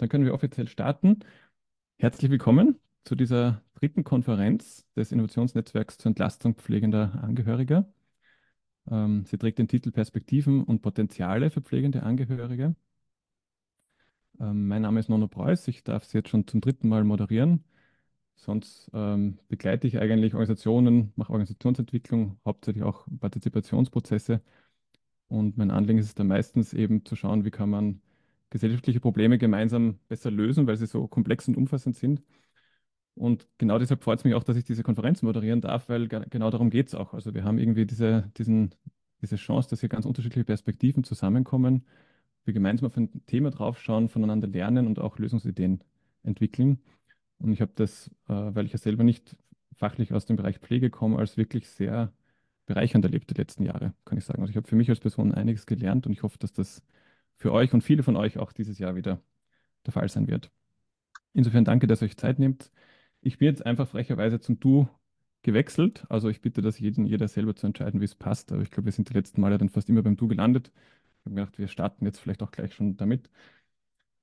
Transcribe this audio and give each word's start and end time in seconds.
dann 0.00 0.08
können 0.08 0.24
wir 0.24 0.34
offiziell 0.34 0.66
starten. 0.66 1.20
Herzlich 1.98 2.30
willkommen 2.30 2.80
zu 3.04 3.14
dieser 3.14 3.62
dritten 3.74 4.02
Konferenz 4.02 4.86
des 4.96 5.12
Innovationsnetzwerks 5.12 5.98
zur 5.98 6.10
Entlastung 6.10 6.54
pflegender 6.54 7.22
Angehöriger. 7.22 7.86
Ähm, 8.90 9.24
sie 9.26 9.36
trägt 9.36 9.58
den 9.58 9.68
Titel 9.68 9.90
Perspektiven 9.90 10.64
und 10.64 10.80
Potenziale 10.80 11.50
für 11.50 11.60
pflegende 11.60 12.02
Angehörige. 12.02 12.74
Ähm, 14.40 14.68
mein 14.68 14.82
Name 14.82 15.00
ist 15.00 15.10
Nono 15.10 15.28
Preuß. 15.28 15.68
Ich 15.68 15.84
darf 15.84 16.04
Sie 16.04 16.16
jetzt 16.18 16.30
schon 16.30 16.46
zum 16.46 16.62
dritten 16.62 16.88
Mal 16.88 17.04
moderieren. 17.04 17.64
Sonst 18.36 18.90
ähm, 18.94 19.38
begleite 19.48 19.86
ich 19.86 19.98
eigentlich 19.98 20.32
Organisationen, 20.32 21.12
mache 21.16 21.32
Organisationsentwicklung, 21.32 22.38
hauptsächlich 22.46 22.84
auch 22.84 23.06
Partizipationsprozesse. 23.20 24.40
Und 25.28 25.58
mein 25.58 25.70
Anliegen 25.70 25.98
ist 25.98 26.06
es 26.06 26.14
da 26.14 26.24
meistens 26.24 26.72
eben 26.72 27.04
zu 27.04 27.16
schauen, 27.16 27.44
wie 27.44 27.50
kann 27.50 27.68
man 27.70 28.00
gesellschaftliche 28.50 29.00
Probleme 29.00 29.38
gemeinsam 29.38 29.98
besser 30.08 30.30
lösen, 30.30 30.66
weil 30.66 30.76
sie 30.76 30.86
so 30.86 31.06
komplex 31.08 31.48
und 31.48 31.56
umfassend 31.56 31.96
sind. 31.96 32.22
Und 33.14 33.46
genau 33.58 33.78
deshalb 33.78 34.02
freut 34.02 34.18
es 34.18 34.24
mich 34.24 34.34
auch, 34.34 34.44
dass 34.44 34.56
ich 34.56 34.64
diese 34.64 34.82
Konferenz 34.82 35.22
moderieren 35.22 35.60
darf, 35.60 35.88
weil 35.88 36.08
genau 36.08 36.50
darum 36.50 36.70
geht 36.70 36.88
es 36.88 36.94
auch. 36.94 37.14
Also 37.14 37.34
wir 37.34 37.44
haben 37.44 37.58
irgendwie 37.58 37.86
diese, 37.86 38.30
diesen, 38.38 38.74
diese 39.20 39.36
Chance, 39.36 39.70
dass 39.70 39.80
hier 39.80 39.88
ganz 39.88 40.06
unterschiedliche 40.06 40.44
Perspektiven 40.44 41.04
zusammenkommen, 41.04 41.84
wir 42.44 42.54
gemeinsam 42.54 42.86
auf 42.86 42.96
ein 42.96 43.26
Thema 43.26 43.50
draufschauen, 43.50 44.08
voneinander 44.08 44.48
lernen 44.48 44.86
und 44.86 44.98
auch 44.98 45.18
Lösungsideen 45.18 45.84
entwickeln. 46.22 46.80
Und 47.38 47.52
ich 47.52 47.60
habe 47.60 47.72
das, 47.74 48.08
äh, 48.28 48.32
weil 48.32 48.66
ich 48.66 48.72
ja 48.72 48.78
selber 48.78 49.04
nicht 49.04 49.36
fachlich 49.74 50.12
aus 50.12 50.26
dem 50.26 50.36
Bereich 50.36 50.58
Pflege 50.58 50.90
komme, 50.90 51.18
als 51.18 51.36
wirklich 51.36 51.68
sehr 51.68 52.12
bereichernd 52.66 53.04
erlebt 53.04 53.30
die 53.30 53.34
letzten 53.34 53.64
Jahre, 53.64 53.94
kann 54.04 54.18
ich 54.18 54.24
sagen. 54.24 54.40
Also 54.40 54.50
ich 54.50 54.56
habe 54.56 54.68
für 54.68 54.76
mich 54.76 54.88
als 54.90 55.00
Person 55.00 55.32
einiges 55.32 55.66
gelernt 55.66 56.06
und 56.06 56.12
ich 56.12 56.22
hoffe, 56.22 56.38
dass 56.38 56.52
das 56.52 56.82
für 57.40 57.52
euch 57.52 57.72
und 57.72 57.82
viele 57.82 58.02
von 58.02 58.16
euch 58.16 58.38
auch 58.38 58.52
dieses 58.52 58.78
Jahr 58.78 58.94
wieder 58.94 59.20
der 59.86 59.92
Fall 59.92 60.08
sein 60.08 60.28
wird. 60.28 60.50
Insofern 61.32 61.64
danke, 61.64 61.86
dass 61.86 62.02
ihr 62.02 62.06
euch 62.06 62.18
Zeit 62.18 62.38
nehmt. 62.38 62.70
Ich 63.22 63.38
bin 63.38 63.46
jetzt 63.48 63.64
einfach 63.64 63.88
frecherweise 63.88 64.40
zum 64.40 64.60
Du 64.60 64.88
gewechselt. 65.42 66.04
Also 66.10 66.28
ich 66.28 66.42
bitte 66.42 66.60
das 66.60 66.78
jeden, 66.78 67.06
jeder 67.06 67.28
selber 67.28 67.56
zu 67.56 67.66
entscheiden, 67.66 68.00
wie 68.00 68.04
es 68.04 68.14
passt. 68.14 68.52
Aber 68.52 68.60
ich 68.60 68.70
glaube, 68.70 68.86
wir 68.86 68.92
sind 68.92 69.08
die 69.08 69.14
letzten 69.14 69.40
Male 69.40 69.56
dann 69.56 69.70
fast 69.70 69.88
immer 69.88 70.02
beim 70.02 70.18
Du 70.18 70.28
gelandet. 70.28 70.70
Ich 71.20 71.26
habe 71.26 71.34
gedacht, 71.36 71.58
wir 71.58 71.68
starten 71.68 72.04
jetzt 72.04 72.18
vielleicht 72.20 72.42
auch 72.42 72.50
gleich 72.50 72.74
schon 72.74 72.98
damit. 72.98 73.30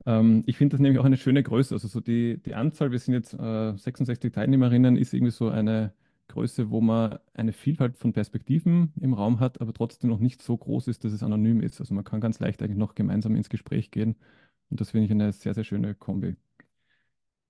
Ähm, 0.05 0.43
ich 0.45 0.57
finde 0.57 0.75
das 0.75 0.81
nämlich 0.81 0.99
auch 0.99 1.05
eine 1.05 1.17
schöne 1.17 1.41
Größe. 1.41 1.73
Also 1.73 1.87
so 1.87 1.99
die, 2.01 2.37
die 2.43 2.53
Anzahl, 2.53 2.91
wir 2.91 2.99
sind 2.99 3.15
jetzt 3.15 3.33
äh, 3.33 3.75
66 3.75 4.31
Teilnehmerinnen, 4.31 4.95
ist 4.95 5.13
irgendwie 5.13 5.31
so 5.31 5.49
eine 5.49 5.93
Größe, 6.27 6.69
wo 6.69 6.81
man 6.81 7.19
eine 7.33 7.53
Vielfalt 7.53 7.97
von 7.97 8.13
Perspektiven 8.13 8.93
im 8.99 9.13
Raum 9.13 9.39
hat, 9.39 9.61
aber 9.61 9.73
trotzdem 9.73 10.09
noch 10.09 10.19
nicht 10.19 10.41
so 10.41 10.57
groß 10.57 10.87
ist, 10.87 11.03
dass 11.03 11.13
es 11.13 11.23
anonym 11.23 11.61
ist. 11.61 11.79
Also 11.79 11.93
man 11.93 12.03
kann 12.03 12.21
ganz 12.21 12.39
leicht 12.39 12.61
eigentlich 12.61 12.77
noch 12.77 12.95
gemeinsam 12.95 13.35
ins 13.35 13.49
Gespräch 13.49 13.91
gehen. 13.91 14.15
Und 14.69 14.81
das 14.81 14.91
finde 14.91 15.05
ich 15.05 15.11
eine 15.11 15.31
sehr, 15.31 15.53
sehr 15.53 15.63
schöne 15.63 15.95
Kombi. 15.95 16.35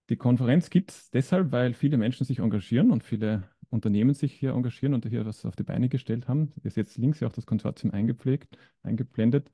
Die 0.09 0.15
Konferenz 0.15 0.69
gibt 0.69 0.91
es 0.91 1.09
deshalb, 1.11 1.51
weil 1.51 1.73
viele 1.73 1.97
Menschen 1.97 2.25
sich 2.25 2.39
engagieren 2.39 2.91
und 2.91 3.03
viele 3.03 3.43
Unternehmen 3.69 4.13
sich 4.13 4.33
hier 4.33 4.53
engagieren 4.53 4.93
und 4.93 5.05
hier 5.05 5.25
was 5.25 5.45
auf 5.45 5.55
die 5.55 5.63
Beine 5.63 5.89
gestellt 5.89 6.27
haben. 6.27 6.51
Ihr 6.63 6.71
seht 6.71 6.95
links 6.97 7.19
ja 7.19 7.27
auch 7.27 7.33
das 7.33 7.45
Konsortium 7.45 7.91
eingepflegt, 7.93 8.57
eingeblendet. 8.83 9.51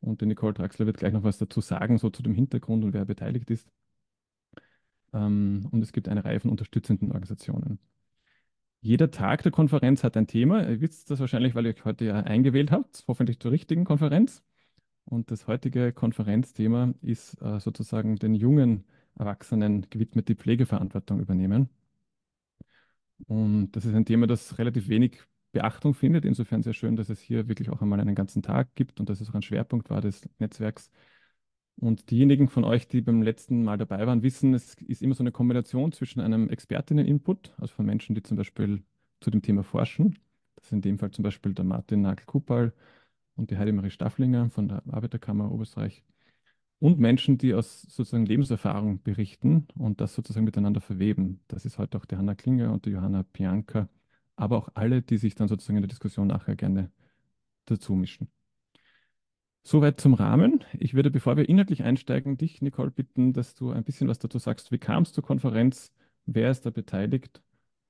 Und 0.00 0.20
die 0.20 0.26
Nicole 0.26 0.54
Draxler 0.54 0.86
wird 0.86 0.96
gleich 0.96 1.12
noch 1.12 1.22
was 1.24 1.38
dazu 1.38 1.60
sagen, 1.60 1.98
so 1.98 2.10
zu 2.10 2.22
dem 2.22 2.34
Hintergrund 2.34 2.84
und 2.84 2.92
wer 2.94 3.04
beteiligt 3.04 3.50
ist. 3.50 3.70
Ähm, 5.12 5.68
und 5.70 5.82
es 5.82 5.92
gibt 5.92 6.08
eine 6.08 6.24
Reihe 6.24 6.40
von 6.40 6.50
unterstützenden 6.50 7.08
Organisationen. 7.08 7.78
Jeder 8.84 9.12
Tag 9.12 9.44
der 9.44 9.52
Konferenz 9.52 10.02
hat 10.02 10.16
ein 10.16 10.26
Thema. 10.26 10.68
Ihr 10.68 10.80
wisst 10.80 11.08
das 11.10 11.20
wahrscheinlich, 11.20 11.54
weil 11.54 11.66
ihr 11.66 11.70
euch 11.70 11.84
heute 11.84 12.04
ja 12.04 12.20
eingewählt 12.20 12.72
habt, 12.72 13.04
hoffentlich 13.06 13.38
zur 13.38 13.52
richtigen 13.52 13.84
Konferenz. 13.84 14.42
Und 15.04 15.30
das 15.30 15.46
heutige 15.46 15.92
Konferenzthema 15.92 16.92
ist 17.00 17.40
äh, 17.42 17.60
sozusagen 17.60 18.16
den 18.16 18.34
jungen 18.34 18.84
Erwachsenen 19.16 19.86
gewidmet 19.88 20.28
die 20.28 20.34
Pflegeverantwortung 20.34 21.20
übernehmen. 21.20 21.68
Und 23.28 23.72
das 23.72 23.84
ist 23.84 23.94
ein 23.94 24.04
Thema, 24.04 24.26
das 24.26 24.58
relativ 24.58 24.88
wenig 24.88 25.22
Beachtung 25.52 25.94
findet. 25.94 26.24
Insofern 26.24 26.62
sehr 26.62 26.74
schön, 26.74 26.96
dass 26.96 27.08
es 27.08 27.20
hier 27.20 27.46
wirklich 27.48 27.70
auch 27.70 27.82
einmal 27.82 28.00
einen 28.00 28.16
ganzen 28.16 28.42
Tag 28.42 28.74
gibt 28.74 28.98
und 28.98 29.08
dass 29.08 29.20
es 29.20 29.30
auch 29.30 29.34
ein 29.34 29.42
Schwerpunkt 29.42 29.90
war 29.90 30.00
des 30.00 30.28
Netzwerks. 30.40 30.90
Und 31.76 32.10
diejenigen 32.10 32.48
von 32.48 32.64
euch, 32.64 32.86
die 32.86 33.00
beim 33.00 33.22
letzten 33.22 33.64
Mal 33.64 33.78
dabei 33.78 34.06
waren, 34.06 34.22
wissen, 34.22 34.54
es 34.54 34.74
ist 34.74 35.02
immer 35.02 35.14
so 35.14 35.22
eine 35.22 35.32
Kombination 35.32 35.92
zwischen 35.92 36.20
einem 36.20 36.48
Expertinnen-Input, 36.48 37.54
also 37.58 37.74
von 37.74 37.86
Menschen, 37.86 38.14
die 38.14 38.22
zum 38.22 38.36
Beispiel 38.36 38.82
zu 39.20 39.30
dem 39.30 39.42
Thema 39.42 39.64
forschen. 39.64 40.18
Das 40.56 40.66
ist 40.66 40.72
in 40.72 40.80
dem 40.82 40.98
Fall 40.98 41.10
zum 41.10 41.24
Beispiel 41.24 41.54
der 41.54 41.64
Martin 41.64 42.02
Nagel-Kupal 42.02 42.72
und 43.36 43.50
die 43.50 43.58
Heidemarie 43.58 43.90
Stafflinger 43.90 44.50
von 44.50 44.68
der 44.68 44.82
Arbeiterkammer 44.88 45.50
Oberösterreich 45.50 46.04
und 46.78 46.98
Menschen, 46.98 47.38
die 47.38 47.54
aus 47.54 47.82
sozusagen 47.82 48.26
Lebenserfahrung 48.26 49.02
berichten 49.02 49.68
und 49.78 50.00
das 50.00 50.14
sozusagen 50.14 50.44
miteinander 50.44 50.80
verweben. 50.80 51.40
Das 51.48 51.64
ist 51.64 51.78
heute 51.78 51.96
auch 51.98 52.04
die 52.04 52.16
Hanna 52.16 52.34
Klinger 52.34 52.72
und 52.72 52.86
die 52.86 52.90
Johanna 52.90 53.22
Pianka, 53.22 53.88
aber 54.36 54.56
auch 54.56 54.68
alle, 54.74 55.00
die 55.00 55.18
sich 55.18 55.34
dann 55.36 55.48
sozusagen 55.48 55.76
in 55.76 55.82
der 55.82 55.88
Diskussion 55.88 56.26
nachher 56.26 56.56
gerne 56.56 56.90
dazu 57.66 57.94
mischen. 57.94 58.28
Soweit 59.64 60.00
zum 60.00 60.14
Rahmen. 60.14 60.64
Ich 60.78 60.94
würde, 60.94 61.10
bevor 61.10 61.36
wir 61.36 61.48
inhaltlich 61.48 61.82
einsteigen, 61.84 62.36
dich, 62.36 62.62
Nicole, 62.62 62.90
bitten, 62.90 63.32
dass 63.32 63.54
du 63.54 63.70
ein 63.70 63.84
bisschen 63.84 64.08
was 64.08 64.18
dazu 64.18 64.38
sagst. 64.38 64.72
Wie 64.72 64.78
kam 64.78 65.04
es 65.04 65.12
zur 65.12 65.24
Konferenz? 65.24 65.92
Wer 66.26 66.50
ist 66.50 66.66
da 66.66 66.70
beteiligt? 66.70 67.42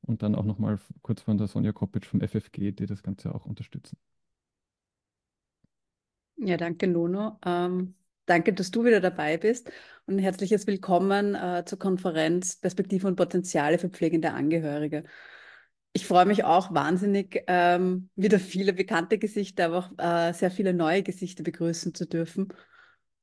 Und 0.02 0.22
dann 0.22 0.34
auch 0.34 0.44
nochmal 0.44 0.78
kurz 1.02 1.22
von 1.22 1.38
der 1.38 1.46
Sonja 1.46 1.72
Kopic 1.72 2.06
vom 2.06 2.20
FFG, 2.20 2.72
die 2.72 2.86
das 2.86 3.02
Ganze 3.02 3.34
auch 3.34 3.46
unterstützen. 3.46 3.96
Ja, 6.36 6.56
danke, 6.56 6.88
Nono. 6.88 7.38
Ähm, 7.46 7.94
Danke, 8.26 8.52
dass 8.52 8.70
du 8.70 8.84
wieder 8.84 9.00
dabei 9.00 9.36
bist 9.36 9.70
und 10.06 10.18
herzliches 10.20 10.66
Willkommen 10.68 11.34
äh, 11.34 11.64
zur 11.66 11.78
Konferenz 11.80 12.54
Perspektiven 12.56 13.08
und 13.08 13.16
Potenziale 13.16 13.78
für 13.78 13.88
pflegende 13.88 14.32
Angehörige. 14.32 15.02
Ich 15.94 16.06
freue 16.06 16.24
mich 16.24 16.44
auch 16.44 16.72
wahnsinnig, 16.72 17.44
ähm, 17.46 18.08
wieder 18.16 18.38
viele 18.38 18.72
bekannte 18.72 19.18
Gesichter, 19.18 19.66
aber 19.66 19.78
auch 19.78 19.98
äh, 19.98 20.32
sehr 20.32 20.50
viele 20.50 20.72
neue 20.72 21.02
Gesichter 21.02 21.42
begrüßen 21.42 21.94
zu 21.94 22.06
dürfen. 22.06 22.48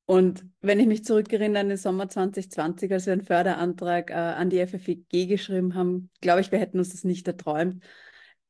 Und 0.06 0.46
wenn 0.62 0.80
ich 0.80 0.88
mich 0.88 1.04
zurückerinnere 1.04 1.62
an 1.62 1.70
den 1.70 1.78
Sommer 1.78 2.10
2020, 2.10 2.92
als 2.92 3.06
wir 3.06 3.14
einen 3.14 3.24
Förderantrag 3.24 4.12
äh, 4.12 4.14
an 4.14 4.50
die 4.50 4.60
FFG 4.60 5.28
geschrieben 5.28 5.76
haben, 5.76 6.10
glaube 6.22 6.42
ich, 6.42 6.52
wir 6.52 6.60
hätten 6.60 6.80
uns 6.80 6.90
das 6.90 7.04
nicht 7.04 7.28
erträumt, 7.28 7.84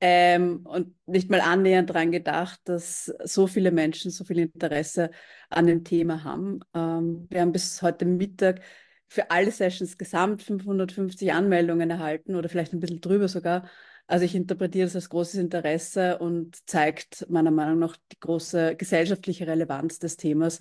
ähm, 0.02 0.62
und 0.66 0.96
nicht 1.08 1.30
mal 1.30 1.42
annähernd 1.42 1.90
daran 1.90 2.12
gedacht, 2.12 2.62
dass 2.64 3.14
so 3.24 3.48
viele 3.48 3.72
Menschen 3.72 4.12
so 4.12 4.24
viel 4.24 4.40
Interesse 4.40 5.12
an 5.50 5.68
dem 5.68 5.84
Thema 5.84 6.24
haben. 6.24 6.62
Ähm, 6.74 7.28
wir 7.30 7.42
haben 7.42 7.52
bis 7.52 7.82
heute 7.82 8.06
Mittag 8.06 8.62
für 9.08 9.32
alle 9.32 9.52
Sessions 9.52 9.98
gesamt 9.98 10.44
550 10.44 11.34
Anmeldungen 11.34 11.90
erhalten 11.90 12.36
oder 12.36 12.48
vielleicht 12.48 12.74
ein 12.74 12.80
bisschen 12.80 13.02
drüber 13.02 13.28
sogar. 13.28 13.70
Also 14.10 14.26
ich 14.26 14.34
interpretiere 14.34 14.88
das 14.88 14.96
als 14.96 15.10
großes 15.10 15.36
Interesse 15.36 16.18
und 16.18 16.68
zeigt 16.68 17.30
meiner 17.30 17.52
Meinung 17.52 17.78
nach 17.78 17.96
die 18.12 18.20
große 18.20 18.76
gesellschaftliche 18.76 19.46
Relevanz 19.46 20.00
des 20.00 20.18
Themas. 20.18 20.60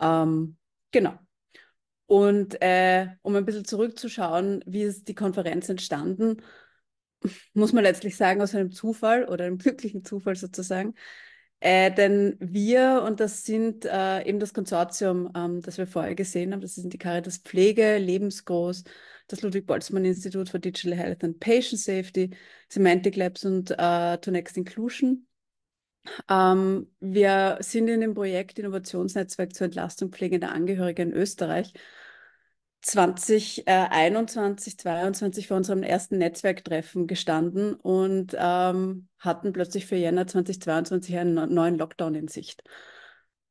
Ähm, 0.00 0.56
genau. 0.92 1.18
Und 2.06 2.62
äh, 2.62 3.08
um 3.22 3.34
ein 3.34 3.44
bisschen 3.44 3.64
zurückzuschauen, 3.64 4.62
wie 4.66 4.82
ist 4.82 5.08
die 5.08 5.16
Konferenz 5.16 5.68
entstanden? 5.68 6.42
muss 7.54 7.72
man 7.72 7.82
letztlich 7.82 8.16
sagen, 8.16 8.40
aus 8.40 8.54
einem 8.54 8.70
Zufall 8.70 9.24
oder 9.24 9.44
einem 9.46 9.58
glücklichen 9.58 10.04
Zufall 10.04 10.36
sozusagen. 10.36 10.94
Äh, 11.58 11.92
denn 11.92 12.36
wir, 12.38 13.02
und 13.04 13.18
das 13.18 13.44
sind 13.44 13.84
äh, 13.84 14.22
eben 14.24 14.38
das 14.38 14.54
Konsortium, 14.54 15.32
ähm, 15.34 15.60
das 15.62 15.78
wir 15.78 15.86
vorher 15.86 16.14
gesehen 16.14 16.52
haben, 16.52 16.60
das 16.60 16.74
sind 16.74 16.92
die 16.92 16.98
Caritas 16.98 17.38
Pflege, 17.38 17.98
Lebensgroß, 17.98 18.84
das 19.28 19.42
Ludwig-Boltzmann-Institut 19.42 20.48
for 20.48 20.60
Digital 20.60 20.96
Health 20.96 21.24
and 21.24 21.40
Patient 21.40 21.80
Safety, 21.80 22.30
Semantic 22.68 23.16
Labs 23.16 23.44
und 23.44 23.70
äh, 23.70 24.18
To 24.18 24.30
Next 24.30 24.56
Inclusion. 24.56 25.26
Ähm, 26.28 26.90
wir 27.00 27.58
sind 27.60 27.88
in 27.88 28.00
dem 28.00 28.14
Projekt 28.14 28.58
Innovationsnetzwerk 28.58 29.54
zur 29.54 29.66
Entlastung 29.66 30.10
pflegender 30.10 30.52
Angehörige 30.52 31.02
in 31.02 31.12
Österreich 31.12 31.72
2021, 32.82 34.78
2022 34.78 35.48
vor 35.48 35.56
unserem 35.56 35.82
ersten 35.82 36.18
Netzwerktreffen 36.18 37.08
gestanden 37.08 37.74
und 37.74 38.36
ähm, 38.38 39.08
hatten 39.18 39.52
plötzlich 39.52 39.86
für 39.86 39.96
Jänner 39.96 40.28
2022 40.28 41.16
einen 41.16 41.52
neuen 41.52 41.78
Lockdown 41.78 42.14
in 42.14 42.28
Sicht. 42.28 42.62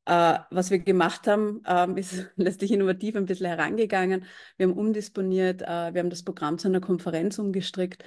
Äh, 0.06 0.40
was 0.52 0.70
wir 0.70 0.80
gemacht 0.80 1.28
haben, 1.28 1.62
ähm, 1.68 1.98
ist 1.98 2.32
letztlich 2.36 2.72
innovativ 2.72 3.16
ein 3.16 3.26
bisschen 3.26 3.48
herangegangen. 3.48 4.26
Wir 4.58 4.68
haben 4.68 4.78
umdisponiert, 4.78 5.62
äh, 5.62 5.94
wir 5.94 6.00
haben 6.00 6.10
das 6.10 6.24
Programm 6.24 6.58
zu 6.58 6.68
einer 6.68 6.82
Konferenz 6.82 7.40
umgestrickt, 7.40 8.04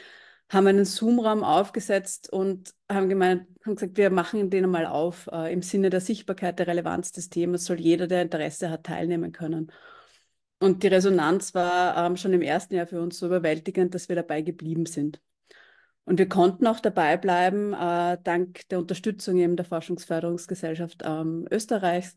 haben 0.51 0.67
einen 0.67 0.85
Zoom-Raum 0.85 1.45
aufgesetzt 1.45 2.33
und 2.33 2.75
haben, 2.91 3.09
gemeint, 3.09 3.47
haben 3.65 3.75
gesagt, 3.75 3.97
wir 3.97 4.11
machen 4.11 4.49
den 4.51 4.65
einmal 4.65 4.87
auf. 4.87 5.29
Äh, 5.33 5.53
Im 5.53 5.63
Sinne 5.63 5.91
der 5.91 6.01
Sichtbarkeit, 6.01 6.59
der 6.59 6.69
Relevanz 6.69 7.13
des 7.13 7.31
Themas 7.31 7.65
soll 7.65 7.81
jeder, 7.81 8.07
der 8.07 8.23
Interesse 8.23 8.71
hat, 8.71 8.85
teilnehmen 8.85 9.33
können. 9.33 9.73
Und 10.61 10.83
die 10.83 10.89
Resonanz 10.89 11.55
war 11.55 11.97
ähm, 12.07 12.17
schon 12.17 12.33
im 12.33 12.43
ersten 12.43 12.75
Jahr 12.75 12.87
für 12.87 13.01
uns 13.01 13.19
so 13.19 13.27
überwältigend, 13.27 13.95
dass 13.95 14.09
wir 14.09 14.17
dabei 14.17 14.43
geblieben 14.43 14.87
sind. 14.87 15.21
Und 16.09 16.19
wir 16.19 16.29
konnten 16.29 16.67
auch 16.67 16.81
dabei 16.81 17.19
bleiben, 17.19 17.75
äh, 17.75 18.17
dank 18.25 18.67
der 18.71 18.79
Unterstützung 18.79 19.37
eben 19.37 19.57
der 19.57 19.67
Forschungsförderungsgesellschaft 19.67 21.03
ähm, 21.05 21.47
Österreichs. 21.51 22.17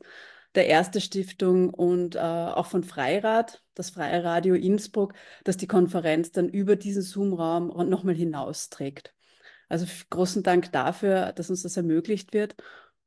der 0.55 0.67
Erste 0.67 1.01
Stiftung 1.01 1.73
und 1.73 2.15
äh, 2.15 2.19
auch 2.19 2.67
von 2.67 2.83
Freirad, 2.83 3.61
das 3.73 3.89
Freie 3.91 4.23
Radio 4.23 4.55
Innsbruck, 4.55 5.13
dass 5.45 5.57
die 5.57 5.67
Konferenz 5.67 6.31
dann 6.31 6.49
über 6.49 6.75
diesen 6.77 7.01
Zoom-Raum 7.03 7.67
nochmal 7.89 8.15
hinausträgt. 8.15 9.13
Also 9.69 9.85
großen 10.09 10.43
Dank 10.43 10.71
dafür, 10.71 11.33
dass 11.33 11.49
uns 11.49 11.63
das 11.63 11.77
ermöglicht 11.77 12.33
wird. 12.33 12.55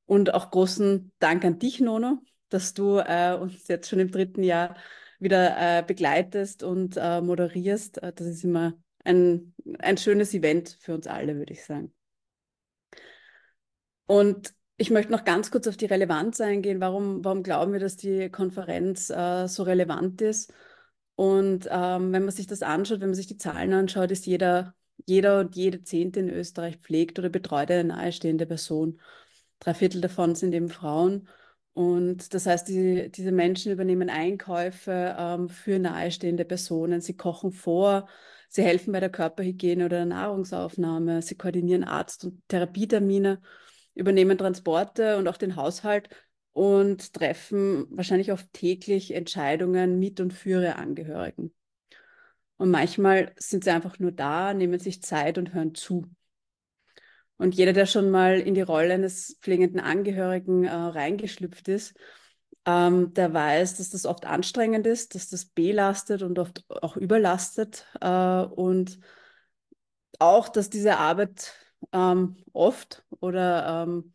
Und 0.07 0.35
auch 0.35 0.51
großen 0.51 1.13
Dank 1.19 1.45
an 1.45 1.59
dich, 1.59 1.81
Nono, 1.81 2.19
dass 2.51 2.75
du 2.75 2.99
äh, 2.99 3.35
uns 3.35 3.69
jetzt 3.69 3.89
schon 3.89 4.01
im 4.01 4.11
dritten 4.11 4.43
Jahr 4.43 4.77
wieder 5.19 5.79
äh, 5.79 5.83
begleitest 5.83 6.63
und 6.63 6.97
äh, 6.99 7.21
moderierst. 7.23 8.03
Äh, 8.03 8.13
das 8.15 8.27
ist 8.27 8.45
immer 8.45 8.75
ein, 9.05 9.55
ein 9.79 9.97
schönes 9.97 10.35
Event 10.35 10.77
für 10.81 10.95
uns 10.95 11.07
alle, 11.07 11.37
würde 11.37 11.53
ich 11.53 11.65
sagen. 11.65 11.93
Und 14.07 14.55
ich 14.77 14.91
möchte 14.91 15.13
noch 15.13 15.25
ganz 15.25 15.51
kurz 15.51 15.67
auf 15.69 15.77
die 15.77 15.87
Relevanz 15.87 16.41
eingehen. 16.41 16.81
Warum, 16.81 17.25
warum 17.25 17.43
glauben 17.43 17.73
wir, 17.73 17.81
dass 17.81 17.97
die 17.97 18.29
Konferenz 18.29 19.09
äh, 19.11 19.47
so 19.47 19.63
relevant 19.63 20.21
ist? 20.21 20.53
Und 21.17 21.69
ähm, 21.71 22.13
wenn 22.13 22.25
man 22.25 22.35
sich 22.35 22.47
das 22.49 22.63
anschaut, 22.63 23.01
wenn 23.01 23.11
man 23.11 23.15
sich 23.15 23.29
die 23.29 23.37
Zahlen 23.37 23.73
anschaut, 23.73 24.11
ist 24.11 24.27
jeder, 24.27 24.75
jeder 25.07 25.41
und 25.41 25.55
jede 25.55 25.83
Zehnte 25.85 26.21
in 26.21 26.29
Österreich 26.29 26.79
pflegt 26.79 27.19
oder 27.19 27.29
betreut 27.29 27.71
eine 27.71 27.85
nahestehende 27.85 28.47
Person. 28.47 29.01
Drei 29.61 29.75
Viertel 29.75 30.01
davon 30.01 30.35
sind 30.35 30.53
eben 30.55 30.69
Frauen. 30.69 31.29
Und 31.73 32.35
das 32.35 32.47
heißt, 32.47 32.69
die, 32.69 33.11
diese 33.11 33.33
Menschen 33.33 33.73
übernehmen 33.73 34.11
Einkäufe 34.11 35.17
ähm, 35.19 35.49
für 35.49 35.79
nahestehende 35.79 36.45
Personen. 36.45 37.01
Sie 37.01 37.17
kochen 37.17 37.53
vor, 37.53 38.09
sie 38.55 38.63
helfen 38.63 38.93
bei 38.93 39.01
der 39.01 39.11
Körperhygiene 39.11 39.87
oder 39.87 39.97
der 39.99 40.07
Nahrungsaufnahme, 40.07 41.23
sie 41.23 41.35
koordinieren 41.35 41.83
Arzt- 41.83 42.25
und 42.25 42.41
Therapietermine 42.49 43.41
übernehmen 43.95 44.39
Transporte 44.39 45.17
und 45.17 45.27
auch 45.27 45.37
den 45.37 45.57
Haushalt 45.57 46.09
und 46.53 47.13
treffen 47.13 47.87
wahrscheinlich 47.91 48.31
auch 48.31 48.41
täglich 48.53 49.13
Entscheidungen 49.13 49.99
mit 49.99 50.21
und 50.21 50.33
für 50.33 50.51
ihre 50.51 50.77
Angehörigen. 50.77 51.53
Und 52.57 52.71
manchmal 52.71 53.33
sind 53.37 53.65
sie 53.65 53.71
einfach 53.71 53.99
nur 53.99 54.13
da, 54.13 54.55
nehmen 54.55 54.79
sich 54.79 55.03
Zeit 55.03 55.37
und 55.37 55.53
hören 55.53 55.75
zu. 55.75 56.07
Und 57.37 57.57
jeder, 57.57 57.73
der 57.73 57.87
schon 57.87 58.13
mal 58.13 58.39
in 58.39 58.55
die 58.55 58.63
Rolle 58.63 58.95
eines 58.95 59.37
pflegenden 59.41 59.81
Angehörigen 59.81 60.65
äh, 60.65 60.73
reingeschlüpft 60.73 61.67
ist, 61.67 61.95
ähm, 62.67 63.13
der 63.15 63.33
weiß, 63.33 63.77
dass 63.77 63.91
das 63.91 64.07
oft 64.07 64.27
anstrengend 64.27 64.87
ist, 64.87 65.15
dass 65.15 65.29
das 65.29 65.45
belastet 65.45 66.23
und 66.23 66.39
oft 66.39 66.65
auch 66.69 66.97
überlastet 66.97 67.87
äh, 68.01 68.43
und 68.43 68.99
auch, 70.19 70.49
dass 70.49 70.71
diese 70.71 70.99
Arbeit 70.99 71.55
ähm, 71.93 72.37
oft 72.53 73.05
oder 73.21 73.85
ähm, 73.87 74.15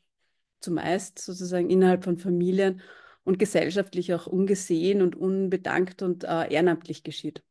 zumeist 0.62 1.20
sozusagen 1.20 1.70
innerhalb 1.70 2.04
von 2.04 2.18
Familien 2.18 2.82
und 3.24 3.40
gesellschaftlich 3.40 4.14
auch 4.14 4.28
ungesehen 4.28 5.02
und 5.02 5.16
unbedankt 5.16 6.02
und 6.02 6.24
äh, 6.24 6.52
ehrenamtlich 6.52 7.04
geschieht. 7.04 7.44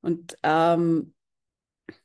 Und 0.00 0.36
ähm, 0.42 1.14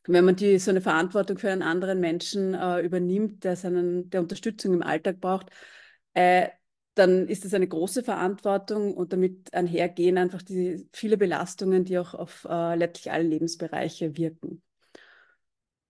wenn 0.06 0.26
man 0.26 0.36
die, 0.36 0.58
so 0.60 0.72
eine 0.72 0.82
Verantwortung 0.82 1.38
für 1.38 1.52
einen 1.52 1.62
anderen 1.62 2.00
Menschen 2.00 2.54
äh, 2.54 2.82
übernimmt, 2.82 3.44
der, 3.44 3.56
seinen, 3.56 4.10
der 4.10 4.22
Unterstützung 4.22 4.74
im 4.74 4.84
Alltag 4.84 5.20
braucht, 5.20 5.50
äh, 6.14 6.50
dann 6.98 7.28
ist 7.28 7.46
es 7.46 7.54
eine 7.54 7.68
große 7.68 8.04
Verantwortung 8.04 8.94
und 8.94 9.14
damit 9.14 9.54
einhergehen 9.54 10.18
einfach 10.18 10.42
die 10.42 10.88
viele 10.94 11.18
Belastungen, 11.18 11.86
die 11.86 11.98
auch 12.00 12.14
auf 12.14 12.46
äh, 12.50 12.76
letztlich 12.76 13.12
alle 13.12 13.24
Lebensbereiche 13.24 14.18
wirken. 14.18 14.62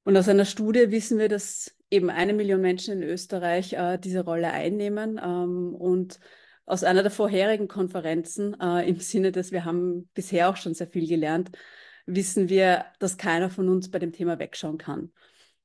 Und 0.04 0.16
aus 0.16 0.30
einer 0.30 0.46
Studie 0.46 0.92
wissen 0.92 1.20
wir, 1.20 1.28
dass 1.30 1.76
eben 1.90 2.10
eine 2.10 2.34
Million 2.34 2.62
Menschen 2.62 3.02
in 3.02 3.04
Österreich 3.04 3.74
äh, 3.74 3.98
diese 3.98 4.24
Rolle 4.24 4.52
einnehmen. 4.52 5.20
Ähm, 5.24 5.76
und 5.76 6.20
aus 6.66 6.84
einer 6.84 7.02
der 7.02 7.12
vorherigen 7.12 7.68
Konferenzen, 7.68 8.60
äh, 8.60 8.88
im 8.88 9.00
Sinne 9.00 9.32
dass 9.32 9.52
wir 9.52 9.66
haben 9.66 10.10
bisher 10.14 10.50
auch 10.50 10.58
schon 10.58 10.74
sehr 10.74 10.88
viel 10.88 11.08
gelernt, 11.08 11.52
wissen 12.06 12.50
wir, 12.50 12.86
dass 13.00 13.18
keiner 13.18 13.50
von 13.50 13.70
uns 13.70 13.92
bei 13.92 14.00
dem 14.00 14.14
Thema 14.14 14.40
wegschauen 14.40 14.78
kann. 14.78 15.12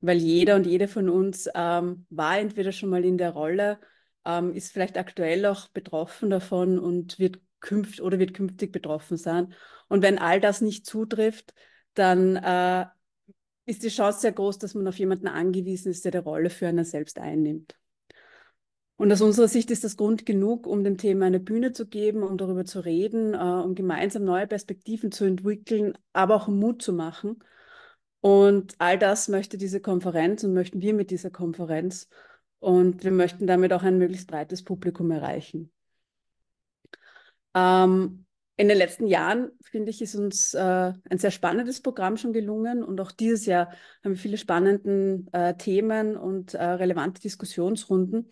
Weil 0.00 0.18
jeder 0.18 0.56
und 0.56 0.66
jede 0.66 0.88
von 0.88 1.08
uns 1.08 1.48
ähm, 1.54 2.06
war 2.10 2.38
entweder 2.38 2.72
schon 2.72 2.90
mal 2.90 3.04
in 3.04 3.18
der 3.18 3.30
Rolle, 3.30 3.78
ähm, 4.24 4.54
ist 4.54 4.72
vielleicht 4.72 4.98
aktuell 4.98 5.46
auch 5.46 5.68
betroffen 5.68 6.30
davon 6.30 6.78
und 6.78 7.18
wird 7.18 7.40
künft 7.60 8.00
oder 8.00 8.18
wird 8.18 8.34
künftig 8.34 8.72
betroffen 8.72 9.16
sein. 9.16 9.54
Und 9.88 10.02
wenn 10.02 10.18
all 10.18 10.40
das 10.40 10.60
nicht 10.60 10.86
zutrifft, 10.86 11.54
dann 11.94 12.36
äh, 12.36 12.86
ist 13.66 13.82
die 13.82 13.88
Chance 13.88 14.20
sehr 14.20 14.32
groß, 14.32 14.58
dass 14.58 14.74
man 14.74 14.88
auf 14.88 14.98
jemanden 14.98 15.28
angewiesen 15.28 15.90
ist, 15.90 16.04
der 16.04 16.12
die 16.12 16.18
Rolle 16.18 16.50
für 16.50 16.66
einen 16.66 16.84
selbst 16.84 17.18
einnimmt. 17.18 17.76
Und 18.96 19.10
aus 19.10 19.20
unserer 19.20 19.48
Sicht 19.48 19.70
ist 19.70 19.84
das 19.84 19.96
Grund 19.96 20.26
genug, 20.26 20.66
um 20.66 20.84
dem 20.84 20.96
Thema 20.96 21.26
eine 21.26 21.40
Bühne 21.40 21.72
zu 21.72 21.88
geben, 21.88 22.22
um 22.22 22.38
darüber 22.38 22.64
zu 22.64 22.80
reden, 22.80 23.34
äh, 23.34 23.38
um 23.38 23.74
gemeinsam 23.74 24.24
neue 24.24 24.46
Perspektiven 24.46 25.10
zu 25.10 25.24
entwickeln, 25.24 25.98
aber 26.12 26.36
auch 26.36 26.48
Mut 26.48 26.82
zu 26.82 26.92
machen. 26.92 27.42
Und 28.20 28.76
all 28.78 28.98
das 28.98 29.26
möchte 29.26 29.58
diese 29.58 29.80
Konferenz 29.80 30.44
und 30.44 30.54
möchten 30.54 30.80
wir 30.80 30.94
mit 30.94 31.10
dieser 31.10 31.30
Konferenz. 31.30 32.08
Und 32.62 33.02
wir 33.02 33.10
möchten 33.10 33.48
damit 33.48 33.72
auch 33.72 33.82
ein 33.82 33.98
möglichst 33.98 34.28
breites 34.28 34.62
Publikum 34.62 35.10
erreichen. 35.10 35.72
Ähm, 37.56 38.24
in 38.56 38.68
den 38.68 38.78
letzten 38.78 39.08
Jahren, 39.08 39.50
finde 39.62 39.90
ich, 39.90 40.00
ist 40.00 40.14
uns 40.14 40.54
äh, 40.54 40.92
ein 41.10 41.18
sehr 41.18 41.32
spannendes 41.32 41.82
Programm 41.82 42.16
schon 42.16 42.32
gelungen 42.32 42.84
und 42.84 43.00
auch 43.00 43.10
dieses 43.10 43.46
Jahr 43.46 43.72
haben 44.04 44.12
wir 44.12 44.16
viele 44.16 44.36
spannende 44.36 45.24
äh, 45.32 45.54
Themen 45.54 46.16
und 46.16 46.54
äh, 46.54 46.62
relevante 46.62 47.20
Diskussionsrunden. 47.20 48.30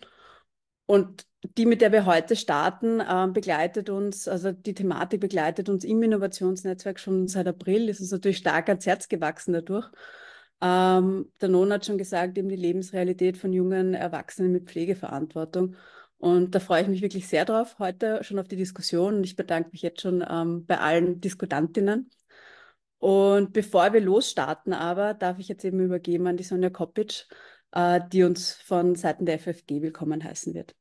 Und 0.85 1.25
die, 1.57 1.65
mit 1.65 1.81
der 1.81 1.91
wir 1.91 2.05
heute 2.05 2.37
starten, 2.37 3.01
äh, 3.01 3.27
begleitet 3.33 3.89
uns, 3.89 4.29
also 4.29 4.53
die 4.53 4.75
Thematik 4.75 5.19
begleitet 5.19 5.67
uns 5.67 5.83
im 5.83 6.01
Innovationsnetzwerk 6.03 7.01
schon 7.01 7.27
seit 7.27 7.47
April, 7.47 7.89
ist 7.89 7.99
uns 7.99 8.11
natürlich 8.11 8.37
stark 8.37 8.69
ans 8.69 8.85
Herz 8.85 9.09
gewachsen 9.09 9.51
dadurch. 9.51 9.91
Ähm, 10.61 11.31
der 11.41 11.49
Non 11.49 11.73
hat 11.73 11.85
schon 11.85 11.97
gesagt, 11.97 12.37
eben 12.37 12.49
die 12.49 12.55
Lebensrealität 12.55 13.37
von 13.37 13.51
jungen 13.51 13.93
Erwachsenen 13.93 14.51
mit 14.51 14.69
Pflegeverantwortung. 14.69 15.75
Und 16.17 16.53
da 16.53 16.59
freue 16.59 16.83
ich 16.83 16.87
mich 16.87 17.01
wirklich 17.01 17.27
sehr 17.27 17.45
drauf, 17.45 17.79
heute 17.79 18.23
schon 18.23 18.37
auf 18.37 18.47
die 18.47 18.55
Diskussion. 18.55 19.15
Und 19.15 19.23
ich 19.23 19.35
bedanke 19.35 19.69
mich 19.71 19.81
jetzt 19.81 20.01
schon 20.01 20.23
ähm, 20.27 20.65
bei 20.67 20.77
allen 20.79 21.19
Diskutantinnen. 21.19 22.11
Und 22.99 23.53
bevor 23.53 23.93
wir 23.93 24.01
losstarten, 24.01 24.73
aber 24.73 25.15
darf 25.15 25.39
ich 25.39 25.47
jetzt 25.47 25.65
eben 25.65 25.79
übergeben 25.79 26.27
an 26.27 26.37
die 26.37 26.43
Sonja 26.43 26.69
Kopic, 26.69 27.25
äh, 27.71 27.99
die 28.11 28.23
uns 28.23 28.53
von 28.53 28.95
Seiten 28.95 29.25
der 29.25 29.39
FFG 29.39 29.81
willkommen 29.81 30.23
heißen 30.23 30.53
wird. 30.53 30.75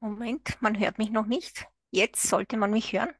Moment, 0.00 0.60
man 0.60 0.78
hört 0.78 0.96
mich 0.96 1.10
noch 1.10 1.26
nicht. 1.26 1.66
Jetzt 1.90 2.22
sollte 2.22 2.56
man 2.56 2.70
mich 2.70 2.94
hören. 2.94 3.10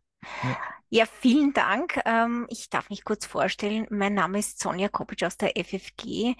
Ja, 0.42 0.81
ja 0.92 1.06
vielen 1.06 1.52
Dank. 1.52 2.00
Ähm, 2.04 2.46
ich 2.50 2.68
darf 2.68 2.90
mich 2.90 3.04
kurz 3.04 3.25
vorstellen. 3.25 3.87
Mein 3.90 4.14
Name 4.14 4.38
ist 4.38 4.61
Sonja 4.61 4.88
Kopic 4.88 5.25
aus 5.25 5.38
der 5.38 5.52
FFG. 5.56 6.37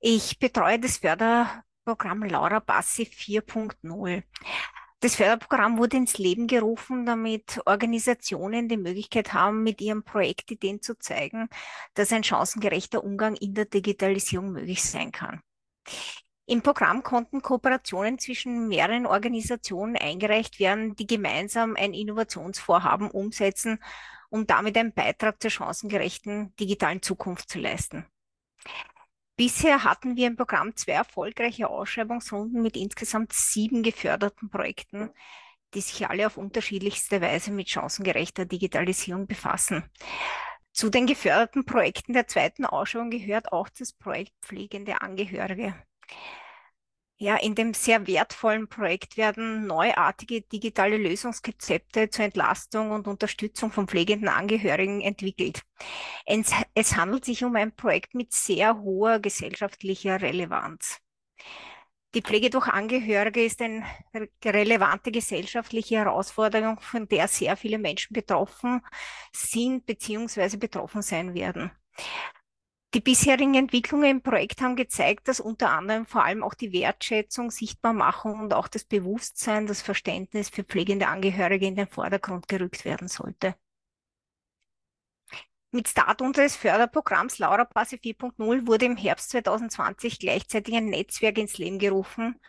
Ich 0.00 0.38
betreue 0.38 0.80
das 0.80 0.98
Förderprogramm 0.98 2.24
Laura 2.24 2.58
Bassi 2.58 3.04
4.0. 3.04 4.24
Das 5.00 5.14
Förderprogramm 5.14 5.78
wurde 5.78 5.96
ins 5.96 6.18
Leben 6.18 6.48
gerufen, 6.48 7.06
damit 7.06 7.60
Organisationen 7.66 8.68
die 8.68 8.76
Möglichkeit 8.76 9.32
haben, 9.32 9.62
mit 9.62 9.80
ihren 9.80 10.02
Projektideen 10.02 10.82
zu 10.82 10.98
zeigen, 10.98 11.48
dass 11.94 12.12
ein 12.12 12.24
chancengerechter 12.24 13.04
Umgang 13.04 13.36
in 13.36 13.54
der 13.54 13.66
Digitalisierung 13.66 14.50
möglich 14.50 14.82
sein 14.82 15.12
kann. 15.12 15.40
Im 16.50 16.62
Programm 16.62 17.02
konnten 17.02 17.42
Kooperationen 17.42 18.18
zwischen 18.18 18.68
mehreren 18.68 19.04
Organisationen 19.04 19.96
eingereicht 19.98 20.58
werden, 20.58 20.96
die 20.96 21.06
gemeinsam 21.06 21.76
ein 21.76 21.92
Innovationsvorhaben 21.92 23.10
umsetzen, 23.10 23.82
um 24.30 24.46
damit 24.46 24.78
einen 24.78 24.94
Beitrag 24.94 25.42
zur 25.42 25.50
chancengerechten 25.50 26.56
digitalen 26.56 27.02
Zukunft 27.02 27.50
zu 27.50 27.58
leisten. 27.58 28.06
Bisher 29.36 29.84
hatten 29.84 30.16
wir 30.16 30.26
im 30.26 30.36
Programm 30.36 30.74
zwei 30.74 30.92
erfolgreiche 30.92 31.68
Ausschreibungsrunden 31.68 32.62
mit 32.62 32.78
insgesamt 32.78 33.34
sieben 33.34 33.82
geförderten 33.82 34.48
Projekten, 34.48 35.10
die 35.74 35.82
sich 35.82 36.08
alle 36.08 36.26
auf 36.26 36.38
unterschiedlichste 36.38 37.20
Weise 37.20 37.50
mit 37.50 37.68
chancengerechter 37.68 38.46
Digitalisierung 38.46 39.26
befassen. 39.26 39.84
Zu 40.72 40.88
den 40.88 41.06
geförderten 41.06 41.66
Projekten 41.66 42.14
der 42.14 42.26
zweiten 42.26 42.64
Ausschreibung 42.64 43.10
gehört 43.10 43.52
auch 43.52 43.68
das 43.68 43.92
Projekt 43.92 44.32
Pflegende 44.40 45.02
Angehörige. 45.02 45.74
Ja, 47.20 47.34
in 47.36 47.56
dem 47.56 47.74
sehr 47.74 48.06
wertvollen 48.06 48.68
Projekt 48.68 49.16
werden 49.16 49.66
neuartige 49.66 50.42
digitale 50.42 50.96
Lösungskonzepte 50.98 52.10
zur 52.10 52.26
Entlastung 52.26 52.92
und 52.92 53.08
Unterstützung 53.08 53.72
von 53.72 53.88
pflegenden 53.88 54.28
Angehörigen 54.28 55.00
entwickelt. 55.00 55.62
Es, 56.26 56.52
es 56.74 56.96
handelt 56.96 57.24
sich 57.24 57.42
um 57.42 57.56
ein 57.56 57.74
Projekt 57.74 58.14
mit 58.14 58.32
sehr 58.32 58.78
hoher 58.78 59.18
gesellschaftlicher 59.18 60.20
Relevanz. 60.22 61.00
Die 62.14 62.22
Pflege 62.22 62.50
durch 62.50 62.68
Angehörige 62.68 63.44
ist 63.44 63.60
eine 63.60 63.84
relevante 64.44 65.10
gesellschaftliche 65.10 65.96
Herausforderung, 65.96 66.80
von 66.80 67.06
der 67.08 67.26
sehr 67.26 67.56
viele 67.56 67.78
Menschen 67.78 68.14
betroffen 68.14 68.80
sind 69.32 69.84
bzw. 69.86 70.56
betroffen 70.56 71.02
sein 71.02 71.34
werden. 71.34 71.70
Die 72.94 73.00
bisherigen 73.00 73.54
Entwicklungen 73.54 74.10
im 74.10 74.22
Projekt 74.22 74.62
haben 74.62 74.74
gezeigt, 74.74 75.28
dass 75.28 75.40
unter 75.40 75.70
anderem 75.70 76.06
vor 76.06 76.24
allem 76.24 76.42
auch 76.42 76.54
die 76.54 76.72
Wertschätzung, 76.72 77.50
Sichtbarmachung 77.50 78.40
und 78.40 78.54
auch 78.54 78.66
das 78.66 78.84
Bewusstsein, 78.84 79.66
das 79.66 79.82
Verständnis 79.82 80.48
für 80.48 80.64
pflegende 80.64 81.08
Angehörige 81.08 81.66
in 81.66 81.76
den 81.76 81.86
Vordergrund 81.86 82.48
gerückt 82.48 82.86
werden 82.86 83.08
sollte. 83.08 83.56
Mit 85.70 85.86
Start 85.86 86.22
unseres 86.22 86.56
Förderprogramms 86.56 87.38
Laura 87.38 87.66
Passe 87.66 87.96
4.0 87.96 88.66
wurde 88.66 88.86
im 88.86 88.96
Herbst 88.96 89.28
2020 89.30 90.18
gleichzeitig 90.18 90.74
ein 90.74 90.86
Netzwerk 90.86 91.36
ins 91.36 91.58
Leben 91.58 91.78
gerufen 91.78 92.40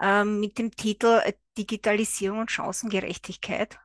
äh, 0.00 0.24
mit 0.24 0.58
dem 0.58 0.70
Titel 0.70 1.20
Digitalisierung 1.58 2.40
und 2.40 2.50
Chancengerechtigkeit. 2.50 3.78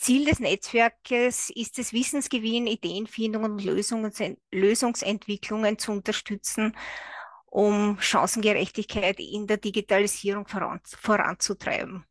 Ziel 0.00 0.24
des 0.24 0.40
Netzwerkes 0.40 1.50
ist 1.50 1.78
es, 1.78 1.92
Wissensgewinn, 1.92 2.66
Ideenfindung 2.66 3.44
und 3.44 3.62
Lösungsentwicklungen 3.62 5.78
zu 5.78 5.92
unterstützen, 5.92 6.74
um 7.44 8.00
Chancengerechtigkeit 8.00 9.20
in 9.20 9.46
der 9.46 9.58
Digitalisierung 9.58 10.48
voran, 10.48 10.80
voranzutreiben. 10.84 12.06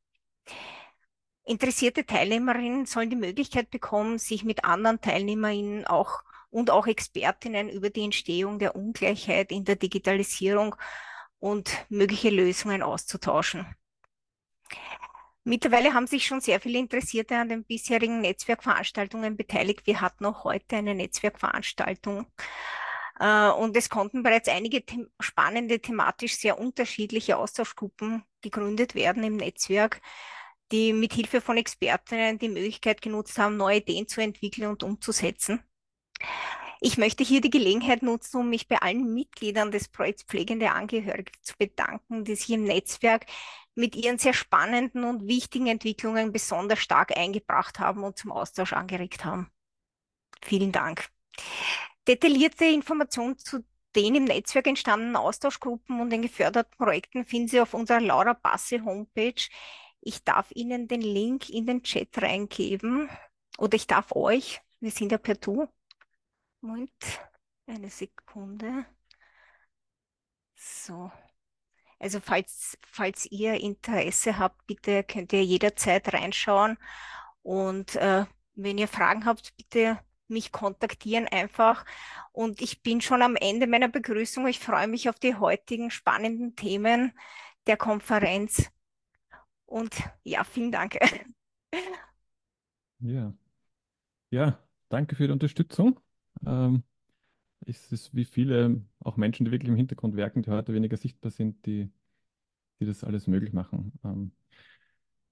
Interessierte 1.45 2.05
Teilnehmerinnen 2.05 2.85
sollen 2.85 3.09
die 3.09 3.15
Möglichkeit 3.15 3.71
bekommen, 3.71 4.19
sich 4.19 4.43
mit 4.43 4.65
anderen 4.65 5.01
Teilnehmerinnen 5.01 5.87
auch 5.87 6.21
und 6.51 6.69
auch 6.69 6.85
Expertinnen 6.85 7.69
über 7.69 7.89
die 7.89 8.03
Entstehung 8.03 8.59
der 8.59 8.75
Ungleichheit 8.75 9.51
in 9.51 9.65
der 9.65 9.77
Digitalisierung 9.77 10.75
und 11.39 11.71
mögliche 11.89 12.29
Lösungen 12.29 12.83
auszutauschen. 12.83 13.65
Mittlerweile 15.49 15.95
haben 15.95 16.05
sich 16.05 16.27
schon 16.27 16.41
sehr 16.41 16.59
viele 16.59 16.77
Interessierte 16.77 17.35
an 17.35 17.49
den 17.49 17.63
bisherigen 17.63 18.21
Netzwerkveranstaltungen 18.21 19.35
beteiligt. 19.35 19.87
Wir 19.87 19.99
hatten 19.99 20.23
auch 20.27 20.43
heute 20.43 20.75
eine 20.75 20.93
Netzwerkveranstaltung. 20.93 22.27
Äh, 23.19 23.49
und 23.49 23.75
es 23.75 23.89
konnten 23.89 24.21
bereits 24.21 24.47
einige 24.47 24.83
the 24.87 25.07
spannende, 25.19 25.79
thematisch 25.79 26.37
sehr 26.37 26.59
unterschiedliche 26.59 27.35
Austauschgruppen 27.35 28.23
gegründet 28.43 28.93
werden 28.93 29.23
im 29.23 29.37
Netzwerk, 29.37 30.01
die 30.71 30.93
mit 30.93 31.13
Hilfe 31.13 31.41
von 31.41 31.57
Expertinnen 31.57 32.37
die 32.37 32.49
Möglichkeit 32.49 33.01
genutzt 33.01 33.39
haben, 33.39 33.57
neue 33.57 33.77
Ideen 33.77 34.07
zu 34.07 34.21
entwickeln 34.21 34.69
und 34.69 34.83
umzusetzen. 34.83 35.63
Ich 36.79 36.99
möchte 36.99 37.23
hier 37.23 37.41
die 37.41 37.49
Gelegenheit 37.49 38.03
nutzen, 38.03 38.37
um 38.37 38.49
mich 38.49 38.67
bei 38.67 38.77
allen 38.77 39.15
Mitgliedern 39.15 39.71
des 39.71 39.87
Projekts 39.87 40.23
Pflegende 40.23 40.71
Angehörige 40.71 41.31
zu 41.41 41.55
bedanken, 41.57 42.23
die 42.23 42.35
sich 42.35 42.51
im 42.51 42.65
Netzwerk 42.65 43.25
mit 43.75 43.95
ihren 43.95 44.17
sehr 44.17 44.33
spannenden 44.33 45.03
und 45.03 45.27
wichtigen 45.27 45.67
Entwicklungen 45.67 46.31
besonders 46.31 46.79
stark 46.79 47.15
eingebracht 47.17 47.79
haben 47.79 48.03
und 48.03 48.17
zum 48.17 48.31
Austausch 48.31 48.73
angeregt 48.73 49.25
haben. 49.25 49.51
Vielen 50.41 50.71
Dank. 50.71 51.09
Detaillierte 52.07 52.65
Informationen 52.65 53.37
zu 53.37 53.63
den 53.95 54.15
im 54.15 54.25
Netzwerk 54.25 54.67
entstandenen 54.67 55.15
Austauschgruppen 55.15 55.99
und 55.99 56.09
den 56.11 56.21
geförderten 56.21 56.75
Projekten 56.77 57.25
finden 57.25 57.47
Sie 57.47 57.61
auf 57.61 57.73
unserer 57.73 57.99
Laura 58.01 58.33
Basse 58.33 58.83
Homepage. 58.83 59.41
Ich 60.01 60.23
darf 60.23 60.51
Ihnen 60.51 60.87
den 60.87 61.01
Link 61.01 61.49
in 61.49 61.65
den 61.65 61.83
Chat 61.83 62.21
reingeben 62.21 63.09
oder 63.57 63.75
ich 63.75 63.87
darf 63.87 64.11
euch, 64.13 64.61
wir 64.79 64.91
sind 64.91 65.11
ja 65.11 65.17
per 65.17 65.35
Du. 65.35 65.67
Moment, 66.61 66.93
eine 67.67 67.89
Sekunde. 67.89 68.85
So. 70.55 71.11
Also 71.99 72.19
falls, 72.21 72.77
falls 72.81 73.25
ihr 73.29 73.55
Interesse 73.55 74.39
habt, 74.39 74.65
bitte 74.65 75.03
könnt 75.03 75.33
ihr 75.33 75.43
jederzeit 75.43 76.13
reinschauen. 76.13 76.77
Und 77.43 77.95
äh, 77.97 78.25
wenn 78.55 78.77
ihr 78.77 78.87
Fragen 78.87 79.25
habt, 79.25 79.55
bitte 79.57 79.99
mich 80.27 80.51
kontaktieren 80.51 81.27
einfach. 81.27 81.85
Und 82.31 82.61
ich 82.61 82.81
bin 82.81 83.01
schon 83.01 83.21
am 83.21 83.35
Ende 83.35 83.67
meiner 83.67 83.89
Begrüßung. 83.89 84.47
Ich 84.47 84.59
freue 84.59 84.87
mich 84.87 85.09
auf 85.09 85.19
die 85.19 85.35
heutigen 85.35 85.91
spannenden 85.91 86.55
Themen 86.55 87.13
der 87.67 87.77
Konferenz. 87.77 88.71
Und 89.65 89.95
ja, 90.23 90.43
vielen 90.43 90.71
Dank. 90.71 90.97
Ja, 93.01 93.33
ja, 94.29 94.59
danke 94.89 95.15
für 95.15 95.27
die 95.27 95.31
Unterstützung. 95.33 95.99
Ähm, 96.45 96.83
es 97.65 97.91
ist 97.91 98.15
wie 98.15 98.25
viele, 98.25 98.81
auch 98.99 99.17
Menschen, 99.17 99.45
die 99.45 99.51
wirklich 99.51 99.69
im 99.69 99.75
Hintergrund 99.75 100.15
werken, 100.15 100.41
die 100.43 100.51
heute 100.51 100.73
weniger 100.73 100.97
sichtbar 100.97 101.31
sind, 101.31 101.65
die, 101.65 101.89
die 102.79 102.85
das 102.85 103.03
alles 103.03 103.27
möglich 103.27 103.53
machen. 103.53 103.93
Ähm, 104.03 104.31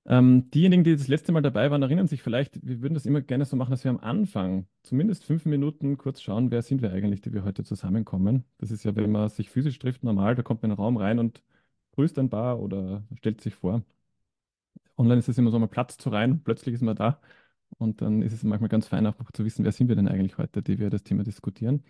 ähm, 0.09 0.49
diejenigen, 0.51 0.85
die 0.85 0.95
das 0.95 1.09
letzte 1.09 1.33
Mal 1.33 1.41
dabei 1.41 1.69
waren, 1.69 1.81
erinnern 1.81 2.07
sich 2.07 2.21
vielleicht, 2.23 2.65
wir 2.65 2.81
würden 2.81 2.93
das 2.93 3.05
immer 3.05 3.21
gerne 3.21 3.43
so 3.43 3.57
machen, 3.57 3.71
dass 3.71 3.83
wir 3.83 3.91
am 3.91 3.99
Anfang 3.99 4.65
zumindest 4.83 5.25
fünf 5.25 5.45
Minuten 5.45 5.97
kurz 5.97 6.21
schauen, 6.21 6.49
wer 6.49 6.61
sind 6.61 6.81
wir 6.81 6.93
eigentlich, 6.93 7.21
die 7.21 7.33
wir 7.33 7.43
heute 7.43 7.65
zusammenkommen. 7.65 8.45
Das 8.57 8.71
ist 8.71 8.85
ja, 8.85 8.95
wenn 8.95 9.11
man 9.11 9.27
sich 9.29 9.49
physisch 9.49 9.79
trifft, 9.79 10.03
normal, 10.03 10.35
da 10.35 10.43
kommt 10.43 10.61
man 10.61 10.71
in 10.71 10.77
den 10.77 10.81
Raum 10.81 10.95
rein 10.97 11.19
und 11.19 11.43
grüßt 11.91 12.17
ein 12.19 12.29
paar 12.29 12.59
oder 12.61 13.03
stellt 13.17 13.41
sich 13.41 13.55
vor. 13.55 13.83
Online 14.97 15.19
ist 15.19 15.29
es 15.29 15.37
immer 15.37 15.51
so, 15.51 15.59
man 15.59 15.69
platzt 15.69 16.01
so 16.01 16.09
rein, 16.09 16.41
plötzlich 16.43 16.75
ist 16.75 16.81
man 16.81 16.95
da. 16.95 17.19
Und 17.77 18.01
dann 18.01 18.21
ist 18.21 18.33
es 18.33 18.43
manchmal 18.43 18.69
ganz 18.69 18.87
fein, 18.87 19.05
auch 19.07 19.15
zu 19.33 19.45
wissen, 19.45 19.65
wer 19.65 19.71
sind 19.71 19.89
wir 19.89 19.95
denn 19.95 20.07
eigentlich 20.07 20.37
heute, 20.37 20.61
die 20.63 20.79
wir 20.79 20.89
das 20.89 21.03
Thema 21.03 21.23
diskutieren. 21.23 21.83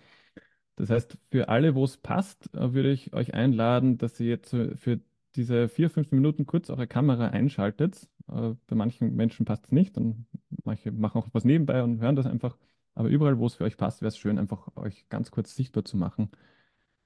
Das 0.77 0.89
heißt, 0.91 1.17
für 1.31 1.49
alle, 1.49 1.75
wo 1.75 1.83
es 1.83 1.97
passt, 1.97 2.53
äh, 2.53 2.73
würde 2.73 2.91
ich 2.91 3.13
euch 3.13 3.33
einladen, 3.33 3.97
dass 3.97 4.19
ihr 4.19 4.27
jetzt 4.27 4.51
für 4.51 5.01
diese 5.35 5.67
vier, 5.69 5.89
fünf 5.89 6.11
Minuten 6.11 6.45
kurz 6.45 6.69
eure 6.69 6.87
Kamera 6.87 7.27
einschaltet. 7.27 8.07
Äh, 8.29 8.53
bei 8.67 8.75
manchen 8.75 9.15
Menschen 9.15 9.45
passt 9.45 9.65
es 9.65 9.71
nicht 9.71 9.97
und 9.97 10.25
manche 10.63 10.91
machen 10.91 11.19
auch 11.19 11.27
was 11.33 11.45
nebenbei 11.45 11.83
und 11.83 11.99
hören 11.99 12.15
das 12.15 12.25
einfach. 12.25 12.57
Aber 12.93 13.09
überall, 13.09 13.37
wo 13.39 13.47
es 13.47 13.55
für 13.55 13.63
euch 13.63 13.77
passt, 13.77 14.01
wäre 14.01 14.09
es 14.09 14.17
schön, 14.17 14.39
einfach 14.39 14.75
euch 14.75 15.09
ganz 15.09 15.31
kurz 15.31 15.55
sichtbar 15.55 15.85
zu 15.85 15.97
machen, 15.97 16.31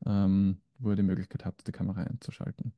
ähm, 0.05 0.61
wo 0.79 0.91
ihr 0.91 0.95
die 0.95 1.03
Möglichkeit 1.03 1.45
habt, 1.45 1.67
die 1.67 1.71
Kamera 1.71 2.03
einzuschalten. 2.03 2.73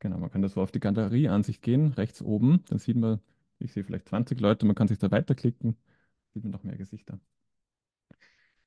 Genau, 0.00 0.18
man 0.18 0.30
kann 0.30 0.42
das 0.42 0.54
so 0.54 0.62
auf 0.62 0.72
die 0.72 0.80
Galerieansicht 0.80 1.62
gehen, 1.62 1.92
rechts 1.92 2.22
oben. 2.22 2.64
Dann 2.68 2.78
sieht 2.78 2.96
man, 2.96 3.20
ich 3.58 3.72
sehe 3.72 3.84
vielleicht 3.84 4.08
20 4.08 4.40
Leute, 4.40 4.66
man 4.66 4.74
kann 4.74 4.88
sich 4.88 4.98
da 4.98 5.10
weiterklicken, 5.10 5.76
sieht 6.34 6.44
man 6.44 6.52
noch 6.52 6.64
mehr 6.64 6.76
Gesichter. 6.76 7.20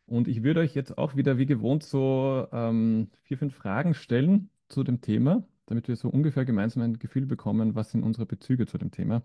Und 0.07 0.27
ich 0.27 0.43
würde 0.43 0.59
euch 0.59 0.75
jetzt 0.75 0.97
auch 0.97 1.15
wieder 1.15 1.37
wie 1.37 1.45
gewohnt 1.45 1.83
so 1.83 2.47
ähm, 2.51 3.09
vier, 3.23 3.37
fünf 3.37 3.55
Fragen 3.55 3.93
stellen 3.93 4.49
zu 4.69 4.83
dem 4.83 5.01
Thema, 5.01 5.43
damit 5.65 5.87
wir 5.87 5.95
so 5.95 6.09
ungefähr 6.09 6.45
gemeinsam 6.45 6.83
ein 6.83 6.99
Gefühl 6.99 7.25
bekommen, 7.25 7.75
was 7.75 7.91
sind 7.91 8.03
unsere 8.03 8.25
Bezüge 8.25 8.67
zu 8.67 8.77
dem 8.77 8.91
Thema. 8.91 9.23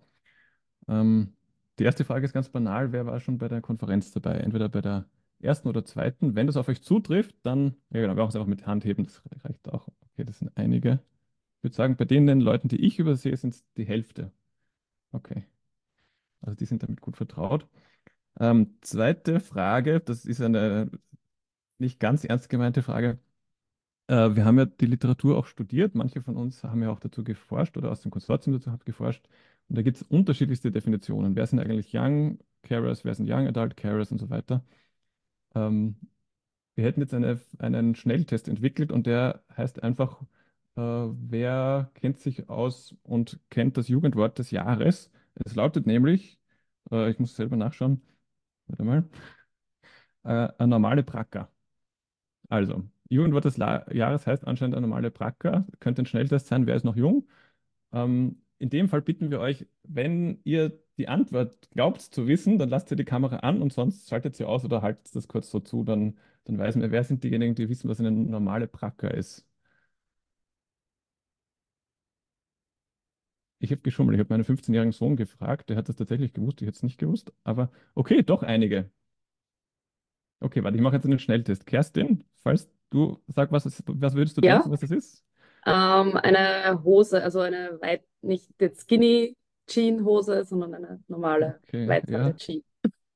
Ähm, 0.89 1.35
die 1.79 1.85
erste 1.85 2.05
Frage 2.05 2.25
ist 2.27 2.33
ganz 2.33 2.49
banal, 2.49 2.93
wer 2.93 3.07
war 3.07 3.21
schon 3.21 3.39
bei 3.39 3.49
der 3.49 3.61
Konferenz 3.61 4.13
dabei? 4.13 4.39
Entweder 4.39 4.69
bei 4.69 4.81
der 4.81 5.07
ersten 5.41 5.69
oder 5.69 5.85
zweiten. 5.85 6.35
Wenn 6.35 6.47
das 6.47 6.57
auf 6.57 6.69
euch 6.69 6.83
zutrifft, 6.83 7.35
dann, 7.43 7.77
ja 7.91 8.01
genau, 8.01 8.15
wir 8.15 8.23
machen 8.23 8.31
es 8.31 8.37
einfach 8.37 8.47
mit 8.47 8.67
Hand 8.67 8.85
heben, 8.85 9.05
das 9.05 9.23
reicht 9.45 9.69
auch. 9.69 9.89
Okay, 10.13 10.25
das 10.25 10.39
sind 10.39 10.51
einige. 10.57 11.01
Ich 11.59 11.65
würde 11.65 11.77
sagen, 11.77 11.97
bei 11.97 12.05
den 12.05 12.41
Leuten, 12.41 12.69
die 12.69 12.85
ich 12.85 12.99
übersehe, 12.99 13.37
sind 13.37 13.55
es 13.55 13.65
die 13.77 13.85
Hälfte. 13.85 14.33
Okay. 15.13 15.45
Also 16.41 16.57
die 16.57 16.65
sind 16.65 16.83
damit 16.83 17.01
gut 17.01 17.17
vertraut. 17.17 17.67
Ähm, 18.39 18.77
zweite 18.81 19.41
Frage, 19.41 20.01
das 20.01 20.25
ist 20.25 20.41
eine 20.41 20.91
nicht 21.79 22.01
ganz 22.01 22.25
ernst 22.25 22.49
gemeinte 22.51 22.83
Frage. 22.83 23.19
Äh, 24.09 24.37
wir 24.37 24.45
haben 24.45 24.59
ja 24.59 24.67
die 24.67 24.87
Literatur 24.87 25.39
auch 25.39 25.47
studiert. 25.47 25.95
Manche 25.95 26.23
von 26.23 26.37
uns 26.37 26.65
haben 26.65 26.83
ja 26.83 26.91
auch 26.91 27.01
dazu 27.01 27.25
geforscht 27.25 27.77
oder 27.77 27.91
aus 27.91 28.03
dem 28.03 28.11
Konsortium 28.11 28.55
dazu 28.57 28.73
hat 28.73 28.85
geforscht. 28.87 29.29
Und 29.69 29.77
da 29.79 29.83
gibt 29.83 29.99
es 29.99 30.03
unterschiedlichste 30.05 30.73
Definitionen. 30.73 31.37
Wer 31.37 31.47
sind 31.47 31.61
eigentlich 31.61 31.95
Young 31.95 32.39
Carers, 32.63 33.05
wer 33.05 33.15
sind 33.15 33.31
Young 33.31 33.47
Adult 33.49 33.77
Carers 33.77 34.13
und 34.13 34.19
so 34.19 34.31
weiter. 34.31 34.65
Ähm, 35.55 35.97
wir 36.75 36.85
hätten 36.85 37.01
jetzt 37.01 37.15
eine, 37.15 37.41
einen 37.59 37.95
Schnelltest 37.95 38.49
entwickelt 38.49 38.93
und 38.93 39.07
der 39.07 39.45
heißt 39.57 39.83
einfach, 39.83 40.23
äh, 40.77 40.81
wer 40.83 41.91
kennt 41.95 42.21
sich 42.21 42.49
aus 42.49 42.97
und 43.03 43.41
kennt 43.51 43.77
das 43.77 43.89
Jugendwort 43.89 44.39
des 44.39 44.51
Jahres? 44.51 45.11
Es 45.35 45.55
lautet 45.55 45.87
nämlich, 45.87 46.39
äh, 46.91 47.11
ich 47.11 47.19
muss 47.19 47.37
selber 47.37 47.57
nachschauen, 47.57 48.03
Warte 48.71 48.85
mal. 48.85 49.05
Äh, 50.25 50.49
eine 50.59 50.69
normale 50.69 51.03
Bracker. 51.03 51.51
Also, 52.49 52.85
Jugendwort 53.09 53.45
des 53.45 53.57
La 53.59 53.91
Jahres 53.93 54.27
heißt 54.27 54.47
anscheinend 54.47 54.77
eine 54.77 54.87
normale 54.87 55.11
Bracker. 55.11 55.67
Könnte 55.81 56.03
ein 56.03 56.07
Schnelltest 56.07 56.47
sein, 56.49 56.67
wer 56.67 56.77
ist 56.77 56.85
noch 56.85 56.97
jung? 56.97 57.29
Ähm, 57.93 58.43
in 58.59 58.71
dem 58.71 58.89
Fall 58.89 59.03
bitten 59.03 59.31
wir 59.31 59.41
euch, 59.41 59.67
wenn 59.85 60.41
ihr 60.45 60.81
die 60.99 61.09
Antwort 61.09 61.71
glaubt 61.73 62.03
zu 62.03 62.29
wissen, 62.29 62.59
dann 62.59 62.69
lasst 62.69 62.91
ihr 62.93 62.97
die 62.97 63.05
Kamera 63.05 63.39
an 63.39 63.63
und 63.63 63.73
sonst 63.73 64.09
schaltet 64.09 64.37
sie 64.37 64.45
aus 64.45 64.65
oder 64.65 64.83
haltet 64.83 65.15
das 65.17 65.29
kurz 65.29 65.51
so 65.51 65.61
zu, 65.61 65.85
dann, 65.85 66.19
dann 66.45 66.59
weiß 66.59 66.77
man, 66.77 66.91
wer 66.93 67.05
sind 67.05 67.25
diejenigen, 67.25 67.55
die 67.55 67.69
wissen, 67.69 67.89
was 67.89 68.01
eine 68.01 68.11
normale 68.13 68.69
Bracker 68.69 69.13
ist. 69.15 69.47
Ich 73.61 73.71
habe 73.73 73.81
geschummelt. 73.83 74.17
Ich 74.17 74.21
habe 74.21 74.33
meinen 74.35 74.45
15-jährigen 74.45 74.93
Sohn 74.93 75.17
gefragt. 75.17 75.71
Der 75.71 75.77
hat 75.77 75.89
das 75.89 75.97
tatsächlich 75.97 76.33
gewusst. 76.33 76.61
Ich 76.63 76.67
hätte 76.69 76.77
es 76.77 76.83
nicht 76.83 76.99
gewusst. 76.99 77.33
Aber 77.45 77.71
okay, 77.95 78.23
doch 78.25 78.43
einige. 78.43 78.91
Okay, 80.41 80.63
warte, 80.65 80.77
ich 80.77 80.83
mache 80.83 80.97
jetzt 80.97 81.05
einen 81.05 81.19
Schnelltest. 81.19 81.67
Kerstin, 81.67 82.25
falls 82.43 82.69
du 82.91 83.21
sag, 83.29 83.53
was, 83.53 83.65
was 83.87 84.15
würdest 84.15 84.37
du 84.37 84.41
Ja, 84.41 84.63
denken, 84.63 84.71
was 84.71 84.81
das 84.81 84.91
ist? 84.91 85.25
ähm, 85.67 86.17
eine 86.17 86.83
Hose, 86.85 87.23
also 87.23 87.41
eine 87.41 87.81
weit, 87.81 88.05
nicht 88.23 88.51
jetzt 88.61 88.83
Skinny 88.83 89.37
Jean 89.69 90.05
Hose, 90.05 90.45
sondern 90.45 90.75
eine 90.75 91.05
normale, 91.09 91.61
Okay, 91.69 91.87
weitwande 91.87 91.97
ja. 92.07 92.37
Jean. 92.37 92.63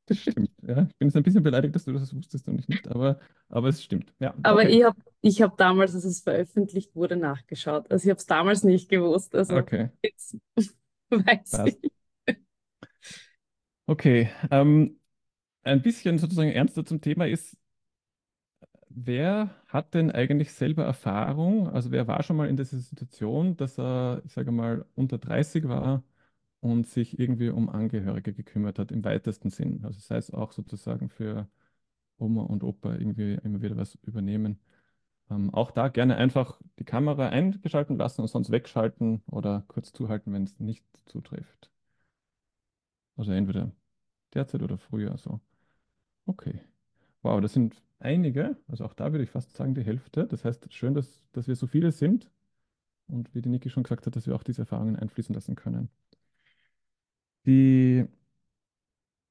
Das 0.06 0.18
stimmt. 0.18 0.50
Ja. 0.62 0.82
Ich 0.90 0.96
bin 0.98 1.08
jetzt 1.08 1.16
ein 1.16 1.22
bisschen 1.22 1.42
beleidigt, 1.42 1.74
dass 1.74 1.84
du 1.84 1.92
das 1.92 2.14
wusstest 2.14 2.46
und 2.48 2.58
ich 2.58 2.68
nicht, 2.68 2.88
aber, 2.88 3.18
aber 3.48 3.68
es 3.68 3.82
stimmt. 3.82 4.12
Ja, 4.18 4.34
Aber 4.42 4.62
okay. 4.62 4.68
ich 4.68 4.84
habe 4.84 4.96
ich 5.22 5.42
hab 5.42 5.56
damals, 5.56 5.94
als 5.94 6.04
es 6.04 6.20
veröffentlicht 6.20 6.94
wurde, 6.94 7.16
nachgeschaut. 7.16 7.90
Also 7.90 8.04
ich 8.04 8.10
habe 8.10 8.18
es 8.18 8.26
damals 8.26 8.62
nicht 8.64 8.88
gewusst. 8.90 9.34
Also 9.34 9.54
Okay, 9.56 9.90
jetzt 10.02 10.36
weiß 11.10 11.50
passt. 11.50 11.78
ich. 11.82 11.92
Okay, 13.86 14.30
ähm, 14.50 14.98
ein 15.64 15.82
bisschen 15.82 16.18
sozusagen 16.18 16.50
ernster 16.52 16.84
zum 16.86 17.00
Thema 17.02 17.26
ist, 17.28 17.56
wer 18.88 19.50
hat 19.68 19.94
denn 19.94 20.10
eigentlich 20.10 20.52
selber 20.52 20.84
Erfahrung? 20.84 21.68
Also 21.68 21.90
wer 21.90 22.06
war 22.06 22.22
schon 22.22 22.36
mal 22.36 22.48
in 22.48 22.56
dieser 22.56 22.78
Situation, 22.78 23.56
dass 23.56 23.78
er, 23.78 24.22
ich 24.24 24.32
sage 24.32 24.50
mal, 24.52 24.86
unter 24.94 25.18
30 25.18 25.68
war 25.68 26.02
und 26.64 26.86
sich 26.86 27.18
irgendwie 27.18 27.50
um 27.50 27.68
Angehörige 27.68 28.32
gekümmert 28.32 28.78
hat, 28.78 28.90
im 28.90 29.04
weitesten 29.04 29.50
Sinn? 29.50 29.84
Also 29.84 30.00
sei 30.00 30.16
es 30.16 30.30
auch 30.32 30.52
sozusagen 30.52 31.10
für 31.10 31.48
Oma 32.18 32.42
und 32.44 32.64
Opa 32.64 32.94
irgendwie 32.94 33.34
immer 33.44 33.62
wieder 33.62 33.76
was 33.76 33.96
übernehmen. 33.96 34.60
Ähm, 35.30 35.52
auch 35.52 35.70
da 35.70 35.88
gerne 35.88 36.16
einfach 36.16 36.60
die 36.78 36.84
Kamera 36.84 37.28
eingeschalten 37.28 37.96
lassen 37.98 38.22
und 38.22 38.28
sonst 38.28 38.50
wegschalten 38.50 39.22
oder 39.26 39.64
kurz 39.68 39.92
zuhalten, 39.92 40.32
wenn 40.32 40.44
es 40.44 40.58
nicht 40.60 40.84
zutrifft. 41.06 41.70
Also 43.16 43.32
entweder 43.32 43.72
derzeit 44.34 44.62
oder 44.62 44.78
früher 44.78 45.18
so. 45.18 45.40
Okay. 46.26 46.60
Wow, 47.22 47.40
das 47.40 47.52
sind 47.54 47.82
einige. 48.00 48.56
Also 48.68 48.84
auch 48.86 48.94
da 48.94 49.12
würde 49.12 49.24
ich 49.24 49.30
fast 49.30 49.56
sagen, 49.56 49.74
die 49.74 49.84
Hälfte. 49.84 50.26
Das 50.26 50.44
heißt, 50.44 50.72
schön, 50.72 50.94
dass, 50.94 51.22
dass 51.32 51.48
wir 51.48 51.56
so 51.56 51.66
viele 51.66 51.92
sind 51.92 52.30
und 53.08 53.34
wie 53.34 53.42
die 53.42 53.48
Niki 53.50 53.70
schon 53.70 53.82
gesagt 53.84 54.06
hat, 54.06 54.16
dass 54.16 54.26
wir 54.26 54.34
auch 54.36 54.42
diese 54.42 54.62
Erfahrungen 54.62 54.96
einfließen 54.96 55.34
lassen 55.34 55.56
können. 55.56 55.90
Die 57.46 58.06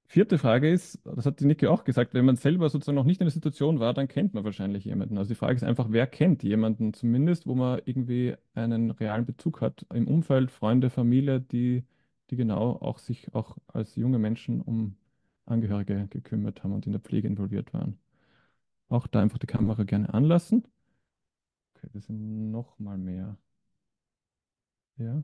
vierte 0.08 0.38
Frage 0.38 0.70
ist, 0.72 1.00
das 1.06 1.26
hat 1.26 1.40
die 1.40 1.46
Niki 1.46 1.68
auch 1.68 1.84
gesagt, 1.84 2.14
wenn 2.14 2.26
man 2.26 2.36
selber 2.36 2.70
sozusagen 2.70 2.96
noch 2.96 3.04
nicht 3.06 3.20
in 3.22 3.26
der 3.26 3.32
Situation 3.32 3.80
war, 3.80 3.94
dann 3.94 4.08
kennt 4.08 4.34
man 4.34 4.44
wahrscheinlich 4.44 4.86
jemanden. 4.86 5.18
Also 5.18 5.30
die 5.30 5.36
Frage 5.36 5.56
ist 5.56 5.64
einfach, 5.64 5.88
wer 5.90 6.08
kennt 6.08 6.44
jemanden 6.44 6.94
zumindest, 6.94 7.48
wo 7.48 7.56
man 7.56 7.82
irgendwie 7.86 8.36
einen 8.54 8.92
realen 8.92 9.26
Bezug 9.26 9.62
hat 9.62 9.86
im 9.94 10.08
Umfeld, 10.08 10.52
Freunde, 10.52 10.90
Familie, 10.90 11.42
die, 11.42 11.84
die 12.30 12.36
genau 12.36 12.74
auch 12.82 13.00
sich 13.00 13.34
auch 13.34 13.58
als 13.68 13.96
junge 13.96 14.20
Menschen 14.20 14.62
um 14.62 14.96
Angehörige 15.46 16.08
gekümmert 16.10 16.64
haben 16.64 16.74
und 16.74 16.86
in 16.86 16.92
der 16.94 17.02
Pflege 17.02 17.28
involviert 17.28 17.74
waren. 17.74 17.98
Auch 18.90 19.08
da 19.08 19.22
einfach 19.22 19.40
die 19.40 19.48
Kamera 19.48 19.84
gerne 19.84 20.14
anlassen. 20.14 20.64
Okay, 21.76 21.90
das 21.94 22.06
sind 22.08 22.52
noch 22.52 22.80
mal 22.80 22.98
mehr. 22.98 23.38
Ja. 24.98 25.24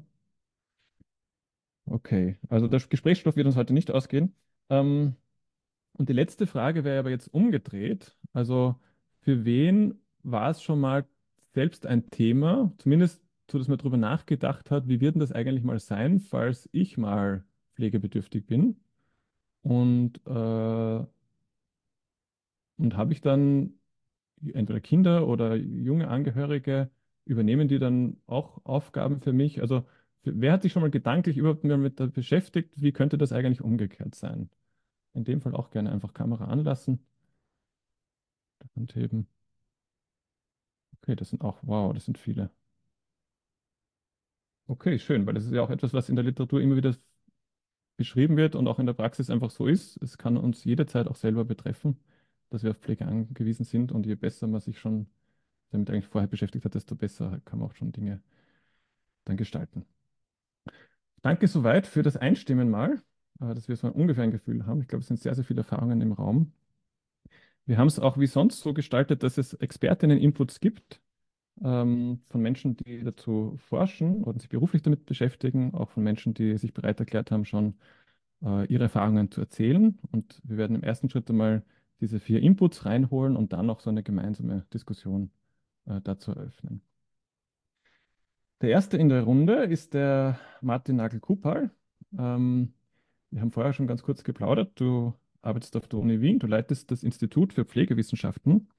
Okay, 1.90 2.38
also 2.50 2.68
der 2.68 2.80
Gesprächsstoff 2.82 3.36
wird 3.36 3.48
uns 3.48 3.56
heute 3.56 3.74
nicht 3.74 3.90
ausgehen. 3.92 4.36
Ähm, 4.70 5.16
und 5.94 6.10
die 6.10 6.14
letzte 6.14 6.48
Frage 6.48 6.84
wäre 6.84 7.00
aber 7.00 7.10
jetzt 7.10 7.34
umgedreht. 7.34 8.18
Also 8.34 8.76
für 9.22 9.46
wen 9.46 10.00
war 10.24 10.52
es 10.52 10.62
schon 10.62 10.80
mal 10.80 11.08
selbst 11.54 11.86
ein 11.88 12.10
Thema, 12.12 12.74
zumindest 12.78 13.24
so, 13.52 13.58
dass 13.58 13.68
man 13.68 13.80
darüber 13.80 13.98
nachgedacht 13.98 14.72
hat, 14.72 14.88
wie 14.88 15.02
wird 15.02 15.16
denn 15.16 15.22
das 15.22 15.32
eigentlich 15.32 15.64
mal 15.64 15.80
sein, 15.80 16.20
falls 16.20 16.70
ich 16.72 16.98
mal 16.98 17.44
pflegebedürftig 17.76 18.46
bin? 18.46 18.80
Und, 19.64 20.22
äh, 20.28 21.06
und 22.78 22.98
habe 22.98 23.14
ich 23.14 23.22
dann 23.22 23.74
entweder 24.54 24.80
Kinder 24.82 25.28
oder 25.28 25.56
junge 25.56 26.08
Angehörige, 26.10 26.92
übernehmen 27.26 27.68
die 27.68 27.80
dann 27.80 28.18
auch 28.28 28.66
Aufgaben 28.66 29.22
für 29.22 29.34
mich? 29.34 29.62
Also 29.62 29.86
wer 30.24 30.54
hat 30.54 30.62
sich 30.64 30.72
schon 30.74 30.82
mal 30.82 30.92
gedanklich 30.92 31.38
überhaupt 31.38 31.64
damit 31.66 31.96
beschäftigt, 32.14 32.74
wie 32.82 32.92
könnte 32.92 33.18
das 33.18 33.32
eigentlich 33.32 33.62
umgekehrt 33.62 34.16
sein? 34.16 34.50
In 35.14 35.24
dem 35.26 35.42
Fall 35.42 35.56
auch 35.56 35.72
gerne 35.72 35.92
einfach 35.92 36.14
Kamera 36.14 36.46
anlassen. 36.46 37.06
Hand 38.76 38.96
heben. 38.96 39.28
Okay, 41.02 41.16
das 41.16 41.30
sind 41.30 41.42
auch, 41.44 41.58
wow, 41.64 41.94
das 41.94 42.06
sind 42.06 42.18
viele. 42.18 42.52
Okay, 44.68 45.00
schön, 45.00 45.26
weil 45.26 45.34
das 45.34 45.46
ist 45.46 45.52
ja 45.54 45.62
auch 45.64 45.70
etwas, 45.72 45.94
was 45.94 46.10
in 46.10 46.16
der 46.16 46.24
Literatur 46.24 46.62
immer 46.62 46.76
wieder 46.76 46.96
beschrieben 47.98 48.38
wird 48.38 48.56
und 48.56 48.68
auch 48.68 48.80
in 48.80 48.86
der 48.86 48.94
Praxis 48.94 49.30
einfach 49.30 49.50
so 49.52 49.68
ist. 49.68 49.98
Es 50.02 50.18
kann 50.18 50.38
uns 50.38 50.64
jederzeit 50.64 51.08
auch 51.08 51.16
selber 51.16 51.46
betreffen, 51.46 52.00
dass 52.50 52.64
wir 52.64 52.72
auf 52.72 52.78
Pflege 52.78 53.06
angewiesen 53.06 53.66
sind 53.66 53.92
und 53.92 54.06
je 54.06 54.16
besser 54.16 54.48
man 54.48 54.62
sich 54.62 54.80
schon 54.80 55.08
damit 55.72 55.90
eigentlich 55.92 56.08
vorher 56.08 56.28
beschäftigt 56.30 56.66
hat, 56.66 56.76
desto 56.76 56.96
besser 56.96 57.42
kann 57.46 57.60
man 57.60 57.70
auch 57.70 57.76
schon 57.76 57.92
Dinge 57.94 58.22
dann 59.26 59.38
gestalten. 59.38 59.86
Danke 61.22 61.48
soweit 61.48 61.88
für 61.88 62.04
das 62.04 62.18
Einstimmen 62.18 62.70
mal, 62.70 63.02
äh, 63.42 63.54
dass 63.54 63.68
wir 63.68 63.76
so 63.76 63.88
ungefähr 63.90 64.24
ein 64.24 64.32
Gefühl 64.32 64.66
haben. 64.66 64.82
Ich 64.82 64.88
glaube, 64.88 65.02
es 65.02 65.08
sind 65.08 65.20
sehr, 65.20 65.36
sehr 65.36 65.44
viele 65.44 65.62
Erfahrungen 65.62 66.02
im 66.02 66.12
Raum. 66.14 66.54
Wir 67.66 67.78
haben 67.78 67.88
es 67.88 68.00
auch 68.00 68.18
wie 68.18 68.28
sonst 68.28 68.62
so 68.62 68.74
gestaltet, 68.74 69.24
dass 69.24 69.38
es 69.38 69.54
Expertinnen-Inputs 69.54 70.60
gibt 70.60 71.02
ähm, 71.64 72.22
von 72.30 72.42
Menschen, 72.42 72.76
die 72.78 73.04
dazu 73.04 73.58
forschen 73.58 74.24
oder 74.24 74.40
sich 74.40 74.50
beruflich 74.50 74.82
damit 74.82 75.06
beschäftigen, 75.06 75.74
auch 75.76 75.90
von 75.92 76.04
Menschen, 76.04 76.34
die 76.34 76.58
sich 76.58 76.74
bereit 76.74 77.00
erklärt 77.00 77.32
haben, 77.32 77.46
schon 77.46 77.76
äh, 78.44 78.66
ihre 78.68 78.86
Erfahrungen 78.86 79.32
zu 79.32 79.42
erzählen. 79.42 80.00
Und 80.12 80.42
wir 80.44 80.58
werden 80.58 80.76
im 80.76 80.84
ersten 80.84 81.10
Schritt 81.10 81.30
einmal 81.30 81.64
diese 82.02 82.20
vier 82.20 82.42
Inputs 82.42 82.86
reinholen 82.86 83.36
und 83.38 83.54
dann 83.54 83.66
noch 83.68 83.82
so 83.82 83.90
eine 83.90 84.04
gemeinsame 84.04 84.66
Diskussion 84.74 85.32
äh, 85.86 86.02
dazu 86.02 86.32
eröffnen. 86.32 86.82
Der 88.62 88.70
erste 88.72 88.98
in 88.98 89.08
der 89.08 89.24
Runde 89.24 89.64
ist 89.64 89.94
der 89.94 90.38
Martin 90.62 90.98
Nagel-Kupal. 90.98 91.72
Ähm, 92.18 92.74
wir 93.32 93.42
haben 93.42 93.52
vorher 93.52 93.72
schon 93.72 93.88
ganz 93.88 94.04
kurz 94.04 94.24
geplaudert. 94.24 94.72
Du 94.76 95.14
arbeitest 95.42 95.78
auf 95.78 95.88
der 95.88 96.00
Uni 96.00 96.20
Wien, 96.20 96.40
du 96.40 96.48
leitest 96.48 96.92
das 96.92 97.04
Institut 97.04 97.54
für 97.54 97.64
Pflegewissenschaften. 97.64 98.70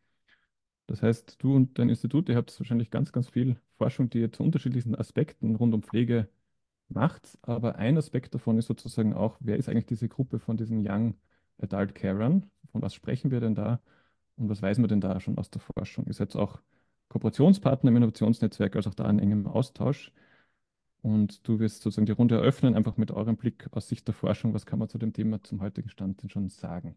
Das 0.87 1.03
heißt, 1.03 1.37
du 1.43 1.55
und 1.57 1.79
dein 1.79 1.89
Institut, 1.89 2.29
ihr 2.29 2.37
habt 2.37 2.59
wahrscheinlich 2.61 2.91
ganz, 2.91 3.11
ganz 3.13 3.31
viel 3.31 3.57
Forschung, 3.79 4.11
die 4.11 4.21
ihr 4.21 4.33
zu 4.33 4.43
unterschiedlichen 4.43 4.95
Aspekten 4.95 5.57
rund 5.57 5.73
um 5.73 5.83
Pflege 5.83 6.29
macht. 6.89 7.39
Aber 7.41 7.77
ein 7.77 7.97
Aspekt 7.97 8.35
davon 8.35 8.59
ist 8.59 8.67
sozusagen 8.67 9.15
auch, 9.15 9.39
wer 9.41 9.57
ist 9.57 9.71
eigentlich 9.71 9.87
diese 9.87 10.09
Gruppe 10.09 10.41
von 10.41 10.59
diesen 10.59 10.87
Young 10.87 11.15
Adult 11.59 11.95
Carern? 11.95 12.51
Von 12.73 12.83
was 12.83 12.93
sprechen 12.93 13.31
wir 13.31 13.41
denn 13.41 13.55
da? 13.55 13.81
Und 14.37 14.51
was 14.51 14.61
weiß 14.61 14.79
man 14.79 14.89
denn 14.89 15.01
da 15.01 15.21
schon 15.21 15.39
aus 15.39 15.51
der 15.51 15.63
Forschung? 15.63 16.07
Ihr 16.07 16.15
seid 16.15 16.37
auch 16.37 16.61
Kooperationspartner 17.11 17.91
im 17.91 17.97
Innovationsnetzwerk, 17.97 18.77
also 18.77 18.91
auch 18.91 18.95
da 18.95 19.11
in 19.11 19.19
engem 19.19 19.47
Austausch. 19.47 20.13
Und 21.03 21.47
du 21.49 21.59
wirst 21.59 21.83
sozusagen 21.83 22.07
die 22.07 22.13
Runde 22.13 22.37
eröffnen, 22.37 22.75
einfach 22.75 22.97
mit 22.97 23.11
eurem 23.11 23.37
Blick 23.37 23.67
aus 23.73 23.89
Sicht 23.89 24.07
der 24.07 24.15
Forschung, 24.15 24.55
was 24.55 24.67
kann 24.67 24.79
man 24.79 24.89
zu 24.89 24.99
dem 24.99 25.13
Thema 25.13 25.43
zum 25.43 25.61
heutigen 25.61 25.89
Stand 25.89 26.23
denn 26.23 26.31
schon 26.31 26.49
sagen? 26.49 26.97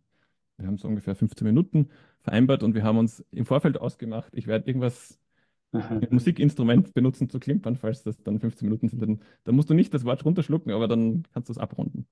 Wir 0.58 0.68
haben 0.68 0.78
so 0.78 0.88
ungefähr 0.88 1.16
15 1.16 1.48
Minuten 1.48 1.90
vereinbart 2.22 2.64
und 2.64 2.76
wir 2.76 2.84
haben 2.84 2.98
uns 2.98 3.22
im 3.32 3.46
Vorfeld 3.46 3.80
ausgemacht, 3.80 4.32
ich 4.34 4.46
werde 4.46 4.68
irgendwas 4.68 5.20
mit 5.72 6.12
Musikinstrument 6.12 6.94
benutzen 6.94 7.30
zu 7.30 7.40
klimpern, 7.40 7.76
falls 7.76 8.04
das 8.04 8.22
dann 8.22 8.40
15 8.40 8.68
Minuten 8.68 8.90
sind. 8.90 9.02
Dann, 9.02 9.22
dann 9.46 9.56
musst 9.56 9.70
du 9.70 9.74
nicht 9.74 9.94
das 9.94 10.06
Wort 10.06 10.24
runterschlucken, 10.24 10.72
aber 10.72 10.88
dann 10.88 11.24
kannst 11.34 11.50
du 11.50 11.54
es 11.54 11.58
abrunden. 11.58 12.08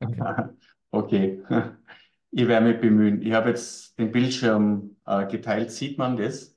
Okay. 0.00 0.22
okay. 0.90 1.42
Ich 2.32 2.48
werde 2.48 2.66
mich 2.66 2.80
bemühen. 2.80 3.22
Ich 3.22 3.32
habe 3.32 3.48
jetzt 3.48 3.98
den 3.98 4.12
Bildschirm 4.12 4.96
äh, 5.06 5.26
geteilt. 5.26 5.70
Sieht 5.70 5.96
man 5.96 6.18
das? 6.18 6.55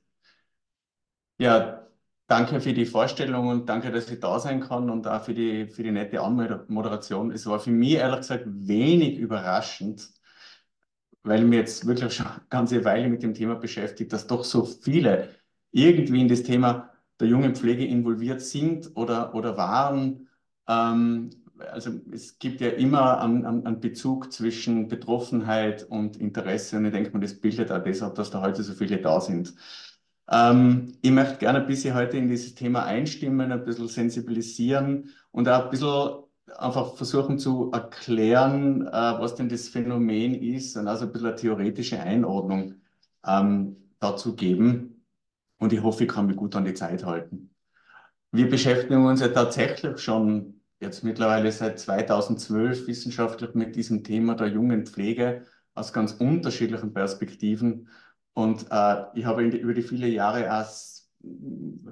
Ja, 1.40 1.88
danke 2.28 2.60
für 2.62 2.74
die 2.74 2.86
Vorstellung 2.86 3.48
und 3.48 3.68
danke, 3.70 3.92
dass 3.92 4.10
ich 4.12 4.20
da 4.20 4.40
sein 4.40 4.60
kann 4.62 4.90
und 4.92 5.08
auch 5.08 5.24
für 5.24 5.34
die, 5.34 5.66
für 5.68 5.82
die 5.84 5.92
nette 5.92 6.22
Anmoderation. 6.22 7.32
Es 7.32 7.46
war 7.48 7.60
für 7.60 7.72
mich 7.72 7.94
ehrlich 7.94 8.18
gesagt 8.20 8.44
wenig 8.48 9.18
überraschend, 9.18 10.08
weil 11.24 11.44
mir 11.46 11.58
jetzt 11.60 11.86
wirklich 11.86 12.14
schon 12.14 12.28
eine 12.28 12.42
ganze 12.50 12.84
Weile 12.86 13.10
mit 13.10 13.24
dem 13.24 13.34
Thema 13.34 13.56
beschäftigt, 13.56 14.14
dass 14.14 14.28
doch 14.28 14.44
so 14.44 14.64
viele 14.66 15.30
irgendwie 15.72 16.22
in 16.22 16.28
das 16.28 16.44
Thema 16.44 16.92
der 17.20 17.28
jungen 17.28 17.56
Pflege 17.56 17.86
involviert 17.86 18.42
sind 18.42 18.92
oder, 18.96 19.36
oder 19.36 19.58
waren. 19.58 20.30
Ähm, 20.68 21.30
also 21.72 21.92
es 22.14 22.40
gibt 22.40 22.62
ja 22.62 22.70
immer 22.70 23.20
einen, 23.22 23.46
einen 23.46 23.80
Bezug 23.82 24.32
zwischen 24.32 24.88
Betroffenheit 24.88 25.84
und 25.84 26.16
Interesse 26.18 26.78
und 26.78 26.86
ich 26.86 26.94
denke 26.94 27.12
mal, 27.12 27.20
das 27.20 27.40
bildet 27.40 27.70
auch 27.72 27.84
deshalb, 27.84 28.16
dass 28.16 28.32
da 28.32 28.42
heute 28.42 28.64
so 28.64 28.74
viele 28.74 28.98
da 29.02 29.20
sind. 29.20 29.54
Ähm, 30.32 30.94
ich 31.02 31.12
möchte 31.12 31.38
gerne 31.38 31.60
ein 31.62 31.68
bisschen 31.68 31.96
heute 31.96 32.18
in 32.18 32.28
dieses 32.28 32.56
Thema 32.56 32.84
einstimmen, 32.86 33.52
ein 33.52 33.66
bisschen 33.66 33.88
sensibilisieren 33.88 35.10
und 35.32 35.50
auch 35.50 35.66
ein 35.66 35.70
bisschen 35.72 36.24
einfach 36.58 36.96
versuchen 36.96 37.40
zu 37.40 37.72
erklären, 37.72 38.88
äh, 38.88 38.92
was 38.92 39.36
denn 39.36 39.50
das 39.50 39.70
Phänomen 39.70 40.36
ist 40.36 40.78
und 40.78 40.88
also 40.88 41.06
ein 41.06 41.12
bisschen 41.12 41.28
eine 41.30 41.36
theoretische 41.36 42.00
Einordnung 42.00 42.76
ähm, 43.26 43.78
dazu 44.00 44.36
geben. 44.36 45.06
Und 45.58 45.74
ich 45.74 45.82
hoffe, 45.84 46.04
ich 46.04 46.10
kann 46.10 46.28
mich 46.28 46.38
gut 46.38 46.56
an 46.56 46.66
die 46.66 46.74
Zeit 46.74 47.06
halten. 47.06 47.54
Wir 48.32 48.50
beschäftigen 48.50 49.06
uns 49.06 49.22
ja 49.22 49.30
tatsächlich 49.30 50.00
schon 50.00 50.62
jetzt 50.80 51.04
mittlerweile 51.04 51.52
seit 51.52 51.80
2012 51.80 52.88
wissenschaftlich 52.88 53.54
mit 53.56 53.76
diesem 53.76 54.04
Thema 54.04 54.36
der 54.36 54.48
jungen 54.48 54.86
Pflege 54.86 55.46
aus 55.74 55.92
ganz 55.92 56.14
unterschiedlichen 56.14 56.94
Perspektiven. 56.94 57.90
Und 58.40 58.68
äh, 58.72 59.04
ich 59.16 59.26
habe 59.26 59.44
über 59.44 59.74
die 59.74 59.82
viele 59.82 60.08
Jahre 60.08 60.50
auch 60.50 60.66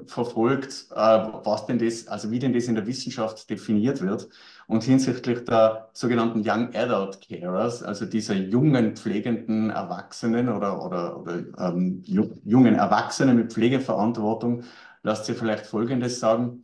verfolgt, 0.05 0.87
äh, 0.91 0.95
was 0.95 1.65
denn 1.65 1.77
das, 1.77 2.07
also 2.07 2.31
wie 2.31 2.39
denn 2.39 2.53
das 2.53 2.69
in 2.69 2.75
der 2.75 2.87
Wissenschaft 2.87 3.49
definiert 3.49 4.01
wird. 4.01 4.29
Und 4.67 4.85
hinsichtlich 4.85 5.43
der 5.43 5.89
sogenannten 5.91 6.39
Young 6.45 6.73
Adult 6.73 7.19
Carers, 7.19 7.83
also 7.83 8.05
dieser 8.05 8.35
jungen 8.35 8.95
pflegenden 8.95 9.71
Erwachsenen 9.71 10.47
oder, 10.47 10.85
oder, 10.85 11.19
oder 11.19 11.43
ähm, 11.59 12.01
jungen 12.05 12.75
Erwachsenen 12.75 13.35
mit 13.35 13.51
Pflegeverantwortung, 13.51 14.63
lasst 15.03 15.25
sich 15.25 15.37
vielleicht 15.37 15.65
Folgendes 15.65 16.21
sagen. 16.21 16.63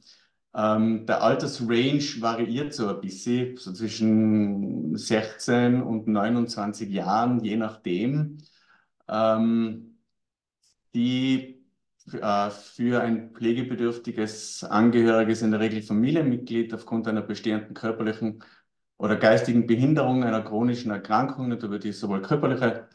Ähm, 0.55 1.05
der 1.07 1.21
Altersrange 1.23 2.21
variiert 2.21 2.73
so 2.73 2.87
ein 2.87 3.01
bisschen, 3.01 3.57
so 3.57 3.73
zwischen 3.73 4.95
16 4.95 5.83
und 5.83 6.07
29 6.07 6.89
Jahren, 6.89 7.43
je 7.43 7.57
nachdem. 7.57 8.37
Ähm, 9.07 9.97
die 10.93 11.63
äh, 12.11 12.49
für 12.49 13.01
ein 13.01 13.31
pflegebedürftiges 13.33 14.63
Angehöriges 14.63 15.41
in 15.41 15.51
der 15.51 15.59
Regel 15.59 15.81
Familienmitglied 15.81 16.73
aufgrund 16.73 17.07
einer 17.07 17.21
bestehenden 17.21 17.73
körperlichen 17.73 18.43
oder 18.97 19.15
geistigen 19.17 19.67
Behinderung, 19.67 20.23
einer 20.23 20.41
chronischen 20.41 20.91
Erkrankung, 20.91 21.49
da 21.49 21.69
würde 21.69 21.89
ich 21.89 21.97
sowohl 21.97 22.21
körperliche 22.21 22.87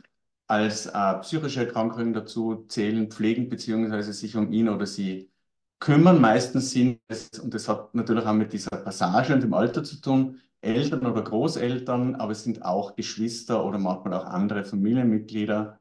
als 0.47 0.87
äh, 0.87 1.14
psychische 1.21 1.61
Erkrankungen 1.66 2.12
dazu 2.14 2.64
zählen, 2.68 3.11
pflegen 3.11 3.49
beziehungsweise 3.49 4.12
sich 4.12 4.37
um 4.37 4.53
ihn 4.53 4.68
oder 4.68 4.87
sie 4.87 5.31
kümmern. 5.79 6.21
Meistens 6.21 6.71
sind 6.71 7.01
es, 7.09 7.29
und 7.38 7.55
das 7.55 7.68
hat 7.68 7.94
natürlich 7.94 8.25
auch 8.25 8.33
mit 8.35 8.53
dieser 8.53 8.71
Passage 8.79 9.35
und 9.35 9.42
dem 9.42 9.55
Alter 9.55 9.85
zu 9.85 10.01
tun, 10.01 10.40
Eltern 10.61 11.07
oder 11.07 11.23
Großeltern, 11.23 12.16
aber 12.16 12.33
es 12.33 12.44
sind 12.44 12.64
auch 12.64 12.97
Geschwister 12.97 13.64
oder 13.64 13.79
manchmal 13.79 14.14
auch 14.14 14.25
andere 14.25 14.64
Familienmitglieder 14.64 15.78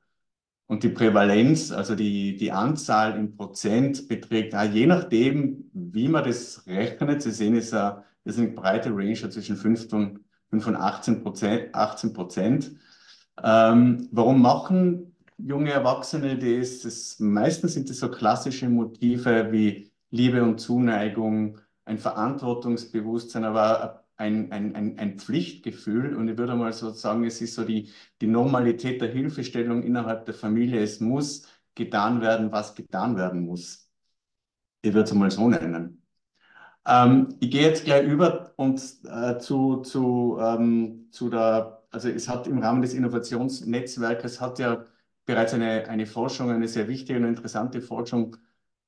und 0.67 0.83
die 0.83 0.89
Prävalenz, 0.89 1.71
also 1.71 1.95
die, 1.95 2.35
die 2.35 2.51
Anzahl 2.51 3.17
in 3.17 3.35
Prozent 3.35 4.07
beträgt, 4.07 4.53
ja, 4.53 4.63
je 4.63 4.85
nachdem, 4.85 5.69
wie 5.73 6.07
man 6.09 6.23
das 6.25 6.65
rechnet, 6.67 7.21
Sie 7.21 7.31
sehen, 7.31 7.55
es 7.55 7.67
ist 7.67 7.75
ist 8.27 8.37
eine 8.39 8.49
breite 8.49 8.89
Range 8.89 9.29
zwischen 9.29 9.55
5 9.55 9.93
und, 9.93 10.19
5 10.49 10.67
und 10.67 10.75
18 10.75 11.23
Prozent. 11.23 11.73
18 11.73 12.13
Prozent. 12.13 12.71
Ähm, 13.41 14.09
warum 14.11 14.41
machen 14.41 15.15
junge 15.37 15.71
Erwachsene 15.71 16.37
das? 16.37 16.81
das? 16.81 17.19
Meistens 17.19 17.73
sind 17.73 17.89
es 17.89 17.99
so 17.99 18.09
klassische 18.09 18.67
Motive 18.69 19.51
wie 19.51 19.91
Liebe 20.09 20.43
und 20.43 20.59
Zuneigung, 20.59 21.59
ein 21.85 21.97
Verantwortungsbewusstsein, 21.97 23.45
aber 23.45 24.06
ein, 24.17 24.51
ein, 24.51 24.75
ein, 24.75 24.99
ein 24.99 25.19
Pflichtgefühl 25.19 26.15
und 26.15 26.27
ich 26.27 26.37
würde 26.37 26.55
mal 26.55 26.73
so 26.73 26.91
sagen, 26.91 27.23
es 27.25 27.41
ist 27.41 27.55
so 27.55 27.63
die, 27.63 27.91
die 28.21 28.27
Normalität 28.27 29.01
der 29.01 29.09
Hilfestellung 29.09 29.83
innerhalb 29.83 30.25
der 30.25 30.33
Familie. 30.33 30.81
Es 30.81 30.99
muss 30.99 31.47
getan 31.75 32.21
werden, 32.21 32.51
was 32.51 32.75
getan 32.75 33.15
werden 33.17 33.45
muss. 33.45 33.89
Ich 34.81 34.93
würde 34.93 35.09
es 35.09 35.13
mal 35.13 35.31
so 35.31 35.49
nennen. 35.49 36.03
Ähm, 36.85 37.35
ich 37.39 37.51
gehe 37.51 37.63
jetzt 37.63 37.85
gleich 37.85 38.05
über 38.07 38.53
und 38.57 38.81
äh, 39.05 39.37
zu, 39.39 39.77
zu, 39.81 40.37
ähm, 40.41 41.07
zu 41.11 41.29
der, 41.29 41.83
also 41.91 42.09
es 42.09 42.29
hat 42.29 42.47
im 42.47 42.59
Rahmen 42.59 42.81
des 42.81 42.93
Innovationsnetzwerkes 42.93 44.39
hat 44.41 44.59
ja 44.59 44.85
bereits 45.25 45.53
eine, 45.53 45.87
eine 45.89 46.05
Forschung, 46.05 46.49
eine 46.51 46.67
sehr 46.67 46.87
wichtige 46.87 47.19
und 47.19 47.25
interessante 47.25 47.81
Forschung 47.81 48.37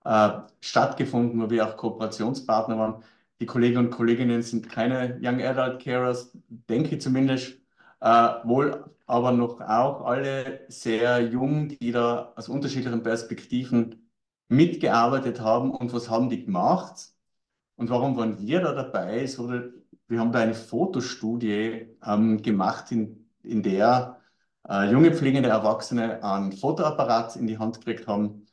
äh, 0.05 0.29
stattgefunden, 0.61 1.41
wo 1.41 1.49
wir 1.49 1.67
auch 1.67 1.77
Kooperationspartner 1.77 2.77
waren. 2.77 3.03
Die 3.39 3.45
Kollegen 3.45 3.77
und 3.77 3.91
Kolleginnen 3.91 4.41
sind 4.41 4.69
keine 4.69 5.17
Young 5.21 5.41
Adult 5.41 5.81
Carers, 5.81 6.31
denke 6.49 6.95
ich 6.95 7.01
zumindest, 7.01 7.57
äh, 8.01 8.07
wohl 8.43 8.85
aber 9.07 9.31
noch 9.31 9.61
auch 9.61 10.05
alle 10.05 10.65
sehr 10.69 11.21
jung, 11.21 11.69
die 11.69 11.91
da 11.91 12.33
aus 12.35 12.49
unterschiedlichen 12.49 13.01
Perspektiven 13.03 14.09
mitgearbeitet 14.49 15.39
haben. 15.41 15.71
Und 15.71 15.93
was 15.93 16.09
haben 16.09 16.29
die 16.29 16.45
gemacht? 16.45 17.13
Und 17.75 17.89
warum 17.89 18.17
waren 18.17 18.39
wir 18.39 18.61
da 18.61 18.73
dabei? 18.73 19.23
Es 19.23 19.39
wir 19.39 20.19
haben 20.19 20.31
da 20.31 20.39
eine 20.39 20.53
Fotostudie 20.55 21.87
ähm, 22.05 22.41
gemacht, 22.41 22.91
in, 22.91 23.29
in 23.43 23.63
der 23.63 24.19
äh, 24.67 24.91
junge 24.91 25.13
pflegende 25.13 25.49
Erwachsene 25.49 26.23
einen 26.23 26.51
Fotoapparat 26.51 27.35
in 27.35 27.47
die 27.47 27.57
Hand 27.57 27.79
gekriegt 27.79 28.07
haben 28.07 28.47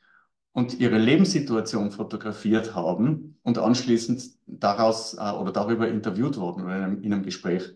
und 0.57 0.81
ihre 0.81 0.97
Lebenssituation 0.97 1.91
fotografiert 1.91 2.75
haben 2.75 3.39
und 3.43 3.59
anschließend 3.59 4.25
daraus 4.47 5.13
äh, 5.13 5.33
oder 5.33 5.53
darüber 5.53 5.87
interviewt 5.87 6.39
wurden 6.39 6.65
oder 6.65 6.77
in 6.79 6.83
einem, 6.83 7.03
in 7.03 7.13
einem 7.13 7.23
Gespräch 7.25 7.75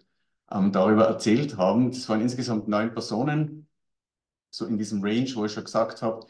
ähm, 0.51 0.73
darüber 0.73 1.05
erzählt 1.05 1.59
haben. 1.59 1.91
Das 1.91 2.09
waren 2.09 2.23
insgesamt 2.23 2.69
neun 2.69 2.95
Personen, 2.95 3.69
so 4.49 4.65
in 4.65 4.79
diesem 4.79 5.03
Range, 5.05 5.31
wo 5.35 5.45
ich 5.45 5.53
schon 5.53 5.65
gesagt 5.65 6.01
habe, 6.01 6.27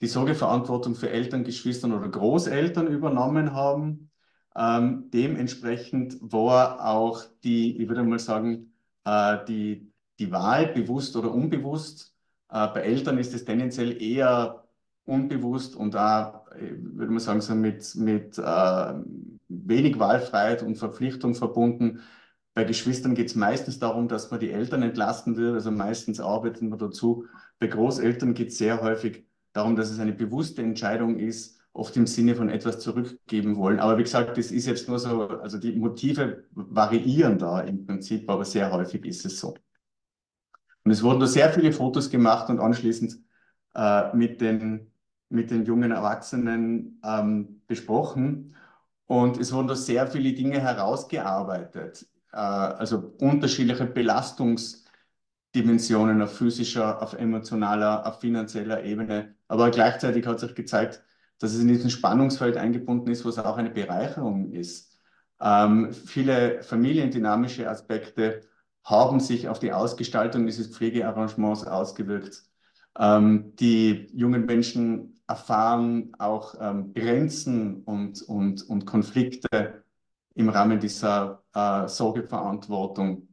die 0.00 0.08
Sorgeverantwortung 0.08 0.96
für 0.96 1.08
Eltern, 1.08 1.44
Geschwistern 1.44 1.92
oder 1.92 2.08
Großeltern 2.08 2.88
übernommen 2.88 3.52
haben. 3.52 4.10
Ähm, 4.56 5.08
dementsprechend 5.14 6.16
war 6.20 6.84
auch 6.84 7.22
die, 7.44 7.80
ich 7.80 7.88
würde 7.88 8.02
mal 8.02 8.18
sagen, 8.18 8.74
äh, 9.04 9.38
die, 9.46 9.92
die 10.18 10.32
Wahl 10.32 10.66
bewusst 10.66 11.14
oder 11.14 11.32
unbewusst. 11.32 12.12
Äh, 12.48 12.66
bei 12.74 12.80
Eltern 12.80 13.18
ist 13.18 13.34
es 13.34 13.44
tendenziell 13.44 14.02
eher 14.02 14.61
unbewusst 15.04 15.76
und 15.76 15.94
da, 15.94 16.44
würde 16.58 17.12
man 17.12 17.18
sagen, 17.18 17.40
so 17.40 17.54
mit, 17.54 17.94
mit 17.96 18.38
äh, 18.38 18.94
wenig 19.48 19.98
Wahlfreiheit 19.98 20.62
und 20.62 20.76
Verpflichtung 20.76 21.34
verbunden. 21.34 22.00
Bei 22.54 22.64
Geschwistern 22.64 23.14
geht 23.14 23.28
es 23.28 23.34
meistens 23.34 23.78
darum, 23.78 24.08
dass 24.08 24.30
man 24.30 24.40
die 24.40 24.50
Eltern 24.50 24.82
entlasten 24.82 25.36
will, 25.36 25.54
also 25.54 25.70
meistens 25.70 26.20
arbeiten 26.20 26.68
wir 26.68 26.76
dazu. 26.76 27.26
Bei 27.58 27.66
Großeltern 27.66 28.34
geht 28.34 28.48
es 28.48 28.58
sehr 28.58 28.82
häufig 28.82 29.26
darum, 29.52 29.76
dass 29.76 29.90
es 29.90 29.98
eine 29.98 30.12
bewusste 30.12 30.62
Entscheidung 30.62 31.18
ist, 31.18 31.58
oft 31.72 31.96
im 31.96 32.06
Sinne 32.06 32.34
von 32.34 32.50
etwas 32.50 32.78
zurückgeben 32.80 33.56
wollen. 33.56 33.80
Aber 33.80 33.96
wie 33.98 34.02
gesagt, 34.02 34.36
das 34.36 34.50
ist 34.50 34.66
jetzt 34.66 34.88
nur 34.88 34.98
so, 34.98 35.28
also 35.28 35.58
die 35.58 35.72
Motive 35.72 36.44
variieren 36.50 37.38
da 37.38 37.60
im 37.60 37.86
Prinzip, 37.86 38.28
aber 38.28 38.44
sehr 38.44 38.70
häufig 38.70 39.04
ist 39.06 39.24
es 39.24 39.40
so. 39.40 39.54
Und 40.84 40.90
es 40.90 41.02
wurden 41.02 41.20
da 41.20 41.26
sehr 41.26 41.50
viele 41.52 41.72
Fotos 41.72 42.10
gemacht 42.10 42.50
und 42.50 42.60
anschließend 42.60 43.18
äh, 43.74 44.14
mit 44.14 44.40
den 44.40 44.91
mit 45.32 45.50
den 45.50 45.64
jungen 45.64 45.92
Erwachsenen 45.92 47.00
ähm, 47.04 47.62
besprochen. 47.66 48.54
Und 49.06 49.38
es 49.38 49.52
wurden 49.52 49.68
da 49.68 49.76
sehr 49.76 50.06
viele 50.06 50.32
Dinge 50.32 50.60
herausgearbeitet. 50.60 52.06
Äh, 52.32 52.36
also 52.36 53.14
unterschiedliche 53.20 53.86
Belastungsdimensionen 53.86 56.22
auf 56.22 56.36
physischer, 56.36 57.02
auf 57.02 57.14
emotionaler, 57.14 58.06
auf 58.06 58.20
finanzieller 58.20 58.84
Ebene. 58.84 59.34
Aber 59.48 59.70
gleichzeitig 59.70 60.26
hat 60.26 60.40
sich 60.40 60.54
gezeigt, 60.54 61.02
dass 61.38 61.54
es 61.54 61.60
in 61.60 61.68
diesem 61.68 61.90
Spannungsfeld 61.90 62.56
eingebunden 62.56 63.10
ist, 63.10 63.24
wo 63.24 63.28
es 63.28 63.38
auch 63.38 63.56
eine 63.56 63.70
Bereicherung 63.70 64.52
ist. 64.52 64.98
Ähm, 65.40 65.92
viele 65.92 66.62
familiendynamische 66.62 67.68
Aspekte 67.68 68.42
haben 68.84 69.20
sich 69.20 69.48
auf 69.48 69.58
die 69.58 69.72
Ausgestaltung 69.72 70.46
dieses 70.46 70.68
Pflegearrangements 70.68 71.66
ausgewirkt. 71.66 72.44
Ähm, 72.98 73.54
die 73.56 74.08
jungen 74.12 74.46
Menschen 74.46 75.11
erfahren 75.26 76.12
auch 76.18 76.54
ähm, 76.60 76.92
Grenzen 76.94 77.82
und, 77.84 78.22
und, 78.22 78.68
und 78.68 78.86
Konflikte 78.86 79.84
im 80.34 80.48
Rahmen 80.48 80.80
dieser 80.80 81.42
äh, 81.54 81.88
Sorgeverantwortung. 81.88 83.28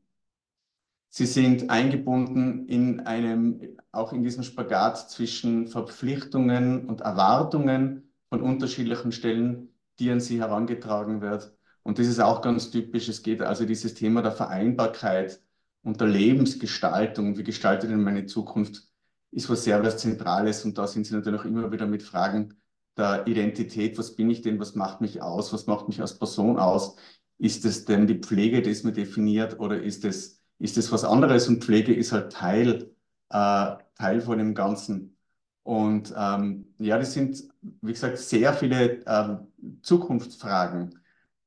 Sie 1.10 1.26
sind 1.26 1.70
eingebunden 1.70 2.68
in 2.68 3.02
einem, 3.02 3.78
auch 3.92 4.14
in 4.14 4.24
diesem 4.24 4.44
Spagat 4.44 5.10
zwischen 5.10 5.68
Verpflichtungen 5.68 6.88
und 6.88 7.02
Erwartungen 7.02 8.14
von 8.30 8.42
unterschiedlichen 8.42 9.12
Stellen, 9.12 9.74
die 9.98 10.12
an 10.12 10.20
sie 10.20 10.40
herangetragen 10.40 11.22
wird. 11.22 11.54
Und 11.84 11.98
das 11.98 12.08
ist 12.08 12.20
auch 12.20 12.42
ganz 12.42 12.70
typisch. 12.70 13.10
Es 13.10 13.24
geht 13.24 13.42
also 13.42 13.66
dieses 13.66 13.96
Thema 13.96 14.22
der 14.22 14.32
Vereinbarkeit 14.32 15.42
und 15.82 16.00
der 16.00 16.08
Lebensgestaltung. 16.08 17.38
Wie 17.38 17.44
gestaltet 17.44 17.90
denn 17.90 18.04
meine 18.04 18.28
Zukunft? 18.28 18.89
Ist 19.32 19.50
was 19.50 19.64
sehr 19.64 19.84
was 19.84 19.98
Zentrales 19.98 20.66
und 20.66 20.78
da 20.78 20.88
sind 20.88 21.06
sie 21.06 21.14
natürlich 21.16 21.46
immer 21.46 21.72
wieder 21.72 21.88
mit 21.88 22.04
Fragen 22.04 22.56
der 22.98 23.26
Identität, 23.28 23.98
was 23.98 24.16
bin 24.16 24.30
ich 24.30 24.42
denn, 24.42 24.60
was 24.60 24.76
macht 24.76 25.02
mich 25.02 25.22
aus, 25.22 25.54
was 25.54 25.68
macht 25.68 25.88
mich 25.88 26.02
als 26.02 26.20
Person 26.20 26.58
aus? 26.60 26.98
Ist 27.38 27.66
es 27.66 27.86
denn 27.86 28.08
die 28.08 28.20
Pflege, 28.20 28.62
die 28.62 28.72
es 28.72 28.84
mir 28.84 28.92
definiert 28.92 29.60
oder 29.60 29.82
ist 29.82 30.04
es, 30.06 30.42
ist 30.60 30.78
es 30.78 30.92
was 30.92 31.06
anderes? 31.06 31.48
Und 31.48 31.64
Pflege 31.64 31.94
ist 31.94 32.12
halt 32.12 32.34
Teil, 32.34 32.94
äh, 33.30 33.76
Teil 33.96 34.22
von 34.22 34.38
dem 34.38 34.54
Ganzen. 34.54 35.18
Und 35.64 36.14
ähm, 36.18 36.74
ja, 36.80 36.98
das 36.98 37.14
sind, 37.14 37.44
wie 37.62 37.94
gesagt, 37.94 38.18
sehr 38.18 38.54
viele 38.54 39.02
ähm, 39.06 39.48
Zukunftsfragen 39.82 41.00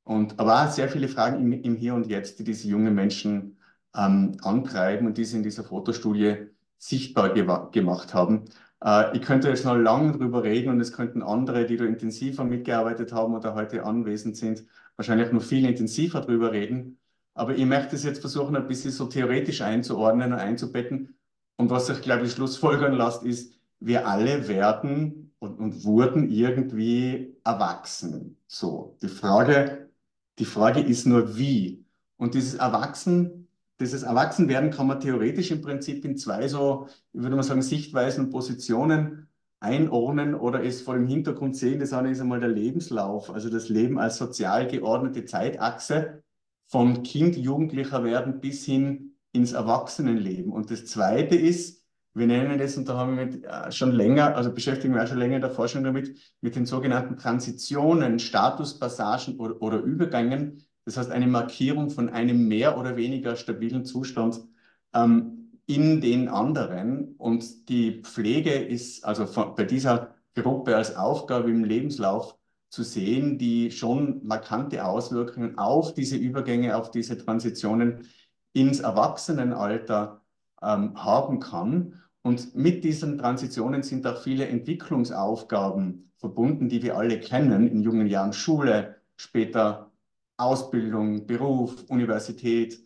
und 0.05 0.39
aber 0.41 0.65
auch 0.65 0.71
sehr 0.71 0.89
viele 0.89 1.09
Fragen 1.09 1.41
im, 1.41 1.53
im 1.53 1.77
Hier 1.77 1.95
und 1.95 2.07
Jetzt, 2.07 2.39
die 2.39 2.45
diese 2.45 2.69
jungen 2.69 2.95
Menschen 2.95 3.59
ähm, 3.95 4.37
antreiben 4.43 5.07
und 5.07 5.19
die 5.19 5.25
sie 5.25 5.37
in 5.39 5.43
dieser 5.43 5.65
Fotostudie 5.65 6.52
sichtbar 6.83 7.33
gemacht 7.71 8.13
haben. 8.13 8.47
Äh, 8.85 9.17
ich 9.17 9.23
könnte 9.23 9.49
jetzt 9.49 9.65
noch 9.65 9.77
lange 9.77 10.13
drüber 10.13 10.43
reden 10.43 10.71
und 10.71 10.81
es 10.81 10.93
könnten 10.93 11.23
andere, 11.23 11.65
die 11.65 11.77
da 11.77 11.85
intensiver 11.85 12.45
mitgearbeitet 12.45 13.13
haben 13.13 13.35
oder 13.35 13.55
heute 13.55 13.85
anwesend 13.85 14.37
sind, 14.37 14.67
wahrscheinlich 14.97 15.31
noch 15.31 15.43
viel 15.43 15.65
intensiver 15.65 16.21
drüber 16.21 16.51
reden. 16.53 16.99
Aber 17.35 17.55
ich 17.55 17.65
möchte 17.67 17.95
es 17.97 18.03
jetzt 18.03 18.21
versuchen, 18.21 18.57
ein 18.57 18.67
bisschen 18.67 18.91
so 18.91 19.07
theoretisch 19.07 19.63
einzuordnen 19.63 20.33
und 20.33 20.39
einzubetten. 20.41 21.17
Und 21.57 21.71
was 21.71 21.87
sich, 21.87 22.03
glaube 22.03 22.27
ich, 22.27 22.33
schlussfolgern 22.33 22.95
lässt, 22.95 23.23
ist, 23.23 23.55
wir 23.79 24.07
alle 24.09 24.49
werden 24.49 25.33
und, 25.39 25.59
und 25.59 25.85
wurden 25.85 26.31
irgendwie 26.31 27.37
erwachsen. 27.45 28.39
So, 28.49 28.97
die 29.03 29.09
Frage, 29.09 29.89
die 30.39 30.45
Frage 30.45 30.81
ist 30.81 31.07
nur 31.07 31.37
wie. 31.37 31.85
Und 32.17 32.35
dieses 32.35 32.55
Erwachsen, 32.55 33.42
dieses 33.83 34.05
Erwachsenwerden 34.05 34.71
kann 34.71 34.87
man 34.87 35.01
theoretisch 35.01 35.51
im 35.51 35.61
Prinzip 35.61 36.05
in 36.05 36.17
zwei 36.17 36.49
so, 36.49 36.89
würde 37.13 37.37
mal 37.37 37.43
sagen, 37.43 37.63
Sichtweisen 37.63 38.27
und 38.27 38.31
Positionen 38.31 39.29
einordnen 39.61 40.35
oder 40.35 40.65
es 40.65 40.83
vor 40.83 40.95
dem 40.95 41.07
Hintergrund 41.07 41.57
sehen. 41.57 41.81
Das 41.81 41.93
eine 41.93 42.11
ist 42.11 42.21
einmal 42.21 42.41
der 42.41 42.49
Lebenslauf, 42.49 43.31
also 43.31 43.51
das 43.51 43.69
Leben 43.69 43.99
als 43.99 44.17
sozial 44.17 44.67
geordnete 44.67 45.25
Zeitachse 45.25 46.23
von 46.69 47.03
Kind, 47.03 47.37
Jugendlicher 47.37 48.03
werden 48.05 48.41
bis 48.41 48.65
hin 48.65 49.17
ins 49.33 49.53
Erwachsenenleben. 49.53 50.53
Und 50.53 50.71
das 50.71 50.87
zweite 50.87 51.37
ist, 51.37 51.83
wir 52.15 52.27
nennen 52.27 52.59
das, 52.59 52.77
und 52.77 52.89
da 52.89 52.97
haben 52.97 53.17
wir 53.17 53.45
äh, 53.45 53.73
schon 53.73 53.93
länger, 53.93 54.37
also 54.37 54.53
beschäftigen 54.53 54.95
wir 54.95 55.03
auch 55.03 55.07
schon 55.09 55.19
länger 55.19 55.37
in 55.37 55.43
der 55.43 55.51
Forschung 55.51 55.83
damit, 55.83 56.17
mit 56.41 56.55
den 56.55 56.67
sogenannten 56.67 57.17
Transitionen, 57.17 58.19
Statuspassagen 58.19 59.39
oder, 59.39 59.61
oder 59.63 59.79
Übergängen. 59.81 60.63
Das 60.85 60.97
heißt, 60.97 61.11
eine 61.11 61.27
Markierung 61.27 61.91
von 61.91 62.09
einem 62.09 62.49
mehr 62.49 62.79
oder 62.79 62.97
weniger 62.97 63.37
stabilen 63.37 63.85
Zustand 63.85 64.41
ähm, 64.95 65.51
in 65.67 66.01
den 66.01 66.29
anderen. 66.29 67.15
Und 67.19 67.69
die 67.69 68.03
Pflege 68.03 68.53
ist 68.53 69.05
also 69.05 69.27
von, 69.27 69.55
bei 69.55 69.65
dieser 69.65 70.15
Gruppe 70.35 70.77
als 70.77 70.97
Aufgabe 70.97 71.51
im 71.51 71.65
Lebenslauf 71.65 72.37
zu 72.69 72.83
sehen, 72.83 73.39
die 73.39 73.71
schon 73.71 74.27
markante 74.27 74.85
Auswirkungen 74.85 75.59
auf 75.59 75.95
diese 75.95 76.17
Übergänge, 76.17 76.77
auf 76.77 76.91
diese 76.91 77.19
Transitionen 77.19 78.09
ins 78.55 78.81
Erwachsenenalter 78.81 80.23
ähm, 80.63 81.03
haben 81.03 81.39
kann. 81.39 82.01
Und 82.23 82.55
mit 82.55 82.83
diesen 82.83 83.19
Transitionen 83.19 83.83
sind 83.83 84.07
auch 84.07 84.23
viele 84.23 84.47
Entwicklungsaufgaben 84.47 86.11
verbunden, 86.17 86.69
die 86.69 86.83
wir 86.83 86.97
alle 86.97 87.21
kennen, 87.21 87.69
in 87.69 87.83
jungen 87.83 88.07
Jahren 88.07 88.33
Schule, 88.33 88.97
später 89.17 89.92
Ausbildung, 90.37 91.27
Beruf, 91.27 91.85
Universität, 91.89 92.81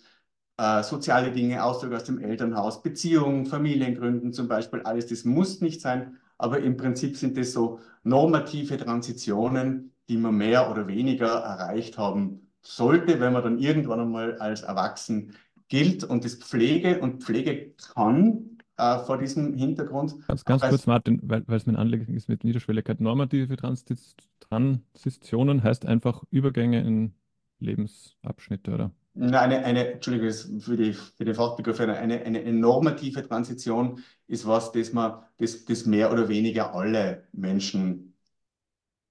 äh, 0.58 0.82
soziale 0.82 1.32
Dinge, 1.32 1.64
Ausdruck 1.64 1.94
aus 1.94 2.04
dem 2.04 2.18
Elternhaus, 2.18 2.82
Beziehungen, 2.82 3.46
Familiengründen 3.46 4.32
zum 4.32 4.48
Beispiel, 4.48 4.82
alles 4.82 5.06
das 5.06 5.24
muss 5.24 5.60
nicht 5.60 5.80
sein, 5.80 6.18
aber 6.38 6.60
im 6.60 6.76
Prinzip 6.76 7.16
sind 7.16 7.36
das 7.36 7.52
so 7.52 7.80
normative 8.02 8.76
Transitionen, 8.76 9.92
die 10.08 10.16
man 10.16 10.36
mehr 10.36 10.70
oder 10.70 10.86
weniger 10.86 11.28
erreicht 11.28 11.98
haben 11.98 12.50
sollte, 12.62 13.20
wenn 13.20 13.32
man 13.32 13.42
dann 13.42 13.58
irgendwann 13.58 14.00
einmal 14.00 14.38
als 14.38 14.62
Erwachsen 14.62 15.32
gilt 15.68 16.04
und 16.04 16.24
das 16.24 16.36
Pflege 16.36 17.00
und 17.00 17.22
Pflege 17.22 17.74
kann 17.94 18.58
äh, 18.76 18.98
vor 19.00 19.18
diesem 19.18 19.54
Hintergrund. 19.54 20.14
Ganz, 20.28 20.44
ganz 20.44 20.62
kurz, 20.62 20.86
Martin, 20.86 21.20
weil, 21.22 21.44
es 21.48 21.66
mein 21.66 21.76
Anliegen 21.76 22.14
ist 22.14 22.28
mit 22.28 22.44
Niederschwelligkeit. 22.44 23.00
Normative 23.00 23.56
Transitionen 23.56 25.62
heißt 25.62 25.86
einfach 25.86 26.22
Übergänge 26.30 26.82
in 26.82 27.14
Lebensabschnitte, 27.58 28.72
oder? 28.72 28.92
Eine, 29.18 29.64
eine, 29.64 29.92
Entschuldigung, 29.92 30.60
für, 30.60 30.76
die, 30.76 30.92
für 30.92 31.24
den 31.24 31.34
Fachbegriff, 31.34 31.80
eine, 31.80 31.96
eine, 31.96 32.20
eine 32.22 32.52
normative 32.52 33.26
Transition 33.26 34.02
ist 34.26 34.46
was, 34.46 34.72
das, 34.72 34.92
man, 34.92 35.22
das, 35.38 35.64
das 35.64 35.86
mehr 35.86 36.12
oder 36.12 36.28
weniger 36.28 36.74
alle 36.74 37.26
Menschen 37.32 38.14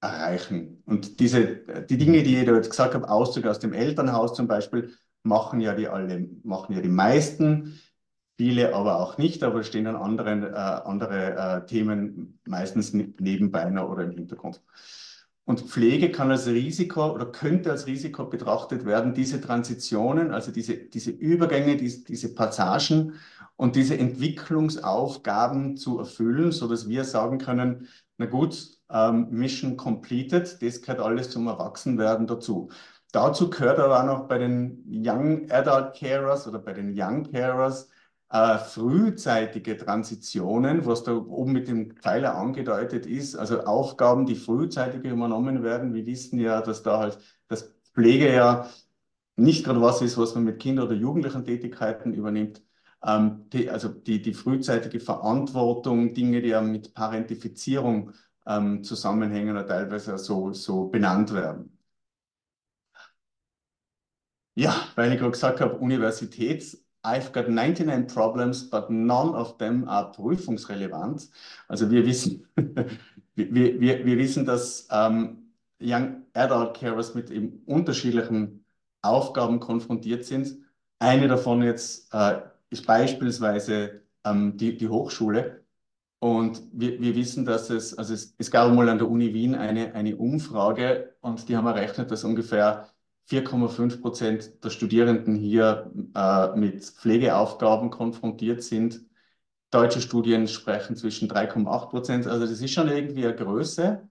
erreichen. 0.02 0.84
Und 0.86 1.20
diese, 1.20 1.64
die 1.90 1.98
Dinge, 1.98 2.22
die 2.22 2.38
ich 2.38 2.46
da 2.46 2.54
jetzt 2.54 2.70
gesagt 2.70 2.94
habe, 2.94 3.10
Auszug 3.10 3.46
aus 3.46 3.60
dem 3.60 3.74
Elternhaus 3.74 4.36
zum 4.36 4.48
Beispiel, 4.48 4.94
machen 5.24 5.60
ja 5.60 5.74
die 5.74 5.88
alle, 5.88 6.30
machen 6.44 6.76
ja 6.76 6.82
die 6.82 6.90
meisten, 6.90 7.80
viele 8.38 8.76
aber 8.76 9.00
auch 9.00 9.18
nicht, 9.18 9.44
aber 9.44 9.64
stehen 9.64 9.86
dann 9.86 9.96
anderen, 9.96 10.44
äh, 10.44 10.48
andere 10.48 11.64
äh, 11.64 11.66
Themen 11.66 12.40
meistens 12.46 12.94
nebenbei 12.94 13.68
oder 13.84 14.04
im 14.04 14.12
Hintergrund. 14.12 14.62
Und 15.46 15.62
Pflege 15.62 16.12
kann 16.12 16.32
als 16.32 16.48
Risiko 16.48 17.14
oder 17.14 17.28
könnte 17.28 17.70
als 17.72 17.86
Risiko 17.86 18.26
betrachtet 18.26 18.84
werden, 18.86 19.14
diese 19.14 19.40
Transitionen, 19.40 20.32
also 20.32 20.52
diese, 20.52 20.76
diese 20.76 21.12
Übergänge, 21.12 21.78
diese, 21.78 22.04
diese 22.04 22.34
Passagen 22.34 23.14
und 23.56 23.76
diese 23.76 23.98
Entwicklungsaufgaben 23.98 25.78
zu 25.78 26.00
erfüllen, 26.00 26.52
so 26.52 26.68
dass 26.68 26.90
wir 26.90 27.04
sagen 27.04 27.38
können, 27.38 27.88
na 28.18 28.26
gut, 28.26 28.80
ähm, 28.90 29.28
Mission 29.30 29.78
completed, 29.78 30.62
das 30.62 30.82
gehört 30.82 31.00
alles 31.00 31.30
zum 31.30 31.48
Erwachsenwerden 31.48 32.26
dazu. 32.28 32.70
Dazu 33.12 33.50
gehört 33.50 33.80
aber 33.80 34.02
auch 34.02 34.06
noch 34.06 34.28
bei 34.28 34.40
den 34.40 34.84
Young 34.88 35.50
Adult 35.52 35.96
Carers 35.96 36.48
oder 36.48 36.60
bei 36.60 36.74
den 36.74 36.94
Young 37.00 37.32
Carers 37.32 37.90
äh, 38.30 38.58
frühzeitige 38.58 39.78
Transitionen, 39.78 40.86
was 40.86 41.04
da 41.04 41.14
oben 41.16 41.54
mit 41.54 41.68
dem 41.68 41.96
Pfeiler 41.96 42.36
angedeutet 42.36 43.06
ist, 43.06 43.36
also 43.36 43.62
Aufgaben, 43.64 44.26
die 44.26 44.36
frühzeitig 44.36 45.04
übernommen 45.04 45.64
werden. 45.64 45.94
Wir 45.94 46.06
wissen 46.06 46.40
ja, 46.40 46.62
dass 46.62 46.84
da 46.84 47.00
halt 47.00 47.20
das 47.48 47.74
Pflege 47.94 48.34
ja 48.34 48.70
nicht 49.36 49.66
gerade 49.66 49.82
was 49.82 50.02
ist, 50.02 50.18
was 50.18 50.36
man 50.36 50.44
mit 50.46 50.60
Kinder- 50.60 50.84
oder 50.86 50.94
Jugendlichen 50.96 51.44
Tätigkeiten 51.46 52.14
übernimmt. 52.14 52.62
Ähm, 53.04 53.50
die, 53.52 53.70
also 53.70 53.90
die, 53.90 54.22
die 54.22 54.34
frühzeitige 54.34 55.00
Verantwortung, 55.00 56.14
Dinge, 56.14 56.42
die 56.42 56.50
ja 56.50 56.62
mit 56.62 56.94
Parentifizierung 56.94 58.12
ähm, 58.48 58.84
zusammenhängen 58.84 59.52
oder 59.52 59.68
teilweise 59.68 60.18
so, 60.18 60.54
so 60.54 60.88
benannt 60.88 61.34
werden. 61.34 61.78
Ja, 64.56 64.88
weil 64.96 65.12
ich 65.14 65.20
gerade 65.20 65.32
gesagt 65.32 65.60
habe, 65.62 65.76
Universität, 65.78 66.78
I've 67.06 67.32
got 67.32 67.48
99 67.48 68.08
problems, 68.08 68.70
but 68.70 68.90
none 68.90 69.36
of 69.36 69.58
them 69.58 69.88
are 69.88 70.12
prüfungsrelevant. 70.12 71.30
Also 71.68 71.90
wir 71.92 72.06
wissen, 72.06 72.48
wir, 73.36 73.80
wir, 73.80 74.06
wir 74.06 74.18
wissen, 74.18 74.46
dass 74.46 74.88
ähm, 74.92 75.52
Young 75.80 76.24
Adult 76.34 76.76
Carers 76.76 77.14
mit 77.14 77.30
eben 77.30 77.62
unterschiedlichen 77.66 78.66
Aufgaben 79.02 79.60
konfrontiert 79.60 80.26
sind. 80.26 80.58
Eine 81.00 81.28
davon 81.28 81.62
jetzt 81.62 82.14
äh, 82.14 82.42
ist 82.70 82.88
beispielsweise 82.88 84.02
ähm, 84.24 84.58
die, 84.58 84.78
die 84.78 84.90
Hochschule. 84.90 85.64
Und 86.20 86.62
wir, 86.74 87.00
wir 87.00 87.16
wissen, 87.16 87.46
dass 87.46 87.70
es, 87.70 87.96
also 87.98 88.14
es, 88.14 88.34
es 88.40 88.50
gab 88.50 88.74
mal 88.74 88.90
an 88.90 88.98
der 88.98 89.10
Uni 89.10 89.34
Wien 89.34 89.54
eine, 89.54 89.94
eine 89.94 90.16
Umfrage 90.16 91.16
und 91.22 91.48
die 91.50 91.56
haben 91.56 91.68
errechnet, 91.68 92.10
dass 92.10 92.24
ungefähr 92.24 92.90
4,5 93.30 94.02
Prozent 94.02 94.64
der 94.64 94.70
Studierenden 94.70 95.36
hier 95.36 95.92
äh, 96.16 96.56
mit 96.56 96.84
Pflegeaufgaben 96.84 97.90
konfrontiert 97.90 98.64
sind. 98.64 99.02
Deutsche 99.72 100.02
Studien 100.02 100.48
sprechen 100.48 100.96
zwischen 100.96 101.30
3,8 101.30 101.90
Prozent. 101.90 102.28
Also 102.28 102.46
das 102.46 102.62
ist 102.62 102.72
schon 102.72 102.88
irgendwie 102.88 103.26
eine 103.26 103.36
Größe. 103.36 104.08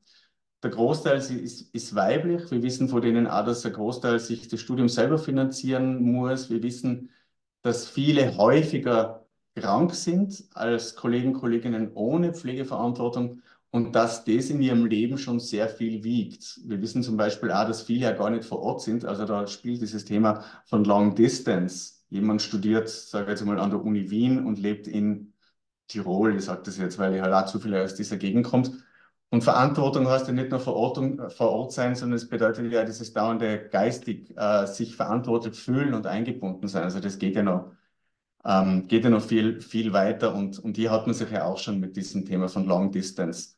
Der 0.63 0.71
Großteil 0.71 1.19
ist, 1.19 1.31
ist, 1.75 1.95
weiblich. 1.95 2.51
Wir 2.51 2.63
wissen 2.63 2.89
von 2.89 3.03
denen 3.03 3.27
auch, 3.27 3.45
dass 3.45 3.63
der 3.63 3.71
Großteil 3.71 4.19
sich 4.19 4.49
das 4.49 4.61
Studium 4.61 4.89
selber 4.89 5.19
finanzieren 5.19 6.03
muss. 6.03 6.51
Wir 6.51 6.63
wissen, 6.63 7.11
dass 7.63 7.87
viele 7.87 8.37
häufiger 8.37 9.27
krank 9.55 9.95
sind 9.95 10.45
als 10.55 10.97
Kollegen 10.97 11.35
und 11.35 11.41
Kolleginnen 11.41 11.93
ohne 11.95 12.33
Pflegeverantwortung 12.35 13.43
und 13.75 13.97
dass 13.97 14.25
das 14.25 14.51
in 14.51 14.63
ihrem 14.63 14.87
Leben 14.87 15.19
schon 15.19 15.41
sehr 15.41 15.69
viel 15.69 16.05
wiegt. 16.05 16.61
Wir 16.65 16.81
wissen 16.81 17.03
zum 17.03 17.17
Beispiel 17.17 17.51
auch, 17.51 17.67
dass 17.67 17.83
viele 17.83 18.03
ja 18.03 18.13
gar 18.13 18.31
nicht 18.31 18.45
vor 18.45 18.61
Ort 18.61 18.83
sind. 18.83 19.05
Also 19.05 19.25
da 19.27 19.49
spielt 19.49 19.83
dieses 19.83 20.05
Thema 20.05 20.45
von 20.67 20.85
Long 20.85 21.17
Distance. 21.17 22.05
Jemand 22.09 22.41
studiert, 22.41 22.89
sage 22.89 23.25
ich 23.25 23.31
jetzt 23.31 23.45
mal, 23.45 23.59
an 23.59 23.71
der 23.71 23.85
Uni 23.85 24.11
Wien 24.13 24.47
und 24.47 24.61
lebt 24.61 24.87
in 24.87 25.33
Tirol. 25.89 26.37
Ich 26.37 26.45
sage 26.45 26.63
das 26.65 26.79
jetzt, 26.79 27.01
weil 27.01 27.17
ich 27.17 27.21
halt 27.21 27.35
auch 27.35 27.47
zufällig 27.47 27.81
aus 27.81 27.97
dieser 27.97 28.17
Gegend 28.17 28.47
kommt. 28.47 28.71
Und 29.31 29.43
Verantwortung 29.43 30.07
heißt 30.07 30.29
ja 30.29 30.35
nicht 30.35 30.51
nur 30.53 30.61
vor 30.61 30.77
Ort, 30.77 31.33
vor 31.33 31.51
Ort 31.51 31.73
sein, 31.73 31.97
sondern 31.97 32.17
es 32.19 32.29
bedeutet 32.29 32.71
ja 32.71 32.85
dieses 32.85 33.13
dauernde 33.13 33.69
geistig 33.73 34.33
äh, 34.37 34.67
sich 34.69 34.95
verantwortlich 34.95 35.59
fühlen 35.59 35.95
und 35.95 36.07
eingebunden 36.07 36.69
sein. 36.69 36.85
Also 36.85 37.01
das 37.01 37.19
geht 37.19 37.35
ja 37.35 37.43
noch, 37.43 37.73
ähm, 38.45 38.87
geht 38.87 39.03
ja 39.03 39.11
noch 39.11 39.25
viel, 39.25 39.61
viel 39.61 39.93
weiter 39.93 40.33
und, 40.33 40.61
und 40.61 40.77
hier 40.77 40.93
hat 40.93 41.07
man 41.09 41.15
sich 41.15 41.31
ja 41.33 41.45
auch 41.45 41.59
schon 41.59 41.81
mit 41.81 41.97
diesem 41.97 42.25
Thema 42.25 42.49
von 42.49 42.67
Long 42.67 42.93
Distance 42.93 43.57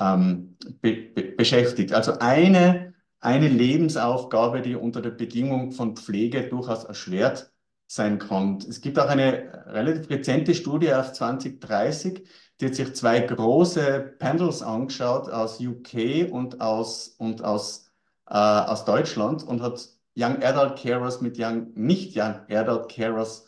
ähm, 0.00 0.56
be 0.80 0.92
be 1.14 1.22
beschäftigt. 1.36 1.92
Also 1.92 2.18
eine, 2.18 2.94
eine 3.20 3.48
Lebensaufgabe, 3.48 4.62
die 4.62 4.74
unter 4.74 5.00
der 5.00 5.10
Bedingung 5.10 5.72
von 5.72 5.96
Pflege 5.96 6.48
durchaus 6.48 6.84
erschwert 6.84 7.52
sein 7.86 8.18
kann. 8.18 8.58
Es 8.68 8.80
gibt 8.80 8.98
auch 8.98 9.08
eine 9.08 9.64
relativ 9.66 10.08
rezente 10.08 10.54
Studie 10.54 10.94
auf 10.94 11.12
2030, 11.12 12.26
die 12.60 12.66
hat 12.66 12.74
sich 12.74 12.94
zwei 12.94 13.20
große 13.20 14.14
Panels 14.18 14.62
angeschaut 14.62 15.28
aus 15.28 15.60
UK 15.60 16.30
und 16.30 16.60
aus, 16.60 17.08
und 17.18 17.44
aus, 17.44 17.90
äh, 18.28 18.34
aus 18.34 18.84
Deutschland 18.84 19.42
und 19.42 19.62
hat 19.62 19.88
Young 20.16 20.42
Adult 20.42 20.78
Carers 20.78 21.20
mit 21.20 21.38
Young, 21.38 21.72
nicht 21.74 22.16
Young 22.16 22.40
Adult 22.50 22.88
Carers 22.90 23.46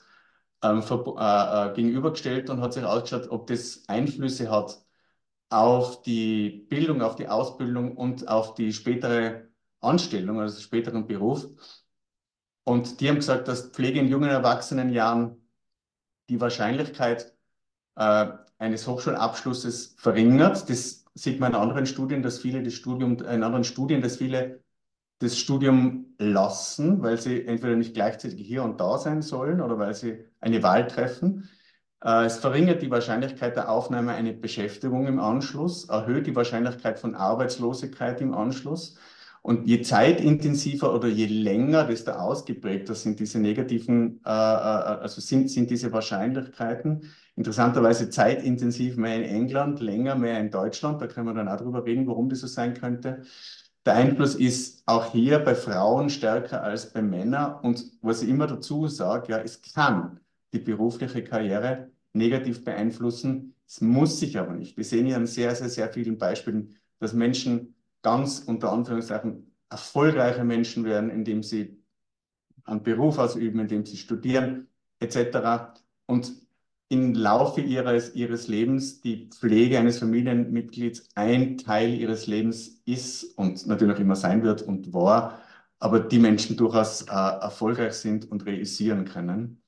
ähm, 0.62 0.82
äh, 0.82 1.70
äh, 1.70 1.74
gegenübergestellt 1.74 2.50
und 2.50 2.60
hat 2.60 2.72
sich 2.74 2.84
ausgeschaut, 2.84 3.30
ob 3.30 3.46
das 3.46 3.84
Einflüsse 3.88 4.50
hat 4.50 4.83
auf 5.54 6.02
die 6.02 6.66
Bildung, 6.68 7.00
auf 7.00 7.14
die 7.14 7.28
Ausbildung 7.28 7.96
und 7.96 8.26
auf 8.26 8.54
die 8.54 8.72
spätere 8.72 9.44
Anstellung, 9.80 10.40
also 10.40 10.60
späteren 10.60 11.06
Beruf. 11.06 11.46
Und 12.64 13.00
die 13.00 13.08
haben 13.08 13.16
gesagt, 13.16 13.46
dass 13.46 13.68
Pflege 13.68 14.00
in 14.00 14.08
jungen 14.08 14.30
Erwachsenenjahren 14.30 15.36
die 16.28 16.40
Wahrscheinlichkeit 16.40 17.32
äh, 17.94 18.30
eines 18.58 18.88
Hochschulabschlusses 18.88 19.94
verringert. 19.96 20.68
Das 20.68 21.04
sieht 21.14 21.38
man 21.38 21.52
in 21.52 21.58
anderen 21.58 21.86
Studien, 21.86 22.24
dass 22.24 22.40
viele 22.40 22.60
das 22.64 22.74
Studium, 22.74 23.18
in 23.18 23.44
anderen 23.44 23.62
Studien, 23.62 24.02
dass 24.02 24.16
viele 24.16 24.60
das 25.20 25.38
Studium 25.38 26.16
lassen, 26.18 27.00
weil 27.00 27.20
sie 27.20 27.46
entweder 27.46 27.76
nicht 27.76 27.94
gleichzeitig 27.94 28.44
hier 28.44 28.64
und 28.64 28.80
da 28.80 28.98
sein 28.98 29.22
sollen 29.22 29.60
oder 29.60 29.78
weil 29.78 29.94
sie 29.94 30.24
eine 30.40 30.64
Wahl 30.64 30.88
treffen. 30.88 31.48
Äh, 32.04 32.26
es 32.26 32.36
verringert 32.36 32.82
die 32.82 32.90
Wahrscheinlichkeit 32.90 33.56
der 33.56 33.70
Aufnahme 33.70 34.12
einer 34.12 34.32
Beschäftigung 34.32 35.06
im 35.06 35.18
Anschluss, 35.18 35.88
erhöht 35.88 36.26
die 36.26 36.36
Wahrscheinlichkeit 36.36 36.98
von 36.98 37.14
Arbeitslosigkeit 37.14 38.20
im 38.20 38.34
Anschluss. 38.34 38.96
Und 39.42 39.66
je 39.66 39.82
zeitintensiver 39.82 40.94
oder 40.94 41.08
je 41.08 41.26
länger, 41.26 41.84
desto 41.84 42.12
ausgeprägter 42.12 42.94
sind 42.94 43.20
diese 43.20 43.38
negativen, 43.38 44.20
äh, 44.24 44.30
äh, 44.30 44.32
also 44.32 45.20
sind, 45.20 45.50
sind 45.50 45.70
diese 45.70 45.92
Wahrscheinlichkeiten. 45.92 47.10
Interessanterweise 47.36 48.10
zeitintensiv 48.10 48.96
mehr 48.96 49.16
in 49.16 49.24
England, 49.24 49.80
länger 49.80 50.14
mehr 50.14 50.40
in 50.40 50.50
Deutschland. 50.50 51.00
Da 51.02 51.08
können 51.08 51.26
wir 51.26 51.34
dann 51.34 51.48
auch 51.48 51.58
drüber 51.58 51.84
reden, 51.84 52.06
warum 52.06 52.28
das 52.28 52.40
so 52.40 52.46
sein 52.46 52.74
könnte. 52.74 53.22
Der 53.84 53.94
Einfluss 53.96 54.34
ist 54.34 54.82
auch 54.86 55.12
hier 55.12 55.38
bei 55.40 55.54
Frauen 55.54 56.08
stärker 56.08 56.62
als 56.62 56.92
bei 56.92 57.02
Männern. 57.02 57.56
Und 57.62 57.84
was 58.00 58.22
ich 58.22 58.30
immer 58.30 58.46
dazu 58.46 58.88
sage, 58.88 59.32
ja, 59.32 59.38
es 59.40 59.60
kann 59.60 60.20
die 60.54 60.58
berufliche 60.58 61.22
Karriere 61.22 61.90
negativ 62.14 62.64
beeinflussen. 62.64 63.54
Es 63.66 63.80
muss 63.80 64.18
sich 64.18 64.38
aber 64.38 64.54
nicht. 64.54 64.76
Wir 64.76 64.84
sehen 64.84 65.06
ja 65.06 65.16
an 65.16 65.26
sehr, 65.26 65.54
sehr, 65.54 65.68
sehr 65.68 65.92
vielen 65.92 66.18
Beispielen, 66.18 66.76
dass 66.98 67.12
Menschen 67.12 67.74
ganz 68.02 68.40
unter 68.40 68.72
Anführungszeichen 68.72 69.52
erfolgreiche 69.68 70.44
Menschen 70.44 70.84
werden, 70.84 71.10
indem 71.10 71.42
sie 71.42 71.82
einen 72.64 72.82
Beruf 72.82 73.18
ausüben, 73.18 73.60
indem 73.60 73.84
sie 73.84 73.96
studieren, 73.96 74.68
etc. 75.00 75.74
Und 76.06 76.32
im 76.88 77.14
Laufe 77.14 77.60
ihres, 77.60 78.14
ihres 78.14 78.46
Lebens 78.46 79.00
die 79.00 79.28
Pflege 79.28 79.78
eines 79.78 79.98
Familienmitglieds 79.98 81.08
ein 81.14 81.58
Teil 81.58 81.94
ihres 81.94 82.26
Lebens 82.26 82.82
ist 82.84 83.36
und 83.36 83.66
natürlich 83.66 83.98
immer 83.98 84.16
sein 84.16 84.42
wird 84.42 84.62
und 84.62 84.92
war, 84.92 85.40
aber 85.78 86.00
die 86.00 86.18
Menschen 86.18 86.56
durchaus 86.56 87.02
äh, 87.02 87.12
erfolgreich 87.12 87.94
sind 87.94 88.30
und 88.30 88.46
realisieren 88.46 89.04
können. 89.06 89.62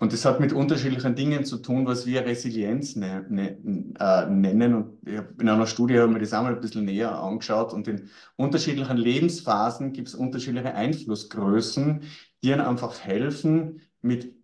Und 0.00 0.14
das 0.14 0.24
hat 0.24 0.40
mit 0.40 0.54
unterschiedlichen 0.54 1.14
Dingen 1.14 1.44
zu 1.44 1.58
tun, 1.58 1.86
was 1.86 2.06
wir 2.06 2.24
Resilienz 2.24 2.96
ne, 2.96 3.26
ne, 3.28 3.58
äh, 4.00 4.26
nennen. 4.30 4.74
Und 4.74 5.06
in 5.06 5.46
einer 5.46 5.66
Studie 5.66 5.98
habe 5.98 6.06
ich 6.06 6.14
mir 6.14 6.20
das 6.20 6.32
einmal 6.32 6.54
ein 6.54 6.60
bisschen 6.60 6.86
näher 6.86 7.20
angeschaut. 7.20 7.74
Und 7.74 7.86
in 7.86 8.08
unterschiedlichen 8.36 8.96
Lebensphasen 8.96 9.92
gibt 9.92 10.08
es 10.08 10.14
unterschiedliche 10.14 10.74
Einflussgrößen, 10.74 12.00
die 12.42 12.48
ihnen 12.48 12.62
einfach 12.62 12.98
helfen, 13.00 13.82
mit, 14.00 14.34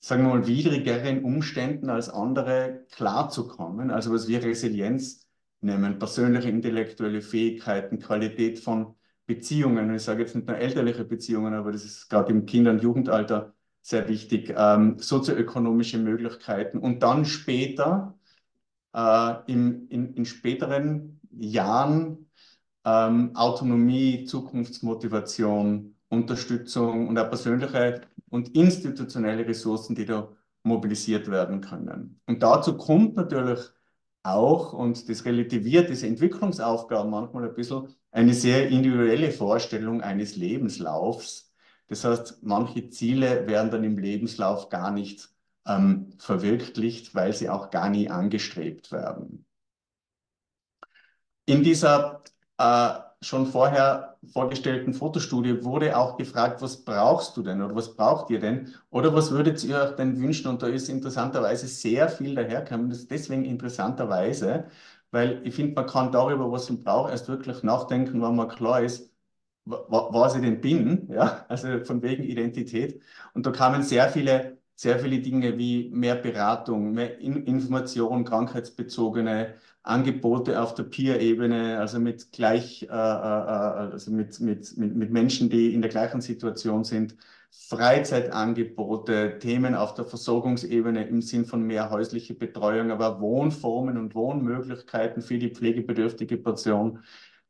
sagen 0.00 0.22
wir 0.24 0.36
mal, 0.36 0.46
widrigeren 0.46 1.22
Umständen 1.22 1.90
als 1.90 2.08
andere 2.08 2.86
klarzukommen. 2.92 3.90
Also 3.90 4.10
was 4.10 4.26
wir 4.26 4.42
Resilienz 4.42 5.28
nennen, 5.60 5.98
persönliche 5.98 6.48
intellektuelle 6.48 7.20
Fähigkeiten, 7.20 7.98
Qualität 7.98 8.58
von 8.58 8.94
Beziehungen. 9.26 9.90
Und 9.90 9.96
ich 9.96 10.02
sage 10.02 10.22
jetzt 10.22 10.34
nicht 10.34 10.48
nur 10.48 10.56
elterliche 10.56 11.04
Beziehungen, 11.04 11.52
aber 11.52 11.72
das 11.72 11.84
ist 11.84 12.08
gerade 12.08 12.32
im 12.32 12.46
Kinder- 12.46 12.70
und 12.70 12.82
Jugendalter 12.82 13.52
sehr 13.84 14.08
wichtig, 14.08 14.54
ähm, 14.56 14.98
sozioökonomische 14.98 15.98
Möglichkeiten 15.98 16.78
und 16.78 17.02
dann 17.02 17.26
später, 17.26 18.18
äh, 18.94 19.34
im, 19.46 19.88
in, 19.90 20.14
in 20.14 20.24
späteren 20.24 21.20
Jahren, 21.30 22.30
ähm, 22.86 23.36
Autonomie, 23.36 24.24
Zukunftsmotivation, 24.24 25.96
Unterstützung 26.08 27.08
und 27.08 27.18
auch 27.18 27.28
persönliche 27.28 28.00
und 28.30 28.56
institutionelle 28.56 29.46
Ressourcen, 29.46 29.94
die 29.94 30.06
da 30.06 30.34
mobilisiert 30.62 31.30
werden 31.30 31.60
können. 31.60 32.20
Und 32.26 32.42
dazu 32.42 32.78
kommt 32.78 33.16
natürlich 33.16 33.60
auch, 34.22 34.72
und 34.72 35.10
das 35.10 35.26
relativiert 35.26 35.90
diese 35.90 36.06
Entwicklungsaufgaben 36.06 37.10
manchmal 37.10 37.44
ein 37.50 37.54
bisschen, 37.54 37.88
eine 38.12 38.32
sehr 38.32 38.68
individuelle 38.68 39.30
Vorstellung 39.30 40.00
eines 40.00 40.36
Lebenslaufs, 40.36 41.53
das 41.88 42.04
heißt, 42.04 42.42
manche 42.42 42.88
Ziele 42.90 43.46
werden 43.46 43.70
dann 43.70 43.84
im 43.84 43.98
Lebenslauf 43.98 44.68
gar 44.68 44.90
nicht 44.90 45.30
ähm, 45.66 46.12
verwirklicht, 46.18 47.14
weil 47.14 47.32
sie 47.32 47.48
auch 47.50 47.70
gar 47.70 47.88
nie 47.90 48.10
angestrebt 48.10 48.92
werden. 48.92 49.46
In 51.46 51.62
dieser 51.62 52.22
äh, 52.58 52.94
schon 53.20 53.46
vorher 53.46 54.16
vorgestellten 54.32 54.94
Fotostudie 54.94 55.64
wurde 55.64 55.96
auch 55.96 56.16
gefragt, 56.16 56.62
was 56.62 56.84
brauchst 56.84 57.36
du 57.36 57.42
denn 57.42 57.62
oder 57.62 57.74
was 57.74 57.94
braucht 57.96 58.30
ihr 58.30 58.40
denn 58.40 58.74
oder 58.90 59.14
was 59.14 59.30
würdet 59.30 59.62
ihr 59.64 59.78
euch 59.80 59.96
denn 59.96 60.20
wünschen? 60.20 60.48
Und 60.48 60.62
da 60.62 60.66
ist 60.68 60.88
interessanterweise 60.88 61.66
sehr 61.66 62.08
viel 62.08 62.34
dahergekommen. 62.34 62.90
Das 62.90 63.00
ist 63.00 63.10
deswegen 63.10 63.44
interessanterweise, 63.44 64.66
weil 65.10 65.46
ich 65.46 65.54
finde, 65.54 65.74
man 65.74 65.86
kann 65.86 66.12
darüber, 66.12 66.50
was 66.50 66.68
man 66.70 66.82
braucht, 66.82 67.10
erst 67.10 67.28
wirklich 67.28 67.62
nachdenken, 67.62 68.22
wenn 68.22 68.36
man 68.36 68.48
klar 68.48 68.82
ist, 68.82 69.13
was 69.64 70.34
ich 70.34 70.42
denn 70.42 70.60
bin, 70.60 71.08
ja, 71.10 71.44
also 71.48 71.84
von 71.84 72.02
wegen 72.02 72.24
Identität. 72.24 73.00
Und 73.32 73.46
da 73.46 73.50
kamen 73.50 73.82
sehr 73.82 74.08
viele, 74.10 74.58
sehr 74.74 74.98
viele 74.98 75.20
Dinge 75.20 75.56
wie 75.58 75.88
mehr 75.90 76.16
Beratung, 76.16 76.92
mehr 76.92 77.18
In 77.20 77.44
Information, 77.44 78.24
krankheitsbezogene 78.24 79.54
Angebote 79.82 80.60
auf 80.62 80.74
der 80.74 80.84
Peer-Ebene, 80.84 81.78
also 81.78 81.98
mit 82.00 82.32
gleich, 82.32 82.82
äh, 82.84 82.86
äh, 82.86 82.90
äh, 82.90 83.92
also 83.92 84.10
mit, 84.10 84.40
mit, 84.40 84.76
mit, 84.78 84.96
mit 84.96 85.10
Menschen, 85.10 85.50
die 85.50 85.74
in 85.74 85.82
der 85.82 85.90
gleichen 85.90 86.22
Situation 86.22 86.84
sind, 86.84 87.16
Freizeitangebote, 87.50 89.38
Themen 89.38 89.74
auf 89.74 89.94
der 89.94 90.04
Versorgungsebene 90.06 91.06
im 91.06 91.22
Sinn 91.22 91.44
von 91.44 91.62
mehr 91.62 91.90
häusliche 91.90 92.34
Betreuung, 92.34 92.90
aber 92.90 93.20
Wohnformen 93.20 93.96
und 93.96 94.14
Wohnmöglichkeiten 94.14 95.22
für 95.22 95.38
die 95.38 95.50
pflegebedürftige 95.50 96.36
Person 96.36 97.00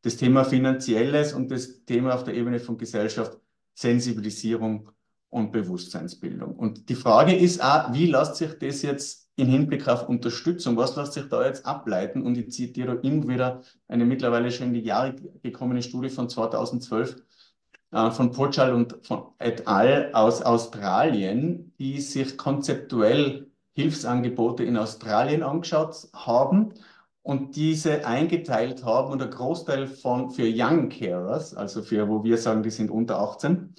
das 0.04 0.18
Thema 0.18 0.44
Finanzielles 0.44 1.32
und 1.32 1.50
das 1.50 1.84
Thema 1.86 2.14
auf 2.14 2.24
der 2.24 2.34
Ebene 2.34 2.60
von 2.60 2.76
Gesellschaft, 2.76 3.38
Sensibilisierung 3.74 4.90
und 5.30 5.50
Bewusstseinsbildung. 5.50 6.54
Und 6.56 6.90
die 6.90 6.94
Frage 6.94 7.34
ist 7.34 7.64
auch, 7.64 7.92
wie 7.94 8.06
lässt 8.06 8.36
sich 8.36 8.58
das 8.58 8.82
jetzt 8.82 9.30
in 9.36 9.48
Hinblick 9.48 9.88
auf 9.88 10.08
Unterstützung, 10.08 10.76
was 10.76 10.94
lässt 10.94 11.14
sich 11.14 11.28
da 11.28 11.44
jetzt 11.46 11.64
ableiten? 11.64 12.22
Und 12.22 12.36
ich 12.36 12.52
zitiere 12.52 12.96
immer 12.96 13.26
wieder 13.28 13.62
eine 13.88 14.04
mittlerweile 14.04 14.52
schon 14.52 14.68
in 14.68 14.74
die 14.74 14.80
Jahre 14.80 15.16
gekommene 15.42 15.82
Studie 15.82 16.10
von 16.10 16.28
2012 16.28 17.16
äh, 17.92 18.10
von 18.10 18.30
Porchal 18.30 18.74
und 18.74 18.98
von 19.02 19.28
et 19.38 19.66
al. 19.66 20.10
aus 20.12 20.42
Australien, 20.42 21.72
die 21.78 22.02
sich 22.02 22.36
konzeptuell 22.36 23.46
Hilfsangebote 23.72 24.64
in 24.64 24.76
Australien 24.76 25.42
angeschaut 25.42 25.96
haben 26.12 26.74
und 27.24 27.56
diese 27.56 28.06
eingeteilt 28.06 28.84
haben 28.84 29.10
und 29.10 29.18
der 29.20 29.28
Großteil 29.28 29.86
von 29.88 30.30
für 30.30 30.44
Young 30.46 30.90
Carers, 30.90 31.54
also 31.54 31.82
für, 31.82 32.08
wo 32.08 32.22
wir 32.22 32.36
sagen, 32.38 32.62
die 32.62 32.70
sind 32.70 32.90
unter 32.90 33.18
18, 33.18 33.74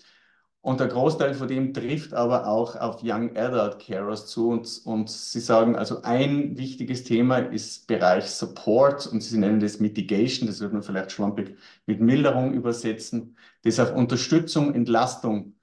und 0.62 0.80
der 0.80 0.88
Großteil 0.88 1.36
von 1.36 1.48
dem 1.48 1.76
trifft 1.76 2.16
aber 2.16 2.48
auch 2.48 2.76
auf 2.76 3.04
Young 3.04 3.38
Adult 3.38 3.78
Carers 3.80 4.26
zu 4.26 4.50
und, 4.50 4.82
und 4.86 5.12
sie 5.12 5.40
sagen, 5.40 5.76
also 5.76 6.02
ein 6.02 6.58
wichtiges 6.58 7.04
Thema 7.04 7.38
ist 7.38 7.86
Bereich 7.86 8.26
Support 8.32 9.06
und 9.06 9.22
sie 9.22 9.38
nennen 9.38 9.60
das 9.60 9.80
Mitigation, 9.80 10.48
das 10.48 10.60
würde 10.62 10.74
man 10.74 10.84
vielleicht 10.84 11.12
schlampig 11.12 11.56
mit 11.86 12.02
Milderung 12.02 12.52
übersetzen, 12.54 13.38
das 13.64 13.80
auf 13.80 13.94
Unterstützung, 13.94 14.74
Entlastung, 14.74 15.54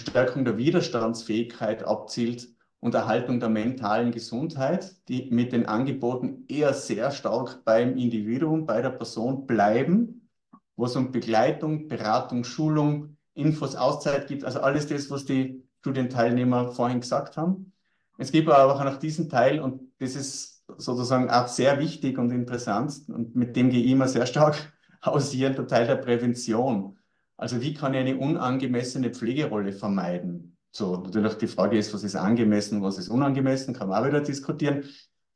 Stärkung 0.00 0.44
der 0.44 0.58
Widerstandsfähigkeit 0.58 1.82
abzielt 1.82 2.48
und 2.82 2.96
Erhaltung 2.96 3.38
der 3.38 3.48
mentalen 3.48 4.10
Gesundheit, 4.10 4.96
die 5.06 5.30
mit 5.30 5.52
den 5.52 5.66
Angeboten 5.66 6.44
eher 6.48 6.74
sehr 6.74 7.12
stark 7.12 7.64
beim 7.64 7.96
Individuum, 7.96 8.66
bei 8.66 8.82
der 8.82 8.90
Person 8.90 9.46
bleiben, 9.46 10.28
wo 10.74 10.86
es 10.86 10.96
um 10.96 11.12
Begleitung, 11.12 11.86
Beratung, 11.86 12.42
Schulung, 12.42 13.16
Infos, 13.34 13.76
Auszeit 13.76 14.26
gibt, 14.26 14.44
also 14.44 14.60
alles 14.60 14.88
das, 14.88 15.08
was 15.12 15.24
die 15.24 15.62
Studienteilnehmer 15.78 16.72
vorhin 16.72 17.00
gesagt 17.00 17.36
haben. 17.36 17.72
Es 18.18 18.32
gibt 18.32 18.48
aber 18.50 18.74
auch 18.74 18.84
noch 18.84 18.98
diesen 18.98 19.28
Teil 19.28 19.60
und 19.60 19.92
das 20.00 20.16
ist 20.16 20.64
sozusagen 20.76 21.30
auch 21.30 21.46
sehr 21.46 21.78
wichtig 21.78 22.18
und 22.18 22.32
interessant 22.32 23.00
und 23.06 23.36
mit 23.36 23.54
dem 23.54 23.70
gehe 23.70 23.84
ich 23.84 23.92
immer 23.92 24.08
sehr 24.08 24.26
stark 24.26 24.72
hausieren, 25.04 25.54
der 25.54 25.68
Teil 25.68 25.86
der 25.86 25.96
Prävention. 25.96 26.98
Also 27.36 27.60
wie 27.60 27.74
kann 27.74 27.94
ich 27.94 28.00
eine 28.00 28.16
unangemessene 28.16 29.10
Pflegerolle 29.10 29.72
vermeiden? 29.72 30.51
So, 30.74 30.96
natürlich 30.96 31.34
die 31.34 31.46
Frage 31.46 31.76
ist, 31.76 31.92
was 31.92 32.02
ist 32.02 32.16
angemessen, 32.16 32.82
was 32.82 32.98
ist 32.98 33.08
unangemessen, 33.10 33.74
kann 33.74 33.88
man 33.88 34.02
auch 34.02 34.08
wieder 34.08 34.22
diskutieren. 34.22 34.84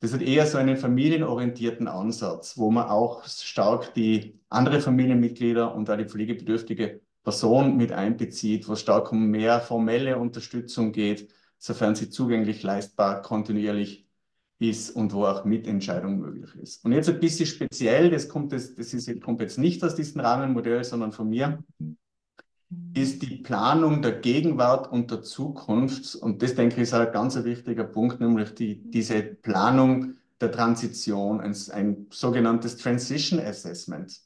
Das 0.01 0.13
hat 0.15 0.23
eher 0.23 0.47
so 0.47 0.57
einen 0.57 0.79
familienorientierten 0.79 1.89
Ansatz, 1.89 2.57
wo 2.57 2.71
man 2.71 2.89
auch 2.89 3.25
stark 3.27 3.93
die 3.95 4.41
andere 4.49 4.81
Familienmitglieder 4.81 5.75
und 5.75 5.91
auch 5.91 5.97
die 5.97 6.07
pflegebedürftige 6.07 7.03
Person 7.23 7.77
mit 7.77 7.93
einbezieht, 7.93 8.67
wo 8.67 8.73
es 8.73 8.81
stark 8.81 9.13
um 9.13 9.27
mehr 9.27 9.61
formelle 9.61 10.19
Unterstützung 10.19 10.93
geht, 10.93 11.29
sofern 11.59 11.95
sie 11.95 12.09
zugänglich, 12.09 12.63
leistbar, 12.63 13.21
kontinuierlich 13.21 14.07
ist 14.59 14.91
und 14.91 15.13
wo 15.13 15.27
auch 15.27 15.45
Mitentscheidung 15.45 16.19
möglich 16.19 16.55
ist. 16.55 16.83
Und 16.85 16.93
jetzt 16.93 17.11
ein 17.11 17.21
bisschen 17.21 17.47
speziell, 17.47 18.11
das 18.11 18.29
kommt, 18.29 18.53
das, 18.53 18.75
das 18.75 18.95
ist, 18.95 19.21
kommt 19.21 19.43
jetzt 19.43 19.59
nicht 19.59 19.85
aus 19.85 19.95
diesem 19.95 20.21
Rahmenmodell, 20.23 20.83
sondern 20.85 21.13
von 21.13 21.29
mir 21.29 21.63
ist 22.95 23.23
die 23.23 23.37
Planung 23.37 24.03
der 24.03 24.13
Gegenwart 24.13 24.91
und 24.91 25.11
der 25.11 25.23
Zukunft. 25.23 26.17
Und 26.17 26.43
das, 26.43 26.55
denke 26.55 26.77
ich, 26.77 26.83
ist 26.83 26.95
ein 26.95 27.13
ganz 27.13 27.43
wichtiger 27.45 27.85
Punkt, 27.85 28.21
nämlich 28.21 28.55
die, 28.55 28.91
diese 28.91 29.23
Planung 29.23 30.15
der 30.41 30.51
Transition, 30.51 31.41
ein, 31.41 31.55
ein 31.73 32.07
sogenanntes 32.11 32.77
Transition 32.77 33.41
Assessment 33.41 34.21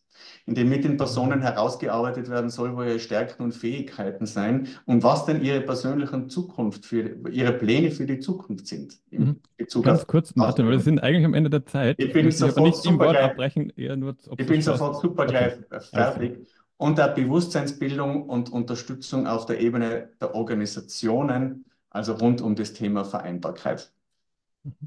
in 0.47 0.55
dem 0.55 0.69
mit 0.69 0.85
den 0.85 0.97
Personen 0.97 1.43
herausgearbeitet 1.43 2.29
werden 2.29 2.51
soll, 2.51 2.77
wo 2.77 2.83
ihre 2.83 2.99
Stärken 2.99 3.43
und 3.43 3.55
Fähigkeiten 3.55 4.27
sein 4.27 4.69
und 4.87 5.03
was 5.03 5.27
denn 5.27 5.43
ihre 5.43 5.61
persönlichen 5.61 6.29
Zukunft 6.29 6.87
für 6.87 7.17
ihre 7.31 7.53
Pläne 7.53 7.91
für 7.91 8.07
die 8.07 8.19
Zukunft 8.19 8.67
sind. 8.67 8.99
Mhm. 9.11 9.37
Ganz 9.83 10.07
kurz, 10.07 10.35
Martin, 10.35 10.67
weil 10.67 10.73
wir 10.73 10.81
sind 10.81 10.99
eigentlich 11.01 11.25
am 11.25 11.35
Ende 11.35 11.51
der 11.51 11.67
Zeit. 11.67 11.97
Ich 11.99 12.13
bin 12.13 12.29
ich 12.29 12.37
sofort 12.37 12.67
nicht 12.67 12.85
im 12.87 12.99
Wort 12.99 13.11
gleich, 13.11 13.31
abbrechen, 13.31 13.73
eher 13.77 13.97
nur 13.97 14.17
Ich 14.37 14.47
bin 14.47 14.63
sofort 14.63 15.01
super 15.01 15.27
gleich 15.27 15.55
okay. 15.71 16.39
Und 16.81 16.99
der 16.99 17.09
Bewusstseinsbildung 17.09 18.29
und 18.29 18.51
Unterstützung 18.51 19.27
auf 19.27 19.47
der 19.47 19.61
Ebene 19.61 20.11
der 20.21 20.35
Organisationen, 20.35 21.67
also 21.91 22.15
rund 22.15 22.41
um 22.41 22.55
das 22.55 22.73
Thema 22.73 23.05
Vereinbarkeit. 23.05 23.93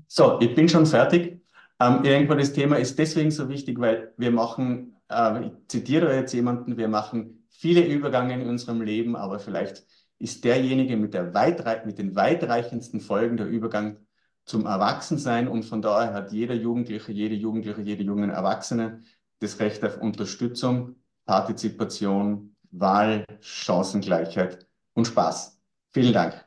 So, 0.07 0.39
ich 0.39 0.55
bin 0.55 0.69
schon 0.69 0.85
fertig. 0.85 1.41
Ähm, 1.79 2.03
irgendwann 2.03 2.37
das 2.37 2.53
Thema 2.53 2.77
ist 2.77 2.97
deswegen 2.97 3.31
so 3.31 3.49
wichtig, 3.49 3.79
weil 3.79 4.13
wir 4.17 4.31
machen 4.31 4.93
äh, 5.13 5.47
ich 5.47 5.51
zitiere 5.67 6.15
jetzt 6.15 6.33
jemanden, 6.33 6.77
wir 6.77 6.87
machen 6.87 7.45
viele 7.49 7.85
Übergänge 7.85 8.41
in 8.41 8.49
unserem 8.49 8.81
Leben, 8.81 9.15
aber 9.15 9.39
vielleicht 9.39 9.85
ist 10.19 10.43
derjenige 10.43 10.97
mit, 10.97 11.13
der 11.13 11.33
weitrei 11.33 11.83
mit 11.85 11.97
den 11.97 12.15
weitreichendsten 12.15 13.01
Folgen 13.01 13.37
der 13.37 13.47
Übergang 13.47 13.97
zum 14.45 14.65
Erwachsensein 14.65 15.47
und 15.47 15.63
von 15.63 15.81
daher 15.81 16.13
hat 16.13 16.31
jeder 16.31 16.55
Jugendliche, 16.55 17.11
jede 17.11 17.35
Jugendliche, 17.35 17.81
jede 17.81 18.03
junge 18.03 18.31
Erwachsene 18.31 19.01
das 19.39 19.59
Recht 19.59 19.83
auf 19.83 19.97
Unterstützung, 19.97 20.95
Partizipation, 21.25 22.55
Wahl, 22.71 23.25
Chancengleichheit 23.41 24.67
und 24.93 25.05
Spaß. 25.07 25.59
Vielen 25.91 26.13
Dank. 26.13 26.45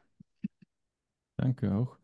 Danke 1.37 1.75
auch. 1.75 1.97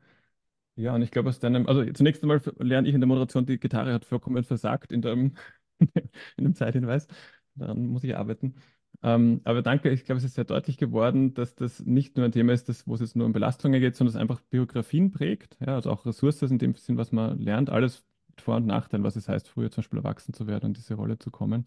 Ja, 0.76 0.94
und 0.94 1.02
ich 1.02 1.10
glaube, 1.10 1.28
aus 1.28 1.38
deinem, 1.38 1.66
also 1.66 1.84
zunächst 1.92 2.22
einmal 2.22 2.40
lerne 2.58 2.88
ich 2.88 2.94
in 2.94 3.00
der 3.00 3.08
Moderation, 3.08 3.44
die 3.46 3.58
Gitarre 3.58 3.92
hat 3.92 4.04
vollkommen 4.04 4.42
versagt 4.44 4.92
in 4.92 5.02
deinem 5.02 5.34
in 6.36 6.44
dem 6.44 6.54
Zeithinweis. 6.54 7.08
Daran 7.54 7.86
muss 7.86 8.04
ich 8.04 8.16
arbeiten. 8.16 8.54
Ähm, 9.02 9.40
aber 9.44 9.62
danke, 9.62 9.90
ich 9.90 10.04
glaube, 10.04 10.18
es 10.18 10.24
ist 10.24 10.34
sehr 10.34 10.44
deutlich 10.44 10.78
geworden, 10.78 11.34
dass 11.34 11.54
das 11.54 11.80
nicht 11.84 12.16
nur 12.16 12.24
ein 12.26 12.32
Thema 12.32 12.52
ist, 12.52 12.68
das, 12.68 12.86
wo 12.86 12.94
es 12.94 13.00
jetzt 13.00 13.16
nur 13.16 13.26
um 13.26 13.32
Belastungen 13.32 13.80
geht, 13.80 13.96
sondern 13.96 14.14
es 14.14 14.20
einfach 14.20 14.40
Biografien 14.42 15.10
prägt, 15.10 15.56
ja, 15.60 15.74
also 15.74 15.90
auch 15.90 16.06
Ressourcen 16.06 16.50
in 16.52 16.58
dem 16.58 16.74
Sinn, 16.76 16.96
was 16.96 17.10
man 17.12 17.38
lernt, 17.38 17.68
alles 17.70 18.04
Vor- 18.38 18.56
und 18.56 18.66
Nachteil, 18.66 19.02
was 19.02 19.16
es 19.16 19.28
heißt, 19.28 19.48
früher 19.48 19.70
zum 19.70 19.82
Beispiel 19.82 19.98
erwachsen 19.98 20.32
zu 20.34 20.46
werden 20.46 20.66
und 20.66 20.76
diese 20.76 20.94
Rolle 20.94 21.18
zu 21.18 21.30
kommen 21.30 21.66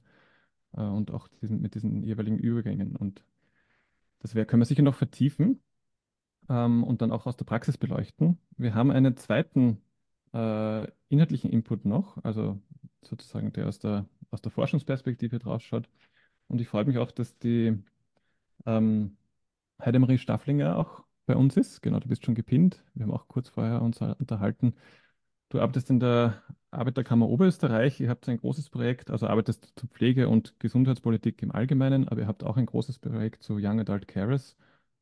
äh, 0.75 0.81
und 0.81 1.11
auch 1.11 1.27
diesen, 1.41 1.61
mit 1.61 1.75
diesen 1.75 2.03
jeweiligen 2.03 2.37
Übergängen. 2.37 2.95
Und 2.95 3.23
das 4.19 4.35
wär, 4.35 4.45
können 4.45 4.61
wir 4.61 4.65
sicher 4.65 4.83
noch 4.83 4.95
vertiefen 4.95 5.61
ähm, 6.49 6.83
und 6.83 7.01
dann 7.01 7.11
auch 7.11 7.25
aus 7.25 7.37
der 7.37 7.45
Praxis 7.45 7.77
beleuchten. 7.77 8.37
Wir 8.57 8.75
haben 8.75 8.91
einen 8.91 9.17
zweiten 9.17 9.81
äh, 10.33 10.87
inhaltlichen 11.09 11.51
Input 11.51 11.85
noch, 11.85 12.23
also 12.23 12.59
sozusagen, 13.01 13.53
der 13.53 13.67
aus 13.67 13.79
der, 13.79 14.05
aus 14.31 14.41
der 14.41 14.51
Forschungsperspektive 14.51 15.39
drauf 15.39 15.61
schaut. 15.61 15.89
Und 16.47 16.61
ich 16.61 16.67
freue 16.67 16.85
mich 16.85 16.97
auch, 16.97 17.11
dass 17.11 17.37
die 17.37 17.77
ähm, 18.65 19.17
Heidemarie 19.79 20.17
Stafflinger 20.17 20.77
auch 20.77 21.03
bei 21.25 21.35
uns 21.35 21.57
ist. 21.57 21.81
Genau, 21.81 21.99
du 21.99 22.07
bist 22.07 22.25
schon 22.25 22.35
gepinnt. 22.35 22.83
Wir 22.93 23.05
haben 23.05 23.13
auch 23.13 23.27
kurz 23.27 23.49
vorher 23.49 23.81
uns 23.81 23.99
unterhalten. 24.01 24.75
Du 25.49 25.59
arbeitest 25.59 25.89
in 25.89 25.99
der 25.99 26.41
Arbeiterkammer 26.71 27.27
Oberösterreich. 27.29 27.99
Ihr 27.99 28.09
habt 28.09 28.27
ein 28.27 28.37
großes 28.37 28.69
Projekt, 28.69 29.09
also 29.11 29.27
arbeitest 29.27 29.73
zu 29.75 29.87
Pflege- 29.87 30.27
und 30.29 30.59
Gesundheitspolitik 30.59 31.41
im 31.41 31.51
Allgemeinen, 31.51 32.07
aber 32.09 32.21
ihr 32.21 32.27
habt 32.27 32.43
auch 32.43 32.57
ein 32.57 32.65
großes 32.65 32.99
Projekt 32.99 33.43
zu 33.43 33.55
Young 33.59 33.79
Adult 33.79 34.07
Carers. 34.07 34.55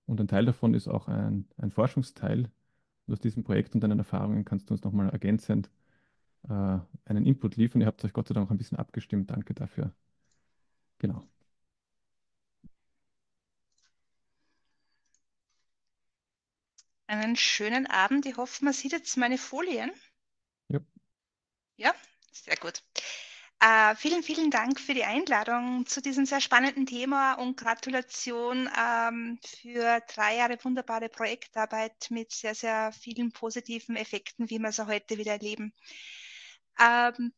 Und 0.05 0.19
ein 0.21 0.27
Teil 0.27 0.45
davon 0.45 0.73
ist 0.73 0.87
auch 0.87 1.07
ein, 1.07 1.47
ein 1.57 1.71
Forschungsteil. 1.71 2.49
Und 3.07 3.13
aus 3.13 3.19
diesem 3.19 3.43
Projekt 3.43 3.73
und 3.75 3.81
deinen 3.81 3.99
Erfahrungen 3.99 4.45
kannst 4.45 4.69
du 4.69 4.73
uns 4.73 4.83
nochmal 4.83 5.09
ergänzend 5.09 5.69
äh, 6.49 6.79
einen 7.05 7.25
Input 7.25 7.55
liefern. 7.57 7.81
Ihr 7.81 7.87
habt 7.87 8.03
euch 8.05 8.13
Gott 8.13 8.27
sei 8.27 8.33
Dank 8.33 8.47
auch 8.47 8.51
ein 8.51 8.57
bisschen 8.57 8.77
abgestimmt. 8.77 9.31
Danke 9.31 9.53
dafür. 9.53 9.93
Genau. 10.99 11.23
Einen 17.07 17.35
schönen 17.35 17.87
Abend. 17.87 18.25
Ich 18.25 18.37
hoffe, 18.37 18.65
man 18.65 18.73
sieht 18.73 18.91
jetzt 18.91 19.17
meine 19.17 19.37
Folien. 19.37 19.91
Ja. 21.77 21.93
Sehr 22.31 22.55
gut. 22.57 22.83
Äh, 23.59 23.95
vielen, 23.95 24.23
vielen 24.23 24.51
Dank 24.51 24.79
für 24.79 24.93
die 24.93 25.05
Einladung 25.05 25.85
zu 25.85 26.01
diesem 26.01 26.25
sehr 26.25 26.41
spannenden 26.41 26.85
Thema 26.85 27.35
und 27.35 27.55
Gratulation 27.55 28.69
ähm, 28.77 29.39
für 29.61 30.01
drei 30.13 30.35
Jahre 30.35 30.57
wunderbare 30.61 31.07
Projektarbeit 31.07 32.07
mit 32.09 32.33
sehr, 32.33 32.55
sehr 32.55 32.91
vielen 32.91 33.31
positiven 33.31 33.95
Effekten, 33.95 34.49
wie 34.49 34.59
wir 34.59 34.67
es 34.69 34.79
heute 34.79 35.17
wieder 35.17 35.33
erleben. 35.33 35.73
Ähm, 36.77 37.33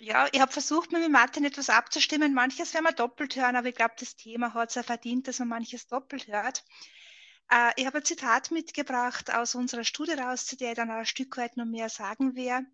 ja, 0.00 0.28
ich 0.32 0.40
habe 0.40 0.52
versucht, 0.52 0.92
mit 0.92 1.06
Martin 1.10 1.44
etwas 1.44 1.68
abzustimmen. 1.68 2.32
Manches 2.32 2.72
werden 2.72 2.84
wir 2.84 2.92
doppelt 2.92 3.36
hören, 3.36 3.56
aber 3.56 3.68
ich 3.68 3.74
glaube, 3.74 3.94
das 3.98 4.16
Thema 4.16 4.54
hat 4.54 4.70
es 4.70 4.76
ja 4.76 4.82
verdient, 4.82 5.28
dass 5.28 5.40
man 5.40 5.48
manches 5.48 5.86
doppelt 5.88 6.28
hört. 6.28 6.64
Äh, 7.50 7.72
ich 7.76 7.84
habe 7.84 7.98
ein 7.98 8.04
Zitat 8.04 8.50
mitgebracht 8.50 9.30
aus 9.34 9.54
unserer 9.54 9.84
Studie 9.84 10.12
raus, 10.12 10.46
zu 10.46 10.56
der 10.56 10.70
ich 10.70 10.76
dann 10.76 10.90
ein 10.90 11.04
Stück 11.04 11.36
weit 11.36 11.56
noch 11.58 11.66
mehr 11.66 11.88
sagen 11.90 12.34
werde. 12.34 12.66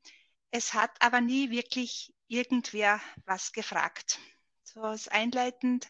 Es 0.56 0.72
hat 0.72 0.92
aber 1.00 1.20
nie 1.20 1.50
wirklich 1.50 2.14
irgendwer 2.28 3.00
was 3.26 3.50
gefragt. 3.50 4.20
So 4.62 4.82
als 4.82 5.08
einleitend 5.08 5.88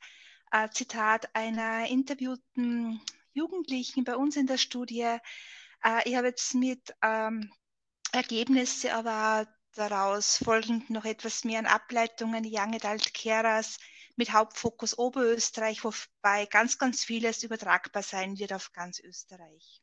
äh, 0.53 0.71
Zitat 0.71 1.29
einer 1.37 1.87
interviewten 1.89 2.99
Jugendlichen 3.35 4.05
bei 4.05 4.17
uns 4.17 4.37
in 4.37 4.47
der 4.47 4.57
Studie. 4.57 5.19
Äh, 5.83 6.09
ich 6.09 6.17
habe 6.17 6.29
jetzt 6.29 6.55
mit 6.55 6.95
ähm, 7.03 7.53
Ergebnisse 8.13 8.95
aber 8.95 9.47
daraus 9.75 10.39
folgend 10.39 10.89
noch 10.89 11.05
etwas 11.05 11.45
mehr 11.45 11.59
an 11.59 11.67
Ableitungen 11.67 12.47
Young 12.47 12.75
Adult 12.75 13.13
Carers 13.13 13.77
mit 14.17 14.33
Hauptfokus 14.33 14.97
Oberösterreich, 14.97 15.85
wobei 15.85 16.47
ganz, 16.47 16.79
ganz 16.79 17.05
vieles 17.05 17.43
übertragbar 17.43 18.03
sein 18.03 18.39
wird 18.39 18.55
auf 18.55 18.73
ganz 18.73 18.99
Österreich. 18.99 19.83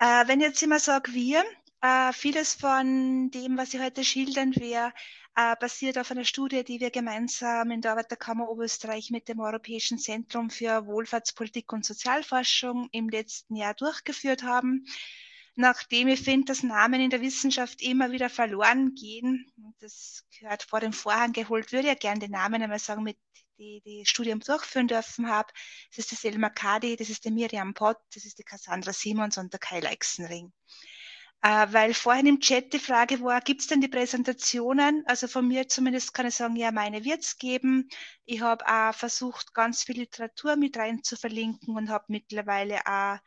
Äh, 0.00 0.26
wenn 0.26 0.40
jetzt 0.40 0.64
immer 0.64 0.80
sage 0.80 1.12
wir, 1.12 1.44
äh, 1.84 2.12
vieles 2.14 2.54
von 2.54 3.30
dem, 3.30 3.58
was 3.58 3.74
ich 3.74 3.80
heute 3.80 4.04
schildern 4.04 4.56
werde, 4.56 4.94
äh, 5.36 5.54
basiert 5.60 5.98
auf 5.98 6.10
einer 6.10 6.24
Studie, 6.24 6.64
die 6.64 6.80
wir 6.80 6.90
gemeinsam 6.90 7.70
in 7.70 7.82
der 7.82 7.92
Arbeiterkammer 7.92 8.48
Oberösterreich 8.48 9.10
mit 9.10 9.28
dem 9.28 9.40
Europäischen 9.40 9.98
Zentrum 9.98 10.48
für 10.48 10.86
Wohlfahrtspolitik 10.86 11.72
und 11.72 11.84
Sozialforschung 11.84 12.88
im 12.92 13.08
letzten 13.08 13.56
Jahr 13.56 13.74
durchgeführt 13.74 14.42
haben 14.42 14.86
nachdem 15.56 16.08
ich 16.08 16.20
finde, 16.20 16.46
dass 16.46 16.64
Namen 16.64 17.00
in 17.00 17.10
der 17.10 17.20
Wissenschaft 17.20 17.80
immer 17.80 18.10
wieder 18.10 18.28
verloren 18.28 18.94
gehen. 18.96 19.46
Das 19.78 20.24
gehört 20.36 20.64
vor 20.64 20.80
dem 20.80 20.92
Vorhang 20.92 21.32
geholt, 21.32 21.70
würde 21.70 21.86
ja 21.86 21.94
gerne 21.94 22.18
den 22.18 22.32
Namen 22.32 22.60
einmal 22.60 22.80
sagen, 22.80 23.04
mit 23.04 23.16
die 23.58 23.80
die 23.84 24.04
Studium 24.04 24.40
durchführen 24.40 24.88
dürfen 24.88 25.28
habe. 25.28 25.52
Das 25.90 25.98
ist 25.98 26.10
der 26.10 26.18
Selma 26.18 26.50
Kadi, 26.50 26.96
das 26.96 27.08
ist 27.08 27.24
der 27.24 27.30
Miriam 27.30 27.72
Pott, 27.72 27.98
das 28.12 28.24
ist 28.24 28.38
die 28.38 28.42
Cassandra 28.42 28.92
Simons 28.92 29.38
und 29.38 29.52
der 29.52 29.60
Kai 29.60 29.78
Leixenring. 29.78 30.52
Äh, 31.44 31.66
weil 31.72 31.92
vorhin 31.92 32.26
im 32.26 32.40
Chat 32.40 32.72
die 32.72 32.78
Frage 32.78 33.20
war, 33.20 33.42
gibt 33.42 33.60
es 33.60 33.66
denn 33.66 33.82
die 33.82 33.88
Präsentationen? 33.88 35.02
Also 35.06 35.28
von 35.28 35.46
mir 35.46 35.68
zumindest 35.68 36.14
kann 36.14 36.26
ich 36.26 36.36
sagen, 36.36 36.56
ja, 36.56 36.72
meine 36.72 37.04
wird 37.04 37.20
es 37.20 37.36
geben. 37.36 37.90
Ich 38.24 38.40
habe 38.40 38.66
auch 38.66 38.94
versucht, 38.94 39.52
ganz 39.52 39.82
viel 39.82 39.98
Literatur 39.98 40.56
mit 40.56 40.78
rein 40.78 41.02
zu 41.02 41.16
verlinken 41.18 41.76
und 41.76 41.90
habe 41.90 42.06
mittlerweile 42.08 42.80
auch 42.86 43.18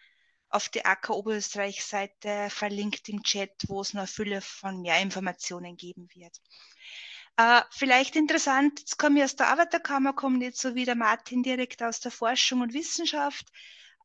auf 0.49 0.67
die 0.69 0.83
AK 0.83 1.11
Oberösterreich-Seite 1.11 2.47
verlinkt 2.49 3.07
im 3.07 3.21
Chat, 3.21 3.51
wo 3.67 3.81
es 3.81 3.93
noch 3.93 4.07
Fülle 4.07 4.41
von 4.41 4.81
mehr 4.81 4.99
Informationen 4.99 5.77
geben 5.77 6.07
wird. 6.15 6.35
Äh, 7.35 7.61
vielleicht 7.69 8.15
interessant, 8.15 8.79
jetzt 8.79 8.97
komme 8.97 9.19
ich 9.19 9.25
aus 9.25 9.35
der 9.35 9.49
Arbeiterkammer, 9.49 10.13
komme 10.13 10.39
nicht 10.39 10.57
so 10.57 10.73
wie 10.73 10.85
der 10.85 10.95
Martin 10.95 11.43
direkt 11.43 11.83
aus 11.83 11.99
der 11.99 12.09
Forschung 12.09 12.61
und 12.61 12.73
Wissenschaft. 12.73 13.45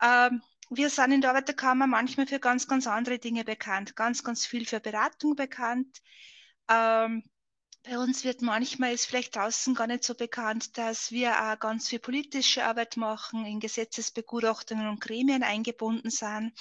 Äh, 0.00 0.32
wir 0.70 0.90
sind 0.90 1.12
in 1.12 1.20
der 1.20 1.30
Arbeiterkammer 1.30 1.86
manchmal 1.86 2.26
für 2.26 2.40
ganz, 2.40 2.66
ganz 2.66 2.86
andere 2.86 3.18
Dinge 3.18 3.44
bekannt, 3.44 3.96
ganz, 3.96 4.24
ganz 4.24 4.46
viel 4.46 4.66
für 4.66 4.80
Beratung 4.80 5.36
bekannt. 5.36 6.00
Ähm, 6.68 7.22
bei 7.84 7.98
uns 7.98 8.24
wird 8.24 8.42
manchmal, 8.42 8.94
ist 8.94 9.06
vielleicht 9.06 9.34
draußen 9.34 9.74
gar 9.74 9.88
nicht 9.88 10.04
so 10.04 10.14
bekannt, 10.14 10.78
dass 10.78 11.10
wir 11.10 11.36
auch 11.36 11.58
ganz 11.58 11.88
viel 11.88 11.98
politische 11.98 12.64
Arbeit 12.64 12.96
machen, 12.96 13.44
in 13.44 13.58
Gesetzesbegutachtungen 13.58 14.88
und 14.88 15.00
Gremien 15.00 15.42
eingebunden 15.42 16.10
sind. 16.10 16.52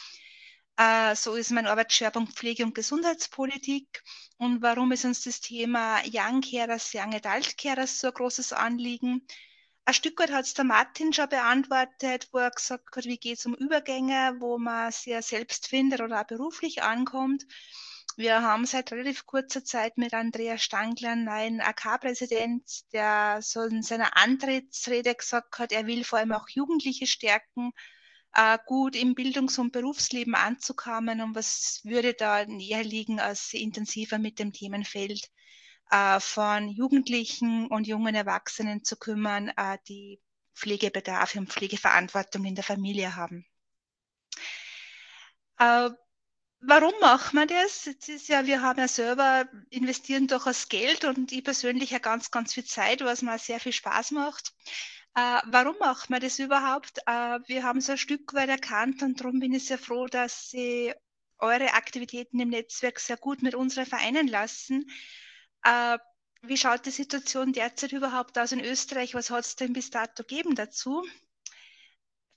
Äh, 0.78 1.16
so 1.16 1.36
ist 1.36 1.52
mein 1.52 1.68
Arbeitsschwerpunkt 1.68 2.34
Pflege- 2.34 2.64
und 2.64 2.74
Gesundheitspolitik. 2.74 4.04
Und 4.38 4.64
warum 4.64 4.92
ist 4.92 5.06
uns 5.06 5.22
das 5.24 5.42
Thema 5.42 6.02
Young 6.12 6.42
Carers, 6.42 6.92
Young 6.96 7.14
Adult 7.14 7.56
Carers 7.58 8.00
so 8.00 8.08
ein 8.08 8.14
großes 8.14 8.52
Anliegen? 8.52 9.28
Ein 9.86 9.94
Stück 9.94 10.20
weit 10.20 10.32
hat 10.32 10.46
es 10.46 10.54
der 10.56 10.66
Martin 10.66 11.14
schon 11.14 11.30
beantwortet, 11.30 12.30
wo 12.32 12.40
er 12.40 12.50
gesagt 12.52 12.96
hat, 12.96 13.06
wie 13.06 13.18
geht 13.18 13.38
es 13.40 13.46
um 13.46 13.54
Übergänge, 13.56 14.36
wo 14.40 14.58
man 14.58 14.92
sehr 14.92 15.22
selbst 15.22 15.68
findet 15.68 16.02
oder 16.02 16.22
auch 16.22 16.28
beruflich 16.28 16.82
ankommt. 16.84 17.46
Wir 18.18 18.42
haben 18.42 18.66
seit 18.66 18.92
relativ 18.92 19.26
kurzer 19.26 19.64
Zeit 19.64 19.98
mit 19.98 20.14
Andreas 20.14 20.64
Stangler 20.64 21.12
einen 21.12 21.26
neuen 21.26 21.62
AK-Präsident, 21.62 22.64
der 22.94 23.40
so 23.42 23.62
in 23.64 23.84
seiner 23.84 24.18
Antrittsrede 24.18 25.16
gesagt 25.16 25.60
hat, 25.60 25.72
er 25.72 25.88
will 25.88 26.04
vor 26.04 26.20
allem 26.20 26.32
auch 26.34 26.50
Jugendliche 26.50 27.08
stärken. 27.08 27.72
äh, 28.36 28.58
gut 28.66 28.96
im 28.96 29.16
Bildungs- 29.16 29.60
und 29.60 29.72
Berufsleben 29.74 30.36
anzukommen 30.36 31.22
und 31.22 31.36
was 31.36 31.82
würde 31.84 32.14
da 32.14 32.46
näher 32.46 32.84
liegen, 32.84 33.20
als 33.20 33.54
intensiver 33.54 34.20
mit 34.20 34.40
dem 34.40 34.54
Themenfeld 34.54 35.30
äh, 35.92 36.20
von 36.20 36.70
Jugendlichen 36.70 37.68
und 37.68 37.88
jungen 37.88 38.16
Erwachsenen 38.16 38.84
zu 38.84 38.98
kümmern, 38.98 39.50
äh, 39.50 39.78
die 39.88 40.22
Pflegebedarf 40.56 41.36
und 41.36 41.52
Pflegeverantwortung 41.52 42.46
in 42.46 42.56
der 42.56 42.64
Familie 42.64 43.16
haben. 43.16 43.46
Äh, 45.60 45.90
warum 46.62 46.94
machen 47.02 47.40
wir 47.40 47.46
das? 47.46 47.86
Jetzt 47.86 48.10
ist 48.10 48.28
ja, 48.30 48.46
wir 48.46 48.62
haben 48.62 48.80
ja 48.80 48.88
selber 48.88 49.46
investieren 49.70 50.28
durchaus 50.28 50.70
Geld 50.70 51.06
und 51.06 51.32
ich 51.32 51.44
persönlich 51.44 51.92
ja 51.92 52.00
ganz, 52.00 52.32
ganz 52.32 52.54
viel 52.54 52.66
Zeit, 52.66 53.02
was 53.02 53.22
mir 53.22 53.38
sehr 53.38 53.60
viel 53.60 53.74
Spaß 53.74 54.12
macht. 54.12 54.54
Äh, 55.16 55.42
warum 55.48 55.78
machen 55.80 56.14
wir 56.14 56.20
das 56.20 56.40
überhaupt? 56.40 57.00
Äh, 57.06 57.40
wir 57.48 57.64
haben 57.64 57.82
so 57.82 57.94
ein 57.94 57.98
Stück 57.98 58.34
weit 58.34 58.50
erkannt 58.50 59.04
und 59.04 59.20
darum 59.20 59.40
bin 59.40 59.54
ich 59.54 59.66
sehr 59.66 59.78
froh, 59.78 60.08
dass 60.08 60.50
Sie 60.50 60.94
eure 61.38 61.74
Aktivitäten 61.74 62.40
im 62.40 62.50
Netzwerk 62.50 63.00
sehr 63.00 63.18
gut 63.18 63.42
mit 63.42 63.56
unseren 63.56 63.86
vereinen 63.86 64.28
lassen. 64.28 64.90
Äh, 65.64 65.98
wie 66.44 66.58
schaut 66.58 66.86
die 66.86 66.92
Situation 66.92 67.54
derzeit 67.54 67.92
überhaupt 67.92 68.38
aus 68.38 68.52
in 68.52 68.60
Österreich? 68.60 69.14
Was 69.14 69.30
hat 69.30 69.46
es 69.46 69.56
denn 69.56 69.74
bis 69.74 69.90
dato 69.92 70.24
gegeben 70.24 70.56
dazu? 70.56 71.06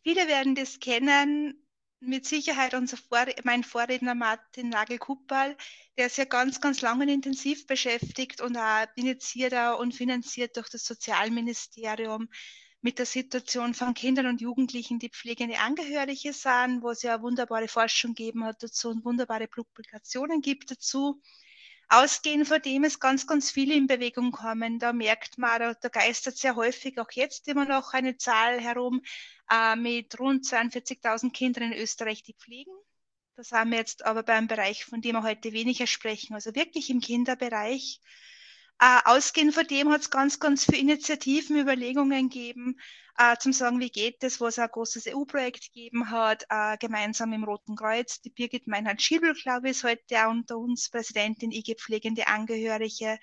Viele 0.02 0.28
werden 0.28 0.54
das 0.54 0.78
kennen, 0.80 1.64
mit 2.06 2.26
Sicherheit 2.26 2.74
unser 2.74 2.96
Vor 2.96 3.24
mein 3.44 3.64
Vorredner 3.64 4.14
Martin 4.14 4.68
Nagel-Kuppal, 4.68 5.56
der 5.96 6.06
ist 6.06 6.18
ja 6.18 6.24
ganz, 6.24 6.60
ganz 6.60 6.82
lang 6.82 7.00
und 7.00 7.08
intensiv 7.08 7.66
beschäftigt 7.66 8.40
und 8.40 8.56
auch 8.56 8.86
initiiert 8.96 9.54
und 9.78 9.94
finanziert 9.94 10.56
durch 10.56 10.68
das 10.68 10.84
Sozialministerium 10.84 12.28
mit 12.82 12.98
der 12.98 13.06
Situation 13.06 13.72
von 13.72 13.94
Kindern 13.94 14.26
und 14.26 14.42
Jugendlichen, 14.42 14.98
die 14.98 15.08
pflegende 15.08 15.58
Angehörige 15.58 16.34
sind, 16.34 16.82
wo 16.82 16.90
es 16.90 17.00
ja 17.00 17.22
wunderbare 17.22 17.68
Forschung 17.68 18.14
gegeben 18.14 18.44
hat 18.44 18.62
dazu 18.62 18.90
und 18.90 19.04
wunderbare 19.06 19.48
Publikationen 19.48 20.42
gibt 20.42 20.70
dazu. 20.70 21.22
Ausgehend 21.88 22.48
von 22.48 22.60
dem 22.62 22.84
ist 22.84 23.00
ganz, 23.00 23.26
ganz 23.26 23.50
viele 23.50 23.74
in 23.74 23.86
Bewegung 23.86 24.32
kommen. 24.32 24.78
Da 24.78 24.92
merkt 24.92 25.38
man, 25.38 25.60
da, 25.60 25.74
da 25.74 25.88
geistert 25.88 26.36
sehr 26.36 26.56
häufig 26.56 26.98
auch 26.98 27.10
jetzt 27.12 27.46
immer 27.48 27.64
noch 27.64 27.92
eine 27.92 28.16
Zahl 28.16 28.60
herum 28.60 29.02
äh, 29.50 29.76
mit 29.76 30.18
rund 30.18 30.44
42.000 30.44 31.32
Kindern 31.32 31.72
in 31.72 31.78
Österreich, 31.78 32.22
die 32.22 32.34
pflegen. 32.34 32.72
Das 33.36 33.52
haben 33.52 33.70
wir 33.70 33.78
jetzt 33.78 34.04
aber 34.04 34.22
beim 34.22 34.46
Bereich, 34.46 34.84
von 34.84 35.00
dem 35.00 35.16
wir 35.16 35.22
heute 35.22 35.52
weniger 35.52 35.86
sprechen, 35.86 36.34
also 36.34 36.54
wirklich 36.54 36.88
im 36.90 37.00
Kinderbereich. 37.00 38.00
Äh, 38.80 39.00
ausgehend 39.04 39.54
von 39.54 39.66
dem 39.66 39.90
hat 39.90 40.02
es 40.02 40.10
ganz, 40.10 40.40
ganz 40.40 40.64
viele 40.64 40.78
Initiativen, 40.78 41.56
Überlegungen 41.56 42.28
gegeben, 42.28 42.76
äh, 43.16 43.36
zum 43.38 43.52
sagen, 43.52 43.78
wie 43.78 43.90
geht 43.90 44.22
das, 44.22 44.40
wo 44.40 44.46
es 44.46 44.58
ein 44.58 44.68
großes 44.68 45.06
EU-Projekt 45.06 45.72
gegeben 45.72 46.10
hat, 46.10 46.44
äh, 46.50 46.76
gemeinsam 46.78 47.32
im 47.32 47.44
Roten 47.44 47.76
Kreuz. 47.76 48.20
Die 48.20 48.30
Birgit 48.30 48.66
Meinhard-Schiebel, 48.66 49.34
glaube 49.34 49.68
ich, 49.68 49.76
ist 49.76 49.84
heute 49.84 50.26
auch 50.26 50.30
unter 50.30 50.58
uns 50.58 50.90
Präsidentin 50.90 51.52
IG 51.52 51.76
Pflegende 51.76 52.26
Angehörige, 52.26 53.18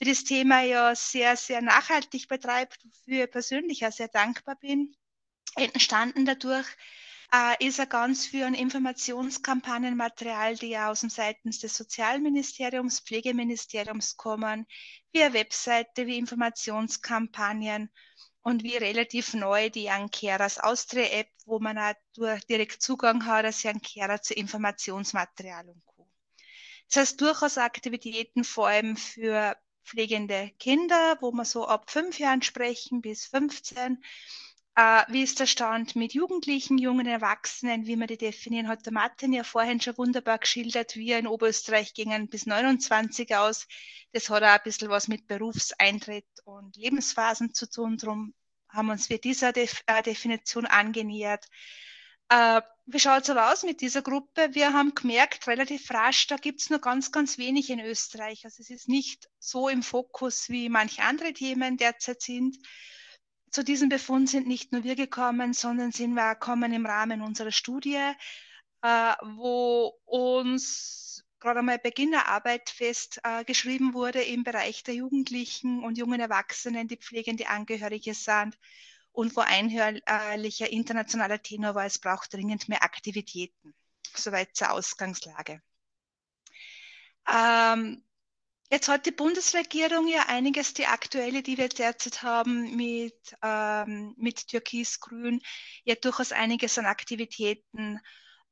die 0.00 0.04
das 0.04 0.24
Thema 0.24 0.62
ja 0.62 0.94
sehr, 0.94 1.36
sehr 1.36 1.62
nachhaltig 1.62 2.28
betreibt, 2.28 2.78
wofür 2.84 3.24
ich 3.24 3.30
persönlich 3.30 3.84
auch 3.84 3.92
sehr 3.92 4.08
dankbar 4.08 4.56
bin. 4.56 4.94
Entstanden 5.56 6.24
dadurch 6.24 6.66
äh, 7.34 7.66
ist 7.66 7.80
er 7.80 7.86
ganz 7.86 8.26
für 8.26 8.46
ein 8.46 8.54
Informationskampagnenmaterial, 8.54 10.56
die 10.56 10.68
ja 10.68 10.90
aus 10.90 11.00
dem 11.00 11.10
seitens 11.10 11.58
des 11.58 11.76
Sozialministeriums, 11.76 13.00
Pflegeministeriums 13.00 14.16
kommen, 14.16 14.66
wie 15.10 15.22
eine 15.22 15.34
Webseite, 15.34 16.06
wie 16.06 16.18
Informationskampagnen 16.18 17.90
und 18.42 18.62
wie 18.62 18.76
relativ 18.76 19.34
neu 19.34 19.70
die 19.70 19.90
Carers 20.12 20.60
Austria 20.60 21.06
App, 21.06 21.28
wo 21.46 21.58
man 21.58 21.76
auch 21.76 21.94
durch 22.14 22.44
direkt 22.44 22.80
Zugang 22.82 23.26
hat 23.26 23.44
als 23.44 23.62
Carer 23.62 24.22
zu 24.22 24.34
Informationsmaterial 24.34 25.68
und 25.68 25.84
Co. 25.86 26.08
Das 26.88 26.98
heißt 26.98 27.20
durchaus 27.20 27.58
Aktivitäten 27.58 28.44
vor 28.44 28.68
allem 28.68 28.96
für 28.96 29.56
pflegende 29.84 30.52
Kinder, 30.58 31.18
wo 31.20 31.32
man 31.32 31.44
so 31.44 31.66
ab 31.66 31.90
fünf 31.90 32.18
Jahren 32.18 32.42
sprechen 32.42 33.00
bis 33.00 33.26
15 33.26 34.02
äh, 34.76 35.04
wie 35.08 35.22
ist 35.22 35.38
der 35.38 35.46
Stand 35.46 35.94
mit 35.94 36.14
Jugendlichen, 36.14 36.78
jungen 36.78 37.06
Erwachsenen, 37.06 37.86
wie 37.86 37.96
man 37.96 38.08
die 38.08 38.18
definieren, 38.18 38.68
hat 38.68 38.84
der 38.86 38.92
Martin 38.92 39.32
ja 39.32 39.44
vorhin 39.44 39.80
schon 39.80 39.96
wunderbar 39.96 40.38
geschildert, 40.38 40.96
wie 40.96 41.12
in 41.12 41.28
Oberösterreich 41.28 41.94
gingen 41.94 42.28
bis 42.28 42.46
29 42.46 43.36
aus. 43.36 43.66
Das 44.12 44.28
hat 44.30 44.42
auch 44.42 44.48
ein 44.48 44.60
bisschen 44.64 44.88
was 44.88 45.06
mit 45.06 45.28
Berufseintritt 45.28 46.26
und 46.44 46.76
Lebensphasen 46.76 47.54
zu 47.54 47.70
tun. 47.70 47.98
Darum 47.98 48.34
haben 48.68 48.86
wir 48.86 48.92
uns 48.94 49.06
für 49.06 49.18
dieser 49.18 49.52
Def 49.52 49.82
äh, 49.86 50.02
Definition 50.02 50.66
angenähert. 50.66 51.46
Äh, 52.28 52.60
wie 52.86 52.98
schaut 52.98 53.22
es 53.22 53.30
aber 53.30 53.52
aus 53.52 53.62
mit 53.62 53.80
dieser 53.80 54.02
Gruppe? 54.02 54.48
Wir 54.54 54.72
haben 54.72 54.94
gemerkt, 54.94 55.46
relativ 55.46 55.88
rasch, 55.92 56.26
da 56.26 56.36
gibt 56.36 56.60
es 56.60 56.70
nur 56.70 56.80
ganz, 56.80 57.12
ganz 57.12 57.38
wenig 57.38 57.70
in 57.70 57.78
Österreich. 57.78 58.44
Also 58.44 58.60
es 58.60 58.70
ist 58.70 58.88
nicht 58.88 59.30
so 59.38 59.68
im 59.68 59.84
Fokus, 59.84 60.48
wie 60.48 60.68
manche 60.68 61.02
andere 61.02 61.32
Themen 61.32 61.76
derzeit 61.76 62.20
sind 62.20 62.56
zu 63.54 63.62
diesem 63.62 63.88
Befund 63.88 64.28
sind 64.28 64.48
nicht 64.48 64.72
nur 64.72 64.82
wir 64.82 64.96
gekommen, 64.96 65.52
sondern 65.52 65.92
sind 65.92 66.14
wir 66.14 66.34
gekommen 66.34 66.72
im 66.72 66.86
Rahmen 66.86 67.22
unserer 67.22 67.52
Studie, 67.52 68.00
äh, 68.82 69.12
wo 69.22 69.96
uns 70.06 71.24
gerade 71.38 71.60
einmal 71.60 71.78
Beginn 71.78 72.10
der 72.10 72.26
Arbeit 72.26 72.68
festgeschrieben 72.68 73.90
äh, 73.90 73.94
wurde 73.94 74.22
im 74.22 74.42
Bereich 74.42 74.82
der 74.82 74.96
Jugendlichen 74.96 75.84
und 75.84 75.96
jungen 75.96 76.18
Erwachsenen, 76.18 76.88
die 76.88 76.96
pflegende 76.96 77.46
Angehörige 77.46 78.12
sind 78.14 78.58
und 79.12 79.36
wo 79.36 79.40
einhörlicher 79.42 80.68
internationaler 80.70 81.40
Tenor 81.40 81.76
war, 81.76 81.84
es 81.84 82.00
braucht 82.00 82.34
dringend 82.34 82.68
mehr 82.68 82.82
Aktivitäten. 82.82 83.72
Soweit 84.16 84.56
zur 84.56 84.72
Ausgangslage. 84.72 85.62
Ähm, 87.32 88.02
Jetzt 88.70 88.88
hat 88.88 89.06
die 89.06 89.12
Bundesregierung 89.12 90.08
ja 90.08 90.26
einiges, 90.26 90.74
die 90.74 90.86
aktuelle, 90.86 91.42
die 91.42 91.58
wir 91.58 91.68
derzeit 91.68 92.22
haben, 92.22 92.74
mit, 92.76 93.36
ähm, 93.42 94.14
mit 94.16 94.48
Türkis-Grün, 94.48 95.40
ja 95.84 95.94
durchaus 95.94 96.32
einiges 96.32 96.78
an 96.78 96.86
Aktivitäten 96.86 98.00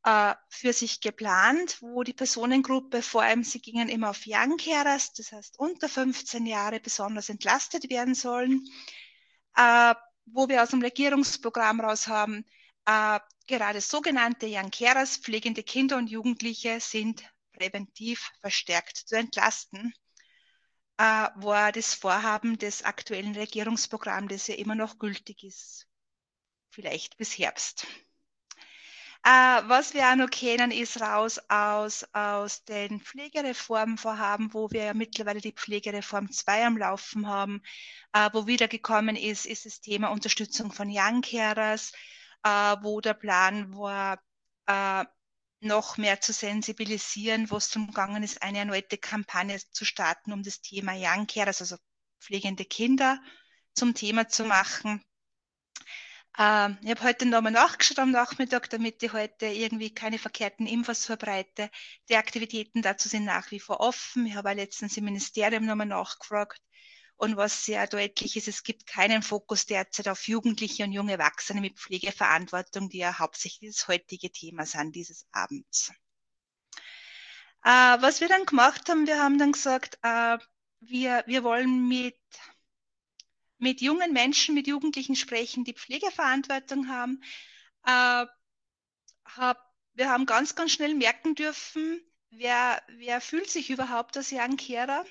äh, 0.04 0.34
für 0.48 0.72
sich 0.72 1.00
geplant, 1.00 1.78
wo 1.80 2.02
die 2.02 2.12
Personengruppe, 2.12 3.02
vor 3.02 3.22
allem 3.22 3.42
sie 3.42 3.60
gingen 3.60 3.88
immer 3.88 4.10
auf 4.10 4.22
Young 4.26 4.56
Carers, 4.58 5.12
das 5.14 5.32
heißt 5.32 5.58
unter 5.58 5.88
15 5.88 6.44
Jahre 6.46 6.80
besonders 6.80 7.28
entlastet 7.28 7.88
werden 7.88 8.14
sollen, 8.14 8.64
äh, 9.56 9.94
wo 10.26 10.48
wir 10.48 10.62
aus 10.62 10.70
dem 10.70 10.82
Regierungsprogramm 10.82 11.80
raus 11.80 12.06
haben, 12.06 12.44
äh, 12.86 13.18
gerade 13.46 13.80
sogenannte 13.80 14.46
Young 14.48 14.70
Carers, 14.70 15.16
pflegende 15.16 15.62
Kinder 15.62 15.96
und 15.96 16.08
Jugendliche 16.08 16.80
sind 16.80 17.24
präventiv 17.62 18.32
verstärkt 18.40 18.96
zu 18.96 19.16
entlasten 19.16 19.94
äh, 20.98 21.28
war 21.36 21.70
das 21.72 21.94
Vorhaben 21.94 22.58
des 22.58 22.82
aktuellen 22.82 23.34
Regierungsprogramms, 23.34 24.32
das 24.32 24.46
ja 24.48 24.56
immer 24.56 24.74
noch 24.74 24.98
gültig 24.98 25.44
ist, 25.44 25.86
vielleicht 26.70 27.16
bis 27.18 27.38
Herbst. 27.38 27.86
Äh, 29.24 29.62
was 29.68 29.94
wir 29.94 30.10
auch 30.10 30.16
noch 30.16 30.30
kennen, 30.30 30.72
ist 30.72 31.00
raus 31.00 31.38
aus, 31.48 32.04
aus 32.12 32.64
den 32.64 33.00
Pflegereformvorhaben, 33.00 34.52
wo 34.52 34.68
wir 34.72 34.84
ja 34.86 34.94
mittlerweile 34.94 35.40
die 35.40 35.52
Pflegereform 35.52 36.32
2 36.32 36.66
am 36.66 36.76
Laufen 36.76 37.28
haben, 37.28 37.62
äh, 38.12 38.28
wo 38.32 38.48
wiedergekommen 38.48 39.14
ist, 39.14 39.46
ist 39.46 39.66
das 39.66 39.80
Thema 39.80 40.08
Unterstützung 40.08 40.72
von 40.72 40.88
Young 40.90 41.22
Carers, 41.22 41.92
äh, 42.42 42.48
wo 42.82 43.00
der 43.00 43.14
Plan 43.14 43.72
war, 43.76 44.20
äh, 44.66 45.04
noch 45.62 45.96
mehr 45.96 46.20
zu 46.20 46.32
sensibilisieren, 46.32 47.50
wo 47.50 47.56
es 47.56 47.70
darum 47.70 47.88
gegangen 47.88 48.22
ist, 48.22 48.42
eine 48.42 48.58
erneute 48.58 48.98
Kampagne 48.98 49.58
zu 49.70 49.84
starten, 49.84 50.32
um 50.32 50.42
das 50.42 50.60
Thema 50.60 50.92
Young 50.94 51.26
Care, 51.26 51.46
also 51.46 51.76
pflegende 52.20 52.64
Kinder, 52.64 53.20
zum 53.74 53.94
Thema 53.94 54.28
zu 54.28 54.44
machen. 54.44 55.04
Ähm, 56.38 56.78
ich 56.82 56.90
habe 56.90 57.02
heute 57.02 57.26
nochmal 57.26 57.52
nachgeschaut 57.52 57.98
am 57.98 58.10
Nachmittag, 58.10 58.70
damit 58.70 59.02
ich 59.02 59.12
heute 59.12 59.46
irgendwie 59.46 59.92
keine 59.92 60.18
verkehrten 60.18 60.66
Infos 60.66 61.04
verbreite. 61.04 61.70
Die 62.08 62.16
Aktivitäten 62.16 62.82
dazu 62.82 63.08
sind 63.08 63.24
nach 63.24 63.50
wie 63.50 63.60
vor 63.60 63.80
offen. 63.80 64.26
Ich 64.26 64.34
habe 64.34 64.52
letztens 64.54 64.96
im 64.96 65.04
Ministerium 65.04 65.66
nochmal 65.66 65.86
nachgefragt. 65.86 66.60
Und 67.22 67.36
was 67.36 67.64
sehr 67.64 67.86
deutlich 67.86 68.36
ist, 68.36 68.48
es 68.48 68.64
gibt 68.64 68.84
keinen 68.84 69.22
Fokus 69.22 69.64
derzeit 69.64 70.08
auf 70.08 70.26
Jugendliche 70.26 70.82
und 70.82 70.90
junge 70.90 71.12
Erwachsene 71.12 71.60
mit 71.60 71.78
Pflegeverantwortung, 71.78 72.88
die 72.88 72.98
ja 72.98 73.20
hauptsächlich 73.20 73.70
das 73.70 73.86
heutige 73.86 74.32
Thema 74.32 74.66
sind 74.66 74.96
dieses 74.96 75.28
Abends. 75.30 75.92
Äh, 77.62 77.68
was 78.02 78.20
wir 78.20 78.26
dann 78.26 78.44
gemacht 78.44 78.88
haben, 78.88 79.06
wir 79.06 79.22
haben 79.22 79.38
dann 79.38 79.52
gesagt, 79.52 80.00
äh, 80.02 80.36
wir, 80.80 81.22
wir 81.28 81.44
wollen 81.44 81.86
mit, 81.86 82.18
mit 83.58 83.80
jungen 83.80 84.12
Menschen, 84.12 84.56
mit 84.56 84.66
Jugendlichen 84.66 85.14
sprechen, 85.14 85.62
die 85.62 85.74
Pflegeverantwortung 85.74 86.88
haben. 86.88 87.22
Äh, 87.86 88.26
hab, 89.36 89.64
wir 89.92 90.10
haben 90.10 90.26
ganz, 90.26 90.56
ganz 90.56 90.72
schnell 90.72 90.96
merken 90.96 91.36
dürfen, 91.36 92.00
wer, 92.30 92.82
wer 92.88 93.20
fühlt 93.20 93.48
sich 93.48 93.70
überhaupt 93.70 94.16
als 94.16 94.32
Young 94.32 94.56
Carer? 94.56 95.04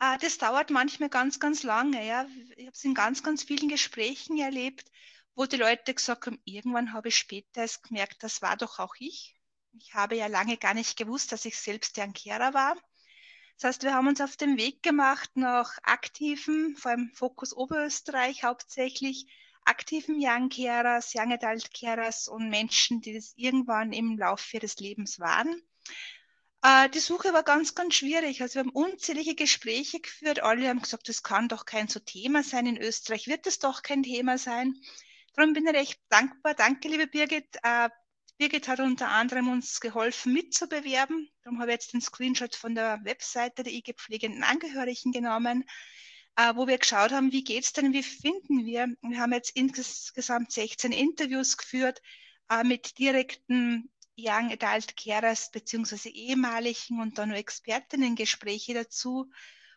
Äh, 0.00 0.18
das 0.18 0.38
dauert 0.38 0.70
manchmal 0.70 1.08
ganz, 1.08 1.40
ganz 1.40 1.62
lange. 1.62 2.06
Ja. 2.06 2.26
Ich 2.56 2.66
habe 2.66 2.74
es 2.74 2.84
in 2.84 2.94
ganz, 2.94 3.22
ganz 3.22 3.44
vielen 3.44 3.68
Gesprächen 3.68 4.38
erlebt, 4.38 4.90
wo 5.34 5.46
die 5.46 5.56
Leute 5.56 5.94
gesagt 5.94 6.26
haben, 6.26 6.40
irgendwann 6.44 6.92
habe 6.92 7.08
ich 7.08 7.16
später 7.16 7.62
erst 7.62 7.82
gemerkt, 7.84 8.22
das 8.22 8.42
war 8.42 8.56
doch 8.56 8.78
auch 8.78 8.94
ich. 8.98 9.34
Ich 9.72 9.94
habe 9.94 10.16
ja 10.16 10.28
lange 10.28 10.56
gar 10.56 10.74
nicht 10.74 10.96
gewusst, 10.96 11.32
dass 11.32 11.44
ich 11.44 11.56
selbst 11.56 11.96
der 11.96 12.08
Kehrer 12.08 12.54
war. 12.54 12.76
Das 13.56 13.68
heißt, 13.68 13.82
wir 13.82 13.94
haben 13.94 14.08
uns 14.08 14.20
auf 14.20 14.36
den 14.36 14.56
Weg 14.56 14.82
gemacht 14.82 15.30
nach 15.34 15.78
aktiven, 15.82 16.76
vor 16.76 16.92
allem 16.92 17.10
Fokus 17.14 17.52
Oberösterreich 17.52 18.44
hauptsächlich, 18.44 19.26
aktiven 19.64 20.16
Young 20.18 20.48
Carers, 20.48 21.12
Young 21.14 21.32
Adult 21.32 21.72
Carers 21.72 22.28
und 22.28 22.50
Menschen, 22.50 23.00
die 23.00 23.14
das 23.14 23.32
irgendwann 23.36 23.92
im 23.92 24.18
Laufe 24.18 24.56
ihres 24.56 24.76
Lebens 24.76 25.18
waren. 25.18 25.62
Äh, 26.64 26.88
die 26.88 27.00
Suche 27.00 27.34
war 27.34 27.42
ganz, 27.42 27.74
ganz 27.74 27.94
schwierig. 27.94 28.40
Also 28.40 28.54
wir 28.54 28.60
haben 28.60 28.70
unzählige 28.70 29.34
Gespräche 29.34 30.00
geführt. 30.00 30.42
Alle 30.42 30.66
haben 30.68 30.80
gesagt, 30.80 31.08
das 31.10 31.22
kann 31.22 31.46
doch 31.46 31.66
kein 31.66 31.88
so 31.88 32.00
Thema 32.00 32.42
sein. 32.42 32.66
In 32.66 32.78
Österreich 32.78 33.26
wird 33.26 33.46
es 33.46 33.58
doch 33.58 33.82
kein 33.82 34.02
Thema 34.02 34.38
sein. 34.38 34.74
Darum 35.34 35.52
bin 35.52 35.66
ich 35.66 35.74
recht 35.74 36.00
dankbar. 36.08 36.54
Danke, 36.54 36.88
liebe 36.88 37.06
Birgit. 37.06 37.58
Äh, 37.62 37.90
Birgit 38.38 38.66
hat 38.66 38.80
unter 38.80 39.08
anderem 39.08 39.48
uns 39.48 39.78
geholfen, 39.78 40.32
mitzubewerben. 40.32 41.28
Darum 41.42 41.60
habe 41.60 41.70
ich 41.70 41.74
jetzt 41.74 41.92
den 41.92 42.00
Screenshot 42.00 42.54
von 42.56 42.74
der 42.74 42.98
Webseite 43.04 43.62
der 43.62 43.72
IG 43.72 43.92
Pflegenden 43.92 44.42
Angehörigen 44.42 45.12
genommen, 45.12 45.64
äh, 46.36 46.54
wo 46.56 46.66
wir 46.66 46.78
geschaut 46.78 47.12
haben, 47.12 47.30
wie 47.30 47.44
geht 47.44 47.64
es 47.64 47.74
denn, 47.74 47.92
wie 47.92 48.02
finden 48.02 48.64
wir. 48.64 48.88
Wir 49.02 49.20
haben 49.20 49.34
jetzt 49.34 49.54
insgesamt 49.54 50.50
16 50.50 50.92
Interviews 50.92 51.58
geführt 51.58 52.00
äh, 52.48 52.64
mit 52.64 52.98
direkten 52.98 53.90
Young 54.16 54.52
Adult 54.52 54.96
Carers 54.96 55.50
beziehungsweise 55.50 56.08
ehemaligen 56.08 57.00
und 57.00 57.18
dann 57.18 57.30
nur 57.30 57.38
Expertinnen-Gespräche 57.38 58.74
dazu. 58.74 59.30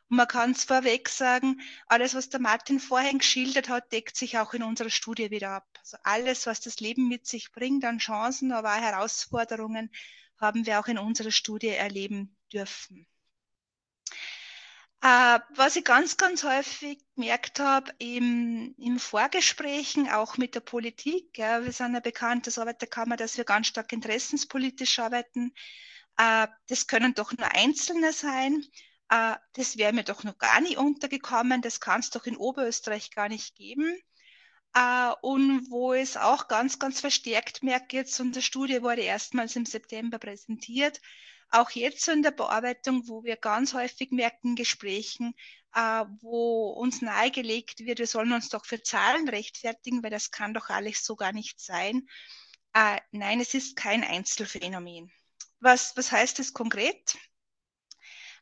Und 0.10 0.18
man 0.18 0.28
kann 0.28 0.52
es 0.52 0.64
vorweg 0.64 1.10
sagen, 1.10 1.60
alles, 1.88 2.14
was 2.14 2.30
der 2.30 2.40
Martin 2.40 2.80
vorhin 2.80 3.18
geschildert 3.18 3.68
hat, 3.68 3.92
deckt 3.92 4.16
sich 4.16 4.38
auch 4.38 4.54
in 4.54 4.64
unserer 4.64 4.90
Studie 4.90 5.32
wieder 5.32 5.52
ab. 5.52 5.68
Also 5.80 5.98
alles, 6.04 6.46
was 6.46 6.62
das 6.62 6.80
Leben 6.80 7.08
mit 7.08 7.28
sich 7.28 7.52
bringt 7.52 7.84
an 7.84 7.98
Chancen, 7.98 8.52
aber 8.52 8.74
auch 8.74 8.82
Herausforderungen, 8.82 9.92
haben 10.40 10.66
wir 10.66 10.80
auch 10.80 10.88
in 10.88 10.98
unserer 10.98 11.32
Studie 11.32 11.70
erleben 11.70 12.38
dürfen. 12.54 13.08
Äh, 15.02 15.39
was 15.56 15.76
ich 15.76 15.84
ganz, 15.84 16.18
ganz 16.18 16.43
häufig 16.43 17.00
gemerkt 17.16 17.60
habe 17.60 17.91
im, 18.00 18.74
im 18.80 19.00
Vorgesprächen, 19.00 20.10
auch 20.10 20.38
mit 20.38 20.56
der 20.56 20.60
Politik, 20.62 21.38
ja, 21.38 21.64
wir 21.64 21.72
sind 21.72 21.93
ja 21.93 22.00
bekannt 22.00 22.48
als 22.48 22.58
Arbeiterkammer, 22.58 23.16
dass 23.16 23.38
wir 23.38 23.43
ganz 23.43 23.68
stark 23.68 23.93
interessenspolitisch 23.93 24.98
arbeiten. 25.00 25.54
Äh, 26.18 26.48
das 26.68 26.88
können 26.88 27.14
doch 27.14 27.32
nur 27.34 27.48
Einzelne 27.54 28.12
sein. 28.12 28.64
Äh, 29.10 29.36
das 29.54 29.78
wäre 29.78 29.93
mir 29.93 30.04
doch 30.04 30.24
noch 30.24 30.38
gar 30.39 30.62
nicht 30.62 30.78
untergekommen. 30.78 31.62
Das 31.62 31.80
kann 31.80 32.00
es 32.00 32.10
doch 32.10 32.26
in 32.26 32.36
Oberösterreich 32.36 33.12
gar 33.12 33.30
nicht 33.30 33.56
geben. 33.56 33.95
Äh, 34.74 35.12
und 35.22 35.70
wo 35.70 35.93
es 35.93 36.18
auch 36.18 36.48
ganz, 36.48 36.80
ganz 36.80 37.02
verstärkt 37.02 37.64
merkt 37.64 37.93
jetzt, 37.93 38.20
unsere 38.20 38.43
Studie 38.43 38.82
wurde 38.82 39.02
erstmals 39.02 39.56
im 39.56 39.66
September 39.66 40.18
präsentiert, 40.20 41.02
auch 41.50 41.70
jetzt 41.72 42.06
so 42.06 42.12
in 42.12 42.24
der 42.24 42.32
Bearbeitung, 42.32 43.08
wo 43.08 43.24
wir 43.24 43.38
ganz 43.38 43.74
häufig 43.74 44.12
merken, 44.12 44.56
Gesprächen, 44.56 45.34
äh, 45.74 46.06
wo 46.22 46.70
uns 46.72 47.02
nahegelegt 47.02 47.80
wird, 47.80 48.00
wir 48.00 48.08
sollen 48.08 48.34
uns 48.34 48.50
doch 48.50 48.66
für 48.66 48.82
Zahlen 48.82 49.30
rechtfertigen, 49.30 50.04
weil 50.04 50.12
das 50.12 50.32
kann 50.32 50.54
doch 50.54 50.70
alles 50.70 51.06
so 51.06 51.16
gar 51.16 51.32
nicht 51.32 51.60
sein. 51.60 52.08
Äh, 52.74 53.00
nein, 53.12 53.39
es 53.39 53.54
ist 53.54 53.76
kein 53.76 54.04
Einzelfenomen. 54.04 55.12
Was, 55.60 55.95
was 55.95 56.12
heißt 56.12 56.39
das 56.39 56.54
konkret? 56.54 57.18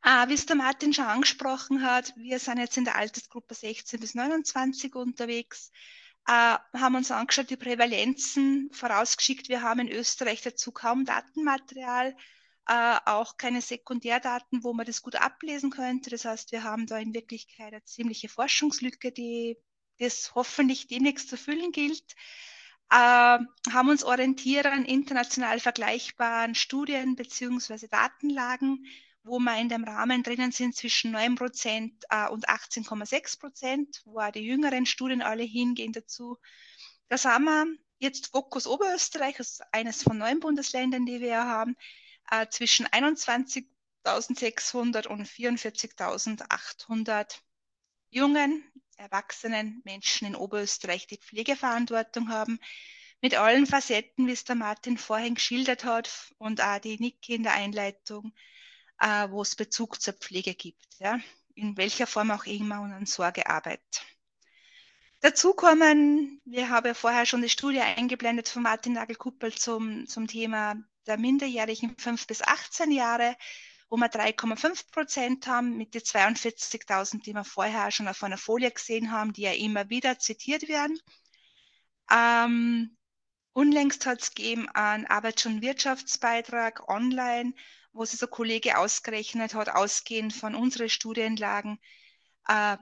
Äh, 0.03 0.27
wie 0.27 0.33
es 0.33 0.45
der 0.45 0.55
Martin 0.55 0.93
schon 0.93 1.05
angesprochen 1.05 1.81
hat, 1.83 2.13
wir 2.15 2.39
sind 2.39 2.59
jetzt 2.59 2.77
in 2.77 2.85
der 2.85 2.95
Altersgruppe 2.95 3.55
16 3.55 3.99
bis 3.99 4.13
29 4.13 4.93
unterwegs, 4.95 5.71
äh, 6.27 6.57
haben 6.73 6.95
uns 6.95 7.11
angeschaut, 7.11 7.49
die 7.49 7.57
Prävalenzen 7.57 8.69
vorausgeschickt. 8.71 9.49
Wir 9.49 9.61
haben 9.61 9.81
in 9.81 9.91
Österreich 9.91 10.41
dazu 10.41 10.71
kaum 10.71 11.05
Datenmaterial 11.05 12.15
äh, 12.67 12.97
auch 13.05 13.37
keine 13.37 13.61
Sekundärdaten, 13.61 14.63
wo 14.63 14.73
man 14.73 14.85
das 14.85 15.01
gut 15.01 15.15
ablesen 15.15 15.69
könnte. 15.69 16.09
Das 16.09 16.25
heißt, 16.25 16.51
wir 16.51 16.63
haben 16.63 16.87
da 16.87 16.97
in 16.97 17.13
Wirklichkeit 17.13 17.73
eine 17.73 17.83
ziemliche 17.83 18.29
Forschungslücke, 18.29 19.11
die 19.11 19.57
das 19.99 20.33
hoffentlich 20.35 20.87
demnächst 20.87 21.29
zu 21.29 21.37
füllen 21.37 21.71
gilt. 21.71 22.15
Äh, 22.89 22.95
haben 22.95 23.89
uns 23.89 24.03
orientiert 24.03 24.65
an 24.65 24.85
international 24.85 25.59
vergleichbaren 25.59 26.55
Studien 26.55 27.15
bzw. 27.15 27.87
Datenlagen, 27.87 28.85
wo 29.23 29.39
wir 29.39 29.59
in 29.59 29.69
dem 29.69 29.83
Rahmen 29.83 30.23
drinnen 30.23 30.51
sind 30.51 30.75
zwischen 30.75 31.11
9 31.11 31.35
Prozent 31.35 32.03
äh, 32.09 32.27
und 32.29 32.47
18,6 32.47 33.39
Prozent, 33.39 34.01
wo 34.05 34.19
auch 34.19 34.31
die 34.31 34.43
jüngeren 34.43 34.85
Studien 34.85 35.21
alle 35.21 35.43
hingehen 35.43 35.93
dazu. 35.93 36.37
Das 37.09 37.25
haben 37.25 37.45
wir 37.45 37.65
jetzt 37.99 38.31
Fokus 38.31 38.67
Oberösterreich, 38.67 39.39
ist 39.39 39.61
eines 39.71 40.03
von 40.03 40.17
neun 40.17 40.39
Bundesländern, 40.39 41.05
die 41.05 41.21
wir 41.21 41.43
haben, 41.43 41.75
äh, 42.31 42.47
zwischen 42.49 42.87
21.600 42.87 45.07
und 45.07 45.27
44.800 45.27 47.39
jungen, 48.09 48.63
erwachsenen 48.97 49.81
Menschen 49.83 50.27
in 50.27 50.35
Oberösterreich, 50.35 51.07
die 51.07 51.17
Pflegeverantwortung 51.17 52.29
haben, 52.29 52.59
mit 53.21 53.35
allen 53.35 53.65
Facetten, 53.65 54.27
wie 54.27 54.31
es 54.31 54.43
der 54.43 54.55
Martin 54.55 54.97
vorhin 54.97 55.35
geschildert 55.35 55.83
hat 55.83 56.33
und 56.37 56.61
auch 56.61 56.79
die 56.79 56.99
Niki 56.99 57.35
in 57.35 57.43
der 57.43 57.53
Einleitung, 57.53 58.33
äh, 58.99 59.29
wo 59.29 59.41
es 59.41 59.55
Bezug 59.55 60.01
zur 60.01 60.13
Pflege 60.13 60.53
gibt, 60.53 60.99
ja, 60.99 61.19
in 61.55 61.77
welcher 61.77 62.07
Form 62.07 62.31
auch 62.31 62.45
immer 62.45 62.81
und 62.81 62.91
an 62.91 63.05
Sorgearbeit. 63.05 64.05
Dazu 65.21 65.53
kommen, 65.53 66.41
wir 66.45 66.69
haben 66.69 66.85
ja 66.85 66.93
vorher 66.93 67.25
schon 67.25 67.41
die 67.41 67.49
Studie 67.49 67.79
eingeblendet 67.79 68.47
von 68.47 68.61
Martin 68.61 68.93
Nagelkuppel 68.93 69.55
zum, 69.55 70.07
zum 70.07 70.27
Thema 70.27 70.75
der 71.07 71.17
Minderjährigen 71.17 71.95
5 71.97 72.27
bis 72.27 72.41
18 72.41 72.91
Jahre, 72.91 73.35
wo 73.89 73.97
wir 73.97 74.09
3,5 74.09 74.91
Prozent 74.91 75.47
haben 75.47 75.77
mit 75.77 75.93
den 75.93 76.01
42.000, 76.01 77.23
die 77.23 77.33
wir 77.33 77.43
vorher 77.43 77.91
schon 77.91 78.07
auf 78.07 78.23
einer 78.23 78.37
Folie 78.37 78.71
gesehen 78.71 79.11
haben, 79.11 79.33
die 79.33 79.43
ja 79.43 79.53
immer 79.53 79.89
wieder 79.89 80.17
zitiert 80.19 80.67
werden. 80.67 80.99
Ähm, 82.11 82.97
unlängst 83.53 84.05
hat 84.05 84.21
es 84.21 84.33
gegeben 84.33 84.67
einen 84.69 85.05
Arbeits- 85.05 85.45
und 85.45 85.61
Wirtschaftsbeitrag 85.61 86.87
online, 86.89 87.53
wo 87.93 88.05
sich 88.05 88.19
so 88.19 88.25
ein 88.25 88.31
Kollege 88.31 88.77
ausgerechnet 88.77 89.53
hat, 89.53 89.69
ausgehend 89.69 90.33
von 90.33 90.55
unseren 90.55 90.89
Studienlagen, 90.89 91.79
äh, 92.47 92.77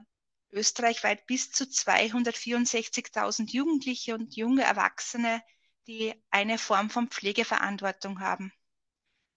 österreichweit 0.50 1.26
bis 1.26 1.50
zu 1.50 1.64
264.000 1.64 3.52
Jugendliche 3.52 4.14
und 4.14 4.36
junge 4.36 4.62
Erwachsene 4.62 5.42
die 5.86 6.14
eine 6.30 6.58
Form 6.58 6.90
von 6.90 7.08
Pflegeverantwortung 7.08 8.20
haben. 8.20 8.52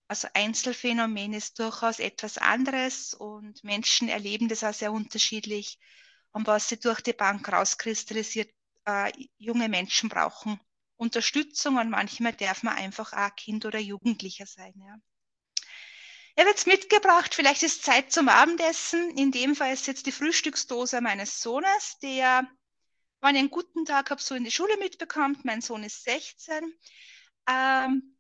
Also 0.08 0.28
Einzelfenomen 0.34 1.34
ist 1.34 1.60
durchaus 1.60 2.00
etwas 2.00 2.38
anderes 2.38 3.14
und 3.14 3.64
Menschen 3.64 4.08
erleben 4.08 4.48
das 4.48 4.64
auch 4.64 4.74
sehr 4.74 4.92
unterschiedlich. 4.92 5.80
Und 6.32 6.48
was 6.48 6.70
sie 6.70 6.80
durch 6.80 7.02
die 7.02 7.14
Bank 7.14 7.52
rauskristallisiert, 7.52 8.50
äh, 8.86 9.12
junge 9.38 9.68
Menschen 9.68 10.08
brauchen 10.10 10.60
Unterstützung 10.98 11.78
und 11.78 11.90
manchmal 11.90 12.34
darf 12.34 12.64
man 12.64 12.76
einfach 12.76 13.14
auch 13.14 13.36
Kind 13.36 13.66
oder 13.66 13.80
Jugendlicher 13.80 14.46
sein. 14.46 14.74
Ja. 14.76 14.98
Habe 16.40 16.50
jetzt 16.50 16.68
mitgebracht, 16.68 17.34
vielleicht 17.34 17.64
ist 17.64 17.84
Zeit 17.84 18.12
zum 18.12 18.30
Abendessen. 18.30 19.18
In 19.18 19.32
dem 19.32 19.56
Fall 19.56 19.74
ist 19.74 19.88
jetzt 19.88 20.06
die 20.06 20.12
Frühstücksdose 20.12 21.02
meines 21.02 21.42
Sohnes, 21.42 21.98
der 22.02 22.48
wenn 23.22 23.36
ich 23.36 23.40
einen 23.40 23.50
guten 23.50 23.86
Tag 23.86 24.12
habe, 24.12 24.22
so 24.22 24.36
in 24.36 24.44
die 24.44 24.52
Schule 24.52 24.78
mitbekommt, 24.78 25.46
mein 25.46 25.62
Sohn 25.62 25.84
ist 25.84 26.04
16, 26.04 26.74
ähm, 27.50 28.18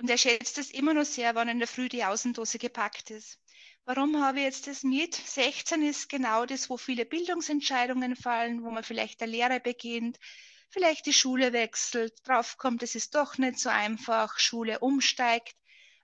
und 0.00 0.08
er 0.08 0.18
schätzt 0.18 0.58
es 0.58 0.70
immer 0.70 0.94
noch 0.94 1.04
sehr, 1.04 1.34
wenn 1.34 1.48
in 1.48 1.58
der 1.58 1.66
Früh 1.66 1.88
die 1.88 2.04
Außendose 2.04 2.58
gepackt 2.58 3.10
ist. 3.10 3.40
Warum 3.84 4.22
habe 4.22 4.38
ich 4.38 4.44
jetzt 4.44 4.66
das 4.66 4.84
mit? 4.84 5.14
16 5.14 5.82
ist 5.82 6.08
genau 6.08 6.46
das, 6.46 6.70
wo 6.70 6.76
viele 6.76 7.04
Bildungsentscheidungen 7.04 8.14
fallen, 8.14 8.62
wo 8.62 8.70
man 8.70 8.84
vielleicht 8.84 9.20
der 9.20 9.28
Lehre 9.28 9.60
beginnt, 9.60 10.18
vielleicht 10.68 11.06
die 11.06 11.12
Schule 11.12 11.52
wechselt, 11.52 12.14
draufkommt, 12.24 12.82
es 12.82 12.94
ist 12.94 13.14
doch 13.14 13.38
nicht 13.38 13.58
so 13.58 13.70
einfach, 13.70 14.38
Schule 14.38 14.78
umsteigt, 14.80 15.56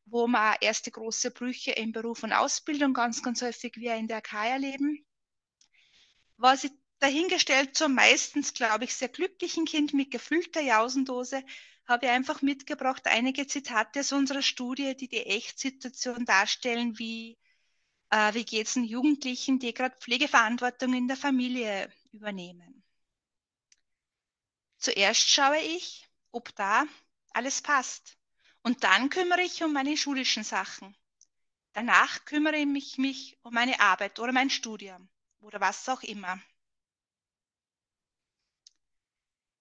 wo 0.06 0.26
man 0.26 0.56
erste 0.60 0.90
große 0.90 1.30
Brüche 1.30 1.72
im 1.72 1.92
Beruf 1.92 2.22
und 2.22 2.32
Ausbildung 2.32 2.94
ganz, 2.94 3.22
ganz 3.22 3.42
häufig 3.42 3.74
wie 3.76 3.88
in 3.88 4.08
der 4.08 4.18
AK 4.18 4.32
erleben. 4.32 5.04
Was 6.36 6.64
ich 6.64 6.72
dahingestellt 7.04 7.76
zum 7.76 7.94
meistens, 7.94 8.54
glaube 8.54 8.84
ich, 8.84 8.94
sehr 8.94 9.10
glücklichen 9.10 9.66
Kind 9.66 9.92
mit 9.92 10.10
gefüllter 10.10 10.62
Jausendose 10.62 11.44
habe 11.86 12.06
ich 12.06 12.12
einfach 12.12 12.40
mitgebracht 12.40 13.06
einige 13.06 13.46
Zitate 13.46 14.00
aus 14.00 14.12
unserer 14.12 14.40
Studie, 14.40 14.96
die 14.96 15.08
die 15.08 15.26
Echtsituation 15.26 16.24
darstellen, 16.24 16.98
wie, 16.98 17.36
äh, 18.08 18.32
wie 18.32 18.46
geht 18.46 18.68
es 18.68 18.74
den 18.74 18.84
Jugendlichen, 18.84 19.58
die 19.58 19.74
gerade 19.74 19.94
Pflegeverantwortung 20.00 20.94
in 20.94 21.06
der 21.06 21.18
Familie 21.18 21.92
übernehmen. 22.12 22.82
Zuerst 24.78 25.28
schaue 25.28 25.60
ich, 25.60 26.08
ob 26.32 26.54
da 26.56 26.84
alles 27.34 27.60
passt. 27.60 28.16
Und 28.62 28.82
dann 28.82 29.10
kümmere 29.10 29.42
ich 29.42 29.62
um 29.62 29.74
meine 29.74 29.98
schulischen 29.98 30.42
Sachen. 30.42 30.96
Danach 31.74 32.24
kümmere 32.24 32.56
ich 32.56 32.96
mich 32.96 33.36
um 33.42 33.52
meine 33.52 33.78
Arbeit 33.80 34.18
oder 34.20 34.32
mein 34.32 34.48
Studium 34.48 35.10
oder 35.40 35.60
was 35.60 35.86
auch 35.90 36.02
immer. 36.02 36.40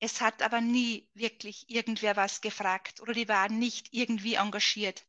Es 0.06 0.20
hat 0.20 0.42
aber 0.42 0.60
nie 0.60 1.08
wirklich 1.14 1.70
irgendwer 1.70 2.18
was 2.18 2.42
gefragt 2.42 3.00
oder 3.00 3.14
die 3.14 3.30
waren 3.30 3.58
nicht 3.58 3.88
irgendwie 3.94 4.34
engagiert, 4.34 5.06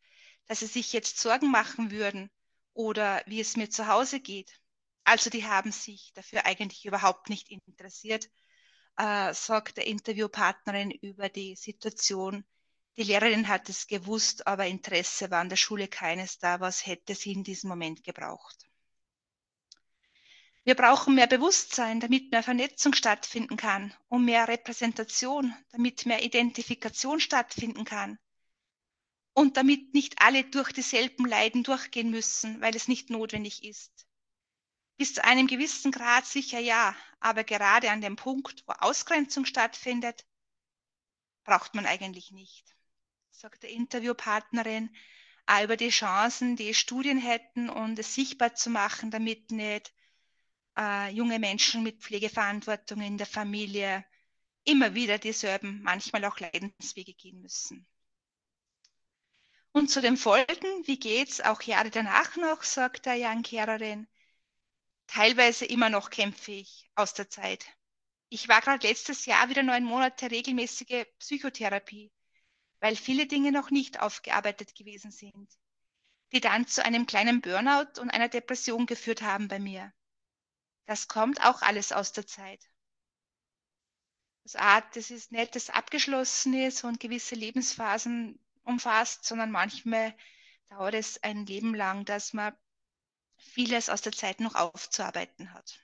dass 0.46 0.60
sie 0.60 0.66
sich 0.66 0.92
jetzt 0.92 1.18
Sorgen 1.18 1.50
machen 1.50 1.90
würden 1.90 2.30
oder 2.74 3.20
wie 3.26 3.40
es 3.40 3.56
mir 3.56 3.68
zu 3.68 3.88
Hause 3.88 4.20
geht. 4.20 4.60
Also 5.02 5.30
die 5.30 5.46
haben 5.46 5.72
sich 5.72 6.12
dafür 6.14 6.46
eigentlich 6.46 6.84
überhaupt 6.84 7.28
nicht 7.28 7.50
interessiert, 7.50 8.30
äh, 8.96 9.34
sagt 9.34 9.78
der 9.78 9.88
Interviewpartnerin 9.88 10.92
über 10.92 11.28
die 11.28 11.56
Situation. 11.56 12.44
Die 12.96 13.02
Lehrerin 13.02 13.48
hat 13.48 13.68
es 13.68 13.88
gewusst, 13.88 14.46
aber 14.46 14.66
Interesse 14.66 15.28
war 15.28 15.40
an 15.40 15.48
der 15.48 15.56
Schule 15.56 15.88
keines 15.88 16.38
da. 16.38 16.60
Was 16.60 16.86
hätte 16.86 17.16
sie 17.16 17.32
in 17.32 17.42
diesem 17.42 17.68
Moment 17.68 18.04
gebraucht? 18.04 18.68
Wir 20.66 20.74
brauchen 20.74 21.14
mehr 21.14 21.26
Bewusstsein, 21.26 22.00
damit 22.00 22.30
mehr 22.30 22.42
Vernetzung 22.42 22.94
stattfinden 22.94 23.58
kann 23.58 23.94
und 24.08 24.24
mehr 24.24 24.48
Repräsentation, 24.48 25.54
damit 25.72 26.06
mehr 26.06 26.24
Identifikation 26.24 27.20
stattfinden 27.20 27.84
kann. 27.84 28.18
Und 29.34 29.58
damit 29.58 29.92
nicht 29.92 30.22
alle 30.22 30.42
durch 30.44 30.72
dieselben 30.72 31.26
Leiden 31.26 31.64
durchgehen 31.64 32.10
müssen, 32.10 32.62
weil 32.62 32.74
es 32.74 32.88
nicht 32.88 33.10
notwendig 33.10 33.62
ist. 33.62 34.06
Bis 34.96 35.12
zu 35.12 35.24
einem 35.24 35.48
gewissen 35.48 35.92
Grad 35.92 36.24
sicher 36.24 36.60
ja, 36.60 36.96
aber 37.20 37.44
gerade 37.44 37.90
an 37.90 38.00
dem 38.00 38.16
Punkt, 38.16 38.62
wo 38.66 38.72
Ausgrenzung 38.72 39.44
stattfindet, 39.44 40.24
braucht 41.42 41.74
man 41.74 41.84
eigentlich 41.84 42.30
nicht, 42.30 42.74
sagt 43.30 43.64
der 43.64 43.70
Interviewpartnerin, 43.70 44.94
über 45.62 45.76
die 45.76 45.90
Chancen, 45.90 46.56
die 46.56 46.72
Studien 46.72 47.18
hätten 47.18 47.68
und 47.68 47.98
es 47.98 48.14
sichtbar 48.14 48.54
zu 48.54 48.70
machen, 48.70 49.10
damit 49.10 49.50
nicht 49.50 49.92
äh, 50.78 51.10
junge 51.10 51.38
Menschen 51.38 51.82
mit 51.82 52.00
Pflegeverantwortung 52.00 53.00
in 53.00 53.18
der 53.18 53.26
Familie 53.26 54.04
immer 54.64 54.94
wieder 54.94 55.18
dieselben, 55.18 55.82
manchmal 55.82 56.24
auch 56.24 56.40
Leidenswege 56.40 57.14
gehen 57.14 57.40
müssen. 57.40 57.86
Und 59.72 59.90
zu 59.90 60.00
den 60.00 60.16
Folgen, 60.16 60.86
wie 60.86 60.98
geht's 60.98 61.40
auch 61.40 61.60
Jahre 61.62 61.90
danach 61.90 62.36
noch, 62.36 62.62
sagt 62.62 63.06
der 63.06 63.16
Jan-Kehrerin, 63.16 64.06
teilweise 65.06 65.64
immer 65.64 65.90
noch 65.90 66.10
kämpfe 66.10 66.52
ich 66.52 66.88
aus 66.94 67.12
der 67.14 67.28
Zeit. 67.28 67.66
Ich 68.28 68.48
war 68.48 68.60
gerade 68.60 68.86
letztes 68.86 69.26
Jahr 69.26 69.48
wieder 69.48 69.62
neun 69.62 69.84
Monate 69.84 70.30
regelmäßige 70.30 71.06
Psychotherapie, 71.18 72.10
weil 72.80 72.96
viele 72.96 73.26
Dinge 73.26 73.52
noch 73.52 73.70
nicht 73.70 74.00
aufgearbeitet 74.00 74.74
gewesen 74.74 75.10
sind, 75.10 75.48
die 76.32 76.40
dann 76.40 76.66
zu 76.66 76.84
einem 76.84 77.06
kleinen 77.06 77.40
Burnout 77.40 78.00
und 78.00 78.10
einer 78.10 78.28
Depression 78.28 78.86
geführt 78.86 79.22
haben 79.22 79.48
bei 79.48 79.58
mir. 79.58 79.92
Das 80.86 81.08
kommt 81.08 81.44
auch 81.44 81.62
alles 81.62 81.92
aus 81.92 82.12
der 82.12 82.26
Zeit. 82.26 82.60
Das 84.42 84.56
Art, 84.56 84.94
das 84.94 85.10
ist 85.10 85.32
nicht 85.32 85.56
das 85.56 85.70
Abgeschlossene 85.70 86.70
und 86.82 87.00
gewisse 87.00 87.34
Lebensphasen 87.34 88.38
umfasst, 88.64 89.24
sondern 89.24 89.50
manchmal 89.50 90.14
dauert 90.68 90.94
es 90.94 91.22
ein 91.22 91.46
Leben 91.46 91.74
lang, 91.74 92.04
dass 92.04 92.34
man 92.34 92.54
vieles 93.36 93.88
aus 93.88 94.02
der 94.02 94.12
Zeit 94.12 94.40
noch 94.40 94.54
aufzuarbeiten 94.54 95.52
hat. 95.54 95.80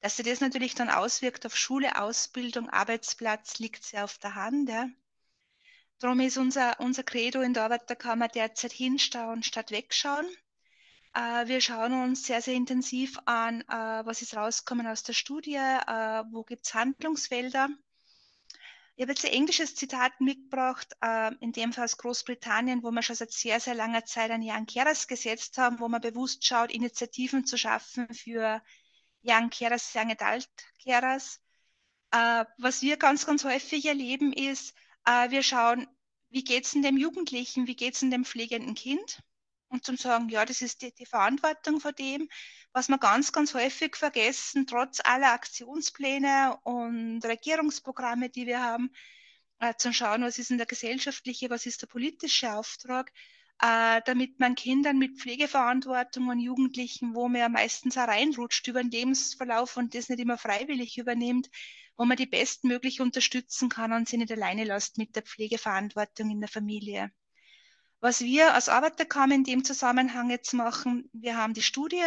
Dass 0.00 0.16
sich 0.16 0.26
das 0.26 0.40
natürlich 0.40 0.74
dann 0.74 0.90
auswirkt 0.90 1.46
auf 1.46 1.56
Schule, 1.56 2.00
Ausbildung, 2.00 2.68
Arbeitsplatz, 2.68 3.58
liegt 3.58 3.84
sehr 3.84 4.04
auf 4.04 4.18
der 4.18 4.34
Hand. 4.34 4.68
Ja. 4.68 4.88
Darum 5.98 6.20
ist 6.20 6.38
unser, 6.38 6.80
unser 6.80 7.02
Credo 7.02 7.40
in 7.40 7.54
der 7.54 7.64
Arbeiterkammer 7.64 8.28
derzeit 8.28 8.72
hinschauen 8.72 9.42
statt 9.42 9.70
wegschauen. 9.70 10.26
Äh, 11.14 11.48
wir 11.48 11.60
schauen 11.60 11.92
uns 11.92 12.24
sehr, 12.24 12.40
sehr 12.40 12.54
intensiv 12.54 13.18
an, 13.24 13.62
äh, 13.62 14.06
was 14.06 14.22
ist 14.22 14.36
rausgekommen 14.36 14.86
aus 14.86 15.02
der 15.02 15.12
Studie, 15.12 15.56
äh, 15.56 16.24
wo 16.30 16.44
gibt 16.44 16.66
es 16.66 16.74
Handlungsfelder. 16.74 17.68
Ich 18.96 19.02
habe 19.02 19.12
jetzt 19.12 19.24
ein 19.24 19.32
englisches 19.32 19.74
Zitat 19.74 20.20
mitgebracht, 20.20 20.92
in 21.40 21.52
dem 21.52 21.72
Fall 21.72 21.84
aus 21.84 21.96
Großbritannien, 21.96 22.82
wo 22.82 22.90
wir 22.90 23.00
schon 23.00 23.16
seit 23.16 23.32
sehr, 23.32 23.58
sehr 23.58 23.74
langer 23.74 24.04
Zeit 24.04 24.30
ein 24.30 24.42
Young 24.42 24.66
Carers 24.66 25.08
gesetzt 25.08 25.56
haben, 25.56 25.80
wo 25.80 25.88
man 25.88 26.02
bewusst 26.02 26.44
schaut, 26.44 26.70
Initiativen 26.70 27.46
zu 27.46 27.56
schaffen 27.56 28.12
für 28.12 28.60
Young 29.22 29.48
Carers, 29.48 29.94
Young 29.94 30.10
Adult 30.10 30.50
Carers. 30.84 31.40
Was 32.10 32.82
wir 32.82 32.98
ganz, 32.98 33.24
ganz 33.24 33.42
häufig 33.44 33.86
erleben, 33.86 34.34
ist, 34.34 34.74
wir 35.30 35.42
schauen, 35.42 35.86
wie 36.28 36.44
geht 36.44 36.66
es 36.66 36.74
in 36.74 36.82
dem 36.82 36.98
Jugendlichen, 36.98 37.66
wie 37.66 37.76
geht 37.76 37.94
es 37.94 38.02
in 38.02 38.10
dem 38.10 38.26
pflegenden 38.26 38.74
Kind? 38.74 39.22
Und 39.70 39.84
zum 39.84 39.96
sagen, 39.96 40.28
ja, 40.28 40.44
das 40.44 40.62
ist 40.62 40.82
die, 40.82 40.92
die 40.94 41.06
Verantwortung 41.06 41.80
von 41.80 41.94
dem, 41.94 42.28
was 42.72 42.88
wir 42.88 42.98
ganz, 42.98 43.32
ganz 43.32 43.54
häufig 43.54 43.96
vergessen, 43.96 44.66
trotz 44.66 45.00
aller 45.02 45.32
Aktionspläne 45.32 46.58
und 46.64 47.24
Regierungsprogramme, 47.24 48.30
die 48.30 48.46
wir 48.46 48.60
haben, 48.62 48.90
äh, 49.60 49.74
zu 49.76 49.92
schauen, 49.92 50.22
was 50.22 50.38
ist 50.38 50.50
denn 50.50 50.58
der 50.58 50.66
gesellschaftliche, 50.66 51.50
was 51.50 51.66
ist 51.66 51.82
der 51.82 51.86
politische 51.86 52.52
Auftrag, 52.52 53.12
äh, 53.62 54.00
damit 54.06 54.40
man 54.40 54.54
Kindern 54.54 54.98
mit 54.98 55.18
Pflegeverantwortung 55.20 56.28
und 56.28 56.40
Jugendlichen, 56.40 57.14
wo 57.14 57.28
man 57.28 57.40
ja 57.40 57.48
meistens 57.48 57.96
auch 57.98 58.08
reinrutscht 58.08 58.66
über 58.68 58.82
den 58.82 58.90
Lebensverlauf 58.90 59.76
und 59.76 59.94
das 59.94 60.08
nicht 60.08 60.20
immer 60.20 60.38
freiwillig 60.38 60.98
übernimmt, 60.98 61.48
wo 61.96 62.04
man 62.06 62.16
die 62.16 62.26
bestmöglich 62.26 63.00
unterstützen 63.00 63.68
kann 63.68 63.92
und 63.92 64.08
sie 64.08 64.16
nicht 64.16 64.32
alleine 64.32 64.64
lässt 64.64 64.98
mit 64.98 65.14
der 65.14 65.22
Pflegeverantwortung 65.22 66.30
in 66.30 66.40
der 66.40 66.48
Familie. 66.48 67.12
Was 68.00 68.22
wir 68.22 68.54
als 68.54 68.70
Arbeiterkammer 68.70 69.34
in 69.34 69.44
dem 69.44 69.62
Zusammenhang 69.62 70.30
jetzt 70.30 70.54
machen, 70.54 71.10
wir 71.12 71.36
haben 71.36 71.52
die 71.52 71.62
Studie, 71.62 72.02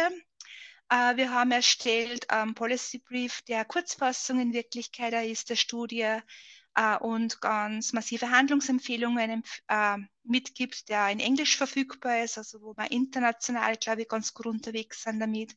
äh, 0.88 1.16
wir 1.16 1.30
haben 1.30 1.52
erstellt 1.52 2.30
einen 2.30 2.54
Policy 2.54 2.98
Brief, 2.98 3.42
der 3.42 3.64
Kurzfassung 3.64 4.40
in 4.40 4.52
Wirklichkeit 4.52 5.12
ist 5.24 5.50
der 5.50 5.56
Studie 5.56 6.18
äh, 6.74 6.96
und 6.98 7.40
ganz 7.40 7.92
massive 7.92 8.28
Handlungsempfehlungen 8.28 9.44
äh, 9.68 9.96
mitgibt, 10.24 10.88
der 10.88 11.10
in 11.10 11.20
Englisch 11.20 11.56
verfügbar 11.56 12.24
ist, 12.24 12.38
also 12.38 12.60
wo 12.60 12.74
wir 12.76 12.90
international, 12.90 13.76
glaube 13.76 14.02
ich, 14.02 14.08
ganz 14.08 14.34
gut 14.34 14.46
unterwegs 14.46 15.04
sind 15.04 15.20
damit. 15.20 15.54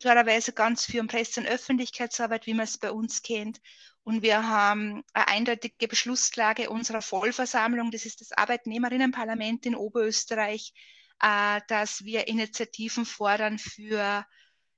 Klarerweise 0.00 0.52
ganz 0.52 0.88
um 0.94 1.08
Presse- 1.08 1.40
und 1.40 1.46
Öffentlichkeitsarbeit, 1.46 2.46
wie 2.46 2.54
man 2.54 2.64
es 2.64 2.78
bei 2.78 2.92
uns 2.92 3.22
kennt. 3.22 3.60
Und 4.04 4.22
wir 4.22 4.46
haben 4.46 5.02
eine 5.14 5.28
eindeutige 5.28 5.88
Beschlusslage 5.88 6.68
unserer 6.68 7.00
Vollversammlung, 7.00 7.90
das 7.90 8.04
ist 8.04 8.20
das 8.20 8.32
Arbeitnehmerinnenparlament 8.32 9.64
in 9.64 9.74
Oberösterreich, 9.74 10.74
äh, 11.20 11.60
dass 11.68 12.04
wir 12.04 12.28
Initiativen 12.28 13.06
fordern 13.06 13.58
für 13.58 14.26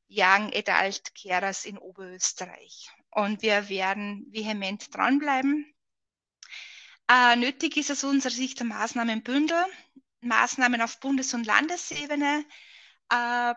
Young 0.09 0.53
Adult 0.55 1.13
Carers 1.21 1.65
in 1.65 1.77
Oberösterreich. 1.77 2.89
Und 3.11 3.43
wir 3.43 3.69
werden 3.69 4.27
vehement 4.31 4.95
dranbleiben. 4.95 5.75
Äh, 7.09 7.35
nötig 7.35 7.77
ist 7.77 7.91
aus 7.91 8.05
unserer 8.05 8.33
Sicht 8.33 8.61
ein 8.61 8.69
Maßnahmenbündel, 8.69 9.65
Maßnahmen 10.21 10.81
auf 10.81 11.01
Bundes- 11.01 11.35
und 11.35 11.47
Landesebene, 11.47 12.45
äh, 13.11 13.55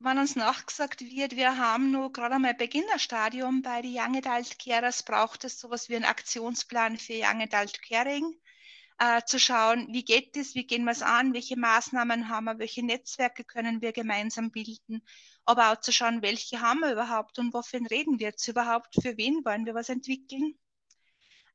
wenn 0.00 0.18
uns 0.18 0.36
nachgesagt 0.36 1.00
wird, 1.00 1.34
wir 1.34 1.58
haben 1.58 1.90
nur 1.90 2.12
gerade 2.12 2.36
einmal 2.36 2.54
Beginnerstadium 2.54 3.62
bei 3.62 3.82
den 3.82 3.96
Young 3.96 4.16
Adult 4.16 4.58
Carers, 4.58 5.02
braucht 5.02 5.44
es 5.44 5.58
sowas 5.58 5.88
wie 5.88 5.96
einen 5.96 6.04
Aktionsplan 6.04 6.98
für 6.98 7.14
Young 7.14 7.42
Adult 7.42 7.82
Caring, 7.82 8.32
äh, 8.98 9.22
zu 9.24 9.40
schauen, 9.40 9.88
wie 9.90 10.04
geht 10.04 10.36
es, 10.36 10.54
wie 10.54 10.66
gehen 10.66 10.84
wir 10.84 10.92
es 10.92 11.02
an, 11.02 11.34
welche 11.34 11.58
Maßnahmen 11.58 12.28
haben 12.28 12.44
wir, 12.44 12.58
welche 12.58 12.84
Netzwerke 12.84 13.42
können 13.44 13.82
wir 13.82 13.92
gemeinsam 13.92 14.52
bilden, 14.52 15.02
aber 15.44 15.72
auch 15.72 15.80
zu 15.80 15.92
schauen, 15.92 16.22
welche 16.22 16.60
haben 16.60 16.80
wir 16.80 16.92
überhaupt 16.92 17.38
und 17.40 17.52
wofür 17.52 17.80
reden 17.90 18.20
wir 18.20 18.28
jetzt 18.28 18.46
überhaupt, 18.46 18.94
für 19.02 19.16
wen 19.16 19.44
wollen 19.44 19.66
wir 19.66 19.74
was 19.74 19.88
entwickeln. 19.88 20.56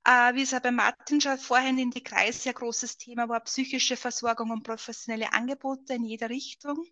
Äh, 0.05 0.35
wie 0.35 0.41
es 0.41 0.53
auch 0.53 0.59
bei 0.59 0.71
Martin 0.71 1.21
schon 1.21 1.37
vorhin 1.37 1.79
in 1.79 1.91
die 1.91 2.03
Kreise 2.03 2.39
sehr 2.39 2.53
großes 2.53 2.97
Thema 2.97 3.29
war, 3.29 3.39
psychische 3.41 3.95
Versorgung 3.95 4.51
und 4.51 4.63
professionelle 4.63 5.31
Angebote 5.31 5.93
in 5.93 6.03
jeder 6.03 6.29
Richtung 6.29 6.85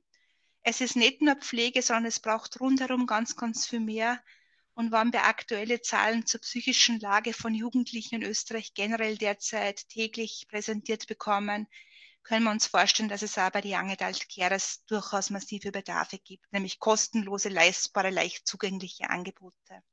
es 0.64 0.82
ist 0.82 0.96
nicht 0.96 1.22
nur 1.22 1.36
Pflege, 1.36 1.82
sondern 1.82 2.06
es 2.06 2.20
braucht 2.20 2.60
rundherum 2.60 3.08
ganz, 3.08 3.36
ganz 3.36 3.66
viel 3.68 3.80
mehr. 3.80 4.22
Und 4.74 4.92
wenn 4.92 5.12
wir 5.12 5.26
aktuelle 5.26 5.82
Zahlen 5.82 6.26
zur 6.26 6.42
psychischen 6.42 7.00
Lage 7.00 7.34
von 7.34 7.54
Jugendlichen 7.54 8.16
in 8.16 8.24
Österreich 8.24 8.74
generell 8.74 9.18
derzeit 9.18 9.88
täglich 9.90 10.46
präsentiert 10.50 11.08
bekommen, 11.08 11.68
können 12.24 12.44
wir 12.44 12.52
uns 12.52 12.68
vorstellen, 12.68 13.10
dass 13.10 13.24
es 13.24 13.36
bei 13.36 13.62
den 13.62 13.74
Young 13.74 13.92
Adult 13.92 14.28
Carers 14.30 14.86
durchaus 14.86 15.32
massive 15.32 15.72
Bedarfe 15.72 16.20
gibt, 16.20 16.52
nämlich 16.54 16.80
kostenlose, 16.80 17.50
leistbare, 17.50 18.12
leicht 18.12 18.48
zugängliche 18.48 19.10
Angebote. 19.10 19.84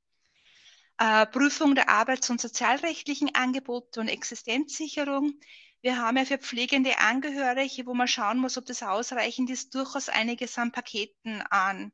Äh, 0.99 1.27
Prüfung 1.27 1.75
der 1.75 1.89
arbeits- 1.89 2.29
und 2.29 2.41
sozialrechtlichen 2.41 3.35
Angebote 3.35 4.01
und 4.01 4.09
Existenzsicherung 4.09 5.41
wir 5.81 5.97
haben 5.99 6.17
ja 6.17 6.25
für 6.25 6.39
pflegende 6.39 6.99
Angehörige, 6.99 7.87
wo 7.87 7.95
man 7.95 8.09
schauen 8.09 8.39
muss, 8.39 8.59
ob 8.59 8.67
das 8.67 8.83
ausreichend 8.83 9.51
ist, 9.51 9.75
durchaus 9.75 10.09
einiges 10.09 10.59
an 10.59 10.73
Paketen 10.73 11.43
an 11.43 11.93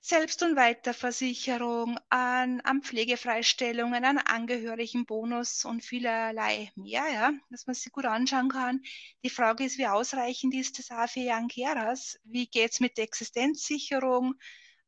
Selbst- 0.00 0.42
und 0.42 0.54
Weiterversicherung, 0.54 1.98
an, 2.10 2.60
an 2.60 2.82
Pflegefreistellungen, 2.82 4.04
an 4.04 4.18
Angehörigenbonus 4.18 5.64
und 5.64 5.82
vielerlei 5.82 6.70
mehr, 6.76 7.06
ja, 7.10 7.32
dass 7.48 7.66
man 7.66 7.74
sich 7.74 7.90
gut 7.90 8.04
anschauen 8.04 8.50
kann. 8.50 8.82
Die 9.24 9.30
Frage 9.30 9.64
ist, 9.64 9.78
wie 9.78 9.86
ausreichend 9.86 10.52
ist 10.54 10.78
das 10.78 10.90
auch 10.90 11.08
für 11.08 11.20
Young 11.20 11.48
Carers? 11.48 12.20
Wie 12.24 12.46
geht 12.46 12.72
es 12.72 12.80
mit 12.80 12.98
der 12.98 13.04
Existenzsicherung? 13.04 14.34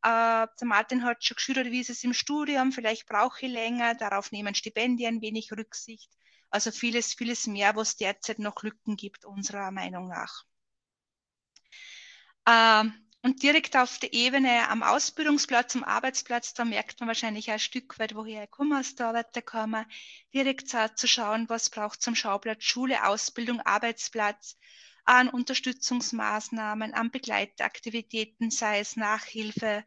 Äh, 0.02 0.46
der 0.60 0.66
Martin 0.66 1.02
hat 1.02 1.24
schon 1.24 1.36
geschildert, 1.36 1.70
wie 1.70 1.80
ist 1.80 1.88
es 1.88 2.04
im 2.04 2.12
Studium, 2.12 2.70
vielleicht 2.70 3.06
brauche 3.06 3.46
ich 3.46 3.50
länger, 3.50 3.94
darauf 3.94 4.32
nehmen 4.32 4.54
Stipendien 4.54 5.22
wenig 5.22 5.50
Rücksicht. 5.50 6.10
Also 6.56 6.70
vieles, 6.70 7.12
vieles 7.12 7.46
mehr, 7.46 7.76
was 7.76 7.96
derzeit 7.96 8.38
noch 8.38 8.62
Lücken 8.62 8.96
gibt, 8.96 9.26
unserer 9.26 9.70
Meinung 9.70 10.08
nach. 10.08 10.46
Ähm, 12.48 12.94
und 13.20 13.42
direkt 13.42 13.76
auf 13.76 13.98
der 13.98 14.14
Ebene 14.14 14.66
am 14.70 14.82
Ausbildungsplatz, 14.82 15.76
am 15.76 15.84
Arbeitsplatz, 15.84 16.54
da 16.54 16.64
merkt 16.64 16.98
man 16.98 17.08
wahrscheinlich 17.08 17.50
ein 17.50 17.58
Stück 17.58 17.98
weit, 17.98 18.14
woher 18.14 18.44
ich 18.44 18.50
komme 18.50 18.80
aus 18.80 18.94
der 18.94 19.08
Arbeiterkammer, 19.08 19.84
direkt 20.32 20.70
zu 20.70 21.06
schauen, 21.06 21.46
was 21.50 21.68
braucht 21.68 22.00
zum 22.00 22.14
Schauplatz 22.14 22.64
Schule, 22.64 23.06
Ausbildung, 23.06 23.60
Arbeitsplatz, 23.60 24.56
an 25.04 25.28
Unterstützungsmaßnahmen, 25.28 26.94
an 26.94 27.10
Begleitaktivitäten, 27.10 28.50
sei 28.50 28.80
es 28.80 28.96
Nachhilfe, 28.96 29.84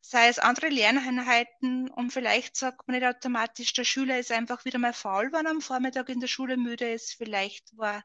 sei 0.00 0.28
es 0.28 0.38
andere 0.38 0.68
Lerneinheiten 0.68 1.90
und 1.90 2.12
vielleicht 2.12 2.56
sagt 2.56 2.88
man 2.88 2.98
nicht 2.98 3.06
automatisch, 3.06 3.72
der 3.72 3.84
Schüler 3.84 4.18
ist 4.18 4.32
einfach 4.32 4.64
wieder 4.64 4.78
mal 4.78 4.92
faul, 4.92 5.32
wenn 5.32 5.46
er 5.46 5.52
am 5.52 5.60
Vormittag 5.60 6.08
in 6.08 6.20
der 6.20 6.28
Schule 6.28 6.56
müde 6.56 6.90
ist. 6.92 7.14
Vielleicht 7.14 7.76
war 7.76 8.04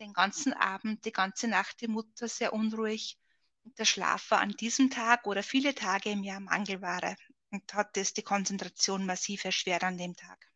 den 0.00 0.12
ganzen 0.12 0.52
Abend, 0.52 1.04
die 1.04 1.12
ganze 1.12 1.48
Nacht 1.48 1.80
die 1.80 1.88
Mutter 1.88 2.28
sehr 2.28 2.52
unruhig 2.52 3.18
und 3.64 3.78
der 3.78 3.84
Schlaf 3.84 4.30
war 4.30 4.40
an 4.40 4.50
diesem 4.50 4.90
Tag 4.90 5.26
oder 5.26 5.42
viele 5.42 5.74
Tage 5.74 6.10
im 6.10 6.24
Jahr 6.24 6.40
Mangelware 6.40 7.16
und 7.50 7.72
hat 7.74 7.96
es 7.96 8.14
die 8.14 8.22
Konzentration 8.22 9.06
massiv 9.06 9.44
erschwert 9.44 9.84
an 9.84 9.98
dem 9.98 10.16
Tag. 10.16 10.50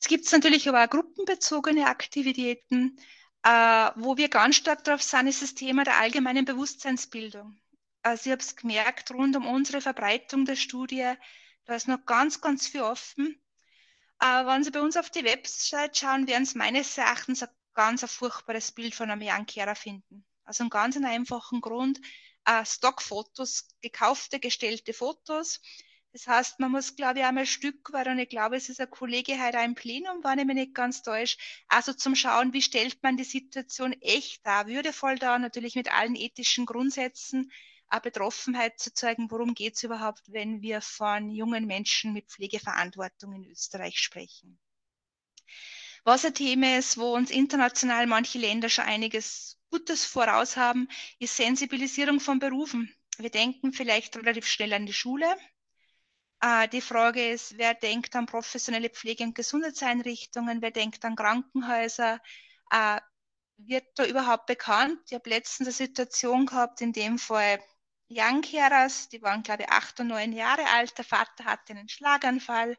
Es 0.00 0.06
gibt 0.06 0.30
natürlich 0.30 0.68
aber 0.68 0.84
auch 0.84 0.90
gruppenbezogene 0.90 1.86
Aktivitäten, 1.86 2.98
äh, 3.42 3.90
wo 3.96 4.16
wir 4.16 4.28
ganz 4.28 4.56
stark 4.56 4.84
drauf 4.84 5.02
sind, 5.02 5.26
ist 5.26 5.42
das 5.42 5.54
Thema 5.54 5.84
der 5.84 5.98
allgemeinen 5.98 6.44
Bewusstseinsbildung. 6.44 7.58
Also 8.02 8.26
ich 8.26 8.32
habe 8.32 8.42
es 8.42 8.56
gemerkt, 8.56 9.10
rund 9.10 9.36
um 9.36 9.46
unsere 9.46 9.80
Verbreitung 9.80 10.44
der 10.44 10.56
Studie, 10.56 11.12
da 11.64 11.74
ist 11.74 11.88
noch 11.88 12.04
ganz, 12.06 12.40
ganz 12.40 12.66
viel 12.66 12.82
offen. 12.82 13.40
Äh, 14.20 14.46
wenn 14.46 14.64
Sie 14.64 14.70
bei 14.70 14.80
uns 14.80 14.96
auf 14.96 15.10
die 15.10 15.24
Website 15.24 15.96
schauen, 15.96 16.26
werden 16.26 16.46
Sie 16.46 16.58
meines 16.58 16.96
Erachtens 16.96 17.42
ein 17.42 17.50
ganz 17.74 18.02
ein 18.02 18.08
furchtbares 18.08 18.72
Bild 18.72 18.94
von 18.94 19.10
einem 19.10 19.22
Young 19.22 19.46
finden. 19.74 20.24
Also 20.44 20.62
einen 20.62 20.70
ganz 20.70 20.96
einfachen 20.96 21.60
Grund, 21.60 22.00
äh, 22.44 22.64
Stockfotos, 22.64 23.68
gekaufte, 23.82 24.40
gestellte 24.40 24.92
Fotos, 24.92 25.60
das 26.12 26.26
heißt, 26.26 26.58
man 26.58 26.72
muss, 26.72 26.96
glaube 26.96 27.18
ich, 27.18 27.24
einmal 27.24 27.44
Stück 27.44 27.92
weit, 27.92 28.08
und 28.08 28.18
ich 28.18 28.30
glaube, 28.30 28.56
es 28.56 28.68
ist 28.70 28.80
ein 28.80 28.90
Kollege 28.90 29.38
heute 29.44 29.58
im 29.58 29.74
Plenum, 29.74 30.24
war 30.24 30.36
nämlich 30.36 30.56
nicht 30.56 30.74
ganz 30.74 31.02
täusch, 31.02 31.36
also 31.68 31.92
zum 31.92 32.14
Schauen, 32.14 32.52
wie 32.54 32.62
stellt 32.62 33.02
man 33.02 33.16
die 33.16 33.24
Situation 33.24 33.92
echt 34.00 34.44
dar, 34.46 34.66
würdevoll 34.66 35.18
dar, 35.18 35.38
natürlich 35.38 35.74
mit 35.74 35.92
allen 35.92 36.16
ethischen 36.16 36.64
Grundsätzen, 36.64 37.52
eine 37.88 38.00
Betroffenheit 38.00 38.78
zu 38.78 38.92
zeigen, 38.92 39.30
worum 39.30 39.54
geht 39.54 39.76
es 39.76 39.82
überhaupt, 39.82 40.22
wenn 40.32 40.62
wir 40.62 40.80
von 40.80 41.30
jungen 41.30 41.66
Menschen 41.66 42.12
mit 42.12 42.26
Pflegeverantwortung 42.26 43.32
in 43.32 43.50
Österreich 43.50 43.98
sprechen. 43.98 44.58
Was 46.04 46.24
ein 46.24 46.34
Thema 46.34 46.78
ist, 46.78 46.98
wo 46.98 47.14
uns 47.14 47.30
international 47.30 48.06
manche 48.06 48.38
Länder 48.38 48.68
schon 48.68 48.84
einiges 48.84 49.58
Gutes 49.70 50.04
voraus 50.04 50.56
haben, 50.56 50.88
ist 51.18 51.36
Sensibilisierung 51.36 52.20
von 52.20 52.38
Berufen. 52.38 52.94
Wir 53.18 53.30
denken 53.30 53.72
vielleicht 53.72 54.16
relativ 54.16 54.46
schnell 54.46 54.72
an 54.72 54.86
die 54.86 54.92
Schule, 54.92 55.36
äh, 56.40 56.68
die 56.68 56.80
Frage 56.80 57.30
ist, 57.30 57.58
wer 57.58 57.74
denkt 57.74 58.14
an 58.14 58.26
professionelle 58.26 58.90
Pflege- 58.90 59.24
und 59.24 59.34
Gesundheitseinrichtungen, 59.34 60.62
wer 60.62 60.70
denkt 60.70 61.04
an 61.04 61.16
Krankenhäuser, 61.16 62.20
äh, 62.70 63.00
wird 63.56 63.86
da 63.96 64.06
überhaupt 64.06 64.46
bekannt? 64.46 65.00
Ich 65.06 65.14
habe 65.14 65.30
letztens 65.30 65.68
eine 65.68 65.74
Situation 65.74 66.46
gehabt, 66.46 66.80
in 66.80 66.92
dem 66.92 67.18
Fall 67.18 67.60
Young 68.10 68.42
Carers, 68.42 69.08
die 69.08 69.22
waren 69.22 69.42
glaube 69.42 69.64
ich 69.64 69.70
acht 69.70 70.00
und 70.00 70.08
neun 70.08 70.32
Jahre 70.32 70.64
alt, 70.70 70.96
der 70.96 71.04
Vater 71.04 71.44
hatte 71.44 71.72
einen 71.72 71.88
Schlaganfall, 71.88 72.76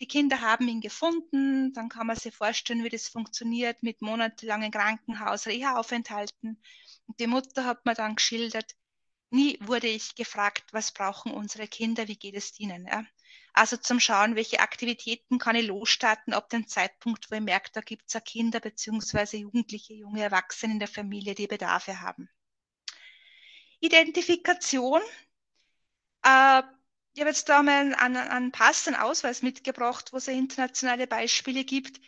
die 0.00 0.08
Kinder 0.08 0.40
haben 0.40 0.68
ihn 0.68 0.80
gefunden, 0.80 1.72
dann 1.72 1.88
kann 1.88 2.06
man 2.06 2.16
sich 2.16 2.34
vorstellen, 2.34 2.84
wie 2.84 2.88
das 2.88 3.08
funktioniert 3.08 3.82
mit 3.82 4.02
monatelangen 4.02 4.70
Krankenhaus, 4.70 5.46
Reha-Aufenthalten. 5.46 6.60
Die 7.18 7.26
Mutter 7.26 7.64
hat 7.64 7.86
mir 7.86 7.94
dann 7.94 8.16
geschildert, 8.16 8.74
Nie 9.30 9.58
wurde 9.60 9.88
ich 9.88 10.14
gefragt, 10.14 10.72
was 10.72 10.92
brauchen 10.92 11.32
unsere 11.32 11.66
Kinder, 11.66 12.06
wie 12.06 12.16
geht 12.16 12.36
es 12.36 12.58
ihnen. 12.60 12.86
Ja? 12.86 13.04
Also 13.52 13.76
zum 13.76 13.98
Schauen, 13.98 14.36
welche 14.36 14.60
Aktivitäten 14.60 15.38
kann 15.38 15.56
ich 15.56 15.66
losstarten 15.66 16.32
ab 16.32 16.48
dem 16.48 16.68
Zeitpunkt, 16.68 17.30
wo 17.30 17.34
ich 17.34 17.40
merke, 17.40 17.70
da 17.72 17.80
gibt 17.80 18.04
es 18.06 18.24
Kinder 18.24 18.60
bzw. 18.60 19.38
Jugendliche, 19.38 19.94
junge 19.94 20.22
Erwachsene 20.22 20.74
in 20.74 20.78
der 20.78 20.88
Familie, 20.88 21.34
die 21.34 21.48
Bedarfe 21.48 22.00
haben. 22.00 22.28
Identifikation. 23.80 25.00
Äh, 26.22 26.62
ich 27.14 27.20
habe 27.20 27.30
jetzt 27.30 27.48
da 27.48 27.62
mal 27.62 27.94
einen, 27.94 28.16
einen 28.16 28.52
passenden 28.52 29.00
Ausweis 29.00 29.42
mitgebracht, 29.42 30.12
wo 30.12 30.18
es 30.18 30.28
internationale 30.28 31.06
Beispiele 31.06 31.64
gibt. 31.64 32.00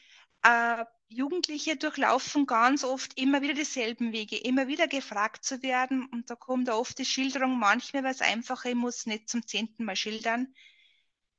Äh, 0.43 0.85
Jugendliche 1.09 1.77
durchlaufen 1.77 2.45
ganz 2.45 2.85
oft 2.85 3.19
immer 3.19 3.41
wieder 3.41 3.55
dieselben 3.55 4.13
Wege, 4.13 4.37
immer 4.37 4.69
wieder 4.69 4.87
gefragt 4.87 5.45
zu 5.45 5.63
werden. 5.63 6.07
Und 6.13 6.29
da 6.29 6.37
kommt 6.37 6.69
oft 6.69 6.99
die 6.99 7.07
Schilderung, 7.07 7.59
manchmal 7.59 8.05
war 8.05 8.11
es 8.11 8.21
einfacher, 8.21 8.69
ich 8.69 8.75
muss 8.75 9.07
nicht 9.07 9.29
zum 9.31 9.47
zehnten 9.47 9.85
Mal 9.85 9.97
schildern. 9.97 10.55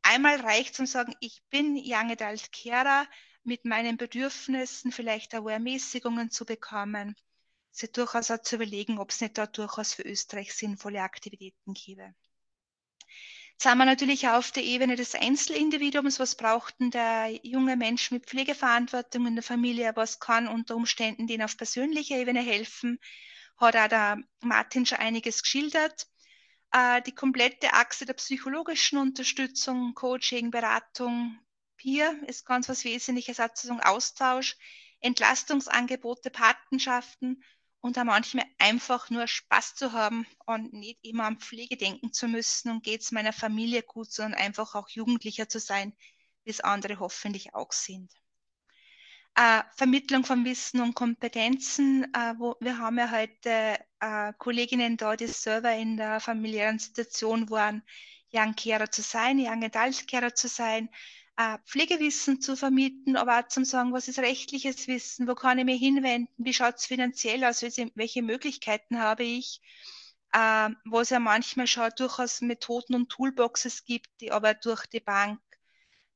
Einmal 0.02 0.40
reicht 0.42 0.80
und 0.80 0.88
sagen, 0.88 1.16
ich 1.20 1.44
bin 1.50 1.76
Young 1.78 2.10
Adult 2.12 2.52
Carer 2.52 3.08
mit 3.44 3.66
meinen 3.66 3.98
Bedürfnissen, 3.98 4.92
vielleicht 4.92 5.36
auch 5.36 5.48
Ermäßigungen 5.48 6.32
zu 6.32 6.46
bekommen. 6.46 7.16
Sie 7.72 7.92
durchaus 7.92 8.32
auch 8.32 8.42
zu 8.42 8.56
überlegen, 8.56 9.00
ob 9.00 9.12
es 9.12 9.22
nicht 9.22 9.38
da 9.38 9.48
durchaus 9.48 9.94
für 9.94 10.04
Österreich 10.04 10.54
sinnvolle 10.54 11.02
Aktivitäten 11.02 11.74
gäbe. 11.74 12.14
Jetzt 13.54 13.66
haben 13.66 13.80
wir 13.80 13.86
natürlich 13.86 14.28
auf 14.30 14.52
der 14.52 14.64
Ebene 14.64 14.96
des 14.96 15.16
Einzelindividuums, 15.16 16.18
was 16.18 16.36
braucht 16.36 16.80
denn 16.80 16.92
der 16.92 17.30
junge 17.44 17.76
Mensch 17.76 18.10
mit 18.10 18.26
Pflegeverantwortung 18.26 19.28
in 19.28 19.36
der 19.36 19.44
Familie, 19.44 19.92
was 19.96 20.22
kann 20.22 20.48
unter 20.48 20.78
Umständen 20.78 21.28
denen 21.28 21.44
auf 21.44 21.58
persönlicher 21.58 22.16
Ebene 22.16 22.40
helfen, 22.40 23.00
hat 23.58 23.76
auch 23.76 23.90
der 23.90 24.24
Martin 24.40 24.86
schon 24.86 25.00
einiges 25.00 25.42
geschildert. 25.44 26.08
Äh, 26.72 27.02
die 27.02 27.14
komplette 27.14 27.74
Achse 27.74 28.06
der 28.06 28.14
psychologischen 28.14 28.98
Unterstützung, 28.98 29.94
Coaching, 29.94 30.52
Beratung, 30.52 31.38
Peer 31.76 32.16
ist 32.28 32.46
ganz 32.46 32.70
was 32.70 32.86
Wesentliches, 32.86 33.42
also 33.42 33.74
Austausch, 33.84 34.56
Entlastungsangebote, 35.02 36.30
Patenschaften 36.30 37.44
und 37.82 37.98
da 37.98 38.04
manchmal 38.04 38.46
einfach 38.58 39.10
nur 39.10 39.28
Spaß 39.28 39.76
zu 39.76 39.94
haben 39.94 40.26
und 40.46 40.74
nicht 40.74 41.00
immer 41.04 41.26
an 41.26 41.40
Pflege 41.40 41.78
denken 41.78 42.12
zu 42.12 42.28
müssen 42.28 42.72
und 42.72 42.84
geht 42.84 43.02
es 43.02 43.12
meiner 43.12 43.34
Familie 43.34 43.84
gut, 43.84 44.12
sondern 44.12 44.40
einfach 44.40 44.76
auch 44.76 44.90
Jugendlicher 44.90 45.48
zu 45.48 45.60
sein, 45.60 45.94
wie 46.44 46.52
es 46.52 46.60
andere 46.62 47.00
hoffentlich 47.00 47.54
auch 47.54 47.72
sind. 47.72 48.12
Äh, 49.36 49.64
Vermittlung 49.76 50.26
von 50.26 50.44
Wissen 50.44 50.82
und 50.82 50.96
Kompetenzen. 50.96 52.04
Äh, 52.14 52.34
wo, 52.38 52.56
wir 52.60 52.78
haben 52.78 52.98
ja 52.98 53.10
heute 53.10 53.80
äh, 54.02 54.34
Kolleginnen 54.38 54.98
da, 54.98 55.16
die 55.16 55.28
selber 55.28 55.74
in 55.74 55.96
der 55.96 56.20
familiären 56.20 56.80
Situation 56.80 57.50
waren, 57.50 57.84
Young 58.34 58.56
Carer 58.56 58.92
zu 58.92 59.02
sein, 59.02 59.40
Young 59.40 59.64
Adult 59.64 60.08
Carer 60.08 60.36
zu 60.36 60.48
sein, 60.48 60.90
Pflegewissen 61.66 62.42
zu 62.42 62.58
vermieten, 62.58 63.16
aber 63.16 63.40
auch 63.40 63.48
zum 63.48 63.64
sagen, 63.64 63.94
was 63.94 64.10
ist 64.10 64.20
rechtliches 64.20 64.88
Wissen, 64.88 65.26
wo 65.26 65.36
kann 65.36 65.58
ich 65.58 65.64
mich 65.64 65.80
hinwenden, 65.80 66.34
wie 66.38 66.54
schaut 66.54 66.76
es 66.76 66.86
finanziell 66.86 67.46
aus, 67.46 67.62
welche 67.62 68.22
Möglichkeiten 68.22 69.00
habe 69.00 69.24
ich, 69.24 69.62
äh, 70.34 70.70
wo 70.86 71.00
es 71.00 71.12
ja 71.12 71.20
manchmal 71.20 71.68
schon 71.68 71.92
durchaus 71.98 72.42
Methoden 72.42 72.96
und 72.96 73.10
Toolboxes 73.10 73.86
gibt, 73.86 74.10
die 74.20 74.34
aber 74.34 74.54
durch 74.54 74.86
die 74.88 75.00
Bank 75.00 75.40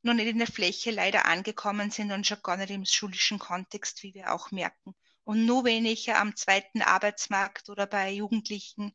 noch 0.01 0.13
nicht 0.13 0.27
in 0.27 0.39
der 0.39 0.47
Fläche 0.47 0.91
leider 0.91 1.25
angekommen 1.25 1.89
sind 1.89 2.11
und 2.11 2.27
schon 2.27 2.41
gar 2.43 2.57
nicht 2.57 2.71
im 2.71 2.85
schulischen 2.85 3.39
Kontext, 3.39 4.03
wie 4.03 4.13
wir 4.13 4.33
auch 4.33 4.51
merken. 4.51 4.93
Und 5.23 5.45
nur 5.45 5.63
weniger 5.63 6.19
am 6.19 6.35
zweiten 6.35 6.81
Arbeitsmarkt 6.81 7.69
oder 7.69 7.87
bei 7.87 8.11
Jugendlichen, 8.11 8.93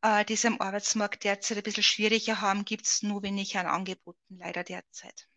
äh, 0.00 0.24
die 0.24 0.34
es 0.34 0.46
am 0.46 0.60
Arbeitsmarkt 0.62 1.24
derzeit 1.24 1.58
ein 1.58 1.62
bisschen 1.62 1.82
schwieriger 1.82 2.40
haben, 2.40 2.64
gibt 2.64 2.86
es 2.86 3.02
nur 3.02 3.22
weniger 3.22 3.60
an 3.60 3.66
Angeboten 3.66 4.38
leider 4.38 4.64
derzeit. 4.64 5.28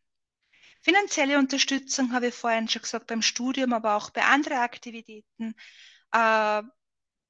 Finanzielle 0.86 1.40
Unterstützung 1.40 2.14
habe 2.14 2.28
ich 2.28 2.36
vorhin 2.36 2.70
schon 2.70 2.84
gesagt 2.84 3.08
beim 3.08 3.24
Studium, 3.24 3.74
aber 3.74 3.96
auch 3.96 4.12
bei 4.12 4.22
anderen 4.24 4.60
Aktivitäten. 4.60 5.56
Äh, 6.12 6.62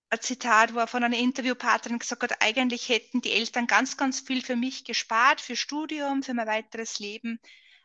ein 0.10 0.20
Zitat 0.20 0.76
war 0.76 0.88
von 0.88 1.06
einer 1.06 1.18
Interviewpartnerin 1.18 2.00
gesagt 2.00 2.24
hat, 2.24 2.42
eigentlich 2.42 2.90
hätten 2.90 3.22
die 3.22 3.32
Eltern 3.32 3.66
ganz, 3.66 3.96
ganz 3.96 4.20
viel 4.20 4.44
für 4.44 4.58
mich 4.58 4.84
gespart, 4.84 5.40
für 5.40 5.56
Studium, 5.56 6.22
für 6.22 6.34
mein 6.34 6.48
weiteres 6.48 7.00
Leben. 7.00 7.40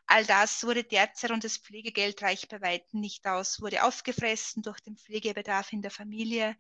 All 0.07 0.27
das 0.27 0.65
wurde 0.65 0.83
derzeit 0.83 1.31
und 1.31 1.45
das 1.45 1.59
Pflegegeld 1.59 2.21
reicht 2.21 2.49
bei 2.49 2.61
weitem 2.61 2.99
nicht 2.99 3.25
aus, 3.29 3.61
wurde 3.61 3.85
aufgefressen 3.85 4.65
durch 4.65 4.81
den 4.81 4.97
Pflegebedarf 4.97 5.73
in 5.73 5.83
der 5.83 5.93
Familie. 5.93 6.57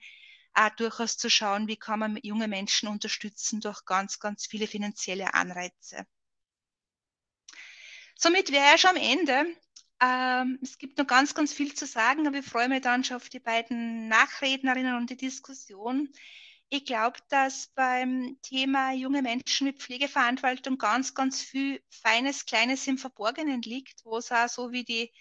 Auch 0.54 0.70
durchaus 0.76 1.16
zu 1.16 1.28
schauen, 1.28 1.66
wie 1.66 1.76
kann 1.76 1.98
man 1.98 2.16
junge 2.22 2.46
Menschen 2.46 2.88
unterstützen 2.88 3.60
durch 3.60 3.84
ganz, 3.84 4.20
ganz 4.20 4.46
viele 4.46 4.68
finanzielle 4.68 5.34
Anreize. 5.34 6.06
Somit 8.22 8.52
wäre 8.52 8.74
ich 8.74 8.80
schon 8.82 8.90
am 8.90 8.96
Ende. 8.96 9.46
Ähm, 10.02 10.58
es 10.62 10.78
gibt 10.78 10.98
noch 10.98 11.06
ganz, 11.06 11.34
ganz 11.34 11.52
viel 11.54 11.74
zu 11.74 11.86
sagen, 11.86 12.26
aber 12.26 12.38
ich 12.38 12.44
freue 12.46 12.68
mich 12.68 12.82
dann 12.82 13.02
schon 13.04 13.16
auf 13.16 13.28
die 13.30 13.40
beiden 13.40 14.08
Nachrednerinnen 14.08 14.96
und 14.96 15.10
die 15.10 15.16
Diskussion. 15.16 16.10
ich 16.70 16.86
glaube, 16.86 17.20
dass 17.30 17.68
beim 17.76 18.38
Thema 18.42 18.92
junge 18.92 19.22
Menschen 19.22 19.66
mit 19.68 19.80
Pflegeverantwortung 19.82 20.78
ganz, 20.78 21.14
ganz 21.14 21.42
viel 21.42 21.82
Feines, 21.90 22.46
Kleines 22.46 22.86
im 22.88 22.98
Verborgenen 22.98 23.62
liegt, 23.62 24.04
wo 24.06 24.18
es 24.18 24.32
auch 24.32 24.48
so 24.48 24.72
wie 24.72 24.84
die, 24.84 25.12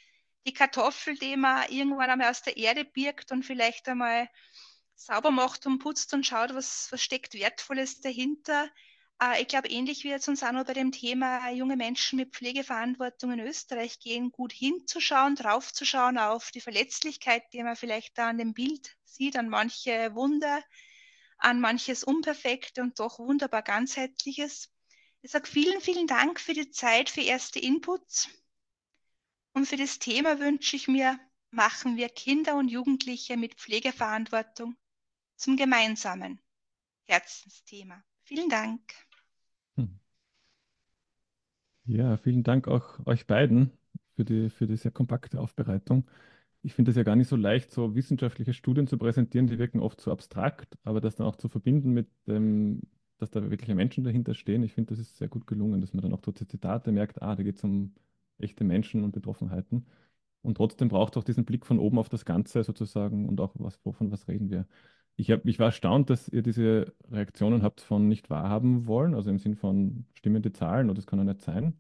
die 0.47 0.53
Kartoffel, 0.53 1.15
die 1.17 1.37
man 1.37 1.69
irgendwann 1.69 2.09
einmal 2.11 2.29
aus 2.31 2.43
der 2.43 2.57
Erde 2.57 2.85
birgt 2.85 3.31
und 3.31 3.43
vielleicht 3.45 3.87
einmal 3.89 4.29
sauber 4.95 5.31
macht 5.31 5.65
und 5.67 5.79
putzt 5.79 6.13
und 6.13 6.25
schaut, 6.25 6.53
was, 6.55 6.89
was 6.91 7.01
steckt 7.03 7.33
Wertvolles 7.35 8.01
dahinter. 8.01 8.69
Äh, 9.21 9.41
ich 9.41 9.47
glaube, 9.47 9.69
ähnlich 9.69 10.03
wird 10.03 10.21
es 10.21 10.27
uns 10.27 10.43
auch 10.43 10.51
noch 10.51 10.65
bei 10.65 10.73
dem 10.73 10.91
Thema 10.91 11.49
junge 11.51 11.75
Menschen 11.75 12.17
mit 12.17 12.33
Pflegeverantwortung 12.33 13.31
in 13.33 13.39
Österreich 13.39 13.99
gehen, 13.99 14.31
gut 14.31 14.53
hinzuschauen, 14.53 15.35
draufzuschauen 15.35 16.17
auf 16.17 16.51
die 16.51 16.61
Verletzlichkeit, 16.61 17.43
die 17.53 17.63
man 17.63 17.75
vielleicht 17.75 18.17
da 18.17 18.29
an 18.29 18.37
dem 18.37 18.53
Bild 18.53 18.95
sieht, 19.03 19.37
an 19.37 19.49
manche 19.49 20.13
Wunder, 20.15 20.63
an 21.37 21.59
manches 21.59 22.03
Unperfekte 22.03 22.81
und 22.81 22.99
doch 22.99 23.19
wunderbar 23.19 23.61
ganzheitliches. 23.61 24.69
Ich 25.21 25.31
sage 25.31 25.47
vielen, 25.47 25.81
vielen 25.81 26.07
Dank 26.07 26.39
für 26.39 26.53
die 26.53 26.71
Zeit, 26.71 27.09
für 27.09 27.21
erste 27.21 27.59
Inputs. 27.59 28.29
Und 29.53 29.65
für 29.65 29.77
das 29.77 29.99
Thema 29.99 30.39
wünsche 30.39 30.75
ich 30.75 30.87
mir, 30.87 31.19
machen 31.51 31.97
wir 31.97 32.07
Kinder 32.09 32.55
und 32.55 32.69
Jugendliche 32.69 33.35
mit 33.35 33.55
Pflegeverantwortung 33.55 34.77
zum 35.35 35.57
gemeinsamen 35.57 36.39
Herzensthema. 37.07 38.03
Vielen 38.23 38.49
Dank. 38.49 39.08
Ja, 41.91 42.17
vielen 42.17 42.43
Dank 42.43 42.67
auch 42.67 43.03
euch 43.07 43.25
beiden 43.25 43.71
für 44.15 44.23
die, 44.23 44.49
für 44.49 44.67
die 44.67 44.77
sehr 44.77 44.91
kompakte 44.91 45.39
Aufbereitung 45.39 46.07
ich 46.63 46.75
finde 46.75 46.91
es 46.91 46.97
ja 46.97 47.03
gar 47.05 47.17
nicht 47.17 47.29
so 47.29 47.37
leicht, 47.37 47.71
so 47.71 47.95
wissenschaftliche 47.95 48.53
Studien 48.53 48.87
zu 48.87 48.99
präsentieren, 48.99 49.47
die 49.47 49.59
wirken 49.59 49.81
oft 49.81 49.99
so 49.99 50.11
abstrakt, 50.13 50.77
aber 50.85 51.01
das 51.01 51.15
dann 51.17 51.27
auch 51.27 51.37
zu 51.37 51.49
verbinden 51.49 51.91
mit 51.93 52.07
dem, 52.27 52.83
dass 53.17 53.31
da 53.31 53.41
wirkliche 53.51 53.75
Menschen 53.75 54.05
dahinter 54.05 54.35
stehen, 54.35 54.63
ich 54.63 54.75
finde, 54.75 54.91
das 54.91 54.99
ist 55.01 55.17
sehr 55.17 55.29
gut 55.29 55.47
gelungen, 55.47 55.81
dass 55.81 55.95
man 55.95 56.03
dann 56.03 56.13
auch 56.13 56.21
durch 56.21 56.37
Zitate 56.47 56.93
merkt, 56.93 57.23
ah, 57.23 57.35
da 57.35 57.43
geht 57.43 57.57
es 57.57 57.65
um 57.65 57.95
echte 58.37 58.63
Menschen 58.63 59.03
und 59.05 59.13
Betroffenheiten. 59.13 59.87
Und 60.43 60.57
trotzdem 60.57 60.89
braucht 60.89 61.15
es 61.15 61.19
auch 61.21 61.25
diesen 61.25 61.45
Blick 61.45 61.65
von 61.65 61.79
oben 61.79 61.99
auf 61.99 62.09
das 62.09 62.25
Ganze 62.25 62.63
sozusagen 62.63 63.27
und 63.29 63.41
auch, 63.41 63.53
was, 63.59 63.79
wovon 63.85 64.11
was 64.11 64.27
reden 64.29 64.51
wir. 64.51 64.67
Ich, 65.19 65.31
hab, 65.31 65.45
ich 65.45 65.59
war 65.59 65.67
erstaunt, 65.67 66.09
dass 66.09 66.29
ihr 66.29 66.41
diese 66.41 66.93
Reaktionen 67.11 67.61
habt 67.61 67.81
von 67.81 68.07
nicht 68.07 68.29
wahrhaben 68.29 68.87
wollen, 68.87 69.13
also 69.13 69.29
im 69.29 69.37
Sinn 69.37 69.55
von 69.55 70.05
stimmende 70.13 70.53
Zahlen, 70.53 70.87
oder 70.89 70.95
das 70.95 71.07
kann 71.07 71.19
ja 71.19 71.25
nicht 71.25 71.41
sein 71.41 71.73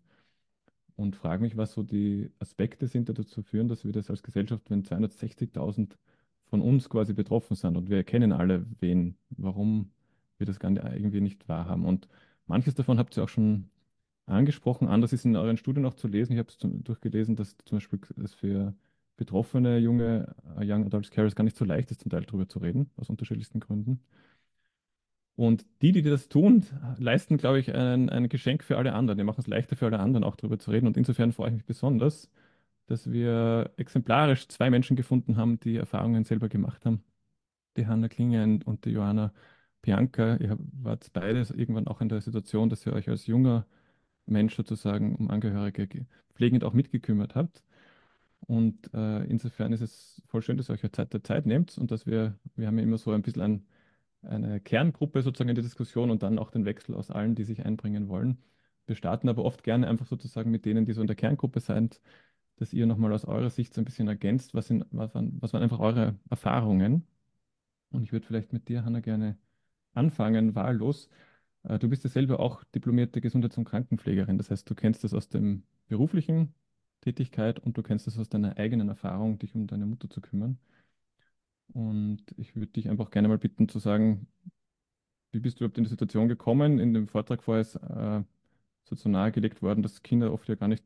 und 0.97 1.15
frage 1.15 1.41
mich, 1.41 1.55
was 1.55 1.71
so 1.71 1.83
die 1.83 2.31
Aspekte 2.39 2.87
sind, 2.87 3.07
die 3.07 3.13
dazu 3.13 3.41
führen, 3.41 3.69
dass 3.69 3.85
wir 3.85 3.93
das 3.93 4.09
als 4.09 4.23
Gesellschaft, 4.23 4.69
wenn 4.69 4.83
260.000 4.83 5.97
von 6.47 6.61
uns 6.61 6.89
quasi 6.89 7.13
betroffen 7.13 7.55
sind 7.55 7.77
und 7.77 7.89
wir 7.89 7.97
erkennen 7.97 8.33
alle, 8.33 8.65
wen, 8.81 9.15
warum 9.29 9.91
wir 10.37 10.45
das 10.45 10.59
gar 10.59 10.71
irgendwie 10.71 11.21
nicht 11.21 11.47
wahrhaben. 11.47 11.85
Und 11.85 12.09
manches 12.47 12.75
davon 12.75 12.99
habt 12.99 13.15
ihr 13.15 13.23
auch 13.23 13.29
schon 13.29 13.69
angesprochen, 14.25 14.89
anders 14.89 15.13
ist 15.13 15.23
in 15.25 15.37
euren 15.37 15.57
Studien 15.57 15.85
auch 15.85 15.93
zu 15.93 16.09
lesen. 16.09 16.33
Ich 16.33 16.39
habe 16.39 16.49
es 16.49 16.57
durchgelesen, 16.59 17.37
dass 17.37 17.55
zum 17.65 17.77
Beispiel 17.77 17.99
es 18.23 18.33
für 18.33 18.75
betroffene 19.19 19.77
junge 19.77 20.33
äh, 20.57 20.65
Young 20.65 20.85
Adults 20.85 21.11
Carers 21.11 21.35
gar 21.35 21.43
nicht 21.43 21.57
so 21.57 21.65
leicht 21.65 21.91
ist, 21.91 22.01
zum 22.01 22.09
Teil 22.09 22.23
darüber 22.23 22.47
zu 22.47 22.59
reden, 22.59 22.89
aus 22.97 23.09
unterschiedlichsten 23.09 23.59
Gründen. 23.59 24.01
Und 25.35 25.65
die, 25.81 25.91
die 25.93 26.01
das 26.01 26.27
tun, 26.29 26.65
leisten, 26.97 27.37
glaube 27.37 27.59
ich, 27.59 27.73
ein, 27.73 28.09
ein 28.09 28.27
Geschenk 28.29 28.63
für 28.63 28.77
alle 28.77 28.93
anderen. 28.93 29.17
Die 29.17 29.23
machen 29.23 29.39
es 29.39 29.47
leichter 29.47 29.75
für 29.77 29.85
alle 29.85 29.99
anderen, 29.99 30.25
auch 30.25 30.35
darüber 30.35 30.59
zu 30.59 30.71
reden. 30.71 30.87
Und 30.87 30.97
insofern 30.97 31.31
freue 31.31 31.49
ich 31.49 31.55
mich 31.55 31.65
besonders, 31.65 32.29
dass 32.87 33.11
wir 33.11 33.71
exemplarisch 33.77 34.47
zwei 34.49 34.69
Menschen 34.69 34.97
gefunden 34.97 35.37
haben, 35.37 35.59
die 35.59 35.77
Erfahrungen 35.77 36.25
selber 36.25 36.49
gemacht 36.49 36.85
haben. 36.85 37.03
Die 37.77 37.87
Hanna 37.87 38.09
Klinge 38.09 38.59
und 38.65 38.85
die 38.85 38.91
Johanna 38.91 39.33
Bianca. 39.81 40.37
Ihr 40.37 40.57
wart 40.59 41.11
beides 41.13 41.51
irgendwann 41.51 41.87
auch 41.87 42.01
in 42.01 42.09
der 42.09 42.21
Situation, 42.21 42.69
dass 42.69 42.85
ihr 42.85 42.93
euch 42.93 43.09
als 43.09 43.27
junger 43.27 43.65
Mensch 44.25 44.55
sozusagen 44.55 45.15
um 45.15 45.29
Angehörige 45.29 45.87
pflegend 46.35 46.63
auch 46.63 46.73
mitgekümmert 46.73 47.35
habt. 47.35 47.63
Und 48.49 48.91
äh, 48.95 49.23
insofern 49.25 49.73
ist 49.73 49.81
es 49.81 50.21
voll 50.27 50.41
schön, 50.41 50.57
dass 50.57 50.69
ihr 50.69 50.73
euch 50.73 50.91
Zeit 50.91 51.13
der 51.13 51.23
Zeit 51.23 51.45
nehmt 51.45 51.77
und 51.77 51.91
dass 51.91 52.07
wir, 52.07 52.35
wir 52.55 52.67
haben 52.67 52.77
ja 52.79 52.83
immer 52.83 52.97
so 52.97 53.11
ein 53.11 53.21
bisschen 53.21 53.41
ein 53.43 53.65
eine 54.21 54.59
Kerngruppe 54.59 55.21
sozusagen 55.21 55.49
in 55.49 55.55
der 55.55 55.63
Diskussion 55.63 56.11
und 56.11 56.23
dann 56.23 56.39
auch 56.39 56.51
den 56.51 56.65
Wechsel 56.65 56.95
aus 56.95 57.11
allen, 57.11 57.35
die 57.35 57.43
sich 57.43 57.65
einbringen 57.65 58.09
wollen. 58.09 58.37
Wir 58.85 58.95
starten 58.95 59.29
aber 59.29 59.45
oft 59.45 59.63
gerne 59.63 59.87
einfach 59.87 60.07
sozusagen 60.07 60.51
mit 60.51 60.65
denen, 60.65 60.85
die 60.85 60.93
so 60.93 61.01
in 61.01 61.07
der 61.07 61.15
Kerngruppe 61.15 61.59
sind, 61.59 62.01
dass 62.57 62.73
ihr 62.73 62.85
nochmal 62.85 63.13
aus 63.13 63.25
eurer 63.25 63.49
Sicht 63.49 63.73
so 63.73 63.81
ein 63.81 63.85
bisschen 63.85 64.07
ergänzt, 64.07 64.53
was, 64.53 64.67
sind, 64.67 64.85
was, 64.91 65.13
waren, 65.15 65.37
was 65.41 65.53
waren 65.53 65.63
einfach 65.63 65.79
eure 65.79 66.15
Erfahrungen. 66.29 67.07
Und 67.91 68.03
ich 68.03 68.11
würde 68.11 68.25
vielleicht 68.25 68.53
mit 68.53 68.67
dir, 68.67 68.83
Hanna, 68.85 68.99
gerne 68.99 69.37
anfangen, 69.93 70.55
wahllos. 70.55 71.09
Äh, 71.63 71.79
du 71.79 71.89
bist 71.89 72.03
ja 72.03 72.09
selber 72.09 72.39
auch 72.39 72.63
diplomierte 72.75 73.21
Gesundheits- 73.21 73.57
und 73.57 73.65
Krankenpflegerin. 73.65 74.37
Das 74.37 74.51
heißt, 74.51 74.69
du 74.69 74.75
kennst 74.75 75.03
das 75.03 75.13
aus 75.13 75.29
dem 75.29 75.63
beruflichen 75.87 76.53
Tätigkeit 77.01 77.59
und 77.59 77.77
du 77.77 77.83
kennst 77.83 78.07
das 78.07 78.19
aus 78.19 78.29
deiner 78.29 78.57
eigenen 78.57 78.89
Erfahrung, 78.89 79.39
dich 79.39 79.55
um 79.55 79.67
deine 79.67 79.85
Mutter 79.85 80.09
zu 80.09 80.21
kümmern. 80.21 80.57
Und 81.73 82.23
ich 82.37 82.55
würde 82.55 82.71
dich 82.71 82.89
einfach 82.89 83.11
gerne 83.11 83.27
mal 83.27 83.37
bitten 83.37 83.69
zu 83.69 83.79
sagen, 83.79 84.27
wie 85.31 85.39
bist 85.39 85.59
du 85.59 85.63
überhaupt 85.63 85.77
in 85.77 85.83
die 85.83 85.89
Situation 85.89 86.27
gekommen? 86.27 86.79
In 86.79 86.93
dem 86.93 87.07
Vortrag 87.07 87.43
vorher 87.43 87.61
ist 87.61 87.75
äh, 87.75 88.23
so 88.83 89.09
nahegelegt 89.09 89.61
worden, 89.61 89.83
dass 89.83 90.01
Kinder 90.01 90.33
oft 90.33 90.49
ja 90.49 90.55
gar 90.55 90.67
nicht 90.67 90.83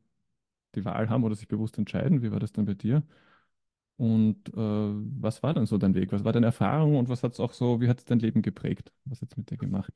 die 0.75 0.83
Wahl 0.85 1.09
haben 1.09 1.23
oder 1.23 1.35
sich 1.35 1.47
bewusst 1.47 1.77
entscheiden. 1.77 2.21
Wie 2.21 2.31
war 2.31 2.39
das 2.39 2.51
dann 2.51 2.65
bei 2.65 2.73
dir? 2.73 3.03
Und 3.97 4.49
äh, 4.49 4.57
was 4.57 5.43
war 5.43 5.53
dann 5.53 5.65
so 5.65 5.77
dein 5.77 5.93
Weg? 5.93 6.11
Was 6.11 6.23
war 6.23 6.33
deine 6.33 6.47
Erfahrung 6.47 6.97
und 6.97 7.09
was 7.09 7.23
hat 7.23 7.33
es 7.33 7.39
auch 7.39 7.53
so, 7.53 7.79
wie 7.79 7.87
hat 7.87 7.99
es 7.99 8.05
dein 8.05 8.19
Leben 8.19 8.41
geprägt? 8.41 8.91
Was 9.05 9.21
hat 9.21 9.31
es 9.31 9.37
mit 9.37 9.49
dir 9.49 9.57
gemacht? 9.57 9.93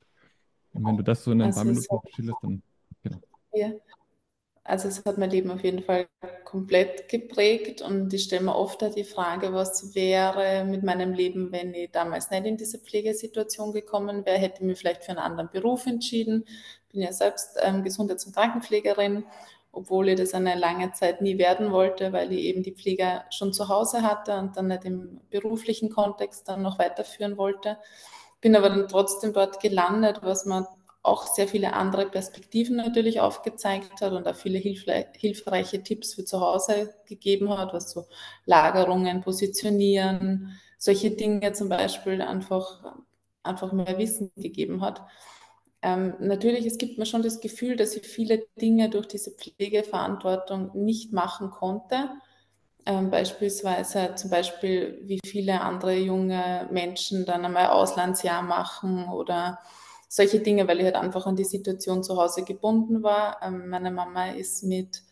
Und 0.72 0.86
wenn 0.86 0.96
du 0.96 1.02
das 1.02 1.24
so 1.24 1.32
in 1.32 1.42
ein 1.42 1.48
also 1.48 1.58
paar 1.58 1.64
Minuten 1.64 2.14
schilderst, 2.14 2.38
dann 2.42 2.62
genau. 3.02 3.20
Ja, 3.52 3.72
also 4.68 4.88
es 4.88 5.02
hat 5.04 5.16
mein 5.16 5.30
Leben 5.30 5.50
auf 5.50 5.64
jeden 5.64 5.82
Fall 5.82 6.08
komplett 6.44 7.08
geprägt 7.08 7.80
und 7.80 8.12
ich 8.12 8.24
stelle 8.24 8.44
mir 8.44 8.54
oft 8.54 8.82
die 8.94 9.04
Frage, 9.04 9.54
was 9.54 9.94
wäre 9.94 10.64
mit 10.64 10.82
meinem 10.82 11.14
Leben, 11.14 11.50
wenn 11.52 11.72
ich 11.72 11.90
damals 11.90 12.30
nicht 12.30 12.44
in 12.44 12.58
diese 12.58 12.78
Pflegesituation 12.78 13.72
gekommen 13.72 14.26
wäre, 14.26 14.36
hätte 14.36 14.60
ich 14.60 14.66
mich 14.66 14.78
vielleicht 14.78 15.04
für 15.04 15.10
einen 15.10 15.20
anderen 15.20 15.48
Beruf 15.50 15.86
entschieden. 15.86 16.44
Ich 16.46 16.92
bin 16.92 17.00
ja 17.00 17.12
selbst 17.12 17.58
ähm, 17.62 17.82
Gesundheits- 17.82 18.26
und 18.26 18.34
Krankenpflegerin, 18.34 19.24
obwohl 19.72 20.10
ich 20.10 20.16
das 20.16 20.34
eine 20.34 20.54
lange 20.54 20.92
Zeit 20.92 21.22
nie 21.22 21.38
werden 21.38 21.72
wollte, 21.72 22.12
weil 22.12 22.30
ich 22.32 22.40
eben 22.40 22.62
die 22.62 22.74
Pflege 22.74 23.22
schon 23.30 23.54
zu 23.54 23.68
Hause 23.68 24.02
hatte 24.02 24.36
und 24.36 24.54
dann 24.56 24.68
nicht 24.68 24.84
im 24.84 25.20
beruflichen 25.30 25.88
Kontext 25.88 26.46
dann 26.46 26.60
noch 26.60 26.78
weiterführen 26.78 27.38
wollte. 27.38 27.78
Bin 28.42 28.54
aber 28.54 28.68
dann 28.68 28.86
trotzdem 28.86 29.32
dort 29.32 29.60
gelandet, 29.60 30.20
was 30.22 30.44
man 30.44 30.66
auch 31.08 31.26
sehr 31.26 31.48
viele 31.48 31.72
andere 31.72 32.06
Perspektiven 32.06 32.76
natürlich 32.76 33.20
aufgezeigt 33.20 34.00
hat 34.00 34.12
und 34.12 34.28
auch 34.28 34.36
viele 34.36 34.58
hilfreiche 34.58 35.82
Tipps 35.82 36.14
für 36.14 36.24
zu 36.24 36.40
Hause 36.40 36.94
gegeben 37.06 37.56
hat, 37.56 37.72
was 37.72 37.90
so 37.90 38.06
Lagerungen, 38.44 39.20
Positionieren, 39.22 40.58
solche 40.78 41.10
Dinge 41.10 41.52
zum 41.52 41.68
Beispiel 41.68 42.22
einfach, 42.22 42.96
einfach 43.42 43.72
mehr 43.72 43.98
Wissen 43.98 44.30
gegeben 44.36 44.82
hat. 44.82 45.02
Ähm, 45.82 46.14
natürlich, 46.20 46.66
es 46.66 46.78
gibt 46.78 46.98
mir 46.98 47.06
schon 47.06 47.22
das 47.22 47.40
Gefühl, 47.40 47.76
dass 47.76 47.96
ich 47.96 48.06
viele 48.06 48.44
Dinge 48.60 48.90
durch 48.90 49.06
diese 49.06 49.30
Pflegeverantwortung 49.30 50.70
nicht 50.74 51.12
machen 51.12 51.50
konnte. 51.50 52.10
Ähm, 52.86 53.10
beispielsweise 53.10 54.14
zum 54.16 54.30
Beispiel, 54.30 55.00
wie 55.02 55.20
viele 55.24 55.60
andere 55.60 55.94
junge 55.96 56.68
Menschen 56.72 57.26
dann 57.26 57.44
einmal 57.44 57.66
Auslandsjahr 57.66 58.42
machen 58.42 59.08
oder 59.08 59.60
solche 60.08 60.40
Dinge, 60.40 60.66
weil 60.68 60.78
ich 60.78 60.84
halt 60.84 60.96
einfach 60.96 61.26
an 61.26 61.36
die 61.36 61.44
Situation 61.44 62.02
zu 62.02 62.16
Hause 62.16 62.44
gebunden 62.44 63.02
war. 63.02 63.38
Ähm, 63.42 63.68
meine 63.68 63.90
Mama 63.90 64.30
ist 64.30 64.64
mit 64.64 65.02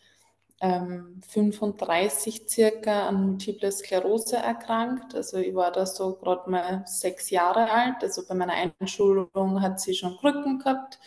ähm, 0.61 1.21
35 1.27 2.49
circa 2.49 3.07
an 3.07 3.27
Multiple 3.27 3.71
Sklerose 3.71 4.37
erkrankt. 4.37 5.15
Also 5.15 5.37
ich 5.37 5.53
war 5.55 5.71
da 5.71 5.85
so 5.85 6.15
gerade 6.15 6.49
mal 6.49 6.83
sechs 6.87 7.29
Jahre 7.29 7.69
alt. 7.71 7.97
Also 8.01 8.23
bei 8.27 8.35
meiner 8.35 8.53
Einschulung 8.53 9.61
hat 9.61 9.79
sie 9.79 9.93
schon 9.93 10.17
Krücken 10.17 10.59
gehabt. 10.59 10.99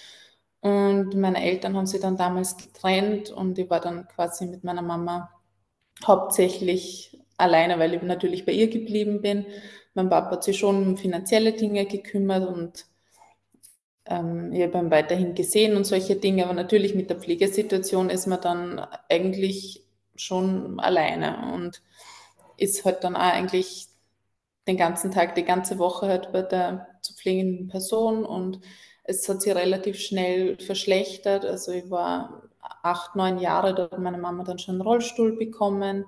Und 0.60 1.14
meine 1.14 1.42
Eltern 1.42 1.76
haben 1.76 1.86
sie 1.86 2.00
dann 2.00 2.16
damals 2.16 2.56
getrennt 2.56 3.30
und 3.30 3.58
ich 3.58 3.70
war 3.70 3.80
dann 3.80 4.06
quasi 4.08 4.46
mit 4.46 4.62
meiner 4.62 4.82
Mama 4.82 5.30
hauptsächlich 6.06 7.18
alleine, 7.38 7.78
weil 7.78 7.94
ich 7.94 8.02
natürlich 8.02 8.44
bei 8.46 8.52
ihr 8.52 8.68
geblieben 8.68 9.22
bin. 9.22 9.46
Mein 9.94 10.10
Papa 10.10 10.32
hat 10.32 10.44
sich 10.44 10.58
schon 10.58 10.86
um 10.86 10.96
finanzielle 10.98 11.52
Dinge 11.54 11.86
gekümmert 11.86 12.46
und 12.48 12.86
ähm, 14.10 14.52
ich 14.54 14.62
habe 14.64 14.78
ihn 14.78 14.92
weiterhin 14.92 15.34
gesehen 15.36 15.76
und 15.76 15.84
solche 15.86 16.16
Dinge, 16.16 16.44
aber 16.44 16.54
natürlich 16.54 16.94
mit 16.96 17.10
der 17.10 17.18
Pflegesituation 17.20 18.10
ist 18.10 18.28
man 18.28 18.42
dann 18.42 18.80
eigentlich 19.10 19.84
schon 20.16 20.80
alleine 20.80 21.54
und 21.54 21.82
ist 22.58 22.84
halt 22.86 23.04
dann 23.04 23.16
auch 23.16 23.20
eigentlich 23.20 23.88
den 24.68 24.76
ganzen 24.76 25.10
Tag, 25.10 25.34
die 25.34 25.44
ganze 25.44 25.78
Woche 25.78 26.08
halt 26.08 26.32
bei 26.32 26.42
der 26.42 26.88
zu 27.02 27.14
pflegenden 27.14 27.68
Person 27.68 28.24
und 28.24 28.60
es 29.04 29.28
hat 29.28 29.42
sich 29.42 29.54
relativ 29.54 29.98
schnell 29.98 30.58
verschlechtert. 30.60 31.44
Also 31.44 31.72
ich 31.72 31.90
war 31.90 32.42
acht, 32.82 33.16
neun 33.16 33.38
Jahre, 33.38 33.74
da 33.74 33.84
hat 33.90 33.98
meine 33.98 34.18
Mama 34.18 34.44
dann 34.44 34.58
schon 34.58 34.76
einen 34.76 34.82
Rollstuhl 34.82 35.36
bekommen 35.36 36.04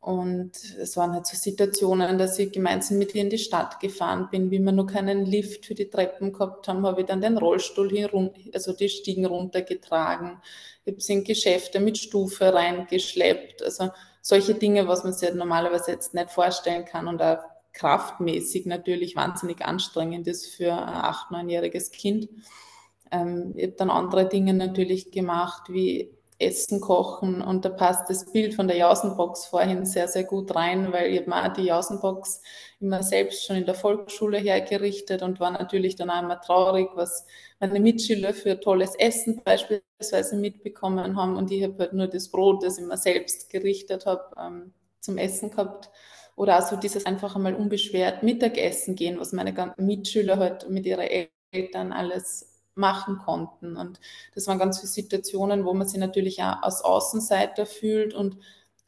Und 0.00 0.52
es 0.80 0.96
waren 0.96 1.12
halt 1.12 1.26
so 1.26 1.36
Situationen, 1.36 2.18
dass 2.18 2.38
ich 2.38 2.52
gemeinsam 2.52 2.98
mit 2.98 3.14
ihr 3.14 3.22
in 3.22 3.30
die 3.30 3.38
Stadt 3.38 3.80
gefahren 3.80 4.28
bin. 4.30 4.50
Wie 4.50 4.60
wir 4.60 4.72
noch 4.72 4.86
keinen 4.86 5.26
Lift 5.26 5.66
für 5.66 5.74
die 5.74 5.90
Treppen 5.90 6.32
gehabt 6.32 6.68
haben, 6.68 6.86
habe 6.86 7.00
ich 7.00 7.06
dann 7.06 7.20
den 7.20 7.36
Rollstuhl 7.36 7.90
hier, 7.90 8.10
also 8.54 8.72
die 8.72 8.88
Stiegen 8.88 9.26
runtergetragen. 9.26 10.40
Ich 10.84 10.92
habe 10.92 11.00
sie 11.00 11.14
in 11.14 11.24
Geschäfte 11.24 11.80
mit 11.80 11.98
Stufe 11.98 12.54
reingeschleppt. 12.54 13.62
Also 13.62 13.90
solche 14.22 14.54
Dinge, 14.54 14.86
was 14.86 15.02
man 15.02 15.12
sich 15.12 15.34
normalerweise 15.34 15.90
jetzt 15.90 16.14
nicht 16.14 16.30
vorstellen 16.30 16.84
kann 16.84 17.08
und 17.08 17.20
auch 17.20 17.38
kraftmäßig 17.72 18.66
natürlich 18.66 19.16
wahnsinnig 19.16 19.64
anstrengend 19.64 20.26
ist 20.26 20.46
für 20.46 20.72
ein 20.72 20.94
acht-, 20.94 21.30
neunjähriges 21.30 21.90
Kind. 21.90 22.28
Ähm, 23.10 23.52
ich 23.56 23.64
habe 23.64 23.76
dann 23.76 23.90
andere 23.90 24.28
Dinge 24.28 24.54
natürlich 24.54 25.10
gemacht, 25.10 25.64
wie 25.70 26.17
Essen 26.40 26.80
kochen 26.80 27.42
und 27.42 27.64
da 27.64 27.68
passt 27.70 28.08
das 28.08 28.30
Bild 28.32 28.54
von 28.54 28.68
der 28.68 28.76
Jausenbox 28.76 29.46
vorhin 29.46 29.84
sehr, 29.84 30.06
sehr 30.08 30.24
gut 30.24 30.54
rein, 30.54 30.92
weil 30.92 31.12
ich 31.12 31.26
habe 31.26 31.60
die 31.60 31.66
Jausenbox 31.66 32.42
immer 32.80 33.02
selbst 33.02 33.44
schon 33.44 33.56
in 33.56 33.66
der 33.66 33.74
Volksschule 33.74 34.38
hergerichtet 34.38 35.22
und 35.22 35.40
war 35.40 35.50
natürlich 35.50 35.96
dann 35.96 36.10
auch 36.10 36.22
immer 36.22 36.40
traurig, 36.40 36.88
was 36.94 37.26
meine 37.60 37.80
Mitschüler 37.80 38.32
für 38.34 38.60
tolles 38.60 38.94
Essen 38.94 39.40
beispielsweise 39.44 40.36
mitbekommen 40.36 41.16
haben 41.16 41.36
und 41.36 41.50
ich 41.50 41.62
habe 41.64 41.76
halt 41.78 41.92
nur 41.92 42.06
das 42.06 42.28
Brot, 42.28 42.62
das 42.62 42.78
ich 42.78 42.84
mir 42.84 42.96
selbst 42.96 43.50
gerichtet 43.50 44.06
habe, 44.06 44.34
ähm, 44.40 44.72
zum 45.00 45.18
Essen 45.18 45.50
gehabt. 45.50 45.90
Oder 46.36 46.58
auch 46.58 46.62
so 46.68 46.76
dieses 46.76 47.04
einfach 47.04 47.34
einmal 47.34 47.54
unbeschwert 47.54 48.22
Mittagessen 48.22 48.94
gehen, 48.94 49.18
was 49.18 49.32
meine 49.32 49.74
Mitschüler 49.76 50.36
halt 50.38 50.70
mit 50.70 50.86
ihren 50.86 51.08
Eltern 51.50 51.92
alles 51.92 52.57
machen 52.78 53.18
konnten. 53.18 53.76
Und 53.76 54.00
das 54.34 54.46
waren 54.46 54.58
ganz 54.58 54.78
viele 54.78 54.88
Situationen, 54.88 55.64
wo 55.64 55.74
man 55.74 55.86
sich 55.86 56.00
natürlich 56.00 56.42
auch 56.42 56.62
als 56.62 56.82
Außenseiter 56.82 57.66
fühlt 57.66 58.14
und 58.14 58.38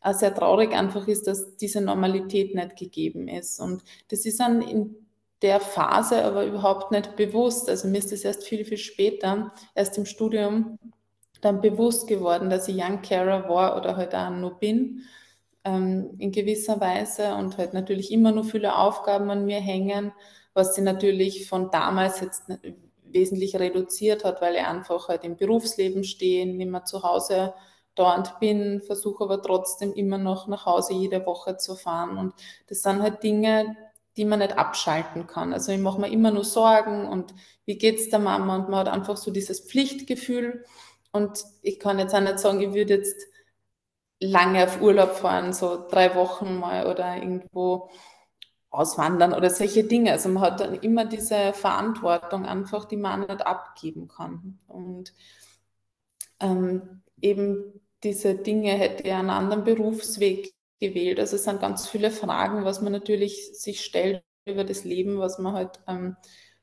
auch 0.01 0.15
sehr 0.15 0.35
traurig 0.35 0.73
einfach 0.73 1.07
ist, 1.09 1.27
dass 1.27 1.57
diese 1.57 1.81
Normalität 1.81 2.55
nicht 2.55 2.77
gegeben 2.77 3.29
ist. 3.29 3.61
Und 3.61 3.83
das 4.09 4.25
ist 4.25 4.41
dann 4.41 4.63
in 4.63 4.97
der 5.43 5.61
Phase 5.61 6.25
aber 6.25 6.45
überhaupt 6.45 6.91
nicht 6.91 7.17
bewusst. 7.17 7.69
Also 7.69 7.89
mir 7.89 7.99
ist 7.99 8.13
das 8.13 8.25
erst 8.25 8.45
viel, 8.45 8.65
viel 8.65 8.79
später, 8.79 9.53
erst 9.75 9.99
im 9.99 10.07
Studium, 10.07 10.79
dann 11.41 11.61
bewusst 11.61 12.07
geworden, 12.07 12.51
dass 12.51 12.69
ich 12.69 12.77
Young 12.77 13.03
Carer 13.03 13.49
war 13.49 13.77
oder 13.77 13.97
halt 13.97 14.15
auch 14.15 14.31
nur 14.31 14.59
bin, 14.59 15.03
ähm, 15.65 16.15
in 16.19 16.33
gewisser 16.33 16.81
Weise 16.81 17.35
und 17.35 17.59
halt 17.59 17.75
natürlich 17.75 18.13
immer 18.13 18.33
nur 18.33 18.45
viele 18.45 18.77
Aufgaben 18.77 19.31
an 19.31 19.45
mir 19.47 19.61
hängen, 19.61 20.13
was 20.55 20.75
sie 20.75 20.83
natürlich 20.83 21.49
von 21.49 21.71
damals 21.71 22.21
jetzt 22.21 22.45
wesentlich 23.13 23.57
reduziert 23.57 24.25
hat, 24.25 24.41
weil 24.41 24.55
ich 24.55 24.63
einfach 24.63 25.09
halt 25.09 25.25
im 25.25 25.37
Berufsleben 25.37 26.05
stehe, 26.05 26.47
nicht 26.47 26.71
mehr 26.71 26.85
zu 26.85 27.03
Hause 27.03 27.55
dauernd 27.95 28.39
bin, 28.41 28.81
versuche 28.81 29.25
aber 29.25 29.43
trotzdem 29.43 29.93
immer 29.93 30.19
noch 30.19 30.47
nach 30.47 30.67
Hause 30.67 30.95
jede 30.95 31.25
Woche 31.27 31.57
zu 31.57 31.77
fahren. 31.77 32.17
Und 32.17 32.35
das 32.69 32.83
sind 32.83 33.03
halt 33.03 33.23
Dinge, 33.23 33.77
die 34.17 34.25
man 34.25 34.39
nicht 34.41 34.57
abschalten 34.59 35.27
kann. 35.27 35.53
Also 35.53 35.73
ich 35.73 35.79
mache 35.79 36.01
mir 36.01 36.11
immer 36.11 36.31
nur 36.31 36.45
Sorgen 36.45 37.07
und 37.09 37.35
wie 37.65 37.79
geht 37.79 37.99
es 37.99 38.11
der 38.11 38.19
Mama? 38.19 38.57
Und 38.57 38.69
man 38.69 38.81
hat 38.81 38.89
einfach 38.89 39.17
so 39.17 39.31
dieses 39.31 39.61
Pflichtgefühl. 39.61 40.65
Und 41.13 41.45
ich 41.63 41.79
kann 41.79 41.99
jetzt 41.99 42.15
auch 42.15 42.21
nicht 42.21 42.39
sagen, 42.39 42.61
ich 42.61 42.73
würde 42.73 42.95
jetzt 42.95 43.27
lange 44.21 44.65
auf 44.65 44.81
Urlaub 44.81 45.13
fahren, 45.13 45.53
so 45.53 45.87
drei 45.89 46.15
Wochen 46.15 46.59
mal 46.59 46.87
oder 46.87 47.17
irgendwo 47.17 47.91
auswandern 48.71 49.33
oder 49.35 49.51
solche 49.51 49.85
Dinge. 49.85 50.13
Also 50.13 50.29
man 50.29 50.43
hat 50.43 50.61
dann 50.61 50.75
immer 50.75 51.05
diese 51.05 51.53
Verantwortung 51.53 52.47
einfach, 52.47 52.85
die 52.85 52.97
man 52.97 53.21
nicht 53.21 53.47
abgeben 53.47 54.09
kann. 54.09 54.59
Und 54.69 55.13
ähm, 56.41 57.03
eben 57.21 57.81
diese 58.03 58.35
Dinge 58.35 58.73
hätte 58.73 59.05
er 59.05 59.19
einen 59.19 59.31
anderen 59.31 59.65
Berufsweg 59.65 60.55
gewählt. 60.81 61.21
Also 61.21 61.37
es 61.37 61.45
sind 61.45 61.61
ganz 61.61 61.89
viele 61.89 62.11
Fragen, 62.11 62.65
was 62.65 62.81
man 62.81 62.93
natürlich 62.93 63.59
sich 63.59 63.85
stellt 63.85 64.25
über 64.47 64.65
das 64.65 64.85
Leben, 64.85 65.19
was 65.19 65.39
man 65.39 65.55
halt 65.55 65.81
ähm, 65.87 66.17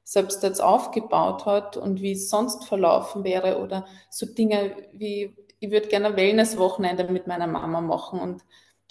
selbst 0.04 0.42
jetzt 0.44 0.62
aufgebaut 0.62 1.46
hat 1.46 1.78
und 1.78 2.02
wie 2.02 2.14
es 2.14 2.30
sonst 2.30 2.66
verlaufen 2.66 3.24
wäre 3.24 3.60
oder 3.62 3.86
so 4.10 4.26
Dinge 4.26 4.76
wie, 4.94 5.36
ich 5.60 5.70
würde 5.70 5.90
gerne 5.90 6.08
ein 6.08 6.16
Wellness-Wochenende 6.16 7.12
mit 7.12 7.28
meiner 7.28 7.48
Mama 7.48 7.82
machen 7.82 8.20
und 8.20 8.42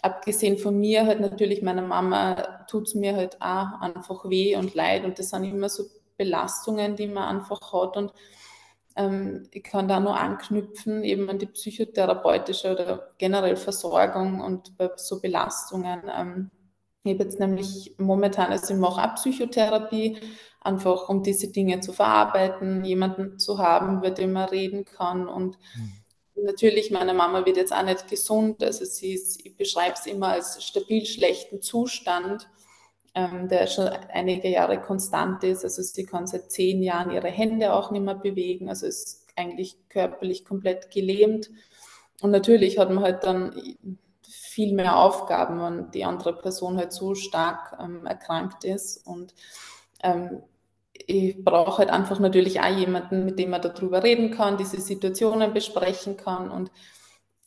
abgesehen 0.02 0.58
von 0.58 0.78
mir 0.78 1.06
halt 1.06 1.20
natürlich 1.20 1.62
meiner 1.62 1.82
Mama 1.82 2.64
tut 2.68 2.88
es 2.88 2.94
mir 2.94 3.16
halt 3.16 3.40
auch 3.40 3.80
einfach 3.80 4.28
weh 4.28 4.56
und 4.56 4.74
leid 4.74 5.04
und 5.04 5.18
das 5.18 5.30
sind 5.30 5.44
immer 5.44 5.68
so 5.68 5.84
Belastungen, 6.16 6.96
die 6.96 7.06
man 7.06 7.38
einfach 7.38 7.72
hat 7.72 7.96
und 7.96 8.12
ähm, 8.96 9.48
ich 9.52 9.62
kann 9.62 9.88
da 9.88 10.00
nur 10.00 10.18
anknüpfen 10.18 11.04
eben 11.04 11.28
an 11.28 11.38
die 11.38 11.46
psychotherapeutische 11.46 12.72
oder 12.72 13.10
generell 13.18 13.56
Versorgung 13.56 14.40
und 14.40 14.76
bei 14.78 14.90
so 14.96 15.20
Belastungen. 15.20 16.02
Ähm, 16.14 16.50
ich 17.04 17.12
habe 17.12 17.24
jetzt 17.24 17.38
nämlich 17.38 17.94
momentan, 17.98 18.50
also 18.50 18.74
ich 18.74 18.80
mache 18.80 19.02
auch 19.02 19.14
Psychotherapie, 19.14 20.18
einfach 20.60 21.08
um 21.08 21.22
diese 21.22 21.52
Dinge 21.52 21.80
zu 21.80 21.92
verarbeiten, 21.92 22.84
jemanden 22.84 23.38
zu 23.38 23.58
haben, 23.58 24.00
mit 24.00 24.18
dem 24.18 24.32
man 24.32 24.48
reden 24.48 24.84
kann 24.84 25.28
und 25.28 25.58
mhm 25.76 26.05
Natürlich, 26.42 26.90
meine 26.90 27.14
Mama 27.14 27.46
wird 27.46 27.56
jetzt 27.56 27.72
auch 27.72 27.82
nicht 27.82 28.08
gesund, 28.08 28.62
also 28.62 28.84
sie 28.84 29.14
ist, 29.14 29.44
ich 29.44 29.56
beschreibe 29.56 29.94
es 29.94 30.06
immer 30.06 30.28
als 30.28 30.62
stabil 30.62 31.06
schlechten 31.06 31.62
Zustand, 31.62 32.48
ähm, 33.14 33.48
der 33.48 33.66
schon 33.66 33.88
einige 33.88 34.48
Jahre 34.48 34.80
konstant 34.80 35.42
ist. 35.44 35.64
Also 35.64 35.82
sie 35.82 36.04
kann 36.04 36.26
seit 36.26 36.50
zehn 36.50 36.82
Jahren 36.82 37.10
ihre 37.10 37.28
Hände 37.30 37.72
auch 37.72 37.90
nicht 37.90 38.04
mehr 38.04 38.14
bewegen, 38.14 38.68
also 38.68 38.86
ist 38.86 39.26
eigentlich 39.34 39.78
körperlich 39.88 40.44
komplett 40.44 40.90
gelähmt. 40.90 41.50
Und 42.20 42.30
natürlich 42.30 42.78
hat 42.78 42.90
man 42.90 43.02
halt 43.02 43.24
dann 43.24 43.58
viel 44.22 44.74
mehr 44.74 44.98
Aufgaben, 44.98 45.60
wenn 45.60 45.90
die 45.90 46.04
andere 46.04 46.34
Person 46.34 46.76
halt 46.76 46.92
so 46.92 47.14
stark 47.14 47.78
ähm, 47.80 48.06
erkrankt 48.06 48.64
ist. 48.64 49.06
Und 49.06 49.34
ähm, 50.02 50.42
ich 51.06 51.44
brauche 51.44 51.78
halt 51.78 51.90
einfach 51.90 52.18
natürlich 52.18 52.60
auch 52.60 52.76
jemanden, 52.76 53.24
mit 53.24 53.38
dem 53.38 53.50
man 53.50 53.62
darüber 53.62 54.02
reden 54.02 54.30
kann, 54.30 54.56
diese 54.56 54.80
Situationen 54.80 55.52
besprechen 55.52 56.16
kann. 56.16 56.50
Und 56.50 56.70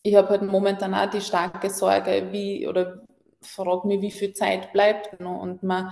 ich 0.03 0.15
habe 0.15 0.29
halt 0.29 0.43
momentan 0.43 0.93
auch 0.93 1.09
die 1.09 1.21
starke 1.21 1.69
Sorge, 1.69 2.29
wie 2.31 2.67
oder 2.67 3.01
frage 3.41 3.87
mich, 3.87 4.01
wie 4.01 4.11
viel 4.11 4.33
Zeit 4.33 4.73
bleibt 4.73 5.19
noch. 5.19 5.41
Und 5.41 5.63
man, 5.63 5.91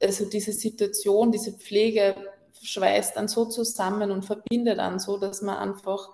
also 0.00 0.28
diese 0.28 0.52
Situation, 0.52 1.32
diese 1.32 1.52
Pflege 1.52 2.14
schweißt 2.62 3.16
dann 3.16 3.28
so 3.28 3.46
zusammen 3.46 4.10
und 4.10 4.24
verbindet 4.24 4.78
dann 4.78 4.98
so, 4.98 5.18
dass 5.18 5.42
man 5.42 5.56
einfach 5.56 6.10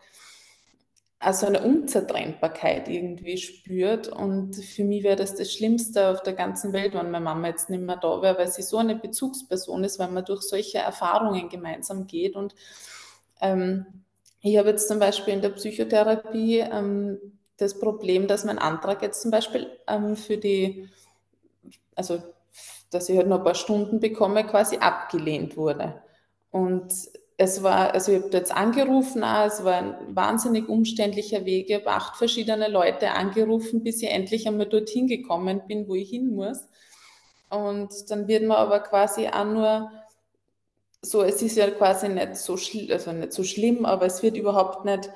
also 1.27 1.47
eine 1.47 1.61
Unzertrennbarkeit 1.61 2.87
irgendwie 2.87 3.37
spürt. 3.37 4.07
Und 4.07 4.55
für 4.55 4.85
mich 4.85 5.03
wäre 5.03 5.17
das 5.17 5.35
das 5.35 5.53
Schlimmste 5.53 6.11
auf 6.11 6.23
der 6.23 6.35
ganzen 6.35 6.73
Welt, 6.73 6.95
wenn 6.95 7.11
meine 7.11 7.25
Mama 7.25 7.49
jetzt 7.49 7.69
nicht 7.69 7.83
mehr 7.83 7.97
da 7.97 8.23
wäre, 8.23 8.39
weil 8.39 8.47
sie 8.47 8.63
so 8.63 8.77
eine 8.77 8.95
Bezugsperson 8.95 9.83
ist, 9.83 9.99
weil 9.99 10.09
man 10.13 10.25
durch 10.25 10.43
solche 10.43 10.79
Erfahrungen 10.79 11.49
gemeinsam 11.49 12.07
geht. 12.07 12.37
Und 12.37 12.55
ähm, 13.41 14.05
ich 14.41 14.57
habe 14.57 14.69
jetzt 14.69 14.87
zum 14.87 15.01
Beispiel 15.01 15.35
in 15.35 15.43
der 15.43 15.49
Psychotherapie 15.49 16.61
ähm, 16.61 17.19
das 17.57 17.77
Problem, 17.77 18.29
dass 18.29 18.45
mein 18.45 18.61
Antrag 18.61 19.03
jetzt 19.03 19.23
zum 19.23 19.33
Beispiel 19.33 19.67
ähm, 19.89 20.15
für 20.15 20.37
die, 20.37 20.89
also 21.97 22.23
dass 22.91 23.09
ich 23.09 23.17
halt 23.17 23.27
noch 23.27 23.39
ein 23.39 23.45
paar 23.45 23.57
Stunden 23.57 23.99
bekomme, 23.99 24.47
quasi 24.47 24.77
abgelehnt 24.77 25.57
wurde. 25.57 26.01
Und 26.53 26.93
es 27.39 27.63
war, 27.63 27.93
also 27.93 28.13
ich 28.13 28.23
habe 28.23 28.33
jetzt 28.33 28.53
angerufen, 28.53 29.23
es 29.23 29.63
war 29.63 29.75
ein 29.75 29.95
wahnsinnig 30.09 30.69
umständlicher 30.69 31.45
Weg. 31.45 31.69
Ich 31.69 31.77
habe 31.77 31.89
acht 31.89 32.17
verschiedene 32.17 32.69
Leute 32.69 33.11
angerufen, 33.11 33.83
bis 33.83 34.03
ich 34.03 34.11
endlich 34.11 34.49
einmal 34.49 34.67
dorthin 34.67 35.07
gekommen 35.07 35.63
bin, 35.69 35.87
wo 35.87 35.95
ich 35.95 36.09
hin 36.09 36.35
muss. 36.35 36.67
Und 37.51 37.91
dann 38.11 38.27
wird 38.27 38.45
man 38.45 38.57
aber 38.57 38.81
quasi 38.81 39.29
auch 39.29 39.45
nur 39.45 39.91
so, 41.03 41.23
es 41.23 41.43
ist 41.43 41.57
ja 41.57 41.71
quasi 41.71 42.09
nicht 42.09 42.37
so, 42.37 42.55
also 42.55 43.13
nicht 43.13 43.33
so 43.33 43.45
schlimm, 43.45 43.85
aber 43.85 44.07
es 44.07 44.23
wird 44.23 44.37
überhaupt 44.37 44.85
nicht 44.87 45.11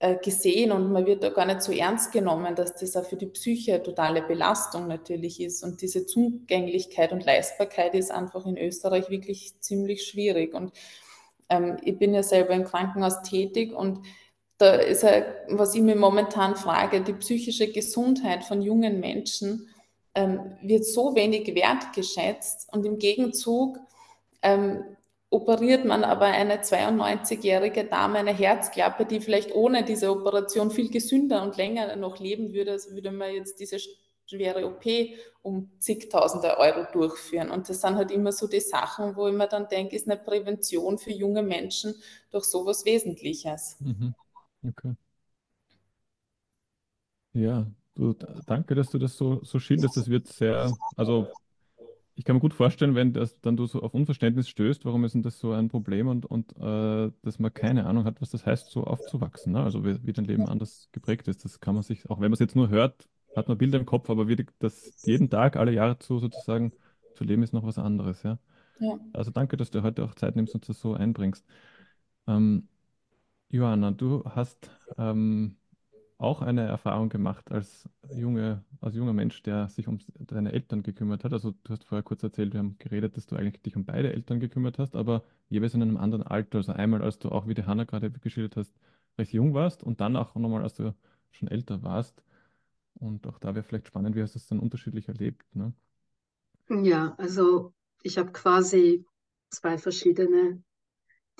äh, 0.00 0.16
gesehen 0.16 0.70
und 0.70 0.92
man 0.92 1.06
wird 1.06 1.24
da 1.24 1.30
gar 1.30 1.46
nicht 1.46 1.62
so 1.62 1.72
ernst 1.72 2.12
genommen, 2.12 2.54
dass 2.54 2.74
das 2.74 2.94
auch 2.94 3.06
für 3.06 3.16
die 3.16 3.26
Psyche 3.26 3.74
eine 3.74 3.82
totale 3.82 4.22
Belastung 4.22 4.86
natürlich 4.86 5.40
ist. 5.40 5.64
Und 5.64 5.80
diese 5.80 6.06
Zugänglichkeit 6.06 7.10
und 7.12 7.24
Leistbarkeit 7.24 7.94
ist 7.94 8.12
einfach 8.12 8.46
in 8.46 8.58
Österreich 8.58 9.08
wirklich 9.08 9.58
ziemlich 9.60 10.06
schwierig. 10.06 10.54
Und 10.54 10.72
ähm, 11.48 11.76
ich 11.82 11.98
bin 11.98 12.14
ja 12.14 12.22
selber 12.22 12.54
im 12.54 12.64
Krankenhaus 12.64 13.22
tätig 13.22 13.72
und 13.72 14.00
da 14.58 14.74
ist 14.74 15.04
ja, 15.04 15.22
was 15.48 15.74
ich 15.74 15.82
mir 15.82 15.94
momentan 15.96 16.56
frage, 16.56 17.00
die 17.00 17.12
psychische 17.12 17.70
Gesundheit 17.70 18.44
von 18.44 18.60
jungen 18.60 18.98
Menschen 18.98 19.68
ähm, 20.14 20.56
wird 20.62 20.84
so 20.84 21.14
wenig 21.14 21.54
wertgeschätzt 21.54 22.68
und 22.72 22.84
im 22.84 22.98
Gegenzug 22.98 23.78
ähm, 24.42 24.82
operiert 25.30 25.84
man 25.84 26.04
aber 26.04 26.26
eine 26.26 26.56
92-jährige 26.62 27.84
Dame 27.84 28.18
eine 28.18 28.34
Herzklappe, 28.34 29.04
die 29.04 29.20
vielleicht 29.20 29.54
ohne 29.54 29.84
diese 29.84 30.10
Operation 30.10 30.70
viel 30.70 30.90
gesünder 30.90 31.42
und 31.42 31.56
länger 31.56 31.94
noch 31.96 32.18
leben 32.18 32.52
würde, 32.52 32.72
als 32.72 32.92
würde 32.92 33.12
man 33.12 33.32
jetzt 33.32 33.60
diese 33.60 33.78
schwere 34.28 34.66
OP 34.66 35.16
um 35.42 35.70
zigtausende 35.78 36.58
Euro 36.58 36.86
durchführen. 36.92 37.50
Und 37.50 37.68
das 37.68 37.80
sind 37.80 37.96
halt 37.96 38.10
immer 38.10 38.32
so 38.32 38.46
die 38.46 38.60
Sachen, 38.60 39.16
wo 39.16 39.28
ich 39.28 39.34
mir 39.34 39.48
dann 39.48 39.68
denke, 39.68 39.96
ist 39.96 40.08
eine 40.08 40.18
Prävention 40.20 40.98
für 40.98 41.12
junge 41.12 41.42
Menschen 41.42 41.94
doch 42.30 42.44
sowas 42.44 42.84
Wesentliches. 42.84 43.76
Mhm. 43.80 44.14
Okay. 44.64 44.94
Ja, 47.32 47.66
Du, 47.94 48.14
danke, 48.46 48.76
dass 48.76 48.90
du 48.90 48.98
das 48.98 49.16
so, 49.16 49.42
so 49.42 49.58
schilderst. 49.58 49.96
Das 49.96 50.08
wird 50.08 50.28
sehr, 50.28 50.78
also 50.94 51.32
ich 52.16 52.24
kann 52.24 52.36
mir 52.36 52.40
gut 52.40 52.54
vorstellen, 52.54 52.94
wenn 52.94 53.12
das 53.12 53.40
dann 53.40 53.56
du 53.56 53.66
so 53.66 53.82
auf 53.82 53.94
Unverständnis 53.94 54.48
stößt, 54.48 54.84
warum 54.84 55.04
ist 55.04 55.14
denn 55.14 55.22
das 55.22 55.38
so 55.40 55.52
ein 55.52 55.68
Problem 55.68 56.08
und, 56.08 56.26
und 56.26 56.56
äh, 56.58 57.12
dass 57.22 57.38
man 57.40 57.54
keine 57.54 57.86
Ahnung 57.86 58.04
hat, 58.04 58.20
was 58.22 58.30
das 58.30 58.46
heißt, 58.46 58.70
so 58.70 58.84
aufzuwachsen. 58.84 59.52
Ne? 59.54 59.62
Also 59.64 59.84
wie, 59.84 59.98
wie 60.06 60.12
dein 60.12 60.26
Leben 60.26 60.48
anders 60.48 60.88
geprägt 60.92 61.28
ist. 61.28 61.44
Das 61.44 61.60
kann 61.60 61.74
man 61.74 61.84
sich, 61.84 62.10
auch 62.10 62.18
wenn 62.18 62.26
man 62.30 62.34
es 62.34 62.40
jetzt 62.40 62.56
nur 62.56 62.68
hört, 62.70 63.08
hat 63.38 63.48
man 63.48 63.58
Bilder 63.58 63.78
im 63.78 63.86
Kopf, 63.86 64.10
aber 64.10 64.28
wie 64.28 64.44
das 64.58 65.02
jeden 65.04 65.30
Tag, 65.30 65.56
alle 65.56 65.72
Jahre 65.72 65.98
zu 65.98 66.18
sozusagen 66.18 66.72
zu 67.14 67.24
leben, 67.24 67.42
ist 67.42 67.52
noch 67.52 67.64
was 67.64 67.78
anderes, 67.78 68.22
ja. 68.22 68.38
Ja. 68.80 68.98
Also 69.12 69.30
danke, 69.30 69.56
dass 69.56 69.70
du 69.70 69.82
heute 69.82 70.04
auch 70.04 70.14
Zeit 70.14 70.36
nimmst 70.36 70.54
und 70.54 70.68
das 70.68 70.80
so 70.80 70.94
einbringst. 70.94 71.44
Ähm, 72.26 72.68
Johanna, 73.50 73.90
du 73.92 74.24
hast 74.24 74.70
ähm, 74.98 75.56
auch 76.18 76.42
eine 76.42 76.62
Erfahrung 76.62 77.08
gemacht 77.08 77.50
als 77.50 77.88
junge, 78.12 78.64
als 78.80 78.94
junger 78.96 79.12
Mensch, 79.12 79.42
der 79.42 79.68
sich 79.68 79.88
um 79.88 79.98
deine 80.18 80.52
Eltern 80.52 80.82
gekümmert 80.82 81.24
hat. 81.24 81.32
Also 81.32 81.52
du 81.64 81.72
hast 81.72 81.84
vorher 81.84 82.02
kurz 82.02 82.22
erzählt, 82.22 82.52
wir 82.52 82.58
haben 82.58 82.76
geredet, 82.78 83.16
dass 83.16 83.26
du 83.26 83.36
eigentlich 83.36 83.62
dich 83.62 83.76
um 83.76 83.84
beide 83.84 84.12
Eltern 84.12 84.40
gekümmert 84.40 84.78
hast, 84.78 84.96
aber 84.96 85.22
jeweils 85.48 85.74
in 85.74 85.82
einem 85.82 85.96
anderen 85.96 86.24
Alter. 86.24 86.58
Also 86.58 86.72
einmal, 86.72 87.02
als 87.02 87.18
du 87.18 87.30
auch, 87.30 87.46
wie 87.46 87.54
die 87.54 87.64
Hanna 87.64 87.84
gerade 87.84 88.10
geschildert 88.10 88.56
hast, 88.56 88.74
recht 89.16 89.32
jung 89.32 89.54
warst 89.54 89.82
und 89.82 90.00
dann 90.00 90.16
auch 90.16 90.34
nochmal, 90.34 90.62
als 90.62 90.74
du 90.74 90.94
schon 91.30 91.48
älter 91.48 91.82
warst. 91.82 92.22
Und 93.00 93.26
auch 93.26 93.38
da 93.38 93.54
wäre 93.54 93.62
vielleicht 93.62 93.88
spannend, 93.88 94.16
wie 94.16 94.22
hast 94.22 94.34
du 94.34 94.38
es 94.38 94.46
dann 94.46 94.58
unterschiedlich 94.58 95.08
erlebt, 95.08 95.44
ne? 95.54 95.72
Ja, 96.68 97.14
also 97.16 97.72
ich 98.02 98.18
habe 98.18 98.32
quasi 98.32 99.04
zwei 99.50 99.78
verschiedene 99.78 100.62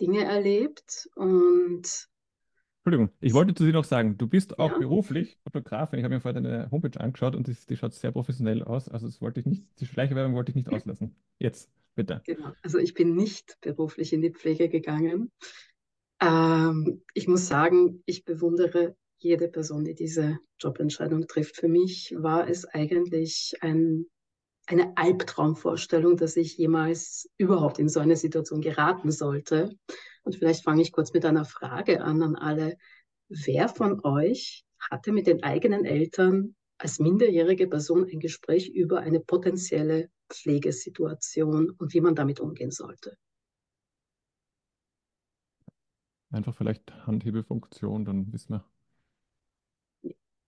Dinge 0.00 0.24
erlebt 0.24 1.08
und 1.16 2.08
Entschuldigung, 2.84 3.14
ich 3.20 3.34
wollte 3.34 3.54
zu 3.54 3.66
dir 3.66 3.72
noch 3.72 3.84
sagen, 3.84 4.16
du 4.16 4.26
bist 4.26 4.58
auch 4.58 4.72
ja, 4.72 4.78
beruflich 4.78 5.38
Fotografin. 5.42 5.98
Ich 5.98 6.04
habe 6.04 6.14
mir 6.14 6.20
vorher 6.22 6.40
deine 6.40 6.70
Homepage 6.70 6.98
angeschaut 6.98 7.36
und 7.36 7.46
die, 7.46 7.54
die 7.68 7.76
schaut 7.76 7.92
sehr 7.92 8.12
professionell 8.12 8.62
aus. 8.62 8.88
Also 8.88 9.06
das 9.06 9.20
wollte 9.20 9.40
ich 9.40 9.46
nicht, 9.46 9.64
die 9.78 9.84
Schleichwerbung 9.84 10.34
wollte 10.34 10.52
ich 10.52 10.56
nicht 10.56 10.70
auslassen. 10.70 11.14
Jetzt, 11.38 11.70
bitte. 11.94 12.22
genau. 12.24 12.52
Also 12.62 12.78
ich 12.78 12.94
bin 12.94 13.14
nicht 13.14 13.58
beruflich 13.60 14.14
in 14.14 14.22
die 14.22 14.30
Pflege 14.30 14.70
gegangen. 14.70 15.30
Ähm, 16.20 17.02
ich 17.12 17.28
muss 17.28 17.46
sagen, 17.46 18.02
ich 18.06 18.24
bewundere 18.24 18.96
jede 19.18 19.48
Person, 19.48 19.84
die 19.84 19.94
diese 19.94 20.38
Jobentscheidung 20.60 21.26
trifft. 21.26 21.56
Für 21.56 21.68
mich 21.68 22.14
war 22.16 22.48
es 22.48 22.64
eigentlich 22.64 23.54
ein, 23.60 24.06
eine 24.66 24.96
Albtraumvorstellung, 24.96 26.16
dass 26.16 26.36
ich 26.36 26.56
jemals 26.56 27.28
überhaupt 27.36 27.78
in 27.78 27.88
so 27.88 28.00
eine 28.00 28.16
Situation 28.16 28.60
geraten 28.60 29.10
sollte. 29.10 29.76
Und 30.22 30.36
vielleicht 30.36 30.64
fange 30.64 30.82
ich 30.82 30.92
kurz 30.92 31.12
mit 31.12 31.24
einer 31.24 31.44
Frage 31.44 32.02
an 32.02 32.22
an 32.22 32.36
alle. 32.36 32.76
Wer 33.28 33.68
von 33.68 34.04
euch 34.04 34.64
hatte 34.90 35.12
mit 35.12 35.26
den 35.26 35.42
eigenen 35.42 35.84
Eltern 35.84 36.54
als 36.78 37.00
minderjährige 37.00 37.66
Person 37.66 38.08
ein 38.10 38.20
Gespräch 38.20 38.68
über 38.68 39.00
eine 39.00 39.20
potenzielle 39.20 40.10
Pflegesituation 40.28 41.70
und 41.70 41.92
wie 41.92 42.00
man 42.00 42.14
damit 42.14 42.40
umgehen 42.40 42.70
sollte? 42.70 43.16
Einfach 46.30 46.54
vielleicht 46.54 46.92
Handhebelfunktion, 47.06 48.04
dann 48.04 48.32
wissen 48.32 48.54
wir. 48.54 48.64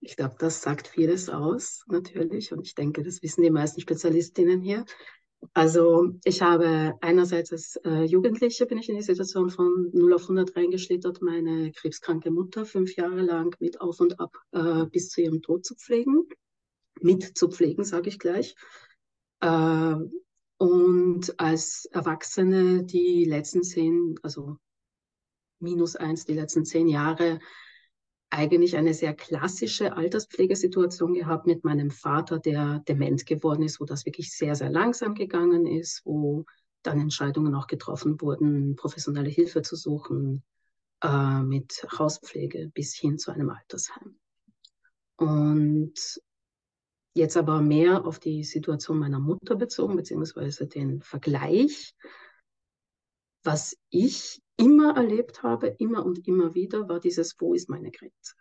Ich 0.01 0.17
glaube, 0.17 0.37
das 0.39 0.63
sagt 0.63 0.89
vieles 0.89 1.29
aus, 1.29 1.85
natürlich. 1.87 2.53
Und 2.53 2.67
ich 2.67 2.75
denke, 2.75 3.03
das 3.03 3.23
wissen 3.23 3.43
die 3.43 3.51
meisten 3.51 3.81
Spezialistinnen 3.81 4.61
hier. 4.61 4.85
Also 5.55 6.15
ich 6.25 6.43
habe 6.43 6.95
einerseits 7.01 7.53
als 7.53 7.77
äh, 7.85 8.05
Jugendliche 8.05 8.67
bin 8.67 8.79
ich 8.79 8.89
in 8.89 8.97
die 8.97 9.03
Situation 9.03 9.51
von 9.51 9.91
0 9.93 10.15
auf 10.15 10.23
100 10.23 10.55
reingeschlittert, 10.55 11.23
meine 11.23 11.73
krebskranke 11.73 12.31
Mutter 12.31 12.67
fünf 12.67 12.95
Jahre 12.97 13.23
lang 13.23 13.57
mit 13.59 13.81
Auf 13.81 14.01
und 14.01 14.21
Ab 14.21 14.37
äh, 14.53 14.85
bis 14.87 15.09
zu 15.09 15.23
ihrem 15.23 15.41
Tod 15.41 15.65
zu 15.65 15.75
pflegen. 15.77 16.29
Mit 17.01 17.39
zu 17.39 17.49
pflegen, 17.49 17.85
sage 17.85 18.11
ich 18.11 18.19
gleich. 18.19 18.55
Äh, 19.41 19.97
und 20.59 21.41
als 21.41 21.87
Erwachsene 21.87 22.85
die 22.85 23.25
letzten 23.25 23.63
zehn, 23.63 24.17
also 24.23 24.59
minus 25.59 25.97
eins, 25.97 26.27
die 26.27 26.35
letzten 26.35 26.67
zehn 26.67 26.87
Jahre 26.87 27.41
eigentlich 28.31 28.77
eine 28.77 28.95
sehr 28.95 29.13
klassische 29.15 29.97
Alterspflegesituation 29.97 31.15
gehabt 31.15 31.47
mit 31.47 31.65
meinem 31.65 31.91
Vater, 31.91 32.39
der 32.39 32.83
dement 32.89 33.27
geworden 33.27 33.63
ist, 33.63 33.81
wo 33.81 33.85
das 33.85 34.07
wirklich 34.07 34.33
sehr, 34.33 34.55
sehr 34.55 34.71
langsam 34.71 35.15
gegangen 35.15 35.67
ist, 35.67 36.03
wo 36.05 36.45
dann 36.83 37.01
Entscheidungen 37.01 37.55
auch 37.55 37.67
getroffen 37.67 38.21
wurden, 38.21 38.77
professionelle 38.77 39.29
Hilfe 39.29 39.63
zu 39.63 39.77
suchen, 39.77 40.45
äh, 41.03 41.43
mit 41.43 41.85
Hauspflege 41.99 42.71
bis 42.73 42.95
hin 42.95 43.19
zu 43.19 43.33
einem 43.33 43.51
Altersheim. 43.51 44.17
Und 45.17 46.21
jetzt 47.15 47.37
aber 47.37 47.61
mehr 47.61 48.07
auf 48.07 48.19
die 48.19 48.45
Situation 48.45 48.99
meiner 48.99 49.19
Mutter 49.19 49.57
bezogen, 49.57 49.97
beziehungsweise 49.97 50.67
den 50.67 51.03
Vergleich. 51.03 51.95
Was 53.43 53.77
ich 53.89 54.43
immer 54.57 54.97
erlebt 54.97 55.43
habe, 55.43 55.69
immer 55.79 56.05
und 56.05 56.27
immer 56.27 56.55
wieder, 56.55 56.89
war 56.89 57.01
dieses, 57.01 57.37
wo 57.41 57.55
ist 57.55 57.69
meine 57.71 57.91
Grenze? 57.91 58.35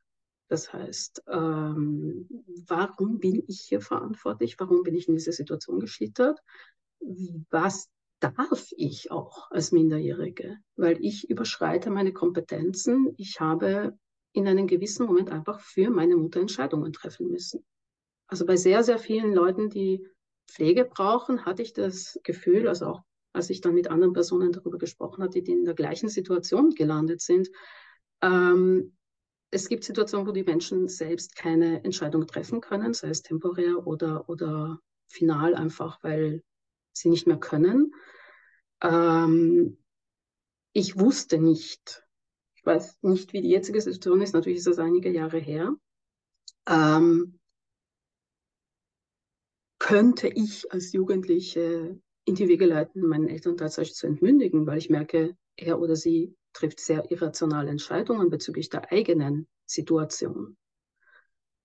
Das 0.50 0.74
heißt, 0.74 1.24
ähm, 1.28 2.28
warum 2.68 3.20
bin 3.20 3.44
ich 3.48 3.62
hier 3.62 3.82
verantwortlich? 3.82 4.60
Warum 4.60 4.84
bin 4.84 4.96
ich 4.96 5.08
in 5.08 5.16
diese 5.16 5.32
Situation 5.32 5.80
geschlittert? 5.80 6.40
Was 7.50 7.88
darf 8.20 8.72
ich 8.76 9.12
auch 9.12 9.52
als 9.52 9.72
Minderjährige? 9.72 10.58
Weil 10.76 10.98
ich 11.06 11.30
überschreite 11.30 11.92
meine 11.92 12.14
Kompetenzen. 12.14 13.14
Ich 13.18 13.40
habe 13.40 13.98
in 14.34 14.48
einem 14.48 14.68
gewissen 14.68 15.06
Moment 15.06 15.30
einfach 15.30 15.60
für 15.60 15.90
meine 15.90 16.18
Mutter 16.18 16.40
Entscheidungen 16.40 16.94
treffen 16.94 17.28
müssen. 17.28 17.64
Also 18.28 18.46
bei 18.46 18.58
sehr, 18.58 18.84
sehr 18.84 19.00
vielen 19.00 19.34
Leuten, 19.34 19.70
die 19.70 20.06
Pflege 20.48 20.84
brauchen, 20.84 21.46
hatte 21.46 21.62
ich 21.62 21.74
das 21.74 22.20
Gefühl, 22.24 22.68
also 22.68 22.88
auch 22.88 23.04
als 23.34 23.50
ich 23.50 23.62
dann 23.62 23.76
mit 23.76 23.90
anderen 23.90 24.14
Personen 24.14 24.52
darüber 24.52 24.78
gesprochen 24.78 25.24
hatte, 25.24 25.42
die 25.42 25.52
in 25.52 25.66
der 25.66 25.76
gleichen 25.76 26.10
Situation 26.10 26.72
gelandet 26.72 27.22
sind. 27.22 27.50
Ähm, 28.22 28.96
es 29.52 29.68
gibt 29.68 29.84
Situationen, 29.84 30.28
wo 30.28 30.32
die 30.32 30.44
Menschen 30.44 30.88
selbst 30.88 31.36
keine 31.36 31.84
Entscheidung 31.84 32.28
treffen 32.28 32.62
können, 32.62 32.94
sei 32.94 33.10
es 33.10 33.22
temporär 33.22 33.88
oder, 33.88 34.30
oder 34.30 34.80
final, 35.08 35.56
einfach 35.56 36.04
weil 36.04 36.44
sie 36.94 37.10
nicht 37.10 37.28
mehr 37.28 37.38
können. 37.38 37.94
Ähm, 38.82 39.78
ich 40.74 41.00
wusste 41.00 41.40
nicht, 41.40 42.06
ich 42.56 42.66
weiß 42.66 43.00
nicht, 43.02 43.34
wie 43.34 43.42
die 43.42 43.50
jetzige 43.50 43.82
Situation 43.82 44.22
ist, 44.22 44.34
natürlich 44.34 44.60
ist 44.60 44.68
das 44.68 44.80
einige 44.80 45.12
Jahre 45.12 45.40
her. 45.40 45.76
Ähm, 46.68 47.40
könnte 49.80 50.28
ich 50.28 50.72
als 50.72 50.92
Jugendliche 50.94 52.00
in 52.30 52.36
die 52.36 52.48
Wege 52.48 52.68
leiten, 52.68 53.08
meinen 53.08 53.28
Eltern 53.28 53.58
tatsächlich 53.58 53.96
zu 53.96 54.06
entmündigen, 54.06 54.68
weil 54.68 54.78
ich 54.78 54.90
merke, 54.90 55.36
er 55.56 55.80
oder 55.80 55.96
sie 55.96 56.36
trifft 56.54 56.80
sehr 56.80 57.10
irrationale 57.12 57.72
Entscheidungen 57.72 58.30
bezüglich 58.30 58.70
der 58.70 58.92
eigenen 58.92 59.48
Situation. 59.66 60.56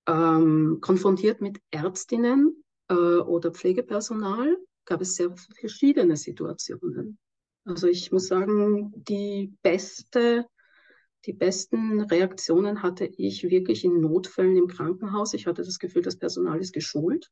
Ähm, 0.06 0.78
konfrontiert 0.80 1.42
mit 1.42 1.60
Ärztinnen 1.70 2.64
äh, 2.88 2.94
oder 2.94 3.52
Pflegepersonal 3.52 4.56
gab 4.86 5.02
es 5.02 5.16
sehr 5.16 5.34
verschiedene 5.58 6.16
Situationen. 6.16 7.18
Also 7.66 7.86
ich 7.86 8.10
muss 8.10 8.26
sagen, 8.26 8.92
die 8.96 9.54
beste, 9.62 10.46
die 11.26 11.32
besten 11.34 12.00
Reaktionen 12.02 12.82
hatte 12.82 13.04
ich 13.04 13.44
wirklich 13.44 13.84
in 13.84 14.00
Notfällen 14.00 14.56
im 14.56 14.66
Krankenhaus. 14.66 15.34
Ich 15.34 15.46
hatte 15.46 15.62
das 15.62 15.78
Gefühl, 15.78 16.02
das 16.02 16.16
Personal 16.18 16.58
ist 16.60 16.72
geschult 16.72 17.30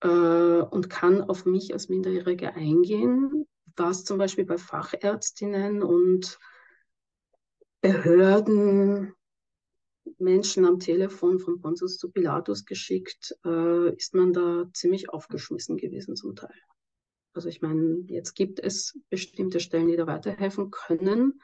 äh, 0.00 0.08
und 0.08 0.90
kann 0.90 1.22
auf 1.22 1.44
mich 1.44 1.72
als 1.72 1.88
Minderjährige 1.88 2.54
eingehen, 2.54 3.46
was 3.76 4.04
zum 4.04 4.18
Beispiel 4.18 4.44
bei 4.44 4.58
Fachärztinnen 4.58 5.82
und 5.82 6.38
Behörden, 7.80 9.14
Menschen 10.18 10.64
am 10.64 10.80
Telefon 10.80 11.38
von 11.38 11.60
Pontius 11.60 11.96
zu 11.96 12.10
Pilatus 12.10 12.64
geschickt, 12.64 13.36
äh, 13.44 13.94
ist 13.94 14.14
man 14.14 14.32
da 14.32 14.64
ziemlich 14.72 15.10
aufgeschmissen 15.10 15.76
gewesen 15.76 16.16
zum 16.16 16.34
Teil. 16.34 16.60
Also 17.34 17.48
ich 17.48 17.62
meine, 17.62 18.04
jetzt 18.08 18.34
gibt 18.34 18.58
es 18.58 18.98
bestimmte 19.10 19.60
Stellen, 19.60 19.86
die 19.86 19.96
da 19.96 20.08
weiterhelfen 20.08 20.70
können. 20.72 21.40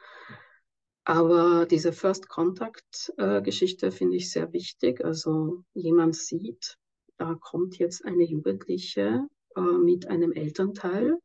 Aber 1.05 1.67
diese 1.67 1.93
First 1.93 2.27
Contact-Geschichte 2.27 3.87
äh, 3.87 3.91
finde 3.91 4.17
ich 4.17 4.31
sehr 4.31 4.51
wichtig. 4.51 5.05
Also 5.05 5.63
jemand 5.73 6.15
sieht, 6.15 6.77
da 7.17 7.35
kommt 7.35 7.77
jetzt 7.77 8.05
eine 8.05 8.23
Jugendliche 8.23 9.27
äh, 9.55 9.61
mit 9.61 10.07
einem 10.07 10.31
Elternteil. 10.31 11.17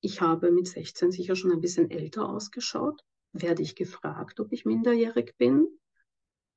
Ich 0.00 0.20
habe 0.20 0.50
mit 0.50 0.68
16 0.68 1.10
sicher 1.10 1.36
schon 1.36 1.52
ein 1.52 1.60
bisschen 1.60 1.90
älter 1.90 2.28
ausgeschaut. 2.28 3.02
Werde 3.32 3.62
ich 3.62 3.74
gefragt, 3.74 4.40
ob 4.40 4.52
ich 4.52 4.64
minderjährig 4.64 5.34
bin? 5.36 5.66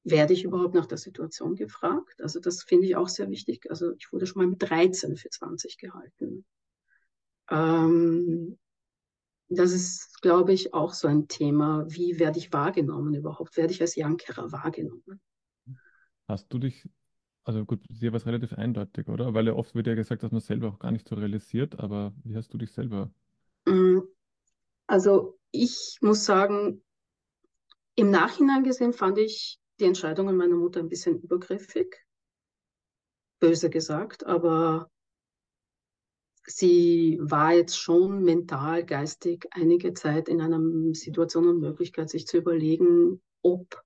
Werde 0.04 0.34
ich 0.34 0.44
überhaupt 0.44 0.76
nach 0.76 0.86
der 0.86 0.98
Situation 0.98 1.56
gefragt? 1.56 2.22
Also 2.22 2.40
das 2.40 2.64
finde 2.64 2.88
ich 2.88 2.96
auch 2.96 3.10
sehr 3.10 3.30
wichtig. 3.30 3.70
Also 3.70 3.94
ich 3.98 4.12
wurde 4.14 4.28
schon 4.28 4.42
mal 4.42 4.50
mit 4.50 4.62
13 4.62 5.18
für 5.18 5.30
20 5.30 5.78
gehalten. 5.78 6.46
Ähm, 7.50 8.58
das 9.50 9.72
ist, 9.72 10.22
glaube 10.22 10.54
ich, 10.54 10.74
auch 10.74 10.94
so 10.94 11.08
ein 11.08 11.28
Thema. 11.28 11.86
Wie 11.90 12.20
werde 12.20 12.38
ich 12.38 12.54
wahrgenommen 12.54 13.16
überhaupt? 13.16 13.58
Werde 13.58 13.74
ich 13.74 13.82
als 13.82 13.96
Jankerer 13.96 14.52
wahrgenommen? 14.52 15.20
Hast 16.28 16.54
du 16.54 16.60
dich 16.60 16.88
also 17.50 17.66
gut, 17.66 17.82
dir 17.90 18.12
war 18.12 18.18
es 18.18 18.28
relativ 18.28 18.54
eindeutig, 18.54 19.08
oder? 19.08 19.34
Weil 19.34 19.48
ja 19.48 19.54
oft 19.54 19.74
wird 19.74 19.88
ja 19.88 19.96
gesagt, 19.96 20.22
dass 20.22 20.32
man 20.32 20.40
selber 20.40 20.68
auch 20.68 20.78
gar 20.78 20.92
nicht 20.92 21.08
so 21.08 21.16
realisiert, 21.16 21.80
aber 21.80 22.14
wie 22.24 22.36
hast 22.36 22.54
du 22.54 22.60
dich 22.60 22.72
selber? 22.72 23.12
Mm, 23.66 24.02
also 24.86 25.40
ich 25.50 25.98
muss 26.02 26.26
sagen, 26.26 26.84
im 27.96 28.12
Nachhinein 28.12 28.64
gesehen 28.64 28.94
fand 28.94 29.18
ich 29.18 29.60
die 29.80 29.86
Entscheidungen 29.86 30.38
meiner 30.38 30.58
Mutter 30.58 30.80
ein 30.80 30.90
bisschen 30.90 31.20
übergriffig, 31.22 32.06
böse 33.40 33.72
gesagt, 33.72 34.28
aber 34.28 34.92
sie 36.46 37.18
war 37.20 37.54
jetzt 37.54 37.80
schon 37.80 38.22
mental, 38.22 38.86
geistig 38.86 39.48
einige 39.50 39.96
Zeit 39.96 40.30
in 40.30 40.40
einer 40.40 40.62
Situation 40.94 41.48
und 41.48 41.62
Möglichkeit, 41.62 42.12
sich 42.12 42.28
zu 42.28 42.38
überlegen, 42.38 43.24
ob 43.42 43.84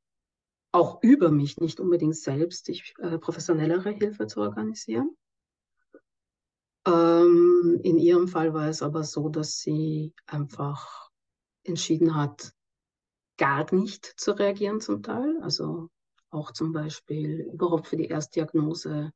auch 0.73 1.01
über 1.03 1.29
mich, 1.29 1.57
nicht 1.57 1.79
unbedingt 1.79 2.17
selbst, 2.17 2.65
sich 2.65 2.95
äh, 2.97 3.19
professionellere 3.19 3.91
Hilfe 3.91 4.25
zu 4.27 4.41
organisieren. 4.41 5.15
Ähm, 6.85 7.79
in 7.83 7.97
ihrem 7.97 8.27
Fall 8.27 8.53
war 8.53 8.67
es 8.67 8.81
aber 8.81 9.03
so, 9.03 9.29
dass 9.29 9.59
sie 9.59 10.13
einfach 10.25 11.09
entschieden 11.63 12.15
hat, 12.15 12.53
gar 13.37 13.73
nicht 13.73 14.05
zu 14.17 14.31
reagieren 14.31 14.81
zum 14.81 15.03
Teil. 15.03 15.39
Also 15.41 15.89
auch 16.31 16.51
zum 16.51 16.73
Beispiel 16.73 17.47
überhaupt 17.53 17.87
für 17.87 17.97
die 17.97 18.07
Erstdiagnose 18.07 19.13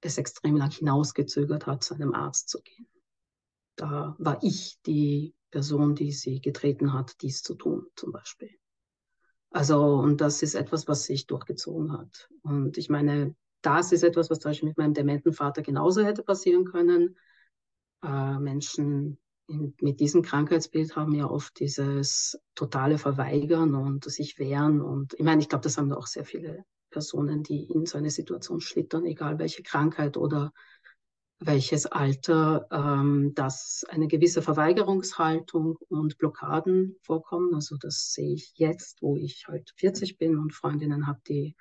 es 0.00 0.16
extrem 0.16 0.56
lang 0.56 0.70
hinausgezögert 0.70 1.66
hat, 1.66 1.82
zu 1.82 1.94
einem 1.94 2.14
Arzt 2.14 2.48
zu 2.48 2.62
gehen. 2.62 2.88
Da 3.74 4.14
war 4.18 4.38
ich 4.42 4.78
die 4.86 5.34
Person, 5.50 5.96
die 5.96 6.12
sie 6.12 6.40
getreten 6.40 6.92
hat, 6.92 7.20
dies 7.20 7.42
zu 7.42 7.56
tun, 7.56 7.86
zum 7.96 8.12
Beispiel. 8.12 8.56
Also, 9.50 9.96
und 9.96 10.20
das 10.20 10.42
ist 10.42 10.54
etwas, 10.54 10.88
was 10.88 11.04
sich 11.04 11.26
durchgezogen 11.26 11.92
hat. 11.92 12.28
Und 12.42 12.78
ich 12.78 12.88
meine, 12.88 13.34
das 13.62 13.92
ist 13.92 14.02
etwas, 14.02 14.30
was 14.30 14.40
zum 14.40 14.50
Beispiel 14.50 14.68
mit 14.68 14.78
meinem 14.78 14.94
dementen 14.94 15.32
Vater 15.32 15.62
genauso 15.62 16.04
hätte 16.04 16.22
passieren 16.22 16.64
können. 16.64 17.16
Äh, 18.02 18.38
Menschen 18.38 19.18
in, 19.48 19.74
mit 19.80 20.00
diesem 20.00 20.22
Krankheitsbild 20.22 20.96
haben 20.96 21.14
ja 21.14 21.28
oft 21.28 21.58
dieses 21.60 22.38
totale 22.54 22.98
Verweigern 22.98 23.74
und 23.74 24.04
sich 24.04 24.38
wehren. 24.38 24.80
Und 24.80 25.14
ich 25.14 25.24
meine, 25.24 25.40
ich 25.40 25.48
glaube, 25.48 25.62
das 25.62 25.78
haben 25.78 25.92
auch 25.92 26.06
sehr 26.06 26.24
viele 26.24 26.64
Personen, 26.90 27.42
die 27.42 27.64
in 27.64 27.86
so 27.86 27.98
eine 27.98 28.10
Situation 28.10 28.60
schlittern, 28.60 29.04
egal 29.04 29.38
welche 29.38 29.62
Krankheit 29.62 30.16
oder 30.16 30.52
welches 31.38 31.86
Alter, 31.86 32.66
ähm, 32.70 33.32
dass 33.34 33.84
eine 33.88 34.08
gewisse 34.08 34.40
Verweigerungshaltung 34.40 35.76
und 35.88 36.18
Blockaden 36.18 36.96
vorkommen. 37.02 37.54
Also 37.54 37.76
das 37.76 38.12
sehe 38.12 38.34
ich 38.34 38.52
jetzt, 38.56 39.02
wo 39.02 39.16
ich 39.16 39.46
halt 39.46 39.72
40 39.76 40.18
bin 40.18 40.38
und 40.38 40.54
Freundinnen 40.54 41.06
habe, 41.06 41.20
die 41.28 41.54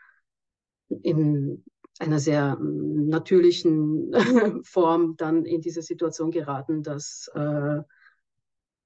in 0.88 1.64
einer 1.99 2.19
sehr 2.19 2.57
natürlichen 2.60 4.14
Form 4.64 5.15
dann 5.18 5.45
in 5.45 5.61
diese 5.61 5.81
Situation 5.81 6.31
geraten, 6.31 6.81
dass, 6.84 7.30
äh, 7.34 7.81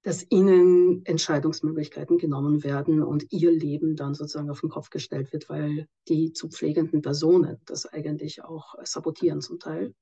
dass 0.04 0.26
ihnen 0.30 1.06
Entscheidungsmöglichkeiten 1.06 2.18
genommen 2.18 2.64
werden 2.64 3.04
und 3.04 3.32
ihr 3.32 3.52
Leben 3.52 3.96
dann 3.96 4.16
sozusagen 4.16 4.50
auf 4.50 4.62
den 4.62 4.70
Kopf 4.70 4.90
gestellt 4.90 5.34
wird, 5.34 5.50
weil 5.50 5.88
die 6.08 6.34
zu 6.34 6.50
pflegenden 6.50 7.02
Personen 7.02 7.58
das 7.66 7.86
eigentlich 7.86 8.44
auch 8.44 8.76
sabotieren 8.84 9.42
zum 9.42 9.60
Teil. 9.60 9.94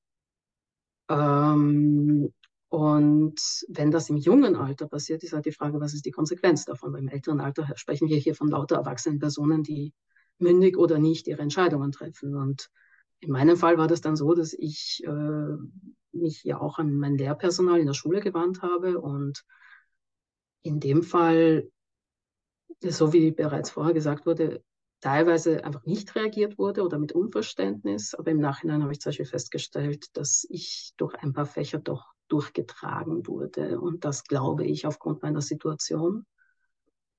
Ähm, 1.10 2.34
und 2.70 3.40
wenn 3.70 3.92
das 3.92 4.10
im 4.10 4.18
jungen 4.18 4.56
Alter 4.56 4.88
passiert, 4.88 5.24
ist 5.24 5.34
halt 5.34 5.46
die 5.46 5.54
Frage, 5.54 5.80
was 5.80 5.94
ist 5.94 6.06
die 6.06 6.12
Konsequenz 6.12 6.66
davon? 6.66 6.92
Beim 6.92 7.08
älteren 7.08 7.40
Alter 7.40 7.72
sprechen 7.76 8.10
wir 8.10 8.18
hier 8.18 8.36
von 8.36 8.50
lauter 8.50 8.76
erwachsenen 8.76 9.20
Personen, 9.20 9.64
die 9.64 9.94
mündig 10.40 10.78
oder 10.78 11.00
nicht 11.00 11.28
ihre 11.28 11.42
Entscheidungen 11.42 11.92
treffen. 11.92 12.36
Und 12.36 12.70
in 13.20 13.32
meinem 13.32 13.58
Fall 13.58 13.78
war 13.78 13.88
das 13.88 14.02
dann 14.02 14.16
so, 14.16 14.34
dass 14.34 14.54
ich 14.54 15.02
äh, 15.06 15.56
mich 16.12 16.44
ja 16.44 16.60
auch 16.60 16.78
an 16.78 16.98
mein 16.98 17.18
Lehrpersonal 17.18 17.80
in 17.80 17.88
der 17.88 17.94
Schule 17.94 18.20
gewandt 18.20 18.62
habe 18.62 19.00
und 19.00 19.44
in 20.64 20.80
dem 20.80 21.04
Fall, 21.04 21.70
so 22.82 23.14
wie 23.14 23.32
bereits 23.32 23.70
vorher 23.70 23.94
gesagt 23.94 24.26
wurde, 24.26 24.62
teilweise 25.00 25.64
einfach 25.64 25.86
nicht 25.86 26.16
reagiert 26.16 26.58
wurde 26.58 26.84
oder 26.84 26.98
mit 26.98 27.12
Unverständnis. 27.12 28.14
Aber 28.16 28.32
im 28.32 28.40
Nachhinein 28.40 28.84
habe 28.84 28.92
ich 28.94 29.00
zum 29.00 29.12
Beispiel 29.12 29.26
festgestellt, 29.26 30.06
dass 30.14 30.46
ich 30.50 30.94
durch 30.98 31.16
ein 31.16 31.34
paar 31.34 31.46
Fächer 31.46 31.80
doch 31.80 32.06
durchgetragen 32.28 33.28
wurde. 33.28 33.80
Und 33.80 34.04
das 34.06 34.24
glaube 34.24 34.66
ich 34.66 34.86
aufgrund 34.86 35.22
meiner 35.22 35.42
Situation. 35.42 36.26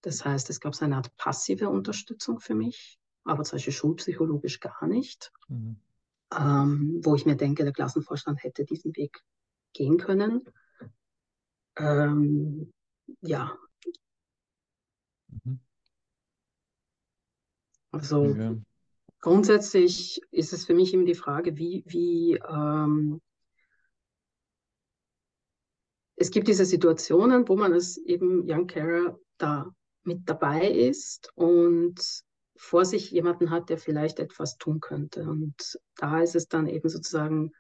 Das 0.02 0.24
heißt, 0.24 0.50
es 0.50 0.60
gab 0.60 0.74
so 0.74 0.84
eine 0.84 0.96
Art 0.96 1.14
passive 1.16 1.68
Unterstützung 1.68 2.40
für 2.40 2.54
mich, 2.54 2.98
aber 3.24 3.44
zum 3.44 3.56
Beispiel 3.56 3.72
schulpsychologisch 3.72 4.60
gar 4.60 4.86
nicht. 4.86 5.32
Mhm. 5.48 5.76
Ähm, 6.36 7.00
wo 7.02 7.14
ich 7.14 7.24
mir 7.24 7.36
denke, 7.36 7.64
der 7.64 7.72
Klassenvorstand 7.72 8.42
hätte 8.42 8.64
diesen 8.64 8.94
Weg 8.96 9.22
gehen 9.72 9.96
können. 9.96 10.42
Ähm, 11.76 12.70
ja. 13.22 13.56
Mhm. 15.28 15.60
Also 17.98 18.26
ja. 18.26 18.56
grundsätzlich 19.20 20.20
ist 20.30 20.52
es 20.52 20.64
für 20.64 20.74
mich 20.74 20.94
immer 20.94 21.04
die 21.04 21.14
Frage, 21.14 21.56
wie, 21.56 21.84
wie 21.86 22.34
ähm, 22.48 23.20
es 26.16 26.30
gibt 26.30 26.48
diese 26.48 26.64
Situationen, 26.64 27.48
wo 27.48 27.56
man 27.56 27.72
als 27.72 27.96
eben 27.98 28.42
Young 28.48 28.66
Carer 28.66 29.18
da 29.38 29.72
mit 30.04 30.28
dabei 30.28 30.68
ist 30.68 31.30
und 31.34 32.24
vor 32.56 32.84
sich 32.84 33.10
jemanden 33.10 33.50
hat, 33.50 33.68
der 33.68 33.78
vielleicht 33.78 34.18
etwas 34.18 34.58
tun 34.58 34.80
könnte. 34.80 35.22
Und 35.28 35.78
da 35.96 36.20
ist 36.22 36.34
es 36.34 36.48
dann 36.48 36.66
eben 36.66 36.88
sozusagen, 36.88 37.52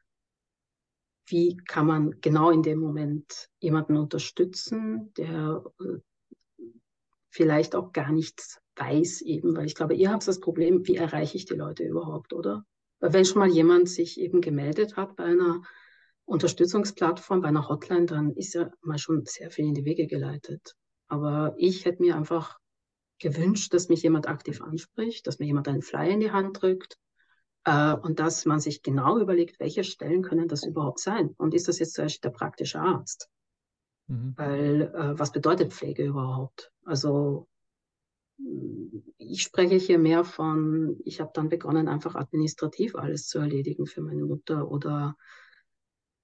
wie 1.26 1.56
kann 1.56 1.86
man 1.86 2.20
genau 2.20 2.50
in 2.50 2.62
dem 2.62 2.80
Moment 2.80 3.48
jemanden 3.60 3.96
unterstützen, 3.96 5.12
der 5.16 5.62
äh, 5.80 5.98
vielleicht 7.30 7.76
auch 7.76 7.92
gar 7.92 8.10
nichts 8.10 8.60
weiß 8.78 9.22
eben, 9.22 9.56
weil 9.56 9.66
ich 9.66 9.74
glaube, 9.74 9.94
ihr 9.94 10.10
habt 10.10 10.26
das 10.26 10.40
Problem, 10.40 10.86
wie 10.86 10.96
erreiche 10.96 11.36
ich 11.36 11.44
die 11.44 11.54
Leute 11.54 11.84
überhaupt, 11.84 12.32
oder? 12.32 12.64
Weil 13.00 13.12
wenn 13.12 13.24
schon 13.24 13.38
mal 13.40 13.48
jemand 13.48 13.88
sich 13.88 14.20
eben 14.20 14.40
gemeldet 14.40 14.96
hat 14.96 15.16
bei 15.16 15.24
einer 15.24 15.62
Unterstützungsplattform, 16.24 17.40
bei 17.40 17.48
einer 17.48 17.68
Hotline, 17.68 18.06
dann 18.06 18.32
ist 18.32 18.54
ja 18.54 18.70
mal 18.82 18.98
schon 18.98 19.24
sehr 19.24 19.50
viel 19.50 19.66
in 19.66 19.74
die 19.74 19.84
Wege 19.84 20.06
geleitet. 20.06 20.74
Aber 21.06 21.54
ich 21.56 21.84
hätte 21.84 22.02
mir 22.02 22.16
einfach 22.16 22.58
gewünscht, 23.18 23.72
dass 23.74 23.88
mich 23.88 24.02
jemand 24.02 24.28
aktiv 24.28 24.60
anspricht, 24.60 25.26
dass 25.26 25.38
mir 25.38 25.46
jemand 25.46 25.68
einen 25.68 25.82
Flyer 25.82 26.10
in 26.10 26.20
die 26.20 26.30
Hand 26.30 26.60
drückt 26.60 26.98
äh, 27.64 27.94
und 27.94 28.20
dass 28.20 28.44
man 28.44 28.60
sich 28.60 28.82
genau 28.82 29.18
überlegt, 29.18 29.58
welche 29.58 29.84
Stellen 29.84 30.22
können 30.22 30.48
das 30.48 30.64
überhaupt 30.64 31.00
sein? 31.00 31.34
Und 31.38 31.54
ist 31.54 31.68
das 31.68 31.78
jetzt 31.78 31.94
zuerst 31.94 32.22
der 32.22 32.30
praktische 32.30 32.80
Arzt? 32.80 33.28
Mhm. 34.06 34.34
Weil 34.36 34.82
äh, 34.82 35.18
was 35.18 35.32
bedeutet 35.32 35.72
Pflege 35.72 36.04
überhaupt? 36.04 36.72
Also 36.84 37.48
ich 39.18 39.42
spreche 39.42 39.76
hier 39.76 39.98
mehr 39.98 40.24
von, 40.24 40.96
ich 41.04 41.20
habe 41.20 41.30
dann 41.34 41.48
begonnen, 41.48 41.88
einfach 41.88 42.14
administrativ 42.14 42.94
alles 42.94 43.26
zu 43.26 43.38
erledigen 43.38 43.86
für 43.86 44.00
meine 44.00 44.24
Mutter 44.24 44.70
oder 44.70 45.16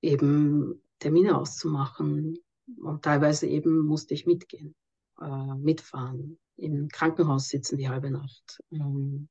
eben 0.00 0.80
Termine 0.98 1.36
auszumachen. 1.36 2.38
Und 2.78 3.02
teilweise 3.02 3.46
eben 3.46 3.80
musste 3.80 4.14
ich 4.14 4.26
mitgehen, 4.26 4.74
äh, 5.20 5.54
mitfahren, 5.56 6.38
im 6.56 6.88
Krankenhaus 6.88 7.48
sitzen 7.48 7.76
die 7.76 7.88
halbe 7.88 8.10
Nacht. 8.10 8.62
Ähm, 8.70 9.28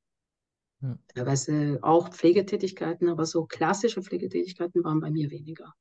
ja. 0.82 0.98
Teilweise 1.08 1.78
auch 1.82 2.10
Pflegetätigkeiten, 2.10 3.08
aber 3.08 3.24
so 3.24 3.46
klassische 3.46 4.02
Pflegetätigkeiten 4.02 4.84
waren 4.84 5.00
bei 5.00 5.10
mir 5.10 5.30
weniger. 5.30 5.74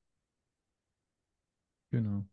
Genau. 1.92 2.26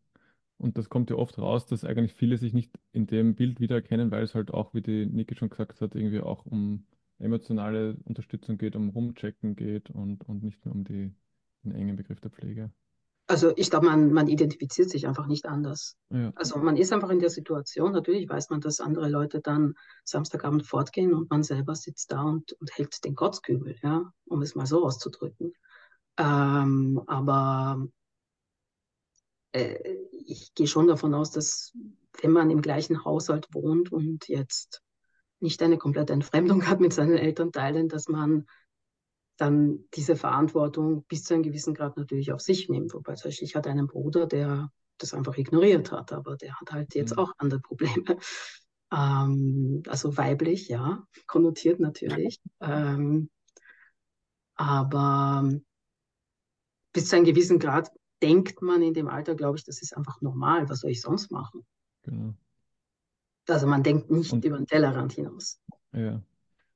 Und 0.61 0.77
das 0.77 0.91
kommt 0.91 1.09
ja 1.09 1.17
oft 1.17 1.39
raus, 1.39 1.65
dass 1.65 1.85
eigentlich 1.85 2.13
viele 2.13 2.37
sich 2.37 2.53
nicht 2.53 2.71
in 2.93 3.07
dem 3.07 3.35
Bild 3.35 3.61
wiedererkennen, 3.61 4.11
weil 4.11 4.23
es 4.23 4.35
halt 4.35 4.53
auch, 4.53 4.75
wie 4.75 4.83
die 4.83 5.07
Niki 5.07 5.35
schon 5.35 5.49
gesagt 5.49 5.81
hat, 5.81 5.95
irgendwie 5.95 6.21
auch 6.21 6.45
um 6.45 6.85
emotionale 7.19 7.97
Unterstützung 8.05 8.59
geht, 8.59 8.77
um 8.77 8.91
Rumchecken 8.91 9.57
geht 9.57 9.91
und, 9.91 10.29
und 10.29 10.43
nicht 10.43 10.65
nur 10.67 10.75
um 10.75 10.85
die, 10.85 11.15
den 11.65 11.73
engen 11.73 11.97
Begriff 11.97 12.21
der 12.21 12.31
Pflege. 12.31 12.71
Also 13.27 13.53
ich 13.57 13.71
glaube, 13.71 13.87
man, 13.87 14.13
man 14.13 14.29
identifiziert 14.29 14.91
sich 14.91 15.07
einfach 15.07 15.27
nicht 15.27 15.47
anders. 15.47 15.97
Ja. 16.11 16.31
Also 16.35 16.59
man 16.59 16.77
ist 16.77 16.93
einfach 16.93 17.11
in 17.11 17.21
der 17.21 17.31
Situation, 17.31 17.93
natürlich 17.93 18.29
weiß 18.29 18.51
man, 18.51 18.61
dass 18.61 18.81
andere 18.81 19.09
Leute 19.09 19.41
dann 19.41 19.75
Samstagabend 20.05 20.67
fortgehen 20.67 21.15
und 21.15 21.31
man 21.31 21.43
selber 21.43 21.75
sitzt 21.75 22.13
da 22.13 22.23
und, 22.23 22.53
und 22.53 22.77
hält 22.77 23.03
den 23.05 23.15
Kotzkübel, 23.15 23.77
ja, 23.83 24.13
um 24.27 24.43
es 24.43 24.57
mal 24.57 24.67
so 24.67 24.85
auszudrücken. 24.85 25.55
Ähm, 26.19 27.01
aber 27.07 27.87
ich 29.53 30.55
gehe 30.55 30.67
schon 30.67 30.87
davon 30.87 31.15
aus, 31.15 31.31
dass 31.31 31.73
wenn 32.21 32.31
man 32.31 32.51
im 32.51 32.63
gleichen 32.63 33.05
Haushalt 33.05 33.49
wohnt 33.53 33.93
und 33.93 34.29
jetzt 34.29 34.83
nicht 35.41 35.63
eine 35.63 35.79
komplette 35.79 36.13
Entfremdung 36.13 36.67
hat 36.69 36.81
mit 36.81 36.93
seinen 36.93 37.17
Elternteilen, 37.17 37.89
dass 37.89 38.09
man 38.09 38.47
dann 39.37 39.85
diese 39.95 40.17
Verantwortung 40.17 41.05
bis 41.05 41.25
zu 41.25 41.35
einem 41.35 41.43
gewissen 41.43 41.75
Grad 41.75 41.97
natürlich 41.97 42.33
auf 42.33 42.41
sich 42.41 42.69
nimmt. 42.69 42.93
Wobei 42.93 43.15
zum 43.15 43.29
Beispiel 43.31 43.49
ich 43.49 43.57
hatte 43.57 43.71
einen 43.71 43.87
Bruder, 43.87 44.27
der 44.27 44.71
das 44.99 45.15
einfach 45.15 45.37
ignoriert 45.39 45.93
hat, 45.93 46.13
aber 46.13 46.37
der 46.37 46.61
hat 46.61 46.73
halt 46.73 46.95
jetzt 46.95 47.13
mhm. 47.13 47.19
auch 47.19 47.33
andere 47.39 47.61
Probleme. 47.61 48.05
Ähm, 48.93 49.85
also 49.87 50.17
weiblich, 50.17 50.69
ja, 50.69 51.07
konnotiert 51.29 51.79
natürlich. 51.79 52.41
Ähm, 52.61 53.31
Aber 54.57 55.49
bis 56.93 57.09
zu 57.09 57.15
einem 57.15 57.25
gewissen 57.25 57.61
Grad 57.61 57.91
denkt 58.23 58.63
man 58.63 58.83
in 58.83 58.95
dem 58.95 59.09
Alter, 59.09 59.35
glaube 59.35 59.59
ich, 59.59 59.65
das 59.65 59.83
ist 59.83 59.97
einfach 59.97 60.21
normal. 60.21 60.69
Was 60.69 60.81
soll 60.81 60.91
ich 60.91 61.01
sonst 61.01 61.31
machen? 61.31 61.65
Genau. 62.03 62.35
Also 63.49 63.67
man 63.67 63.83
denkt 63.83 64.11
nicht 64.11 64.33
und, 64.33 64.45
über 64.45 64.57
den 64.57 64.67
Tellerrand 64.67 65.13
hinaus. 65.13 65.61
Ja. 65.93 66.23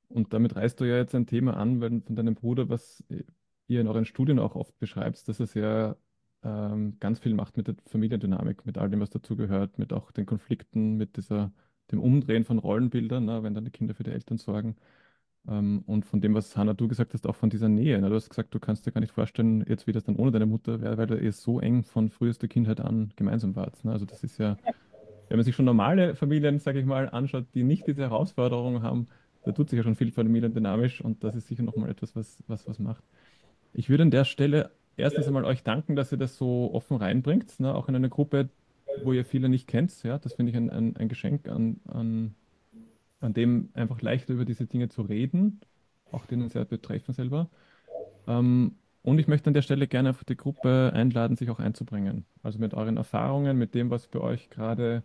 Und 0.07 0.33
damit 0.33 0.55
reißt 0.55 0.79
du 0.79 0.85
ja 0.85 0.97
jetzt 0.97 1.15
ein 1.15 1.25
Thema 1.25 1.57
an, 1.57 1.81
weil 1.81 2.01
von 2.01 2.15
deinem 2.15 2.35
Bruder, 2.35 2.69
was 2.69 3.03
ihr 3.67 3.81
in 3.81 3.87
euren 3.87 4.05
Studien 4.05 4.39
auch 4.39 4.55
oft 4.55 4.77
beschreibt, 4.79 5.27
dass 5.27 5.39
es 5.39 5.53
ja 5.53 5.95
ähm, 6.43 6.97
ganz 6.99 7.19
viel 7.19 7.33
macht 7.33 7.57
mit 7.57 7.67
der 7.67 7.75
Familiendynamik, 7.87 8.65
mit 8.65 8.77
all 8.77 8.89
dem, 8.89 8.99
was 8.99 9.09
dazugehört, 9.09 9.79
mit 9.79 9.93
auch 9.93 10.11
den 10.11 10.25
Konflikten, 10.25 10.95
mit 10.95 11.17
dieser, 11.17 11.51
dem 11.91 11.99
Umdrehen 11.99 12.43
von 12.43 12.59
Rollenbildern, 12.59 13.25
ne, 13.25 13.43
wenn 13.43 13.53
dann 13.53 13.65
die 13.65 13.71
Kinder 13.71 13.95
für 13.95 14.03
die 14.03 14.11
Eltern 14.11 14.37
sorgen. 14.37 14.75
Ähm, 15.49 15.83
und 15.85 16.05
von 16.05 16.21
dem, 16.21 16.33
was 16.33 16.55
Hanna 16.57 16.73
du 16.73 16.87
gesagt 16.87 17.13
hast, 17.13 17.27
auch 17.27 17.35
von 17.35 17.49
dieser 17.49 17.69
Nähe. 17.69 17.99
Ne? 18.01 18.09
Du 18.09 18.15
hast 18.15 18.29
gesagt, 18.29 18.53
du 18.53 18.59
kannst 18.59 18.85
dir 18.85 18.91
gar 18.91 19.01
nicht 19.01 19.13
vorstellen, 19.13 19.63
jetzt 19.67 19.87
wie 19.87 19.91
das 19.91 20.03
dann 20.03 20.15
ohne 20.15 20.31
deine 20.31 20.45
Mutter 20.45 20.81
wäre, 20.81 20.97
weil 20.97 21.23
ihr 21.23 21.31
so 21.31 21.59
eng 21.59 21.83
von 21.83 22.09
frühester 22.09 22.47
Kindheit 22.47 22.81
an 22.81 23.11
gemeinsam 23.15 23.55
wart. 23.55 23.83
Ne? 23.83 23.91
Also 23.91 24.05
das 24.05 24.23
ist 24.23 24.37
ja, 24.37 24.57
wenn 25.29 25.37
man 25.37 25.43
sich 25.43 25.55
schon 25.55 25.65
normale 25.65 26.15
Familien, 26.15 26.59
sage 26.59 26.79
ich 26.79 26.85
mal, 26.85 27.09
anschaut, 27.09 27.45
die 27.53 27.63
nicht 27.63 27.87
diese 27.87 28.01
Herausforderungen 28.01 28.81
haben, 28.81 29.07
da 29.43 29.51
tut 29.51 29.69
sich 29.69 29.77
ja 29.77 29.83
schon 29.83 29.95
viel 29.95 30.11
familiendynamisch 30.11 31.01
und 31.01 31.23
das 31.23 31.35
ist 31.35 31.47
sicher 31.47 31.63
nochmal 31.63 31.89
etwas, 31.89 32.15
was, 32.15 32.43
was 32.47 32.67
was 32.67 32.79
macht. 32.79 33.03
Ich 33.73 33.89
würde 33.89 34.03
an 34.03 34.11
der 34.11 34.25
Stelle 34.25 34.71
erstens 34.97 35.27
einmal 35.27 35.45
euch 35.45 35.63
danken, 35.63 35.95
dass 35.95 36.11
ihr 36.11 36.17
das 36.17 36.37
so 36.37 36.71
offen 36.73 36.97
reinbringt, 36.97 37.59
ne? 37.59 37.75
auch 37.75 37.87
in 37.87 37.95
eine 37.95 38.09
Gruppe, 38.09 38.49
wo 39.03 39.13
ihr 39.13 39.25
viele 39.25 39.49
nicht 39.49 39.67
kennt. 39.67 40.03
Ja? 40.03 40.17
Das 40.17 40.33
finde 40.33 40.51
ich 40.51 40.57
ein, 40.57 40.69
ein, 40.69 40.95
ein 40.95 41.09
Geschenk, 41.09 41.47
an, 41.47 41.79
an, 41.85 42.35
an 43.25 43.33
dem 43.33 43.69
einfach 43.73 44.01
leichter 44.01 44.33
über 44.33 44.45
diese 44.45 44.67
Dinge 44.67 44.89
zu 44.89 45.01
reden, 45.01 45.59
auch 46.11 46.25
denen 46.25 46.49
sehr 46.49 46.65
betreffen 46.65 47.13
selber. 47.13 47.49
Ähm, 48.27 48.75
und 49.01 49.19
ich 49.19 49.27
möchte 49.27 49.47
an 49.47 49.53
der 49.53 49.61
Stelle 49.61 49.87
gerne 49.87 50.11
auf 50.11 50.23
die 50.23 50.37
Gruppe 50.37 50.91
einladen, 50.93 51.35
sich 51.35 51.49
auch 51.49 51.59
einzubringen. 51.59 52.25
Also 52.41 52.59
mit 52.59 52.73
euren 52.73 52.97
Erfahrungen, 52.97 53.57
mit 53.57 53.75
dem, 53.75 53.89
was 53.89 54.05
für 54.05 54.21
euch 54.21 54.49
gerade 54.49 55.03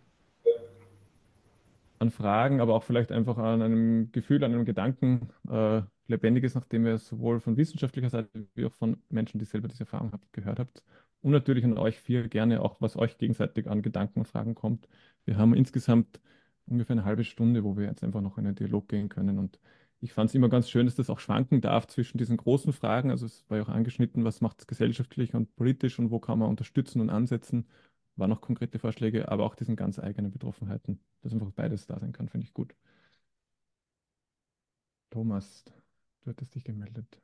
an 1.99 2.09
Fragen, 2.09 2.61
aber 2.61 2.73
auch 2.73 2.83
vielleicht 2.83 3.11
einfach 3.11 3.37
an 3.37 3.61
einem 3.61 4.11
Gefühl, 4.11 4.43
an 4.43 4.53
einem 4.53 4.65
Gedanken 4.65 5.29
äh, 5.49 5.81
lebendig 6.07 6.43
ist, 6.43 6.55
nachdem 6.55 6.85
ihr 6.85 6.97
sowohl 6.97 7.39
von 7.39 7.57
wissenschaftlicher 7.57 8.09
Seite 8.09 8.47
wie 8.55 8.65
auch 8.65 8.73
von 8.73 8.97
Menschen, 9.09 9.37
die 9.37 9.45
selber 9.45 9.67
diese 9.67 9.81
Erfahrung 9.81 10.11
habt, 10.11 10.33
gehört 10.33 10.59
habt. 10.59 10.83
Und 11.21 11.31
natürlich 11.31 11.63
an 11.63 11.77
euch 11.77 11.99
vier 11.99 12.27
gerne 12.27 12.61
auch, 12.61 12.81
was 12.81 12.97
euch 12.97 13.19
gegenseitig 13.19 13.69
an 13.69 13.83
Gedanken 13.83 14.19
und 14.19 14.27
Fragen 14.27 14.55
kommt. 14.55 14.87
Wir 15.25 15.37
haben 15.37 15.53
insgesamt 15.53 16.19
ungefähr 16.67 16.93
eine 16.95 17.05
halbe 17.05 17.23
Stunde, 17.23 17.63
wo 17.63 17.77
wir 17.77 17.85
jetzt 17.85 18.03
einfach 18.03 18.21
noch 18.21 18.37
in 18.37 18.47
einen 18.47 18.55
Dialog 18.55 18.87
gehen 18.89 19.09
können. 19.09 19.39
Und 19.39 19.59
ich 19.99 20.13
fand 20.13 20.29
es 20.29 20.35
immer 20.35 20.49
ganz 20.49 20.69
schön, 20.69 20.85
dass 20.87 20.95
das 20.95 21.09
auch 21.09 21.19
schwanken 21.19 21.61
darf 21.61 21.87
zwischen 21.87 22.17
diesen 22.17 22.37
großen 22.37 22.73
Fragen. 22.73 23.11
Also 23.11 23.25
es 23.25 23.45
war 23.49 23.57
ja 23.57 23.63
auch 23.63 23.69
angeschnitten, 23.69 24.23
was 24.25 24.41
macht 24.41 24.59
es 24.61 24.67
gesellschaftlich 24.67 25.33
und 25.35 25.55
politisch 25.55 25.99
und 25.99 26.11
wo 26.11 26.19
kann 26.19 26.39
man 26.39 26.49
unterstützen 26.49 27.01
und 27.01 27.09
ansetzen. 27.09 27.67
Waren 28.15 28.29
noch 28.29 28.41
konkrete 28.41 28.79
Vorschläge, 28.79 29.29
aber 29.31 29.45
auch 29.45 29.55
diesen 29.55 29.75
ganz 29.75 29.99
eigenen 29.99 30.31
Betroffenheiten, 30.31 30.99
dass 31.21 31.33
einfach 31.33 31.51
beides 31.51 31.87
da 31.87 31.99
sein 31.99 32.11
kann, 32.13 32.29
finde 32.29 32.45
ich 32.45 32.53
gut. 32.53 32.75
Thomas, 35.11 35.63
Du 36.23 36.29
hattest 36.31 36.55
dich 36.55 36.63
gemeldet. 36.63 37.21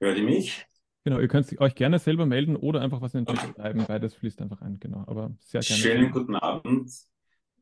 Hört 0.00 0.18
ihr 0.18 0.24
mich? 0.24 0.66
Genau, 1.04 1.18
ihr 1.18 1.28
könnt 1.28 1.60
euch 1.60 1.74
gerne 1.74 1.98
selber 1.98 2.26
melden 2.26 2.54
oder 2.54 2.80
einfach 2.80 3.00
was 3.00 3.14
in 3.14 3.24
den 3.24 3.34
Chat 3.34 3.56
schreiben. 3.56 3.84
Beides 3.88 4.14
fließt 4.14 4.40
einfach 4.40 4.60
ein, 4.60 4.78
genau. 4.78 5.04
Aber 5.06 5.34
sehr 5.40 5.60
gerne. 5.60 5.82
Schönen 5.82 6.10
guten 6.12 6.36
Abend. 6.36 6.92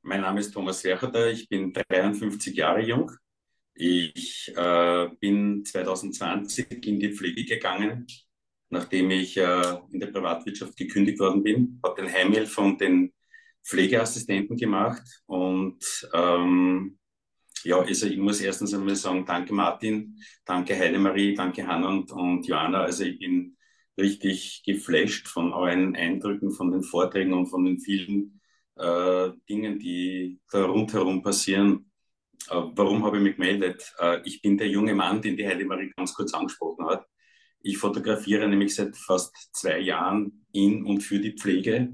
Mein 0.02 0.20
Name 0.20 0.40
ist 0.40 0.52
Thomas 0.52 0.84
Wercher, 0.84 1.30
ich 1.30 1.48
bin 1.48 1.72
53 1.72 2.54
Jahre 2.54 2.82
jung. 2.82 3.10
Ich 3.74 4.52
äh, 4.54 5.08
bin 5.20 5.64
2020 5.64 6.86
in 6.86 7.00
die 7.00 7.12
Pflege 7.12 7.44
gegangen, 7.44 8.06
nachdem 8.68 9.10
ich 9.10 9.38
äh, 9.38 9.78
in 9.90 10.00
der 10.00 10.08
Privatwirtschaft 10.08 10.76
gekündigt 10.76 11.18
worden 11.18 11.42
bin. 11.42 11.80
Habe 11.82 12.02
den 12.02 12.12
Heimhelfer 12.12 12.62
und 12.62 12.80
den 12.80 13.12
Pflegeassistenten 13.64 14.56
gemacht 14.56 15.22
und 15.26 16.08
ähm, 16.12 16.98
ja, 17.64 17.78
also 17.80 18.06
ich 18.06 18.18
muss 18.18 18.40
erstens 18.40 18.74
einmal 18.74 18.96
sagen, 18.96 19.24
danke 19.26 19.52
Martin, 19.52 20.16
danke 20.44 20.78
Heidemarie, 20.78 21.34
danke 21.34 21.66
Hanna 21.66 21.88
und, 21.88 22.12
und 22.12 22.46
Johanna. 22.46 22.82
Also 22.82 23.04
ich 23.04 23.18
bin 23.18 23.56
richtig 23.98 24.62
geflasht 24.64 25.28
von 25.28 25.52
euren 25.52 25.94
Eindrücken, 25.96 26.52
von 26.52 26.70
den 26.70 26.82
Vorträgen 26.82 27.32
und 27.32 27.46
von 27.46 27.64
den 27.64 27.80
vielen 27.80 28.40
äh, 28.76 29.30
Dingen, 29.48 29.78
die 29.78 30.40
da 30.50 30.64
rundherum 30.64 31.22
passieren. 31.22 31.90
Äh, 32.48 32.62
warum 32.74 33.04
habe 33.04 33.18
ich 33.18 33.22
mich 33.22 33.36
gemeldet? 33.36 33.94
Äh, 33.98 34.20
ich 34.24 34.40
bin 34.42 34.56
der 34.56 34.68
junge 34.68 34.94
Mann, 34.94 35.20
den 35.20 35.36
die 35.36 35.46
Heidemarie 35.46 35.92
ganz 35.96 36.14
kurz 36.14 36.32
angesprochen 36.34 36.86
hat. 36.86 37.06
Ich 37.62 37.76
fotografiere 37.76 38.48
nämlich 38.48 38.74
seit 38.74 38.96
fast 38.96 39.50
zwei 39.52 39.78
Jahren 39.78 40.46
in 40.52 40.84
und 40.84 41.02
für 41.02 41.18
die 41.18 41.32
Pflege. 41.32 41.92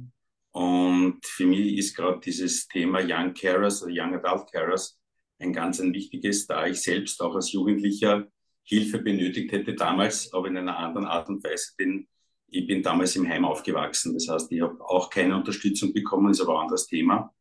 Und 0.53 1.27
für 1.27 1.45
mich 1.45 1.77
ist 1.77 1.97
gerade 1.97 2.21
dieses 2.21 2.69
Thema 2.69 3.01
Young 3.03 3.35
Carers 3.35 3.83
oder 3.83 3.93
Young 3.93 4.15
Adult 4.15 4.51
Carers 4.51 4.95
ein 5.39 5.53
ganz 5.53 5.81
ein 5.81 5.93
wichtiges, 5.93 6.47
da 6.47 6.67
ich 6.67 6.81
selbst 6.83 7.21
auch 7.21 7.35
als 7.35 7.53
Jugendlicher 7.53 8.27
Hilfe 8.63 8.99
benötigt 8.99 9.53
hätte 9.53 9.75
damals, 9.75 10.33
aber 10.33 10.49
in 10.49 10.57
einer 10.57 10.77
anderen 10.79 11.07
Art 11.07 11.29
und 11.29 11.45
Weise, 11.45 11.73
denn 11.79 12.09
ich 12.49 12.67
bin 12.67 12.83
damals 12.83 13.17
im 13.17 13.29
Heim 13.29 13.45
aufgewachsen. 13.45 14.15
Das 14.15 14.29
heißt, 14.29 14.51
ich 14.53 14.61
habe 14.61 14.81
auch 14.85 15.11
keine 15.11 15.37
Unterstützung 15.37 15.93
bekommen, 15.93 16.31
ist 16.31 16.41
aber 16.41 16.55
ein 16.55 16.63
anderes 16.63 16.87
Thema. 16.87 17.33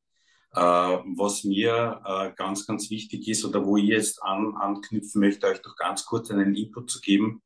Äh, 0.52 0.60
was 0.60 1.44
mir 1.44 2.02
äh, 2.06 2.32
ganz, 2.36 2.66
ganz 2.66 2.90
wichtig 2.90 3.28
ist 3.28 3.44
oder 3.46 3.66
wo 3.66 3.78
ich 3.78 3.86
jetzt 3.86 4.22
an, 4.24 4.56
anknüpfen 4.56 5.20
möchte, 5.20 5.48
euch 5.48 5.62
doch 5.62 5.76
ganz 5.76 6.06
kurz 6.06 6.32
einen 6.32 6.56
Input 6.56 6.90
zu 6.90 7.02
geben, 7.02 7.42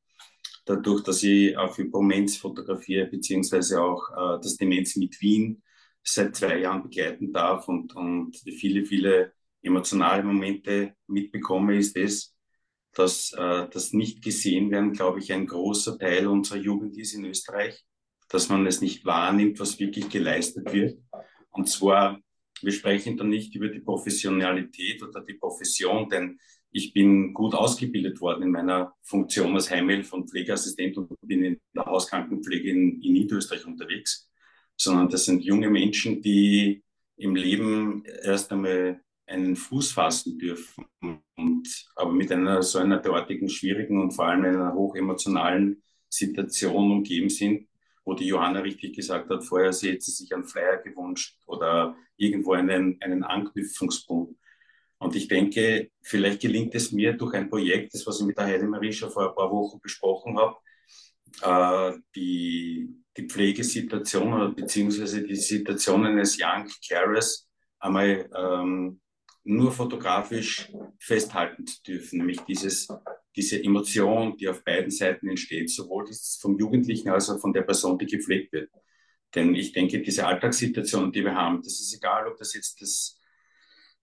dadurch, 0.65 1.03
dass 1.03 1.23
ich 1.23 1.57
auf 1.57 1.77
Demenz 1.77 2.37
fotografiere, 2.37 3.07
beziehungsweise 3.07 3.81
auch 3.81 4.09
äh, 4.11 4.39
das 4.41 4.57
Demenz 4.57 4.95
mit 4.95 5.19
Wien 5.21 5.63
seit 6.03 6.35
zwei 6.35 6.59
Jahren 6.59 6.83
begleiten 6.83 7.33
darf 7.33 7.67
und, 7.67 7.95
und 7.95 8.37
viele, 8.37 8.85
viele 8.85 9.33
emotionale 9.61 10.23
Momente 10.23 10.95
mitbekomme, 11.07 11.77
ist 11.77 11.97
es, 11.97 12.35
dass 12.93 13.33
äh, 13.33 13.67
das 13.71 13.93
nicht 13.93 14.23
gesehen 14.23 14.71
werden, 14.71 14.93
glaube 14.93 15.19
ich, 15.19 15.31
ein 15.31 15.45
großer 15.45 15.97
Teil 15.97 16.27
unserer 16.27 16.57
Jugend 16.57 16.97
ist 16.97 17.13
in 17.13 17.25
Österreich, 17.25 17.85
dass 18.29 18.49
man 18.49 18.65
es 18.65 18.81
nicht 18.81 19.05
wahrnimmt, 19.05 19.59
was 19.59 19.79
wirklich 19.79 20.09
geleistet 20.09 20.71
wird. 20.73 20.99
Und 21.51 21.69
zwar, 21.69 22.19
wir 22.61 22.71
sprechen 22.71 23.17
dann 23.17 23.29
nicht 23.29 23.55
über 23.55 23.69
die 23.69 23.79
Professionalität 23.79 25.01
oder 25.03 25.21
die 25.21 25.35
Profession, 25.35 26.09
denn 26.09 26.39
ich 26.71 26.93
bin 26.93 27.33
gut 27.33 27.55
ausgebildet 27.55 28.21
worden 28.21 28.43
in 28.43 28.51
meiner 28.51 28.93
Funktion 29.01 29.55
als 29.55 29.71
Heimhelfer 29.71 30.17
und 30.17 30.29
Pflegeassistent 30.29 30.97
und 30.97 31.09
bin 31.21 31.43
in 31.43 31.59
der 31.75 31.85
Hauskrankenpflege 31.85 32.69
in, 32.69 33.01
in 33.01 33.13
Niederösterreich 33.13 33.65
unterwegs, 33.65 34.29
sondern 34.75 35.09
das 35.09 35.25
sind 35.25 35.43
junge 35.43 35.69
Menschen, 35.69 36.21
die 36.21 36.83
im 37.17 37.35
Leben 37.35 38.03
erst 38.05 38.51
einmal 38.51 39.01
einen 39.29 39.55
Fuß 39.55 39.91
fassen 39.91 40.37
dürfen. 40.37 40.85
Und, 41.35 41.89
aber 41.95 42.11
mit 42.11 42.31
einer 42.31 42.61
so 42.61 42.79
einer 42.79 42.97
derartigen 42.97 43.49
schwierigen 43.49 44.01
und 44.01 44.11
vor 44.11 44.25
allem 44.25 44.43
einer 44.43 44.73
hochemotionalen 44.73 45.83
Situation 46.09 46.91
umgeben 46.91 47.29
sind, 47.29 47.67
wo 48.03 48.13
die 48.13 48.27
Johanna 48.27 48.61
richtig 48.61 48.95
gesagt 48.95 49.29
hat, 49.29 49.43
vorher 49.43 49.71
sie 49.71 49.91
hätte 49.91 50.11
sich 50.11 50.33
einen 50.33 50.45
Flyer 50.45 50.77
gewünscht 50.77 51.37
oder 51.45 51.95
irgendwo 52.17 52.53
einen, 52.53 52.97
einen 53.01 53.23
Anknüpfungspunkt. 53.23 54.35
Und 54.97 55.15
ich 55.15 55.27
denke, 55.27 55.91
vielleicht 56.01 56.41
gelingt 56.41 56.75
es 56.75 56.91
mir 56.91 57.13
durch 57.13 57.33
ein 57.33 57.49
Projekt, 57.49 57.93
das 57.93 58.05
was 58.05 58.19
ich 58.19 58.25
mit 58.25 58.37
der 58.37 58.45
Heidemarie 58.45 58.91
schon 58.91 59.11
vor 59.11 59.29
ein 59.29 59.35
paar 59.35 59.49
Wochen 59.49 59.79
besprochen 59.79 60.37
habe, 60.37 60.57
äh, 61.41 61.97
die, 62.15 62.89
die 63.15 63.27
Pflegesituation 63.27 64.33
oder 64.33 64.49
beziehungsweise 64.49 65.23
die 65.23 65.35
Situation 65.35 66.05
eines 66.05 66.37
Young 66.41 66.67
Carers 66.87 67.47
einmal 67.79 68.29
ähm, 68.35 68.99
nur 69.49 69.71
fotografisch 69.71 70.71
festhalten 70.99 71.65
zu 71.65 71.81
dürfen, 71.81 72.19
nämlich 72.19 72.39
dieses, 72.41 72.87
diese 73.35 73.61
Emotion, 73.63 74.37
die 74.37 74.47
auf 74.47 74.63
beiden 74.63 74.91
Seiten 74.91 75.27
entsteht, 75.27 75.69
sowohl 75.71 76.05
vom 76.39 76.57
Jugendlichen 76.59 77.09
als 77.09 77.29
auch 77.29 77.39
von 77.39 77.53
der 77.53 77.63
Person, 77.63 77.97
die 77.97 78.05
gepflegt 78.05 78.53
wird. 78.53 78.69
Denn 79.33 79.55
ich 79.55 79.73
denke, 79.73 80.01
diese 80.01 80.25
Alltagssituation, 80.25 81.11
die 81.11 81.23
wir 81.23 81.35
haben, 81.35 81.61
das 81.63 81.79
ist 81.79 81.95
egal, 81.95 82.27
ob 82.27 82.37
das 82.37 82.53
jetzt 82.53 82.81
das 82.81 83.19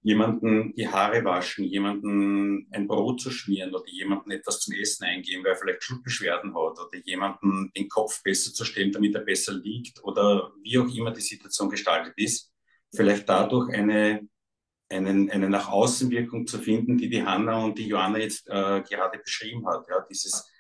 jemanden 0.03 0.73
die 0.77 0.87
Haare 0.87 1.25
waschen, 1.25 1.65
jemanden 1.65 2.69
ein 2.71 2.87
Brot 2.87 3.21
zu 3.21 3.31
schmieren 3.31 3.75
oder 3.75 3.89
jemanden 3.89 4.31
etwas 4.31 4.61
zum 4.61 4.75
Essen 4.75 5.05
eingeben, 5.05 5.43
weil 5.43 5.53
er 5.53 5.59
vielleicht 5.59 5.83
Schluckbeschwerden 5.83 6.55
hat 6.55 6.79
oder 6.79 6.99
jemanden 7.05 7.73
den 7.77 7.89
Kopf 7.89 8.23
besser 8.23 8.53
zu 8.53 8.65
stellen, 8.65 8.93
damit 8.93 9.17
er 9.17 9.23
besser 9.23 9.53
liegt 9.55 10.03
oder 10.05 10.53
wie 10.63 10.79
auch 10.79 10.89
immer 10.95 11.11
die 11.11 11.21
Situation 11.21 11.71
gestaltet 11.71 12.15
ist, 12.17 12.53
vielleicht 12.95 13.29
dadurch 13.29 13.75
eine 13.75 14.29
einen, 14.89 15.31
eine 15.31 15.51
nach 15.51 15.69
Außenwirkung 15.71 16.47
zu 16.47 16.59
finden, 16.59 16.99
die 16.99 17.09
die 17.09 17.25
Hanna 17.25 17.65
und 17.65 17.79
die 17.79 17.89
Johanna 17.89 18.19
jetzt 18.19 18.47
äh, 18.49 18.83
gerade 18.83 19.19
beschrieben 19.19 19.67
hat. 19.67 19.87
Ja, 19.89 20.05
dieses 20.09 20.51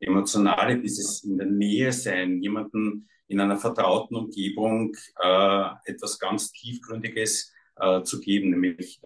emotionale, 0.00 0.80
dieses 0.80 1.24
in 1.24 1.38
der 1.38 1.46
Nähe 1.46 1.92
sein, 1.92 2.42
jemanden 2.42 3.08
in 3.28 3.40
einer 3.40 3.56
vertrauten 3.56 4.16
Umgebung 4.16 4.94
äh, 5.20 5.68
etwas 5.84 6.18
ganz 6.18 6.52
tiefgründiges 6.52 7.52
äh, 7.76 8.02
zu 8.02 8.20
geben, 8.20 8.50
nämlich 8.50 9.00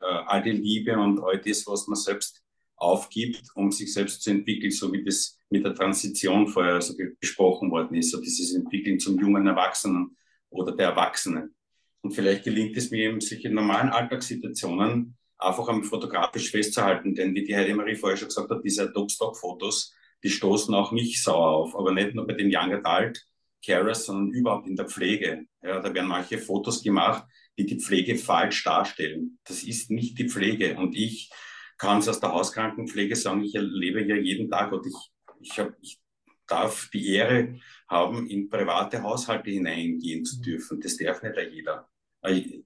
äh, 0.00 0.04
all 0.04 0.42
die 0.42 0.52
Liebe 0.52 0.98
und 0.98 1.20
all 1.20 1.38
das, 1.38 1.66
was 1.66 1.86
man 1.86 1.96
selbst 1.96 2.42
aufgibt, 2.76 3.42
um 3.54 3.72
sich 3.72 3.92
selbst 3.92 4.22
zu 4.22 4.30
entwickeln, 4.30 4.70
so 4.70 4.92
wie 4.92 5.04
das 5.04 5.38
mit 5.50 5.64
der 5.64 5.74
Transition 5.74 6.46
vorher 6.46 6.80
so 6.80 6.94
besprochen 7.20 7.70
worden 7.70 7.96
ist, 7.96 8.10
so 8.10 8.20
dieses 8.20 8.54
Entwickeln 8.54 9.00
zum 9.00 9.18
jungen 9.18 9.46
Erwachsenen 9.46 10.16
oder 10.50 10.74
der 10.74 10.90
Erwachsenen. 10.90 11.54
Und 12.02 12.12
vielleicht 12.12 12.44
gelingt 12.44 12.76
es 12.76 12.90
mir 12.90 13.10
eben, 13.10 13.20
sich 13.20 13.44
in 13.44 13.54
normalen 13.54 13.90
Alltagssituationen 13.90 15.16
einfach 15.38 15.68
am 15.68 15.84
fotografisch 15.84 16.50
festzuhalten, 16.50 17.14
denn 17.14 17.34
wie 17.34 17.44
die 17.44 17.56
Heidi 17.56 17.74
Marie 17.74 17.94
vorher 17.94 18.16
schon 18.16 18.28
gesagt 18.28 18.50
hat, 18.50 18.64
diese 18.64 18.84
Adobe-Stock-Fotos, 18.84 19.94
die 20.22 20.30
stoßen 20.30 20.74
auch 20.74 20.90
mich 20.90 21.22
sauer 21.22 21.48
auf, 21.48 21.76
aber 21.76 21.92
nicht 21.92 22.14
nur 22.14 22.26
bei 22.26 22.34
den 22.34 22.50
Young 22.52 22.84
Adult 22.84 23.24
Carers, 23.64 24.06
sondern 24.06 24.30
überhaupt 24.32 24.68
in 24.68 24.76
der 24.76 24.88
Pflege. 24.88 25.46
Ja, 25.62 25.80
da 25.80 25.92
werden 25.92 26.08
manche 26.08 26.38
Fotos 26.38 26.82
gemacht, 26.82 27.24
die 27.58 27.66
die 27.66 27.80
Pflege 27.80 28.16
falsch 28.16 28.62
darstellen. 28.64 29.38
Das 29.44 29.62
ist 29.62 29.90
nicht 29.90 30.18
die 30.18 30.28
Pflege. 30.28 30.76
Und 30.76 30.96
ich 30.96 31.30
kann 31.76 31.98
es 31.98 32.08
aus 32.08 32.20
der 32.20 32.32
Hauskrankenpflege 32.32 33.16
sagen, 33.16 33.44
ich 33.44 33.54
erlebe 33.54 34.02
ja 34.04 34.16
jeden 34.16 34.50
Tag 34.50 34.72
und 34.72 34.86
ich, 34.86 34.94
ich, 35.40 35.58
hab, 35.58 35.72
ich 35.80 36.00
darf 36.46 36.88
die 36.92 37.14
Ehre 37.14 37.58
haben, 37.88 38.26
in 38.26 38.48
private 38.48 39.02
Haushalte 39.02 39.50
hineingehen 39.50 40.24
zu 40.24 40.40
dürfen. 40.40 40.80
Das 40.80 40.96
darf 40.96 41.22
nicht 41.22 41.34
jeder. 41.52 41.88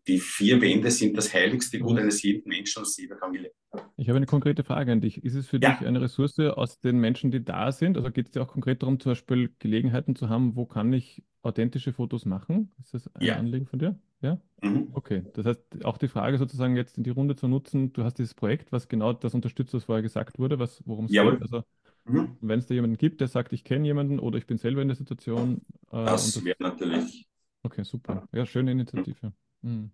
Die 0.09 0.19
vier 0.19 0.61
Wände 0.61 0.90
sind 0.90 1.16
das 1.16 1.32
heiligste 1.32 1.78
Gut 1.78 1.99
eines 1.99 2.23
jeden 2.23 2.49
Menschen 2.49 2.82
aus 2.82 2.97
jeder 2.97 3.16
Familie. 3.19 3.53
Ich 3.97 4.09
habe 4.09 4.16
eine 4.16 4.27
konkrete 4.27 4.65
Frage 4.65 4.93
an 4.93 5.01
dich. 5.01 5.23
Ist 5.23 5.35
es 5.35 5.47
für 5.47 5.61
ja. 5.61 5.73
dich 5.73 5.86
eine 5.86 6.01
Ressource 6.01 6.39
aus 6.40 6.81
den 6.81 6.99
Menschen, 6.99 7.31
die 7.31 7.44
da 7.44 7.70
sind? 7.70 7.97
Also 7.97 8.11
geht 8.11 8.27
es 8.27 8.32
dir 8.32 8.43
auch 8.43 8.49
konkret 8.49 8.82
darum, 8.82 8.99
zum 8.99 9.12
Beispiel 9.12 9.55
Gelegenheiten 9.59 10.16
zu 10.16 10.28
haben, 10.28 10.57
wo 10.57 10.66
kann 10.66 10.93
ich 10.93 11.23
authentische 11.43 11.93
Fotos 11.93 12.24
machen? 12.24 12.73
Ist 12.81 12.94
das 12.94 13.15
ein 13.15 13.24
ja. 13.24 13.36
Anliegen 13.36 13.66
von 13.66 13.78
dir? 13.78 13.99
Ja? 14.23 14.40
Mhm. 14.62 14.89
Okay. 14.94 15.23
Das 15.35 15.44
heißt, 15.47 15.85
auch 15.85 15.99
die 15.99 16.09
Frage 16.09 16.39
sozusagen 16.39 16.77
jetzt 16.77 16.97
in 16.97 17.05
die 17.05 17.11
Runde 17.11 17.36
zu 17.36 17.47
nutzen, 17.47 17.93
du 17.93 18.05
hast 18.05 18.19
dieses 18.19 18.35
Projekt, 18.35 18.73
was 18.73 18.89
genau 18.89 19.12
das 19.12 19.35
unterstützt, 19.35 19.74
was 19.74 19.85
vorher 19.85 20.03
gesagt 20.03 20.39
wurde, 20.39 20.59
worum 20.59 21.05
es 21.05 21.12
geht. 21.12 21.43
Also 21.43 21.62
mhm. 22.05 22.37
wenn 22.41 22.59
es 22.59 22.66
da 22.66 22.74
jemanden 22.74 22.99
gibt, 22.99 23.20
der 23.20 23.29
sagt, 23.29 23.53
ich 23.53 23.65
kenne 23.65 23.87
jemanden 23.87 24.19
oder 24.19 24.39
ich 24.39 24.47
bin 24.47 24.59
selber 24.59 24.83
in 24.83 24.89
der 24.89 24.97
Situation. 24.97 25.62
Äh, 25.91 26.05
das, 26.05 26.33
das 26.33 26.45
wäre 26.45 26.57
natürlich. 26.61 27.29
Okay, 27.62 27.85
super. 27.85 28.29
Ja, 28.33 28.45
schöne 28.47 28.73
Initiative. 28.73 29.33
Mhm. 29.62 29.91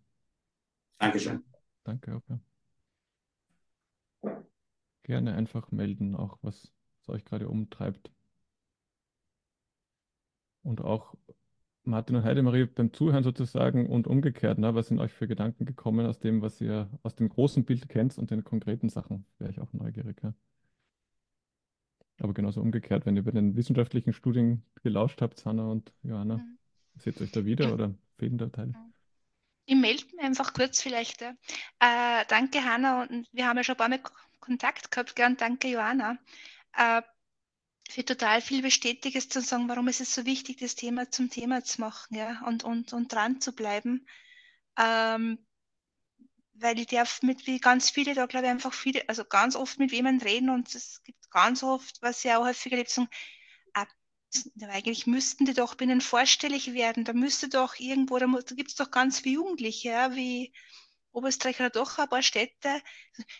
Dankeschön. 0.98 1.44
Danke 1.84 2.20
ja. 2.28 2.40
Gerne 5.02 5.34
einfach 5.34 5.70
melden, 5.70 6.14
auch 6.14 6.38
was 6.42 6.72
euch 7.06 7.24
gerade 7.24 7.48
umtreibt. 7.48 8.10
Und 10.62 10.82
auch 10.82 11.14
Martin 11.84 12.16
und 12.16 12.24
Heidemarie 12.24 12.66
beim 12.66 12.92
Zuhören 12.92 13.24
sozusagen 13.24 13.86
und 13.86 14.06
umgekehrt, 14.06 14.58
ne, 14.58 14.74
was 14.74 14.88
sind 14.88 15.00
euch 15.00 15.12
für 15.12 15.26
Gedanken 15.26 15.64
gekommen 15.64 16.06
aus 16.06 16.18
dem, 16.18 16.42
was 16.42 16.60
ihr 16.60 16.90
aus 17.02 17.16
dem 17.16 17.30
großen 17.30 17.64
Bild 17.64 17.88
kennt 17.88 18.18
und 18.18 18.30
den 18.30 18.44
konkreten 18.44 18.90
Sachen? 18.90 19.24
Wäre 19.38 19.50
ich 19.50 19.60
auch 19.60 19.72
neugierig. 19.72 20.20
Ja. 20.22 20.34
Aber 22.20 22.34
genauso 22.34 22.60
umgekehrt, 22.60 23.06
wenn 23.06 23.16
ihr 23.16 23.24
bei 23.24 23.30
den 23.30 23.56
wissenschaftlichen 23.56 24.12
Studien 24.12 24.62
gelauscht 24.82 25.22
habt, 25.22 25.44
Hanna 25.44 25.68
und 25.70 25.92
Johanna, 26.02 26.38
mhm. 26.38 26.58
seht 26.96 27.20
ihr 27.20 27.24
euch 27.24 27.32
da 27.32 27.44
wieder 27.44 27.72
oder 27.72 27.94
fehlen 28.18 28.38
da 28.38 28.48
Teile? 28.48 28.74
Ich 29.66 29.76
melde 29.76 30.04
mich 30.06 30.20
einfach 30.20 30.54
kurz 30.54 30.82
vielleicht. 30.82 31.22
Äh, 31.22 31.34
danke, 32.28 32.64
Hanna. 32.64 33.02
Und 33.02 33.28
wir 33.32 33.46
haben 33.46 33.56
ja 33.58 33.64
schon 33.64 33.74
ein 33.74 33.78
paar 33.78 33.88
Mal 33.88 34.00
Kontakt 34.40 34.90
gehabt. 34.90 35.14
Gern, 35.14 35.36
danke, 35.36 35.68
Johanna. 35.68 36.18
Äh, 36.76 37.02
für 37.88 38.04
total 38.04 38.40
viel 38.40 38.62
Bestätiges 38.62 39.28
zu 39.28 39.40
sagen, 39.40 39.68
warum 39.68 39.88
ist 39.88 40.00
es 40.00 40.14
so 40.14 40.26
wichtig, 40.26 40.58
das 40.58 40.74
Thema 40.74 41.10
zum 41.10 41.30
Thema 41.30 41.64
zu 41.64 41.80
machen 41.80 42.16
ja, 42.16 42.42
und, 42.46 42.64
und, 42.64 42.92
und 42.92 43.12
dran 43.12 43.40
zu 43.40 43.52
bleiben. 43.52 44.06
Ähm, 44.78 45.38
weil 46.60 46.78
ich 46.78 46.86
darf 46.88 47.22
mit 47.22 47.46
wie 47.46 47.58
ganz 47.60 47.90
viele, 47.90 48.14
da 48.14 48.26
glaube 48.26 48.46
ich 48.46 48.50
einfach 48.52 48.74
viele, 48.74 49.08
also 49.08 49.24
ganz 49.24 49.56
oft 49.56 49.78
mit 49.78 49.92
jemandem 49.92 50.26
reden 50.26 50.50
und 50.50 50.74
es 50.74 51.02
gibt 51.04 51.30
ganz 51.30 51.62
oft, 51.62 52.02
was 52.02 52.24
ich 52.24 52.32
auch 52.32 52.44
häufiger 52.44 52.76
erlebt, 52.76 52.90
sagen, 52.90 53.08
eigentlich 54.60 55.06
müssten 55.06 55.44
die 55.46 55.54
doch 55.54 55.74
binnen 55.74 56.00
vorstellig 56.00 56.72
werden. 56.74 57.04
Da 57.04 57.12
müsste 57.12 57.48
doch 57.48 57.78
irgendwo, 57.78 58.18
da, 58.18 58.26
da 58.26 58.54
gibt 58.54 58.70
es 58.70 58.76
doch 58.76 58.90
ganz 58.90 59.20
viele 59.20 59.36
Jugendliche, 59.36 59.90
ja, 59.90 60.14
wie 60.14 60.52
Oberösterreich 61.12 61.58
oder 61.60 61.70
doch 61.70 61.98
ein 61.98 62.08
paar 62.08 62.22
Städte. 62.22 62.82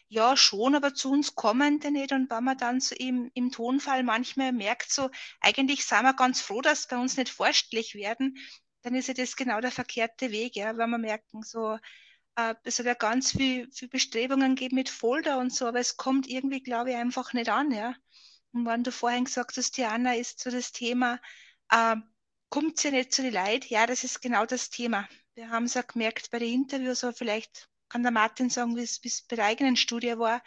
Ja, 0.08 0.36
schon, 0.36 0.74
aber 0.74 0.94
zu 0.94 1.10
uns 1.10 1.34
kommen 1.34 1.80
die 1.80 1.90
nicht. 1.90 2.12
Und 2.12 2.30
wenn 2.30 2.44
man 2.44 2.56
dann 2.58 2.80
so 2.80 2.94
im, 2.94 3.30
im 3.34 3.50
Tonfall 3.52 4.02
manchmal 4.02 4.52
merkt, 4.52 4.90
so, 4.90 5.10
eigentlich 5.40 5.84
sind 5.84 6.02
wir 6.02 6.14
ganz 6.14 6.40
froh, 6.40 6.62
dass 6.62 6.88
bei 6.88 6.96
uns 6.96 7.16
nicht 7.16 7.30
vorstellig 7.30 7.94
werden, 7.94 8.38
dann 8.82 8.94
ist 8.94 9.08
ja 9.08 9.14
das 9.14 9.36
genau 9.36 9.60
der 9.60 9.72
verkehrte 9.72 10.30
Weg, 10.30 10.56
ja, 10.56 10.76
weil 10.76 10.86
wir 10.88 10.98
merken, 10.98 11.42
so, 11.42 11.78
es 12.62 12.78
hat 12.78 12.86
ja 12.86 12.94
ganz 12.94 13.32
viel, 13.32 13.70
viel 13.72 13.88
Bestrebungen 13.88 14.54
gegeben 14.54 14.76
mit 14.76 14.88
Folder 14.88 15.38
und 15.38 15.52
so, 15.52 15.66
aber 15.66 15.80
es 15.80 15.96
kommt 15.96 16.28
irgendwie, 16.28 16.62
glaube 16.62 16.90
ich, 16.90 16.96
einfach 16.96 17.32
nicht 17.32 17.48
an, 17.50 17.72
ja. 17.72 17.94
Und 18.52 18.64
wenn 18.66 18.84
du 18.84 18.92
vorhin 18.92 19.24
gesagt 19.24 19.56
hast, 19.56 19.76
Diana, 19.76 20.14
ist 20.14 20.40
so 20.40 20.50
das 20.50 20.72
Thema, 20.72 21.20
äh, 21.70 21.96
kommt 22.48 22.78
sie 22.78 22.90
nicht 22.90 23.12
zu 23.12 23.22
den 23.22 23.32
Leid? 23.32 23.66
Ja, 23.66 23.86
das 23.86 24.04
ist 24.04 24.22
genau 24.22 24.46
das 24.46 24.70
Thema. 24.70 25.08
Wir 25.34 25.50
haben 25.50 25.64
es 25.64 25.74
ja 25.74 25.82
gemerkt 25.82 26.30
bei 26.30 26.38
den 26.38 26.54
Interviews, 26.54 27.04
aber 27.04 27.12
vielleicht 27.12 27.68
kann 27.88 28.02
der 28.02 28.12
Martin 28.12 28.50
sagen, 28.50 28.76
wie 28.76 28.82
es 28.82 29.22
bei 29.28 29.36
der 29.36 29.46
eigenen 29.46 29.76
Studie 29.76 30.18
war. 30.18 30.42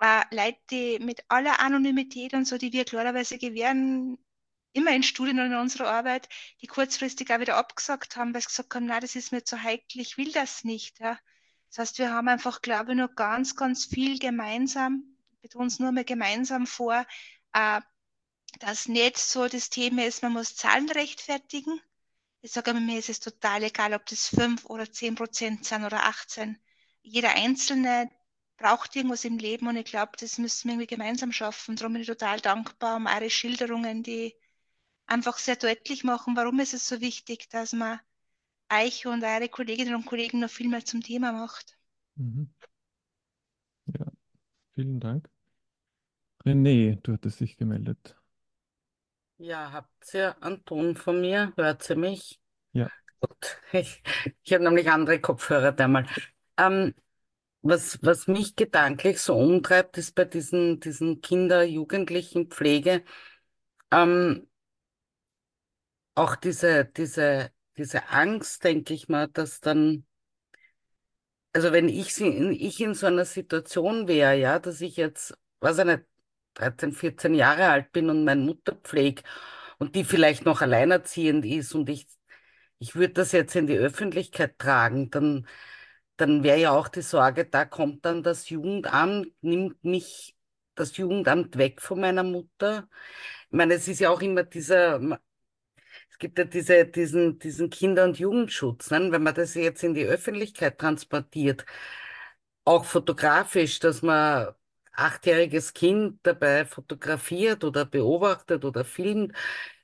Äh, 0.00 0.22
Leute, 0.34 0.58
die 0.70 0.98
mit 1.00 1.22
aller 1.28 1.60
Anonymität 1.60 2.32
und 2.32 2.46
so, 2.46 2.56
die 2.56 2.72
wir 2.72 2.84
klarerweise 2.84 3.38
gewähren, 3.38 4.18
immer 4.72 4.92
in 4.92 5.02
Studien 5.02 5.40
und 5.40 5.46
in 5.46 5.54
unserer 5.54 5.90
Arbeit, 5.90 6.28
die 6.60 6.66
kurzfristig 6.66 7.32
auch 7.32 7.40
wieder 7.40 7.56
abgesagt 7.56 8.16
haben, 8.16 8.34
weil 8.34 8.42
sie 8.42 8.48
gesagt 8.48 8.74
haben, 8.74 8.86
nein, 8.86 9.00
das 9.00 9.16
ist 9.16 9.32
mir 9.32 9.44
zu 9.44 9.62
heikel, 9.62 10.00
ich 10.00 10.16
will 10.16 10.32
das 10.32 10.64
nicht. 10.64 11.00
Ja. 11.00 11.18
Das 11.68 11.78
heißt, 11.78 11.98
wir 11.98 12.12
haben 12.12 12.28
einfach, 12.28 12.62
glaube 12.62 12.92
ich, 12.92 12.98
noch 12.98 13.14
ganz, 13.14 13.56
ganz 13.56 13.84
viel 13.84 14.18
gemeinsam 14.18 15.10
betone 15.40 15.66
es 15.66 15.78
nur 15.78 15.92
mal 15.92 16.04
gemeinsam 16.04 16.66
vor, 16.66 17.06
äh, 17.52 17.80
dass 18.58 18.88
nicht 18.88 19.18
so 19.18 19.48
das 19.48 19.70
Thema 19.70 20.04
ist, 20.04 20.22
man 20.22 20.32
muss 20.32 20.56
Zahlen 20.56 20.90
rechtfertigen. 20.90 21.80
Ich 22.42 22.52
sage 22.52 22.70
immer, 22.70 22.80
mir 22.80 22.98
ist 22.98 23.08
es 23.08 23.20
total 23.20 23.62
egal, 23.62 23.94
ob 23.94 24.06
das 24.06 24.28
5 24.28 24.64
oder 24.66 24.90
10 24.90 25.14
Prozent 25.14 25.64
sind 25.64 25.84
oder 25.84 26.04
18. 26.04 26.58
Jeder 27.02 27.30
Einzelne 27.30 28.10
braucht 28.56 28.96
irgendwas 28.96 29.24
im 29.24 29.38
Leben 29.38 29.68
und 29.68 29.76
ich 29.76 29.86
glaube, 29.86 30.12
das 30.18 30.38
müssen 30.38 30.68
wir 30.68 30.74
irgendwie 30.74 30.86
gemeinsam 30.86 31.32
schaffen. 31.32 31.76
Darum 31.76 31.94
bin 31.94 32.02
ich 32.02 32.08
total 32.08 32.40
dankbar 32.40 32.96
um 32.96 33.06
eure 33.06 33.30
Schilderungen, 33.30 34.02
die 34.02 34.34
einfach 35.10 35.38
sehr 35.38 35.56
deutlich 35.56 36.04
machen, 36.04 36.36
warum 36.36 36.60
ist 36.60 36.74
es 36.74 36.88
so 36.88 37.00
wichtig, 37.00 37.48
dass 37.50 37.72
man 37.72 38.00
euch 38.72 39.06
und 39.06 39.24
eure 39.24 39.48
Kolleginnen 39.48 39.94
und 39.94 40.06
Kollegen 40.06 40.40
noch 40.40 40.50
viel 40.50 40.68
mehr 40.68 40.84
zum 40.84 41.02
Thema 41.02 41.32
macht. 41.32 41.76
Mhm. 42.16 42.48
Ja, 43.86 44.06
Vielen 44.74 45.00
Dank. 45.00 45.28
René, 46.46 46.98
du 47.02 47.12
hattest 47.12 47.40
dich 47.40 47.56
gemeldet. 47.56 48.16
Ja, 49.38 49.72
habt 49.72 50.14
ihr 50.14 50.42
einen 50.42 50.64
Ton 50.64 50.96
von 50.96 51.20
mir? 51.20 51.52
Hört 51.56 51.88
ihr 51.90 51.96
mich? 51.96 52.40
Ja. 52.72 52.90
Gut. 53.20 53.60
Ich, 53.72 54.02
ich 54.42 54.52
habe 54.52 54.64
nämlich 54.64 54.90
andere 54.90 55.20
Kopfhörer 55.20 55.78
einmal. 55.78 56.06
Ähm, 56.56 56.94
was, 57.62 57.98
was 58.02 58.26
mich 58.26 58.56
gedanklich 58.56 59.20
so 59.20 59.36
umtreibt, 59.36 59.98
ist 59.98 60.14
bei 60.14 60.24
diesen, 60.24 60.80
diesen 60.80 61.20
Kinder-, 61.20 61.64
Jugendlichen 61.64 62.48
Pflege 62.48 63.04
ähm, 63.90 64.48
auch 66.20 66.36
diese, 66.36 66.84
diese, 66.84 67.50
diese 67.76 68.08
Angst, 68.10 68.64
denke 68.64 68.94
ich 68.94 69.08
mal, 69.08 69.28
dass 69.28 69.60
dann 69.60 70.04
also 71.52 71.72
wenn 71.72 71.88
ich, 71.88 72.20
ich 72.20 72.80
in 72.80 72.94
so 72.94 73.06
einer 73.06 73.24
Situation 73.24 74.08
wäre, 74.08 74.36
ja, 74.36 74.58
dass 74.58 74.80
ich 74.80 74.96
jetzt, 74.96 75.36
weiß 75.60 75.78
ich 75.78 75.84
nicht, 75.84 76.02
13, 76.54 76.92
14 76.92 77.34
Jahre 77.34 77.68
alt 77.68 77.92
bin 77.92 78.10
und 78.10 78.24
meine 78.24 78.42
Mutter 78.42 78.74
pflege 78.74 79.22
und 79.78 79.94
die 79.94 80.04
vielleicht 80.04 80.44
noch 80.44 80.60
alleinerziehend 80.62 81.44
ist 81.44 81.74
und 81.74 81.88
ich, 81.88 82.06
ich 82.78 82.94
würde 82.96 83.14
das 83.14 83.32
jetzt 83.32 83.54
in 83.56 83.66
die 83.66 83.76
Öffentlichkeit 83.78 84.58
tragen, 84.58 85.10
dann, 85.10 85.46
dann 86.16 86.42
wäre 86.44 86.58
ja 86.60 86.72
auch 86.72 86.88
die 86.88 87.02
Sorge, 87.02 87.46
da 87.46 87.64
kommt 87.64 88.04
dann 88.04 88.22
das 88.22 88.48
Jugendamt, 88.50 89.28
nimmt 89.42 89.82
mich 89.84 90.36
das 90.74 90.96
Jugendamt 90.96 91.58
weg 91.58 91.80
von 91.82 92.00
meiner 92.00 92.22
Mutter. 92.22 92.88
Ich 93.46 93.52
meine, 93.52 93.74
es 93.74 93.88
ist 93.88 94.00
ja 94.00 94.10
auch 94.10 94.22
immer 94.22 94.44
dieser, 94.44 95.00
gibt 96.20 96.38
ja 96.38 96.44
diese, 96.44 96.86
diesen, 96.86 97.38
diesen 97.40 97.70
Kinder- 97.70 98.04
und 98.04 98.18
Jugendschutz, 98.20 98.90
ne? 98.92 99.10
wenn 99.12 99.22
man 99.24 99.34
das 99.34 99.54
jetzt 99.54 99.82
in 99.84 99.94
die 99.94 100.04
Öffentlichkeit 100.06 100.78
transportiert, 100.78 101.66
auch 102.64 102.84
fotografisch, 102.84 103.78
dass 103.80 104.02
man 104.02 104.54
achtjähriges 104.92 105.72
Kind 105.74 106.20
dabei 106.24 106.64
fotografiert 106.66 107.64
oder 107.64 107.84
beobachtet 107.86 108.64
oder 108.64 108.84
filmt, 108.84 109.34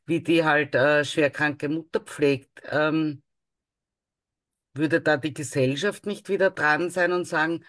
wie 0.06 0.22
die 0.22 0.44
halt 0.44 0.74
äh, 0.74 1.04
schwerkranke 1.04 1.68
Mutter 1.68 2.00
pflegt, 2.00 2.62
ähm, 2.70 3.22
würde 4.74 5.00
da 5.00 5.16
die 5.16 5.32
Gesellschaft 5.34 6.06
nicht 6.06 6.28
wieder 6.28 6.50
dran 6.50 6.90
sein 6.90 7.12
und 7.12 7.24
sagen, 7.24 7.64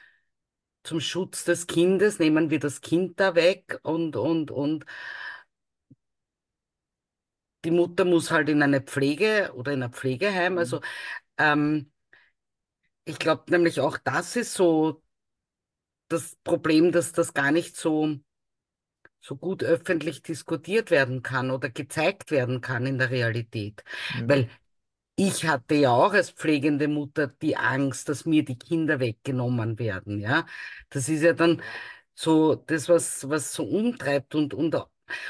zum 0.84 1.02
Schutz 1.02 1.46
des 1.46 1.68
Kindes 1.68 2.20
nehmen 2.20 2.50
wir 2.52 2.60
das 2.60 2.82
Kind 2.82 3.20
da 3.20 3.36
weg 3.36 3.80
und, 3.84 4.16
und, 4.18 4.52
und 4.52 4.86
die 7.66 7.72
Mutter 7.72 8.06
muss 8.06 8.32
halt 8.32 8.50
in 8.50 8.62
eine 8.62 8.82
Pflege 8.82 9.52
oder 9.56 9.74
in 9.74 9.84
ein 9.84 9.94
Pflegeheim. 9.94 10.54
Mhm. 10.54 10.60
Also 10.60 10.82
ähm, 11.38 11.92
ich 13.06 13.20
glaube 13.20 13.44
nämlich 13.50 13.80
auch 13.80 13.98
das 13.98 14.36
ist 14.36 14.54
so 14.54 15.02
das 16.10 16.36
Problem, 16.44 16.92
dass 16.92 17.12
das 17.12 17.34
gar 17.34 17.52
nicht 17.52 17.76
so, 17.76 18.18
so 19.20 19.36
gut 19.36 19.64
öffentlich 19.64 20.22
diskutiert 20.22 20.92
werden 20.92 21.22
kann 21.22 21.52
oder 21.52 21.70
gezeigt 21.70 22.32
werden 22.32 22.62
kann 22.62 22.86
in 22.86 22.98
der 22.98 23.10
Realität. 23.10 23.84
Ja. 24.16 24.30
Weil 24.30 24.50
ich 25.16 25.46
hatte 25.46 25.76
ja 25.76 25.92
auch 25.92 26.14
als 26.14 26.30
pflegende 26.30 26.88
Mutter 26.88 27.28
die 27.28 27.58
Angst, 27.58 28.08
dass 28.08 28.26
mir 28.26 28.46
die 28.46 28.58
Kinder 28.58 29.00
weggenommen 29.00 29.80
werden, 29.80 30.20
ja. 30.20 30.46
Das 30.90 31.10
ist 31.10 31.24
ja 31.24 31.34
dann 31.34 31.62
so 32.14 32.56
das, 32.56 32.88
was, 32.88 33.28
was 33.28 33.54
so 33.54 33.64
umtreibt 33.64 34.36
und, 34.36 34.54
und, 34.54 34.76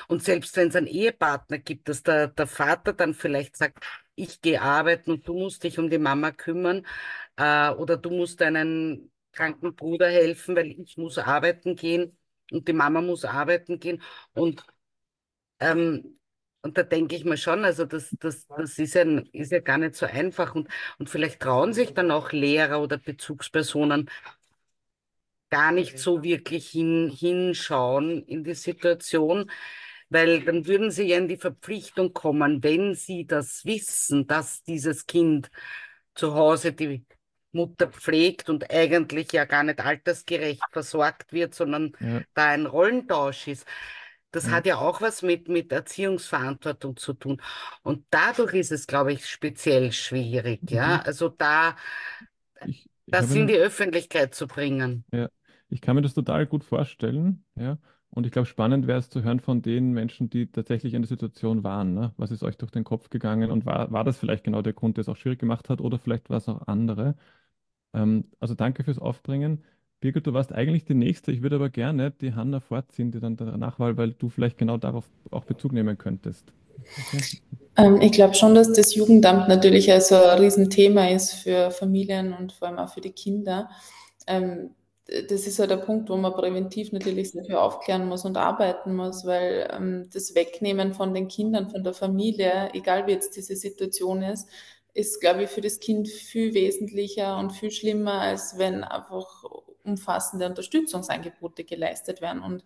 und 0.08 0.24
selbst 0.24 0.56
wenn 0.58 0.70
es 0.70 0.76
einen 0.76 0.88
Ehepartner 0.88 1.60
gibt, 1.60 1.90
dass 1.90 2.04
der, 2.04 2.28
der 2.28 2.48
Vater 2.48 2.94
dann 2.94 3.14
vielleicht 3.14 3.58
sagt, 3.58 3.86
ich 4.16 4.42
gehe 4.42 4.62
arbeiten 4.62 5.12
und 5.12 5.28
du 5.28 5.34
musst 5.34 5.64
dich 5.64 5.80
um 5.80 5.90
die 5.90 5.98
Mama 6.00 6.32
kümmern, 6.32 6.86
äh, 7.38 7.70
oder 7.72 7.98
du 7.98 8.10
musst 8.12 8.42
deinen 8.42 9.12
kranken 9.34 9.76
Bruder 9.76 10.10
helfen, 10.10 10.56
weil 10.56 10.68
ich 10.68 10.98
muss 10.98 11.18
arbeiten 11.20 11.76
gehen 11.76 12.18
und 12.52 12.68
die 12.68 12.74
Mama 12.74 13.02
muss 13.02 13.26
arbeiten 13.26 13.80
gehen 13.80 14.02
und 14.34 14.66
ähm, 15.60 16.14
und 16.64 16.78
da 16.78 16.84
denke 16.84 17.16
ich 17.16 17.24
mir 17.24 17.38
schon, 17.38 17.64
also 17.64 17.86
das, 17.86 18.10
das, 18.20 18.46
das 18.48 18.78
ist 18.80 18.94
ja, 18.96 19.04
ist 19.32 19.52
ja 19.52 19.60
gar 19.60 19.78
nicht 19.78 19.96
so 19.96 20.06
einfach. 20.06 20.56
Und, 20.56 20.68
und 21.00 21.10
vielleicht 21.10 21.40
trauen 21.40 21.72
sich 21.74 21.94
dann 21.94 22.12
auch 22.12 22.32
Lehrer 22.32 22.82
oder 22.82 22.98
Bezugspersonen 22.98 24.10
gar 25.50 25.72
nicht 25.72 25.98
so 26.00 26.24
wirklich 26.24 26.70
hin, 26.70 27.10
hinschauen 27.16 28.24
in 28.26 28.44
die 28.44 28.56
Situation, 28.56 29.50
weil 30.10 30.44
dann 30.44 30.66
würden 30.68 30.92
sie 30.92 31.04
ja 31.04 31.18
in 31.18 31.28
die 31.28 31.38
Verpflichtung 31.38 32.14
kommen, 32.14 32.64
wenn 32.64 32.96
sie 32.96 33.26
das 33.28 33.66
wissen, 33.66 34.28
dass 34.28 34.64
dieses 34.64 35.06
Kind 35.06 35.50
zu 36.16 36.34
Hause 36.36 36.74
die 36.74 37.06
Mutter 37.52 37.88
pflegt 37.88 38.50
und 38.50 38.70
eigentlich 38.72 39.32
ja 39.32 39.46
gar 39.46 39.64
nicht 39.64 39.80
altersgerecht 39.80 40.64
versorgt 40.72 41.34
wird, 41.34 41.56
sondern 41.56 41.94
Ja. 42.00 42.24
da 42.34 42.50
ein 42.50 42.66
Rollentausch 42.66 43.48
ist. 43.48 43.66
Das 44.32 44.48
Ja. 44.48 44.52
hat 44.52 44.66
ja 44.66 44.78
auch 44.78 45.02
was 45.02 45.22
mit, 45.22 45.48
mit 45.48 45.72
Erziehungsverantwortung 45.72 46.98
zu 46.98 47.14
tun. 47.14 47.42
Und 47.84 48.06
dadurch 48.10 48.54
ist 48.54 48.72
es, 48.72 48.86
glaube 48.86 49.14
ich, 49.14 49.26
speziell 49.28 49.92
schwierig, 49.92 50.70
ja. 50.72 50.98
Mhm. 50.98 51.02
Also 51.02 51.30
da, 51.30 51.76
Ich, 52.64 52.90
das 53.10 53.36
in 53.36 53.48
die 53.48 53.56
Öffentlichkeit 53.56 54.34
zu 54.36 54.48
bringen. 54.48 55.06
ja, 55.12 55.30
ich 55.70 55.82
kann 55.82 55.96
mir 55.96 56.02
das 56.02 56.14
total 56.14 56.46
gut 56.46 56.64
vorstellen, 56.64 57.44
ja. 57.56 57.78
Und 58.10 58.26
ich 58.26 58.32
glaube, 58.32 58.46
spannend 58.46 58.88
wäre 58.88 59.00
es 59.00 59.10
zu 59.10 59.22
hören 59.22 59.40
von 59.42 59.62
den 59.62 59.92
Menschen, 59.92 60.30
die 60.30 60.50
tatsächlich 60.50 60.94
in 60.94 61.02
der 61.02 61.10
Situation 61.10 61.64
waren. 61.64 61.94
Ne? 61.94 62.14
Was 62.18 62.32
ist 62.32 62.42
euch 62.42 62.58
durch 62.58 62.72
den 62.72 62.86
Kopf 62.86 63.10
gegangen 63.10 63.52
und 63.52 63.66
war, 63.66 63.92
war 63.92 64.04
das 64.04 64.18
vielleicht 64.18 64.44
genau 64.44 64.62
der 64.62 64.74
Grund, 64.74 64.98
der 64.98 65.02
es 65.02 65.10
auch 65.10 65.18
schwierig 65.18 65.40
gemacht 65.40 65.70
hat 65.70 65.82
oder 65.82 66.00
vielleicht 66.00 66.30
war 66.30 66.38
es 66.38 66.48
auch 66.48 66.68
andere? 66.68 67.16
Ähm, 67.94 68.26
also 68.40 68.56
danke 68.56 68.84
fürs 68.84 68.98
Aufbringen. 68.98 69.64
Birgit, 70.00 70.26
du 70.28 70.34
warst 70.34 70.54
eigentlich 70.54 70.86
die 70.86 70.94
Nächste. 70.94 71.32
Ich 71.32 71.42
würde 71.42 71.58
aber 71.58 71.70
gerne 71.70 72.12
die 72.12 72.34
Hanna 72.34 72.60
vorziehen, 72.60 73.12
die 73.12 73.20
dann 73.20 73.36
danach 73.36 73.80
war, 73.80 73.98
weil 73.98 74.14
du 74.14 74.30
vielleicht 74.30 74.58
genau 74.58 74.78
darauf 74.78 75.06
auch 75.32 75.46
Bezug 75.46 75.74
nehmen 75.74 75.98
könntest. 75.98 76.54
Okay? 76.78 77.24
Ähm, 77.76 78.00
ich 78.02 78.12
glaube 78.12 78.36
schon, 78.36 78.56
dass 78.56 78.72
das 78.72 78.96
Jugendamt 78.96 79.48
natürlich 79.48 79.92
also 79.92 80.16
ein 80.16 80.40
Riesenthema 80.40 81.08
ist 81.10 81.34
für 81.34 81.72
Familien 81.72 82.34
und 82.34 82.54
vor 82.54 82.68
allem 82.68 82.78
auch 82.78 82.94
für 82.94 83.02
die 83.02 83.12
Kinder. 83.12 83.70
Ähm, 84.28 84.72
das 85.30 85.48
ist 85.48 85.60
halt 85.60 85.72
der 85.72 85.78
Punkt, 85.78 86.10
wo 86.10 86.18
man 86.18 86.34
präventiv 86.34 86.92
natürlich 86.92 87.32
sehr 87.32 87.46
viel 87.46 87.56
aufklären 87.56 88.08
muss 88.08 88.26
und 88.26 88.36
arbeiten 88.38 88.94
muss, 88.96 89.26
weil 89.26 89.68
ähm, 89.72 90.10
das 90.12 90.36
Wegnehmen 90.36 90.94
von 90.94 91.14
den 91.14 91.30
Kindern, 91.30 91.70
von 91.70 91.84
der 91.84 91.94
Familie, 91.94 92.72
egal 92.74 93.08
wie 93.08 93.12
jetzt 93.12 93.36
diese 93.38 93.56
Situation 93.56 94.22
ist, 94.22 94.50
ist, 94.94 95.22
glaube 95.22 95.44
ich, 95.44 95.50
für 95.50 95.62
das 95.62 95.80
Kind 95.80 96.08
viel 96.10 96.54
wesentlicher 96.54 97.38
und 97.38 97.52
viel 97.52 97.72
schlimmer, 97.72 98.20
als 98.20 98.58
wenn 98.58 98.84
einfach 98.84 99.44
umfassende 99.84 100.46
Unterstützungsangebote 100.46 101.64
geleistet 101.64 102.22
werden 102.22 102.42
und 102.42 102.64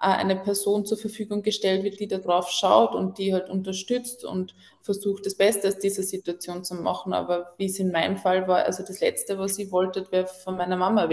äh, 0.00 0.08
eine 0.08 0.36
Person 0.36 0.84
zur 0.84 0.98
Verfügung 0.98 1.42
gestellt 1.42 1.84
wird, 1.84 2.00
die 2.00 2.08
darauf 2.08 2.50
schaut 2.50 2.94
und 2.94 3.16
die 3.16 3.32
halt 3.32 3.48
unterstützt 3.48 4.24
und 4.24 4.54
versucht, 4.82 5.24
das 5.24 5.36
Beste 5.36 5.68
aus 5.68 5.78
dieser 5.78 6.02
Situation 6.02 6.64
zu 6.64 6.74
machen. 6.74 7.14
Aber 7.14 7.54
wie 7.56 7.66
es 7.66 7.78
in 7.78 7.92
meinem 7.92 8.18
Fall 8.18 8.46
war, 8.46 8.64
also 8.64 8.82
das 8.82 9.00
Letzte, 9.00 9.38
was 9.38 9.58
ich 9.58 9.72
wollte, 9.72 10.06
wäre 10.12 10.26
von 10.26 10.56
meiner 10.56 10.76
Mama 10.76 11.08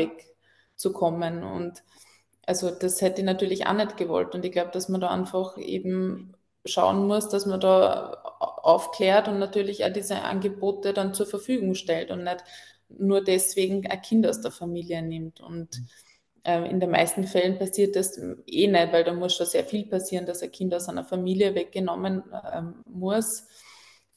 wegzukommen. 0.75 1.43
Und 1.43 1.83
also 2.45 2.71
das 2.71 3.01
hätte 3.01 3.21
ich 3.21 3.25
natürlich 3.25 3.67
auch 3.67 3.73
nicht 3.73 3.97
gewollt. 3.97 4.35
Und 4.35 4.45
ich 4.45 4.51
glaube, 4.51 4.71
dass 4.71 4.89
man 4.89 5.01
da 5.01 5.09
einfach 5.09 5.57
eben 5.57 6.35
schauen 6.65 7.07
muss, 7.07 7.29
dass 7.29 7.45
man 7.45 7.59
da 7.59 8.11
aufklärt 8.39 9.27
und 9.27 9.39
natürlich 9.39 9.85
auch 9.85 9.93
diese 9.93 10.21
Angebote 10.21 10.93
dann 10.93 11.13
zur 11.13 11.27
Verfügung 11.27 11.75
stellt 11.75 12.11
und 12.11 12.23
nicht 12.23 12.43
nur 12.89 13.23
deswegen 13.23 13.85
ein 13.87 14.01
Kind 14.01 14.27
aus 14.27 14.41
der 14.41 14.51
Familie 14.51 15.01
nimmt. 15.01 15.41
Und 15.41 15.81
äh, 16.43 16.69
in 16.69 16.79
den 16.79 16.91
meisten 16.91 17.25
Fällen 17.25 17.57
passiert 17.59 17.95
das 17.95 18.17
eh 18.17 18.67
nicht, 18.67 18.93
weil 18.93 19.03
da 19.03 19.13
muss 19.13 19.35
schon 19.35 19.45
sehr 19.45 19.63
viel 19.63 19.85
passieren, 19.85 20.25
dass 20.25 20.41
ein 20.41 20.51
Kind 20.51 20.73
aus 20.73 20.89
einer 20.89 21.03
Familie 21.03 21.53
weggenommen 21.55 22.23
ähm, 22.51 22.75
muss. 22.85 23.47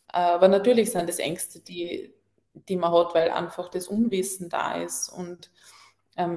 Aber 0.09 0.49
natürlich 0.49 0.91
sind 0.91 1.09
das 1.09 1.19
Ängste, 1.19 1.61
die, 1.61 2.15
die 2.55 2.77
man 2.77 2.93
hat, 2.93 3.15
weil 3.15 3.31
einfach 3.31 3.69
das 3.69 3.89
Unwissen 3.89 4.49
da 4.49 4.83
ist. 4.83 5.11
Und 5.11 5.51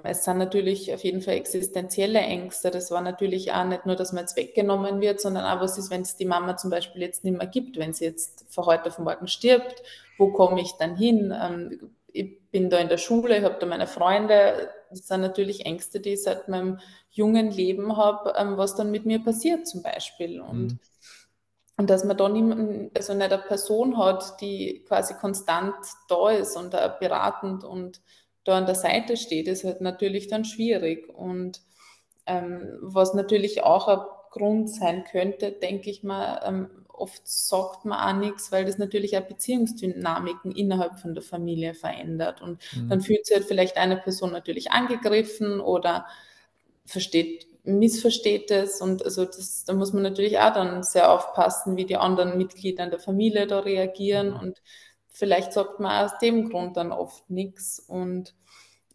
es 0.03 0.23
sind 0.25 0.37
natürlich 0.37 0.93
auf 0.93 1.03
jeden 1.03 1.21
Fall 1.21 1.33
existenzielle 1.35 2.19
Ängste. 2.19 2.69
Das 2.71 2.91
war 2.91 3.01
natürlich 3.01 3.51
auch 3.51 3.65
nicht 3.65 3.85
nur, 3.87 3.95
dass 3.95 4.13
man 4.13 4.23
jetzt 4.23 4.37
weggenommen 4.37 5.01
wird, 5.01 5.19
sondern 5.19 5.45
auch, 5.45 5.61
was 5.61 5.77
ist, 5.77 5.89
wenn 5.89 6.01
es 6.01 6.15
die 6.15 6.25
Mama 6.25 6.55
zum 6.57 6.69
Beispiel 6.69 7.01
jetzt 7.01 7.23
nicht 7.23 7.37
mehr 7.37 7.47
gibt, 7.47 7.77
wenn 7.77 7.93
sie 7.93 8.05
jetzt 8.05 8.45
von 8.49 8.65
heute 8.67 8.89
auf 8.89 8.99
morgen 8.99 9.27
stirbt, 9.27 9.81
wo 10.17 10.31
komme 10.31 10.61
ich 10.61 10.73
dann 10.73 10.95
hin? 10.95 11.33
Ähm, 11.35 11.95
ich 12.13 12.39
bin 12.51 12.69
da 12.69 12.77
in 12.77 12.89
der 12.89 12.97
Schule, 12.97 13.37
ich 13.37 13.43
habe 13.43 13.57
da 13.59 13.65
meine 13.65 13.87
Freunde. 13.87 14.69
Das 14.91 15.07
sind 15.07 15.21
natürlich 15.21 15.65
Ängste, 15.65 15.99
die 15.99 16.11
ich 16.13 16.23
seit 16.23 16.47
meinem 16.47 16.79
jungen 17.09 17.49
Leben 17.49 17.97
habe, 17.97 18.33
ähm, 18.37 18.57
was 18.57 18.75
dann 18.75 18.91
mit 18.91 19.05
mir 19.05 19.23
passiert 19.23 19.67
zum 19.67 19.81
Beispiel. 19.81 20.41
Und, 20.41 20.75
Mhm. 20.75 20.79
und 21.77 21.89
dass 21.89 22.03
man 22.03 22.17
da 22.17 22.29
niemanden, 22.29 22.91
also 22.95 23.13
nicht 23.13 23.31
eine 23.31 23.41
Person 23.41 23.97
hat, 23.97 24.39
die 24.41 24.83
quasi 24.87 25.15
konstant 25.15 25.73
da 26.09 26.29
ist 26.29 26.55
und 26.55 26.73
da 26.73 26.87
beratend 26.87 27.63
und 27.63 28.01
da 28.43 28.57
an 28.57 28.65
der 28.65 28.75
Seite 28.75 29.17
steht, 29.17 29.47
ist 29.47 29.63
halt 29.63 29.81
natürlich 29.81 30.27
dann 30.27 30.45
schwierig. 30.45 31.09
Und 31.09 31.61
ähm, 32.25 32.77
was 32.81 33.13
natürlich 33.13 33.63
auch 33.63 33.87
ein 33.87 33.99
Grund 34.31 34.69
sein 34.69 35.03
könnte, 35.03 35.51
denke 35.51 35.89
ich 35.89 36.03
mal, 36.03 36.41
ähm, 36.45 36.69
oft 36.87 37.21
sagt 37.27 37.85
man 37.85 37.99
auch 38.17 38.19
nichts, 38.19 38.51
weil 38.51 38.65
das 38.65 38.77
natürlich 38.77 39.17
auch 39.17 39.21
Beziehungsdynamiken 39.23 40.51
innerhalb 40.51 40.99
von 40.99 41.13
der 41.15 41.23
Familie 41.23 41.73
verändert. 41.73 42.41
Und 42.41 42.61
dann 42.87 43.01
Mhm. 43.01 43.01
fühlt 43.01 43.25
sich 43.25 43.35
halt 43.35 43.45
vielleicht 43.47 43.77
eine 43.77 43.97
Person 43.97 44.31
natürlich 44.31 44.71
angegriffen 44.71 45.59
oder 45.59 46.05
versteht, 46.85 47.47
missversteht 47.63 48.51
es. 48.51 48.81
Und 48.81 49.03
also 49.05 49.25
das, 49.25 49.65
da 49.65 49.73
muss 49.73 49.93
man 49.93 50.03
natürlich 50.03 50.39
auch 50.39 50.53
dann 50.53 50.83
sehr 50.83 51.11
aufpassen, 51.11 51.77
wie 51.77 51.85
die 51.85 51.97
anderen 51.97 52.37
Mitglieder 52.37 52.83
in 52.83 52.91
der 52.91 52.99
Familie 52.99 53.47
da 53.47 53.59
reagieren. 53.59 54.33
Und 54.33 54.61
vielleicht 55.11 55.53
sagt 55.53 55.79
man 55.79 56.05
aus 56.05 56.17
dem 56.19 56.49
Grund 56.49 56.77
dann 56.77 56.91
oft 56.91 57.29
nichts. 57.29 57.79
Und 57.79 58.33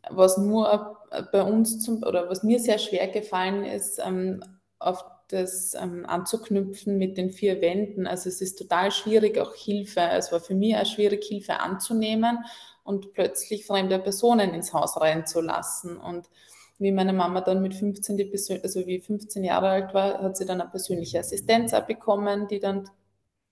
was 0.09 0.38
nur 0.38 0.98
bei 1.32 1.43
uns 1.43 1.80
zum, 1.80 2.02
oder 2.02 2.28
was 2.28 2.43
mir 2.43 2.59
sehr 2.59 2.78
schwer 2.78 3.09
gefallen 3.09 3.64
ist, 3.64 4.01
ähm, 4.05 4.43
auf 4.78 5.05
das 5.28 5.74
ähm, 5.74 6.06
anzuknüpfen 6.06 6.98
mit 6.98 7.16
den 7.16 7.30
vier 7.30 7.60
Wänden. 7.60 8.06
Also 8.06 8.28
es 8.28 8.40
ist 8.40 8.56
total 8.59 8.93
schwierig, 8.93 9.38
auch 9.38 9.55
Hilfe, 9.55 10.01
es 10.01 10.30
war 10.30 10.40
für 10.40 10.55
mich 10.55 10.76
auch 10.76 10.86
schwierig, 10.86 11.24
Hilfe 11.24 11.59
anzunehmen 11.59 12.44
und 12.84 13.12
plötzlich 13.12 13.66
fremde 13.66 13.98
Personen 13.98 14.55
ins 14.55 14.72
Haus 14.72 15.01
reinzulassen. 15.01 15.97
Und 15.97 16.30
wie 16.78 16.93
meine 16.93 17.12
Mama 17.12 17.40
dann 17.40 17.62
mit 17.62 17.74
15, 17.74 18.16
die 18.16 18.26
Persön 18.26 18.60
also 18.62 18.86
wie 18.86 19.01
15 19.01 19.43
Jahre 19.43 19.68
alt 19.68 19.94
war, 19.94 20.22
hat 20.22 20.36
sie 20.36 20.47
dann 20.47 20.60
eine 20.60 20.70
persönliche 20.70 21.18
Assistenz 21.18 21.72
bekommen, 21.86 22.47
die 22.48 22.60
dann 22.60 22.88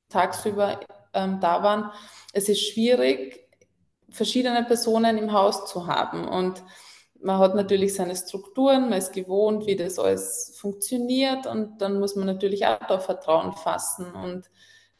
tagsüber 0.09 0.79
ähm, 1.15 1.41
da 1.41 1.63
waren. 1.63 1.91
Es 2.33 2.49
ist 2.49 2.61
schwierig, 2.61 3.41
verschiedene 4.11 4.65
Personen 4.65 5.19
im 5.19 5.33
Haus 5.33 5.67
zu 5.67 5.87
haben 5.87 6.27
und 6.27 6.63
man 7.21 7.39
hat 7.39 7.55
natürlich 7.55 7.95
seine 7.95 8.15
Strukturen, 8.15 8.91
man 8.91 8.99
ist 8.99 9.13
gewohnt, 9.13 9.67
wie 9.67 9.77
das 9.77 9.99
alles 9.99 10.57
funktioniert 10.59 11.47
und 11.47 11.79
dann 11.81 11.99
muss 11.99 12.17
man 12.17 12.27
natürlich 12.27 12.67
auch 12.67 12.87
da 12.87 12.99
Vertrauen 12.99 13.53
fassen 13.55 14.13
und 14.13 14.51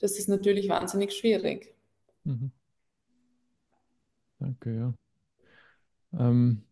das 0.01 0.19
ist 0.19 0.29
natürlich 0.29 0.69
wahnsinnig 0.69 1.13
schwierig. 1.13 1.75
Mhm. 2.25 2.51
Danke, 4.39 4.75
ja. 4.75 4.95
Ähm, 6.19 6.65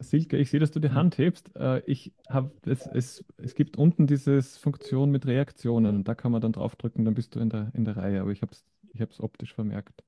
Silke, 0.00 0.36
ich 0.36 0.50
sehe, 0.50 0.60
dass 0.60 0.70
du 0.70 0.80
die 0.80 0.90
Hand 0.90 1.18
hebst. 1.18 1.56
Äh, 1.56 1.82
ich 1.86 2.12
habe 2.28 2.52
es, 2.66 2.86
es, 2.86 3.24
es 3.36 3.54
gibt 3.54 3.76
unten 3.76 4.06
diese 4.06 4.42
Funktion 4.42 5.10
mit 5.10 5.26
Reaktionen 5.26 6.04
da 6.04 6.14
kann 6.14 6.32
man 6.32 6.40
dann 6.40 6.52
draufdrücken, 6.52 7.04
dann 7.04 7.14
bist 7.14 7.34
du 7.34 7.40
in 7.40 7.50
der, 7.50 7.72
in 7.74 7.84
der 7.84 7.96
Reihe, 7.96 8.20
aber 8.20 8.30
ich 8.30 8.42
habe 8.42 8.52
es 8.52 8.64
ich 8.98 9.02
hab's 9.02 9.20
optisch 9.20 9.54
vermerkt. 9.54 10.02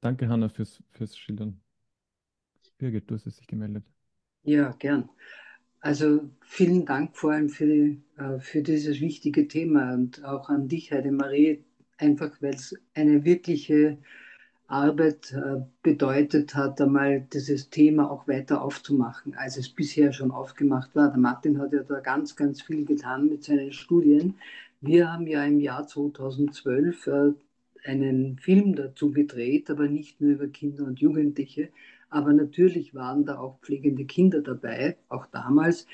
Danke, 0.00 0.28
Hanna, 0.28 0.48
fürs, 0.48 0.82
fürs 0.90 1.18
Schildern. 1.18 1.60
Birgit, 2.78 3.10
du 3.10 3.14
hast 3.14 3.26
es 3.26 3.36
sich 3.36 3.46
gemeldet. 3.46 3.84
Ja, 4.42 4.72
gern. 4.78 5.10
Also 5.80 6.30
vielen 6.40 6.86
Dank 6.86 7.14
vor 7.14 7.32
allem 7.32 7.50
für, 7.50 7.66
die, 7.66 8.02
äh, 8.16 8.38
für 8.38 8.62
dieses 8.62 9.02
wichtige 9.02 9.48
Thema 9.48 9.92
und 9.92 10.24
auch 10.24 10.48
an 10.48 10.66
dich, 10.68 10.92
Heidemarie, 10.92 11.62
einfach 11.98 12.40
weil 12.40 12.54
es 12.54 12.74
eine 12.94 13.22
wirkliche 13.26 13.98
Arbeit 14.66 15.32
äh, 15.32 15.60
bedeutet 15.82 16.54
hat, 16.54 16.80
einmal 16.80 17.20
dieses 17.20 17.68
Thema 17.68 18.10
auch 18.10 18.26
weiter 18.28 18.62
aufzumachen, 18.62 19.34
als 19.34 19.58
es 19.58 19.68
bisher 19.68 20.14
schon 20.14 20.30
aufgemacht 20.30 20.94
war. 20.94 21.10
Der 21.10 21.18
Martin 21.18 21.58
hat 21.58 21.74
ja 21.74 21.82
da 21.82 22.00
ganz, 22.00 22.34
ganz 22.34 22.62
viel 22.62 22.86
getan 22.86 23.28
mit 23.28 23.44
seinen 23.44 23.72
Studien. 23.72 24.38
Wir 24.80 25.12
haben 25.12 25.26
ja 25.26 25.44
im 25.44 25.60
Jahr 25.60 25.86
2012 25.86 27.06
äh, 27.06 27.32
einen 27.84 28.38
Film 28.38 28.74
dazu 28.74 29.10
gedreht, 29.10 29.70
aber 29.70 29.88
nicht 29.88 30.20
nur 30.20 30.32
über 30.32 30.48
Kinder 30.48 30.84
und 30.84 31.00
Jugendliche. 31.00 31.68
Aber 32.08 32.32
natürlich 32.32 32.94
waren 32.94 33.24
da 33.24 33.38
auch 33.38 33.60
pflegende 33.60 34.04
Kinder 34.04 34.40
dabei, 34.42 34.96
auch 35.08 35.26
damals. 35.26 35.86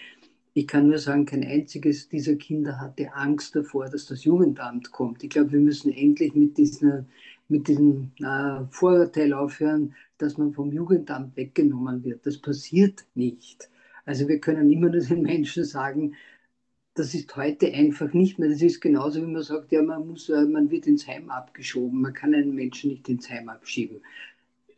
Ich 0.55 0.67
kann 0.67 0.89
nur 0.89 0.99
sagen, 0.99 1.27
kein 1.27 1.45
einziges 1.45 2.09
dieser 2.09 2.37
Kinder 2.37 2.81
hatte 2.81 3.13
Angst 3.15 3.55
davor, 3.55 3.91
dass 3.91 4.07
das 4.07 4.25
Jugendamt 4.25 4.91
kommt. 4.91 5.23
Ich 5.23 5.29
glaube, 5.29 5.53
wir 5.53 5.61
müssen 5.61 5.93
endlich 5.93 6.35
mit, 6.35 6.57
diesen, 6.57 7.07
mit 7.49 7.69
diesem 7.69 8.13
äh, 8.21 8.65
Vorurteil 8.71 9.35
aufhören, 9.35 9.95
dass 10.17 10.39
man 10.39 10.55
vom 10.55 10.73
Jugendamt 10.73 11.37
weggenommen 11.37 12.03
wird. 12.05 12.25
Das 12.25 12.39
passiert 12.39 13.05
nicht. 13.15 13.69
Also 14.07 14.29
wir 14.29 14.41
können 14.41 14.71
immer 14.71 14.89
nur 14.89 15.03
den 15.03 15.23
Menschen 15.23 15.65
sagen, 15.65 16.15
das 16.97 17.15
ist 17.15 17.37
heute 17.37 17.73
einfach 17.73 18.13
nicht 18.15 18.39
mehr. 18.39 18.49
Das 18.49 18.63
ist 18.63 18.81
genauso, 18.81 19.21
wie 19.21 19.31
man 19.31 19.43
sagt, 19.43 19.71
ja, 19.71 19.83
man, 19.83 20.09
muss, 20.09 20.29
äh, 20.31 20.45
man 20.45 20.71
wird 20.71 20.87
ins 20.87 21.07
Heim 21.07 21.31
abgeschoben. 21.31 22.01
Man 22.01 22.15
kann 22.15 22.35
einen 22.35 22.55
Menschen 22.55 22.91
nicht 22.91 23.09
ins 23.09 23.31
Heim 23.31 23.49
abschieben. 23.51 24.01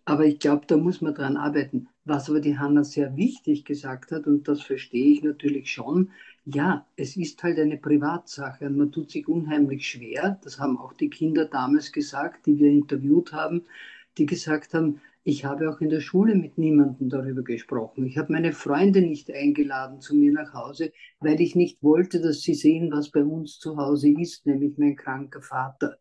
Aber 0.04 0.24
ich 0.24 0.38
glaube, 0.38 0.64
da 0.66 0.76
muss 0.76 1.00
man 1.00 1.14
dran 1.14 1.36
arbeiten. 1.36 1.88
Was 2.04 2.28
aber 2.28 2.40
die 2.40 2.58
Hanna 2.58 2.82
sehr 2.82 3.16
wichtig 3.16 3.64
gesagt 3.64 4.10
hat, 4.10 4.26
und 4.26 4.48
das 4.48 4.62
verstehe 4.62 5.12
ich 5.12 5.22
natürlich 5.22 5.70
schon, 5.70 6.10
ja, 6.44 6.86
es 6.96 7.16
ist 7.16 7.42
halt 7.42 7.58
eine 7.58 7.76
Privatsache 7.76 8.66
und 8.66 8.78
man 8.78 8.90
tut 8.90 9.10
sich 9.10 9.28
unheimlich 9.28 9.86
schwer. 9.86 10.40
Das 10.42 10.58
haben 10.58 10.78
auch 10.78 10.94
die 10.94 11.10
Kinder 11.10 11.44
damals 11.44 11.92
gesagt, 11.92 12.46
die 12.46 12.58
wir 12.58 12.70
interviewt 12.70 13.32
haben, 13.32 13.62
die 14.16 14.26
gesagt 14.26 14.74
haben, 14.74 15.00
ich 15.28 15.44
habe 15.44 15.68
auch 15.68 15.82
in 15.82 15.90
der 15.90 16.00
Schule 16.00 16.34
mit 16.34 16.56
niemandem 16.56 17.10
darüber 17.10 17.42
gesprochen. 17.42 18.06
Ich 18.06 18.16
habe 18.16 18.32
meine 18.32 18.54
Freunde 18.54 19.02
nicht 19.02 19.30
eingeladen 19.30 20.00
zu 20.00 20.16
mir 20.16 20.32
nach 20.32 20.54
Hause, 20.54 20.90
weil 21.20 21.38
ich 21.42 21.54
nicht 21.54 21.82
wollte, 21.82 22.22
dass 22.22 22.40
sie 22.40 22.54
sehen, 22.54 22.90
was 22.90 23.10
bei 23.10 23.22
uns 23.22 23.58
zu 23.58 23.76
Hause 23.76 24.08
ist, 24.08 24.46
nämlich 24.46 24.78
mein 24.78 24.96
kranker 24.96 25.42
Vater. 25.42 25.98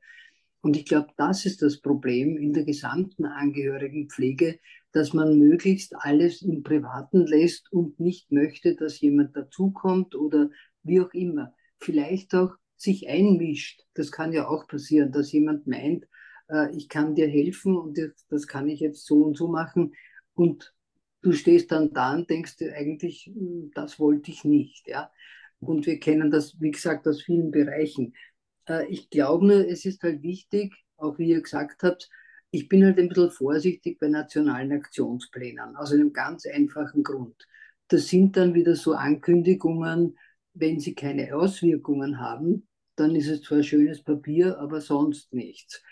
Und 0.61 0.77
ich 0.77 0.85
glaube, 0.85 1.09
das 1.17 1.45
ist 1.45 1.61
das 1.61 1.81
Problem 1.81 2.37
in 2.37 2.53
der 2.53 2.63
gesamten 2.63 3.25
Angehörigenpflege, 3.25 4.59
dass 4.93 5.11
man 5.11 5.37
möglichst 5.37 5.93
alles 5.97 6.41
im 6.41 6.63
Privaten 6.63 7.27
lässt 7.27 7.69
und 7.73 7.99
nicht 7.99 8.31
möchte, 8.31 8.75
dass 8.75 9.01
jemand 9.01 9.35
dazukommt 9.35 10.15
oder 10.15 10.51
wie 10.83 11.01
auch 11.01 11.13
immer. 11.13 11.53
Vielleicht 11.79 12.33
auch 12.33 12.55
sich 12.77 13.09
einmischt. 13.09 13.83
Das 13.93 14.09
kann 14.09 14.31
ja 14.31 14.47
auch 14.47 14.69
passieren, 14.69 15.11
dass 15.11 15.33
jemand 15.33 15.67
meint, 15.67 16.05
äh, 16.49 16.75
ich 16.75 16.89
kann 16.89 17.15
dir 17.15 17.27
helfen 17.27 17.77
und 17.77 17.99
das 18.29 18.47
kann 18.47 18.67
ich 18.67 18.79
jetzt 18.79 19.05
so 19.05 19.23
und 19.23 19.37
so 19.37 19.47
machen. 19.47 19.93
Und 20.33 20.73
du 21.21 21.31
stehst 21.31 21.71
dann 21.71 21.93
da 21.93 22.15
und 22.15 22.29
denkst 22.29 22.57
dir 22.57 22.73
eigentlich, 22.73 23.31
hm, 23.33 23.71
das 23.73 23.99
wollte 23.99 24.31
ich 24.31 24.43
nicht. 24.43 24.87
Ja? 24.87 25.11
Und 25.59 25.85
wir 25.85 25.99
kennen 25.99 26.31
das, 26.31 26.59
wie 26.59 26.71
gesagt, 26.71 27.07
aus 27.07 27.21
vielen 27.21 27.51
Bereichen. 27.51 28.13
Äh, 28.67 28.87
ich 28.87 29.09
glaube 29.09 29.45
nur, 29.45 29.67
es 29.67 29.85
ist 29.85 30.03
halt 30.03 30.21
wichtig, 30.23 30.73
auch 30.97 31.17
wie 31.17 31.29
ihr 31.29 31.41
gesagt 31.41 31.83
habt, 31.83 32.09
ich 32.51 32.69
bin 32.69 32.85
halt 32.85 32.97
ein 32.97 33.09
bisschen 33.09 33.31
vorsichtig 33.31 33.99
bei 33.99 34.07
nationalen 34.07 34.71
Aktionsplänen, 34.71 35.75
aus 35.75 35.91
einem 35.91 36.13
ganz 36.13 36.45
einfachen 36.45 37.03
Grund. 37.03 37.47
Das 37.89 38.07
sind 38.07 38.37
dann 38.37 38.53
wieder 38.53 38.75
so 38.75 38.93
Ankündigungen, 38.93 40.17
wenn 40.53 40.79
sie 40.79 40.95
keine 40.95 41.35
Auswirkungen 41.35 42.19
haben, 42.19 42.67
dann 42.95 43.15
ist 43.15 43.27
es 43.27 43.43
zwar 43.43 43.63
schönes 43.63 44.01
Papier, 44.01 44.57
aber 44.59 44.81
sonst 44.81 45.33
nichts. 45.33 45.83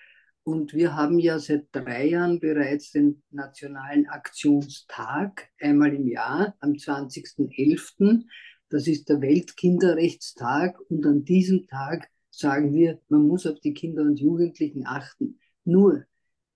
Und 0.45 0.75
wir 0.75 0.95
haben 0.95 1.17
ja 1.17 1.39
seit 1.39 1.69
drei 1.71 2.09
Jahren 2.09 2.39
bereits 2.39 2.91
den 2.91 3.23
Nationalen 3.31 4.05
Aktionstag 4.05 5.49
einmal 5.59 5.91
im 5.95 6.07
Jahr 6.07 6.55
am 6.59 6.73
20.11. 6.73 8.25
Das 8.69 8.85
ist 8.85 9.09
der 9.09 9.21
Weltkinderrechtstag 9.21 10.79
und 10.91 11.03
an 11.07 11.25
diesem 11.25 11.65
Tag 11.65 12.11
sagen 12.29 12.75
wir, 12.75 13.01
man 13.09 13.27
muss 13.27 13.47
auf 13.47 13.59
die 13.59 13.73
Kinder 13.73 14.03
und 14.03 14.19
Jugendlichen 14.19 14.85
achten. 14.85 15.39
Nur, 15.63 16.05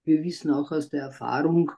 wir 0.04 0.24
wissen 0.24 0.52
auch 0.52 0.72
aus 0.72 0.90
der 0.90 1.02
Erfahrung, 1.02 1.72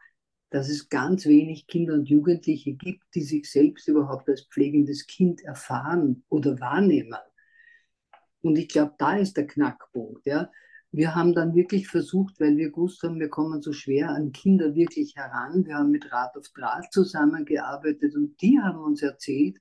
dass 0.49 0.67
es 0.67 0.89
ganz 0.89 1.25
wenig 1.25 1.65
Kinder 1.65 1.93
und 1.93 2.09
Jugendliche 2.09 2.73
gibt, 2.73 3.05
die 3.15 3.21
sich 3.21 3.49
selbst 3.49 3.87
überhaupt 3.87 4.27
als 4.27 4.47
pflegendes 4.47 5.07
Kind 5.07 5.45
erfahren 5.45 6.25
oder 6.27 6.59
wahrnehmen. 6.59 7.19
Und 8.41 8.57
ich 8.57 8.67
glaube, 8.67 8.95
da 8.97 9.15
ist 9.15 9.37
der 9.37 9.47
Knackpunkt. 9.47 10.25
Ja. 10.25 10.51
Wir 10.93 11.15
haben 11.15 11.33
dann 11.33 11.55
wirklich 11.55 11.87
versucht, 11.87 12.39
weil 12.39 12.57
wir 12.57 12.69
gewusst 12.69 13.01
haben, 13.03 13.19
wir 13.19 13.29
kommen 13.29 13.61
so 13.61 13.71
schwer 13.71 14.09
an 14.09 14.33
Kinder 14.33 14.75
wirklich 14.75 15.15
heran. 15.15 15.65
Wir 15.65 15.75
haben 15.75 15.91
mit 15.91 16.11
Rat 16.11 16.35
auf 16.35 16.49
Draht 16.49 16.91
zusammengearbeitet 16.91 18.13
und 18.15 18.41
die 18.41 18.59
haben 18.59 18.79
uns 18.79 19.01
erzählt, 19.01 19.57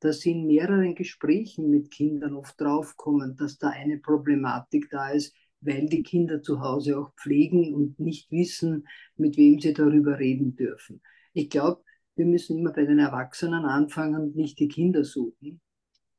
dass 0.00 0.20
sie 0.20 0.32
in 0.32 0.46
mehreren 0.46 0.94
Gesprächen 0.94 1.70
mit 1.70 1.90
Kindern 1.90 2.34
oft 2.34 2.60
draufkommen, 2.60 3.36
dass 3.36 3.56
da 3.56 3.70
eine 3.70 3.98
Problematik 3.98 4.90
da 4.90 5.08
ist, 5.08 5.34
weil 5.62 5.86
die 5.88 6.02
Kinder 6.02 6.42
zu 6.42 6.60
Hause 6.60 6.98
auch 6.98 7.14
pflegen 7.14 7.74
und 7.74 7.98
nicht 7.98 8.30
wissen, 8.30 8.86
mit 9.16 9.38
wem 9.38 9.60
sie 9.60 9.72
darüber 9.72 10.18
reden 10.18 10.54
dürfen. 10.54 11.00
Ich 11.32 11.48
glaube, 11.48 11.82
wir 12.16 12.26
müssen 12.26 12.58
immer 12.58 12.72
bei 12.72 12.84
den 12.84 12.98
Erwachsenen 12.98 13.64
anfangen 13.64 14.22
und 14.22 14.36
nicht 14.36 14.58
die 14.58 14.68
Kinder 14.68 15.04
suchen. 15.04 15.62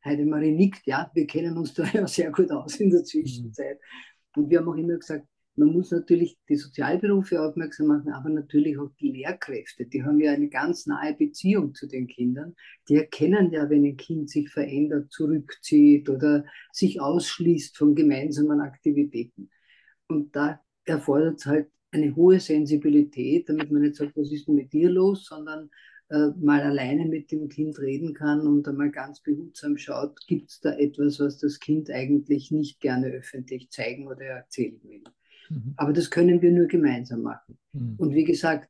Heidemarie 0.03 0.51
nickt, 0.51 0.85
ja, 0.85 1.09
wir 1.13 1.27
kennen 1.27 1.57
uns 1.57 1.73
da 1.73 1.83
ja 1.93 2.07
sehr 2.07 2.31
gut 2.31 2.51
aus 2.51 2.77
in 2.77 2.89
der 2.89 3.03
Zwischenzeit. 3.03 3.79
Und 4.35 4.49
wir 4.49 4.59
haben 4.59 4.69
auch 4.69 4.75
immer 4.75 4.97
gesagt, 4.97 5.27
man 5.57 5.69
muss 5.69 5.91
natürlich 5.91 6.37
die 6.49 6.57
Sozialberufe 6.57 7.41
aufmerksam 7.41 7.87
machen, 7.87 8.11
aber 8.11 8.29
natürlich 8.29 8.77
auch 8.77 8.89
die 8.99 9.11
Lehrkräfte. 9.11 9.85
Die 9.85 10.03
haben 10.03 10.19
ja 10.19 10.33
eine 10.33 10.49
ganz 10.49 10.85
nahe 10.85 11.15
Beziehung 11.15 11.73
zu 11.73 11.87
den 11.87 12.07
Kindern. 12.07 12.55
Die 12.89 12.95
erkennen 12.95 13.51
ja, 13.51 13.69
wenn 13.69 13.85
ein 13.85 13.95
Kind 13.95 14.29
sich 14.29 14.49
verändert, 14.49 15.11
zurückzieht 15.11 16.09
oder 16.09 16.45
sich 16.73 16.99
ausschließt 16.99 17.77
von 17.77 17.95
gemeinsamen 17.95 18.59
Aktivitäten. 18.59 19.49
Und 20.07 20.35
da 20.35 20.59
erfordert 20.83 21.39
es 21.39 21.45
halt 21.45 21.69
eine 21.91 22.13
hohe 22.15 22.41
Sensibilität, 22.41 23.47
damit 23.47 23.71
man 23.71 23.83
nicht 23.83 23.95
sagt, 23.95 24.17
was 24.17 24.31
ist 24.31 24.47
denn 24.47 24.55
mit 24.55 24.73
dir 24.73 24.89
los, 24.89 25.25
sondern 25.25 25.69
äh, 26.09 26.27
mal 26.39 26.61
alleine 26.61 27.05
mit 27.05 27.31
dem 27.31 27.49
Kind 27.49 27.79
reden 27.79 28.13
kann 28.13 28.41
und 28.41 28.67
einmal 28.67 28.91
ganz 28.91 29.21
behutsam 29.21 29.77
schaut, 29.77 30.19
gibt 30.27 30.51
es 30.51 30.59
da 30.59 30.73
etwas, 30.73 31.19
was 31.19 31.39
das 31.39 31.59
Kind 31.59 31.89
eigentlich 31.89 32.51
nicht 32.51 32.79
gerne 32.79 33.07
öffentlich 33.07 33.71
zeigen 33.71 34.07
oder 34.07 34.25
erzählen 34.25 34.79
will. 34.83 35.03
Mhm. 35.49 35.73
Aber 35.77 35.93
das 35.93 36.11
können 36.11 36.41
wir 36.41 36.51
nur 36.51 36.67
gemeinsam 36.67 37.21
machen. 37.21 37.57
Mhm. 37.73 37.95
Und 37.97 38.13
wie 38.13 38.23
gesagt, 38.23 38.69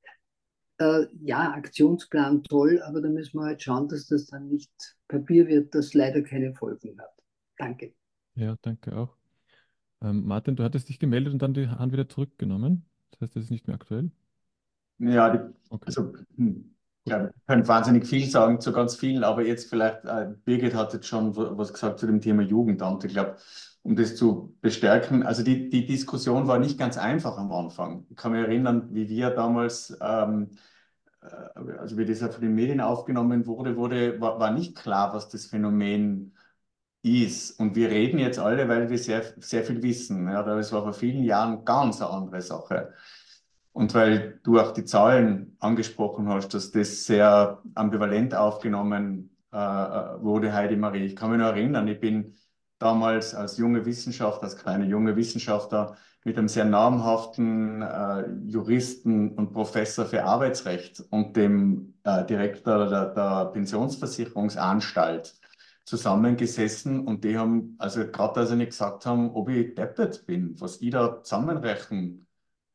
äh, 0.77 1.05
ja, 1.21 1.53
Aktionsplan 1.53 2.43
toll, 2.43 2.81
aber 2.81 3.01
da 3.01 3.09
müssen 3.09 3.39
wir 3.39 3.45
halt 3.45 3.61
schauen, 3.61 3.87
dass 3.87 4.07
das 4.07 4.27
dann 4.27 4.47
nicht 4.47 4.71
Papier 5.07 5.47
wird, 5.47 5.73
das 5.75 5.93
leider 5.93 6.21
keine 6.21 6.53
Folgen 6.53 6.99
hat. 6.99 7.13
Danke. 7.57 7.93
Ja, 8.35 8.57
danke 8.61 8.95
auch. 8.95 9.15
Ähm, 10.01 10.25
Martin, 10.25 10.55
du 10.55 10.63
hattest 10.63 10.89
dich 10.89 10.99
gemeldet 10.99 11.33
und 11.33 11.41
dann 11.41 11.53
die 11.53 11.67
Hand 11.67 11.93
wieder 11.93 12.09
zurückgenommen. 12.09 12.85
Das 13.11 13.21
heißt, 13.21 13.35
das 13.35 13.43
ist 13.45 13.51
nicht 13.51 13.67
mehr 13.67 13.75
aktuell. 13.75 14.11
Ja, 14.99 15.29
die, 15.29 15.53
okay. 15.69 15.85
also, 15.85 16.13
hm, 16.35 16.74
ja, 17.05 17.27
ich 17.27 17.45
könnte 17.47 17.67
wahnsinnig 17.67 18.07
viel 18.07 18.29
sagen 18.29 18.59
zu 18.59 18.73
ganz 18.73 18.95
vielen, 18.95 19.23
aber 19.23 19.43
jetzt 19.43 19.69
vielleicht, 19.69 20.05
äh, 20.05 20.33
Birgit 20.43 20.73
hat 20.73 20.93
jetzt 20.93 21.07
schon 21.07 21.35
was 21.35 21.71
gesagt 21.73 21.99
zu 21.99 22.07
dem 22.07 22.21
Thema 22.21 22.41
Jugendamt. 22.41 23.03
Ich 23.03 23.13
glaube, 23.13 23.37
um 23.83 23.95
das 23.95 24.15
zu 24.15 24.57
bestärken. 24.61 25.21
Also 25.23 25.43
die, 25.43 25.69
die 25.69 25.85
Diskussion 25.85 26.47
war 26.47 26.57
nicht 26.57 26.79
ganz 26.79 26.97
einfach 26.97 27.37
am 27.37 27.51
Anfang. 27.51 28.07
Ich 28.09 28.17
kann 28.17 28.31
mich 28.31 28.41
erinnern, 28.41 28.89
wie 28.91 29.07
wir 29.07 29.29
damals, 29.29 29.95
ähm, 30.01 30.49
äh, 31.21 31.71
also 31.77 31.97
wie 31.97 32.05
das 32.05 32.21
ja 32.21 32.29
von 32.29 32.41
den 32.41 32.55
Medien 32.55 32.81
aufgenommen 32.81 33.45
wurde, 33.45 33.77
wurde 33.77 34.19
war, 34.19 34.39
war 34.39 34.51
nicht 34.51 34.75
klar, 34.75 35.13
was 35.13 35.29
das 35.29 35.45
Phänomen 35.45 36.35
ist. 37.03 37.59
Und 37.59 37.75
wir 37.75 37.89
reden 37.91 38.17
jetzt 38.19 38.39
alle, 38.39 38.67
weil 38.67 38.89
wir 38.89 38.97
sehr, 38.97 39.23
sehr 39.37 39.63
viel 39.63 39.83
wissen. 39.83 40.27
Ja, 40.27 40.41
das 40.43 40.71
war 40.71 40.83
vor 40.83 40.93
vielen 40.93 41.23
Jahren 41.23 41.63
ganz 41.65 42.01
eine 42.01 42.09
andere 42.09 42.41
Sache. 42.41 42.93
Und 43.75 43.93
weil 43.93 44.39
du 44.43 44.57
auch 44.57 44.71
die 44.71 44.85
Zahlen 44.85 45.57
angesprochen 45.59 46.29
hast, 46.29 46.53
dass 46.53 46.71
das 46.71 47.03
sehr 47.03 47.61
ambivalent 47.73 48.33
aufgenommen 48.33 49.35
äh, 49.51 49.57
äh 49.57 50.21
wurde, 50.21 50.53
Heidi 50.53 50.77
Marie. 50.77 51.03
Ich 51.03 51.15
kann 51.17 51.29
mich 51.29 51.39
nur 51.39 51.49
erinnern, 51.49 51.85
ich 51.89 51.99
bin 51.99 52.35
damals 52.79 53.35
als 53.35 53.57
junge 53.57 53.85
Wissenschaftler, 53.85 54.43
als 54.43 54.55
kleiner 54.57 54.85
junge 54.85 55.17
Wissenschaftler 55.17 55.97
mit 56.23 56.37
einem 56.37 56.47
sehr 56.47 56.63
namhaften 56.63 57.81
äh, 57.81 58.29
Juristen 58.45 59.31
und 59.31 59.51
Professor 59.51 60.05
für 60.05 60.23
Arbeitsrecht 60.23 61.03
und 61.09 61.35
dem 61.35 61.95
äh, 62.05 62.23
Direktor 62.23 62.87
der, 62.87 63.13
der, 63.13 63.45
Pensionsversicherungsanstalt 63.47 65.35
zusammengesessen 65.83 67.05
und 67.05 67.25
die 67.25 67.37
haben, 67.37 67.75
also 67.77 68.07
gerade 68.07 68.39
als 68.39 68.51
sie 68.51 68.55
nicht 68.55 68.69
gesagt 68.69 69.05
haben, 69.05 69.31
ob 69.31 69.49
ich 69.49 69.75
deppert 69.75 70.25
bin, 70.25 70.55
was 70.61 70.79
ich 70.81 70.91
da 70.91 71.21
zusammenrechnen. 71.21 72.25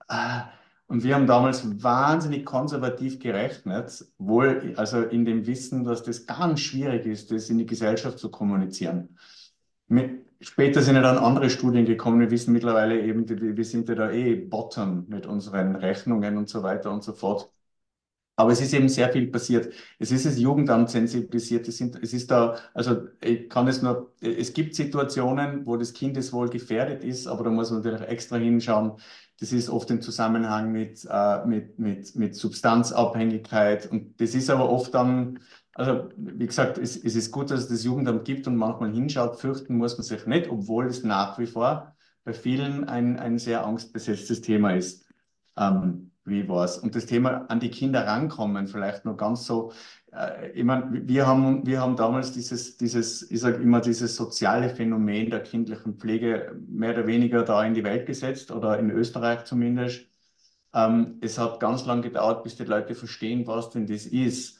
Äh, 0.07 0.60
und 0.91 1.05
wir 1.05 1.15
haben 1.15 1.29
damals 1.29 1.85
wahnsinnig 1.85 2.45
konservativ 2.45 3.21
gerechnet, 3.21 4.05
wohl 4.19 4.75
also 4.75 5.03
in 5.03 5.25
dem 5.25 5.47
Wissen, 5.47 5.85
dass 5.85 6.03
das 6.03 6.27
ganz 6.27 6.59
schwierig 6.59 7.07
ist, 7.07 7.31
das 7.31 7.49
in 7.49 7.59
die 7.59 7.67
Gesellschaft 7.67 8.19
zu 8.19 8.29
kommunizieren. 8.29 9.17
Mit, 9.87 10.27
später 10.41 10.83
sind 10.83 10.97
ja 10.97 11.03
dann 11.03 11.17
andere 11.17 11.49
Studien 11.49 11.85
gekommen. 11.85 12.19
Wir 12.19 12.33
wissen 12.33 12.53
mittlerweile 12.53 13.01
eben, 13.01 13.29
wir 13.29 13.65
sind 13.65 13.89
ja 13.89 13.95
da 13.95 14.11
eh 14.11 14.35
bottom 14.35 15.07
mit 15.07 15.27
unseren 15.27 15.77
Rechnungen 15.77 16.37
und 16.37 16.49
so 16.49 16.65
weiter 16.65 16.91
und 16.91 17.05
so 17.05 17.13
fort. 17.13 17.53
Aber 18.41 18.53
es 18.53 18.63
ist 18.63 18.73
eben 18.73 18.89
sehr 18.89 19.13
viel 19.13 19.27
passiert. 19.27 19.71
Es 19.99 20.11
ist 20.11 20.25
das 20.25 20.39
Jugendamt 20.39 20.89
sensibilisiert. 20.89 21.69
Es, 21.69 21.77
sind, 21.77 22.03
es 22.03 22.15
ist 22.15 22.31
da, 22.31 22.57
also 22.73 23.03
ich 23.21 23.51
kann 23.51 23.69
es 23.69 23.83
nur, 23.83 24.15
es 24.23 24.55
gibt 24.55 24.75
Situationen, 24.75 25.67
wo 25.67 25.77
das 25.77 25.93
Kindeswohl 25.93 26.49
gefährdet 26.49 27.05
ist, 27.05 27.27
aber 27.27 27.45
da 27.45 27.51
muss 27.51 27.71
man 27.71 27.83
natürlich 27.83 28.09
extra 28.09 28.37
hinschauen. 28.37 28.93
Das 29.41 29.53
ist 29.53 29.69
oft 29.69 29.91
im 29.91 30.01
Zusammenhang 30.01 30.73
mit, 30.73 31.07
äh, 31.11 31.45
mit, 31.47 31.79
mit, 31.79 32.17
mit 32.17 32.35
Substanzabhängigkeit. 32.35 33.91
Und 33.93 34.19
das 34.23 34.35
ist 34.35 34.49
aber 34.49 34.71
oft 34.71 34.95
dann, 34.95 35.41
also 35.75 36.09
wie 36.17 36.47
gesagt, 36.47 36.79
es, 36.79 36.97
es 36.97 37.17
ist 37.17 37.33
gut, 37.33 37.51
dass 37.51 37.61
es 37.61 37.69
das 37.69 37.85
Jugendamt 37.85 38.25
gibt 38.25 38.47
und 38.47 38.57
manchmal 38.57 38.91
hinschaut. 38.91 39.39
Fürchten 39.39 39.77
muss 39.77 39.99
man 39.99 40.05
sich 40.05 40.25
nicht, 40.25 40.49
obwohl 40.49 40.87
es 40.87 41.05
nach 41.05 41.39
wie 41.39 41.47
vor 41.47 41.95
bei 42.25 42.33
vielen 42.33 42.85
ein, 42.89 43.19
ein 43.19 43.39
sehr 43.39 43.67
angstbesetztes 43.67 44.41
Thema 44.41 44.75
ist. 44.75 45.05
Ähm, 45.59 46.10
wie 46.31 46.49
war's? 46.49 46.79
Und 46.79 46.95
das 46.95 47.07
Thema 47.07 47.47
an 47.49 47.61
die 47.61 47.71
Kinder 47.71 48.07
rankommen, 48.07 48.69
vielleicht 48.69 49.05
noch 49.05 49.17
ganz 49.17 49.45
so. 49.47 49.73
Äh, 50.13 50.51
ich 50.53 50.65
meine, 50.65 51.07
wir 51.07 51.27
haben, 51.27 51.67
wir 51.67 51.81
haben 51.81 51.97
damals 51.97 52.33
dieses, 52.33 52.77
dieses, 52.77 53.31
ich 53.31 53.41
sage 53.41 53.57
immer, 53.63 53.81
dieses 53.81 54.17
soziale 54.17 54.71
Phänomen 54.71 55.31
der 55.31 55.43
kindlichen 55.43 55.99
Pflege 55.99 56.57
mehr 56.69 56.93
oder 56.93 57.07
weniger 57.07 57.43
da 57.45 57.65
in 57.65 57.75
die 57.75 57.85
Welt 57.85 58.07
gesetzt 58.07 58.51
oder 58.51 58.79
in 58.79 58.91
Österreich 58.91 59.45
zumindest. 59.45 60.07
Ähm, 60.75 61.19
es 61.21 61.39
hat 61.39 61.61
ganz 61.61 61.85
lang 61.87 62.03
gedauert, 62.03 62.45
bis 62.45 62.57
die 62.57 62.65
Leute 62.65 62.95
verstehen, 62.95 63.47
was 63.47 63.71
denn 63.71 63.87
das 63.87 64.07
ist. 64.07 64.59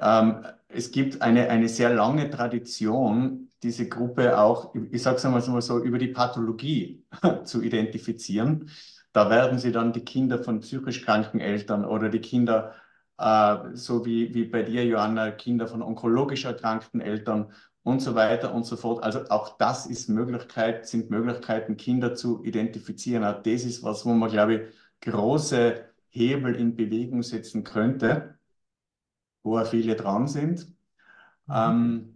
Ähm, 0.00 0.44
es 0.68 0.90
gibt 0.90 1.22
eine, 1.22 1.48
eine 1.48 1.68
sehr 1.68 1.94
lange 1.94 2.28
Tradition, 2.30 3.50
diese 3.62 3.88
Gruppe 3.88 4.38
auch, 4.38 4.74
ich 4.90 5.02
sage 5.02 5.16
es 5.16 5.24
einmal 5.24 5.40
so, 5.62 5.82
über 5.82 5.98
die 5.98 6.08
Pathologie 6.08 7.04
zu 7.44 7.62
identifizieren. 7.62 8.70
Da 9.16 9.30
werden 9.30 9.58
sie 9.58 9.72
dann 9.72 9.94
die 9.94 10.04
Kinder 10.04 10.44
von 10.44 10.60
psychisch 10.60 11.02
kranken 11.02 11.40
Eltern 11.40 11.86
oder 11.86 12.10
die 12.10 12.20
Kinder, 12.20 12.74
äh, 13.16 13.56
so 13.72 14.04
wie, 14.04 14.34
wie 14.34 14.44
bei 14.44 14.62
dir, 14.62 14.84
Johanna, 14.84 15.30
Kinder 15.30 15.66
von 15.66 15.80
onkologisch 15.80 16.44
erkrankten 16.44 17.00
Eltern 17.00 17.50
und 17.82 18.00
so 18.00 18.14
weiter 18.14 18.52
und 18.52 18.64
so 18.64 18.76
fort. 18.76 19.02
Also 19.02 19.26
auch 19.30 19.56
das 19.56 19.86
ist 19.86 20.10
Möglichkeit, 20.10 20.86
sind 20.86 21.08
Möglichkeiten, 21.08 21.78
Kinder 21.78 22.14
zu 22.14 22.44
identifizieren. 22.44 23.24
Auch 23.24 23.42
das 23.42 23.64
ist 23.64 23.82
was, 23.82 24.04
wo 24.04 24.12
man, 24.12 24.28
glaube 24.30 24.54
ich, 24.54 25.10
große 25.10 25.86
Hebel 26.10 26.54
in 26.54 26.76
Bewegung 26.76 27.22
setzen 27.22 27.64
könnte, 27.64 28.38
wo 29.42 29.64
viele 29.64 29.96
dran 29.96 30.26
sind. 30.26 30.68
Mhm. 31.46 31.54
Ähm, 31.54 32.15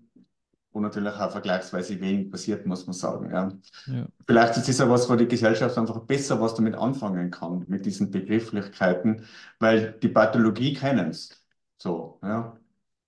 wo 0.72 0.80
natürlich 0.80 1.12
auch 1.12 1.30
vergleichsweise 1.30 2.00
wenig 2.00 2.30
passiert, 2.30 2.66
muss 2.66 2.86
man 2.86 2.94
sagen. 2.94 3.30
Ja. 3.30 3.52
ja. 3.86 4.06
Vielleicht 4.26 4.56
ist 4.56 4.68
es 4.68 4.78
ja 4.78 4.88
was, 4.88 5.08
wo 5.08 5.16
die 5.16 5.26
Gesellschaft 5.26 5.76
einfach 5.76 6.00
besser 6.00 6.40
was 6.40 6.54
damit 6.54 6.74
anfangen 6.74 7.30
kann, 7.30 7.64
mit 7.68 7.84
diesen 7.86 8.10
Begrifflichkeiten, 8.10 9.24
weil 9.58 9.92
die 10.00 10.08
Pathologie 10.08 10.74
kennen 10.74 11.10
es. 11.10 11.30
So, 11.78 12.18
ja. 12.22 12.56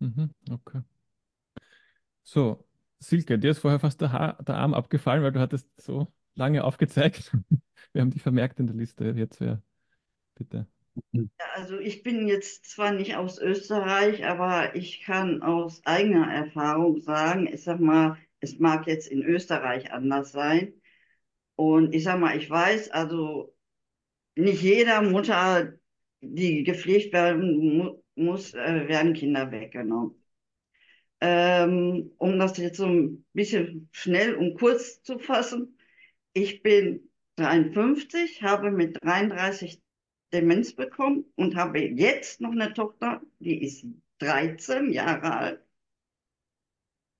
Mhm, 0.01 0.31
okay. 0.51 0.81
So, 2.25 2.65
Silke, 2.99 3.39
dir 3.39 3.51
ist 3.51 3.59
vorher 3.59 3.81
fast 3.81 4.01
der, 4.01 4.13
Haar, 4.13 4.43
der 4.43 4.57
Arm 4.57 4.75
abgefallen, 4.75 5.23
weil 5.23 5.33
du 5.33 5.41
hattest 5.41 5.69
so 5.81 6.13
lange 6.35 6.65
aufgezeigt. 6.65 7.33
Wir 7.93 8.01
haben 8.01 8.11
dich 8.11 8.23
vermerkt 8.23 8.59
in 8.59 8.67
der 8.67 8.77
Liste. 8.77 9.05
Jetzt 9.05 9.41
wäre, 9.41 9.63
bitte. 10.35 10.67
Also 11.55 11.79
ich 11.79 12.03
bin 12.03 12.27
jetzt 12.29 12.67
zwar 12.67 12.93
nicht 12.93 13.17
aus 13.17 13.39
Österreich, 13.39 14.25
aber 14.25 14.75
ich 14.77 15.03
kann 15.03 15.43
aus 15.43 15.83
eigener 15.85 16.33
Erfahrung 16.33 17.01
sagen, 17.01 17.47
ich 17.47 17.63
sag 17.63 17.81
mal, 17.81 18.17
es 18.41 18.59
mag 18.59 18.87
jetzt 18.87 19.09
in 19.09 19.23
Österreich 19.23 19.93
anders 19.93 20.33
sein. 20.33 20.75
Und 21.57 21.95
ich 21.95 22.05
sag 22.05 22.19
mal, 22.21 22.37
ich 22.37 22.49
weiß, 22.51 22.91
also 22.91 23.55
nicht 24.37 24.63
jeder 24.63 25.03
Mutter, 25.03 25.75
die 26.21 26.65
gepflegt 26.65 27.13
werden 27.13 27.77
mu 27.79 28.03
muss, 28.15 28.55
äh, 28.55 28.89
werden 28.89 29.15
Kinder 29.15 29.51
weggenommen. 29.51 30.23
Ähm, 31.21 32.13
um 32.19 32.39
das 32.39 32.57
jetzt 32.59 32.79
so 32.79 32.87
ein 32.87 33.25
bisschen 33.33 33.89
schnell 33.93 34.35
und 34.35 34.59
kurz 34.59 35.03
zu 35.03 35.19
fassen, 35.19 35.79
ich 36.35 36.63
bin 36.63 37.11
53, 37.37 38.43
habe 38.43 38.71
mit 38.71 38.99
33 39.03 39.82
Demenz 40.33 40.73
bekommen 40.75 41.25
und 41.37 41.57
habe 41.57 41.81
jetzt 41.81 42.41
noch 42.41 42.53
eine 42.53 42.73
Tochter, 42.73 43.21
die 43.39 43.63
ist 43.63 43.85
13 44.19 44.93
Jahre 44.93 45.33
alt. 45.37 45.61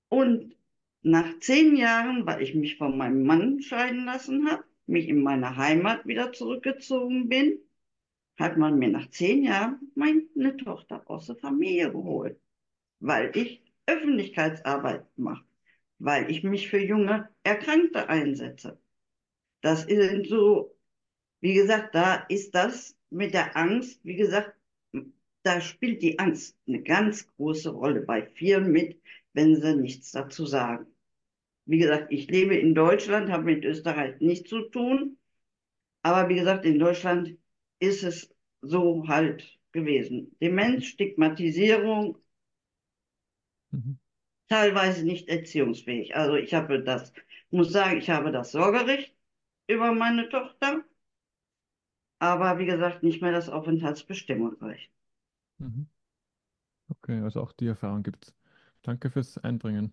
Und 0.09 0.55
nach 1.03 1.39
zehn 1.41 1.77
Jahren, 1.77 2.27
weil 2.27 2.43
ich 2.43 2.55
mich 2.55 2.77
von 2.79 2.97
meinem 2.97 3.25
Mann 3.25 3.61
scheiden 3.61 4.05
lassen 4.05 4.49
habe, 4.51 4.65
mich 4.87 5.09
in 5.09 5.23
meine 5.23 5.57
Heimat 5.57 6.07
wieder 6.07 6.33
zurückgezogen 6.33 7.29
bin, 7.29 7.59
hat 8.39 8.57
man 8.57 8.79
mir 8.79 8.89
nach 8.89 9.11
zehn 9.11 9.43
Jahren 9.45 9.93
meine 9.95 10.57
Tochter 10.57 11.03
aus 11.07 11.27
der 11.27 11.37
Familie 11.37 11.91
geholt, 11.93 12.41
weil 13.01 13.37
ich 13.37 13.63
Öffentlichkeitsarbeit 13.87 15.07
mache, 15.19 15.45
weil 15.99 16.31
ich 16.31 16.43
mich 16.45 16.69
für 16.71 16.79
junge 16.81 17.29
Erkrankte 17.43 18.09
einsetze. 18.09 18.81
Das 19.61 19.83
sind 19.85 20.29
so, 20.29 20.77
wie 21.41 21.55
gesagt, 21.55 21.95
da 21.95 22.17
ist 22.29 22.55
das 22.55 22.97
mit 23.13 23.35
der 23.35 23.57
Angst, 23.57 24.01
wie 24.05 24.17
gesagt, 24.17 24.57
da 25.43 25.61
spielt 25.61 26.03
die 26.03 26.19
Angst 26.19 26.57
eine 26.67 26.83
ganz 26.83 27.27
große 27.37 27.71
Rolle 27.71 28.01
bei 28.01 28.27
vielen 28.27 28.71
mit, 28.73 29.01
wenn 29.33 29.61
sie 29.61 29.77
nichts 29.77 30.13
dazu 30.13 30.47
sagen. 30.47 30.87
Wie 31.65 31.79
gesagt, 31.79 32.13
ich 32.13 32.29
lebe 32.31 32.57
in 32.57 32.75
Deutschland, 32.75 33.31
habe 33.31 33.45
mit 33.45 33.65
Österreich 33.65 34.21
nichts 34.21 34.49
zu 34.49 34.63
tun, 34.71 35.19
aber 36.03 36.29
wie 36.29 36.37
gesagt, 36.37 36.65
in 36.65 36.79
Deutschland 36.79 37.37
ist 37.79 38.03
es 38.03 38.35
so 38.63 39.07
halt 39.09 39.59
gewesen. 39.73 40.37
Demenz, 40.41 40.87
Stigmatisierung, 40.87 42.19
mhm. 43.71 43.99
teilweise 44.49 45.05
nicht 45.05 45.29
erziehungsfähig. 45.29 46.17
Also 46.17 46.35
ich 46.35 46.55
habe 46.55 46.83
das, 46.83 47.13
muss 47.51 47.73
sagen, 47.73 47.99
ich 47.99 48.11
habe 48.11 48.33
das 48.33 48.53
Sorgerecht 48.53 49.15
über 49.67 49.93
meine 49.93 50.29
Tochter 50.29 50.85
aber 52.23 52.57
wie 52.61 52.67
gesagt, 52.67 53.03
nicht 53.03 53.21
mehr 53.21 53.33
das 53.33 53.49
Aufenthaltsbestimmungsrecht. 53.49 54.93
Mhm. 55.59 55.89
Okay, 56.89 57.21
also 57.21 57.41
auch 57.43 57.51
die 57.51 57.67
Erfahrung 57.67 58.05
gibt 58.05 58.27
es. 58.27 58.35
Danke 58.83 59.11
fürs 59.11 59.39
Einbringen. 59.39 59.93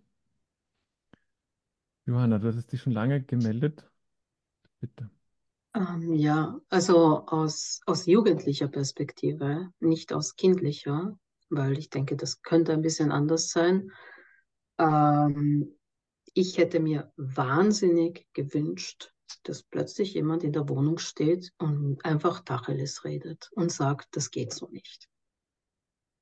Johanna, 2.06 2.38
du 2.38 2.53
hast 2.53 2.72
dich 2.72 2.81
schon 2.81 2.93
lange 2.93 3.23
gemeldet. 3.23 3.89
Bitte. 4.80 5.10
Ähm, 5.73 6.14
ja, 6.14 6.60
also 6.69 7.26
aus, 7.26 7.81
aus 7.88 8.06
jugendlicher 8.06 8.68
Perspektive, 8.68 9.72
nicht 9.80 10.14
aus 10.14 10.35
kindlicher, 10.35 11.18
weil 11.49 11.80
ich 11.80 11.89
denke, 11.89 12.15
das 12.15 12.43
könnte 12.43 12.73
ein 12.73 12.84
bisschen 12.84 13.11
anders 13.11 13.49
sein. 13.49 13.91
Ähm, 14.77 15.80
ich 16.35 16.60
hätte 16.60 16.80
mir 16.80 17.11
wahnsinnig 17.18 18.27
gewünscht, 18.34 19.14
dass 19.43 19.64
plötzlich 19.64 20.14
jemand 20.14 20.43
in 20.43 20.53
der 20.53 20.68
Wohnung 20.69 20.97
steht 20.97 21.53
und 21.57 22.03
einfach 22.03 22.41
Tacheles 22.41 23.03
redet 23.03 23.49
und 23.53 23.72
sagt, 23.72 24.15
das 24.15 24.31
geht 24.31 24.53
so 24.53 24.68
nicht. 24.69 25.07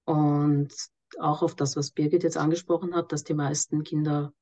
Und 0.06 0.74
auch 1.20 1.42
auf 1.42 1.56
das, 1.56 1.76
was 1.76 1.92
Birgit 1.92 2.24
jetzt 2.24 2.38
angesprochen 2.38 2.96
hat, 2.96 3.12
dass 3.12 3.24
die 3.24 3.34
meisten 3.34 3.84
Kinder 3.84 4.34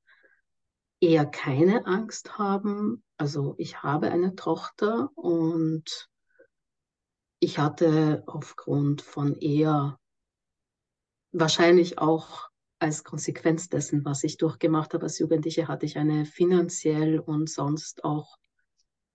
eher 0.99 1.25
keine 1.25 1.85
Angst 1.85 2.37
haben. 2.37 3.03
Also 3.17 3.55
ich 3.57 3.83
habe 3.83 4.09
eine 4.09 4.35
Tochter 4.35 5.09
und 5.15 6.09
ich 7.39 7.59
hatte 7.59 8.23
aufgrund 8.25 9.01
von 9.01 9.35
eher 9.35 9.99
wahrscheinlich 11.31 11.99
auch 11.99 12.49
als 12.79 13.03
Konsequenz 13.03 13.69
dessen, 13.69 14.03
was 14.05 14.23
ich 14.23 14.37
durchgemacht 14.37 14.93
habe 14.93 15.03
als 15.03 15.19
Jugendliche, 15.19 15.67
hatte 15.67 15.85
ich 15.85 15.97
eine 15.97 16.25
finanziell 16.25 17.19
und 17.19 17.49
sonst 17.49 18.03
auch 18.03 18.37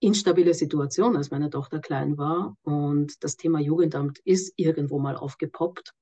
instabile 0.01 0.53
Situation, 0.53 1.15
als 1.15 1.31
meine 1.31 1.49
Tochter 1.49 1.79
klein 1.79 2.17
war. 2.17 2.57
Und 2.63 3.23
das 3.23 3.37
Thema 3.37 3.59
Jugendamt 3.59 4.19
ist 4.19 4.53
irgendwo 4.57 4.99
mal 4.99 5.15
aufgepoppt. 5.15 5.93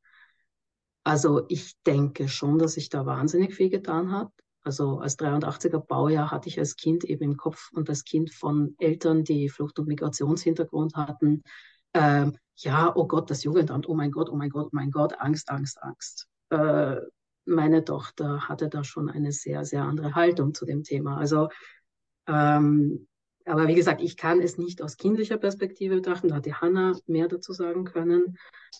Also 1.03 1.45
ich 1.49 1.75
denke 1.85 2.27
schon, 2.27 2.57
dass 2.59 2.73
sich 2.73 2.89
da 2.89 3.05
wahnsinnig 3.05 3.53
viel 3.53 3.69
getan 3.69 4.11
hat. 4.11 4.31
Also 4.61 4.99
als 4.99 5.17
83er 5.19 5.79
Baujahr 5.79 6.31
hatte 6.31 6.49
ich 6.49 6.59
als 6.59 6.75
Kind 6.75 7.03
eben 7.03 7.23
im 7.23 7.37
Kopf 7.37 7.71
und 7.73 7.89
als 7.89 8.03
Kind 8.03 8.33
von 8.33 8.75
Eltern, 8.77 9.23
die 9.23 9.49
Flucht- 9.49 9.79
und 9.79 9.87
Migrationshintergrund 9.87 10.95
hatten, 10.95 11.43
ähm, 11.93 12.37
ja, 12.55 12.93
oh 12.95 13.07
Gott, 13.07 13.29
das 13.29 13.43
Jugendamt, 13.43 13.87
oh 13.87 13.95
mein 13.95 14.11
Gott, 14.11 14.29
oh 14.29 14.35
mein 14.35 14.49
Gott, 14.49 14.67
oh 14.67 14.69
mein 14.73 14.91
Gott, 14.91 15.19
Angst, 15.19 15.49
Angst, 15.49 15.81
Angst. 15.81 16.27
Äh, 16.49 16.97
meine 17.45 17.83
Tochter 17.83 18.47
hatte 18.47 18.69
da 18.69 18.83
schon 18.83 19.09
eine 19.09 19.31
sehr, 19.31 19.65
sehr 19.65 19.83
andere 19.83 20.13
Haltung 20.13 20.53
zu 20.53 20.65
dem 20.65 20.83
Thema. 20.83 21.17
Also 21.17 21.49
ähm, 22.27 23.07
aber 23.45 23.67
wie 23.67 23.75
gesagt, 23.75 24.01
ich 24.01 24.17
kann 24.17 24.41
es 24.41 24.57
nicht 24.57 24.81
aus 24.81 24.97
kindlicher 24.97 25.37
Perspektive 25.37 25.95
betrachten, 25.95 26.27
da 26.27 26.35
hat 26.35 26.45
die 26.45 26.53
Hanna 26.53 26.97
mehr 27.07 27.27
dazu 27.27 27.53
sagen 27.53 27.85
können. 27.85 28.37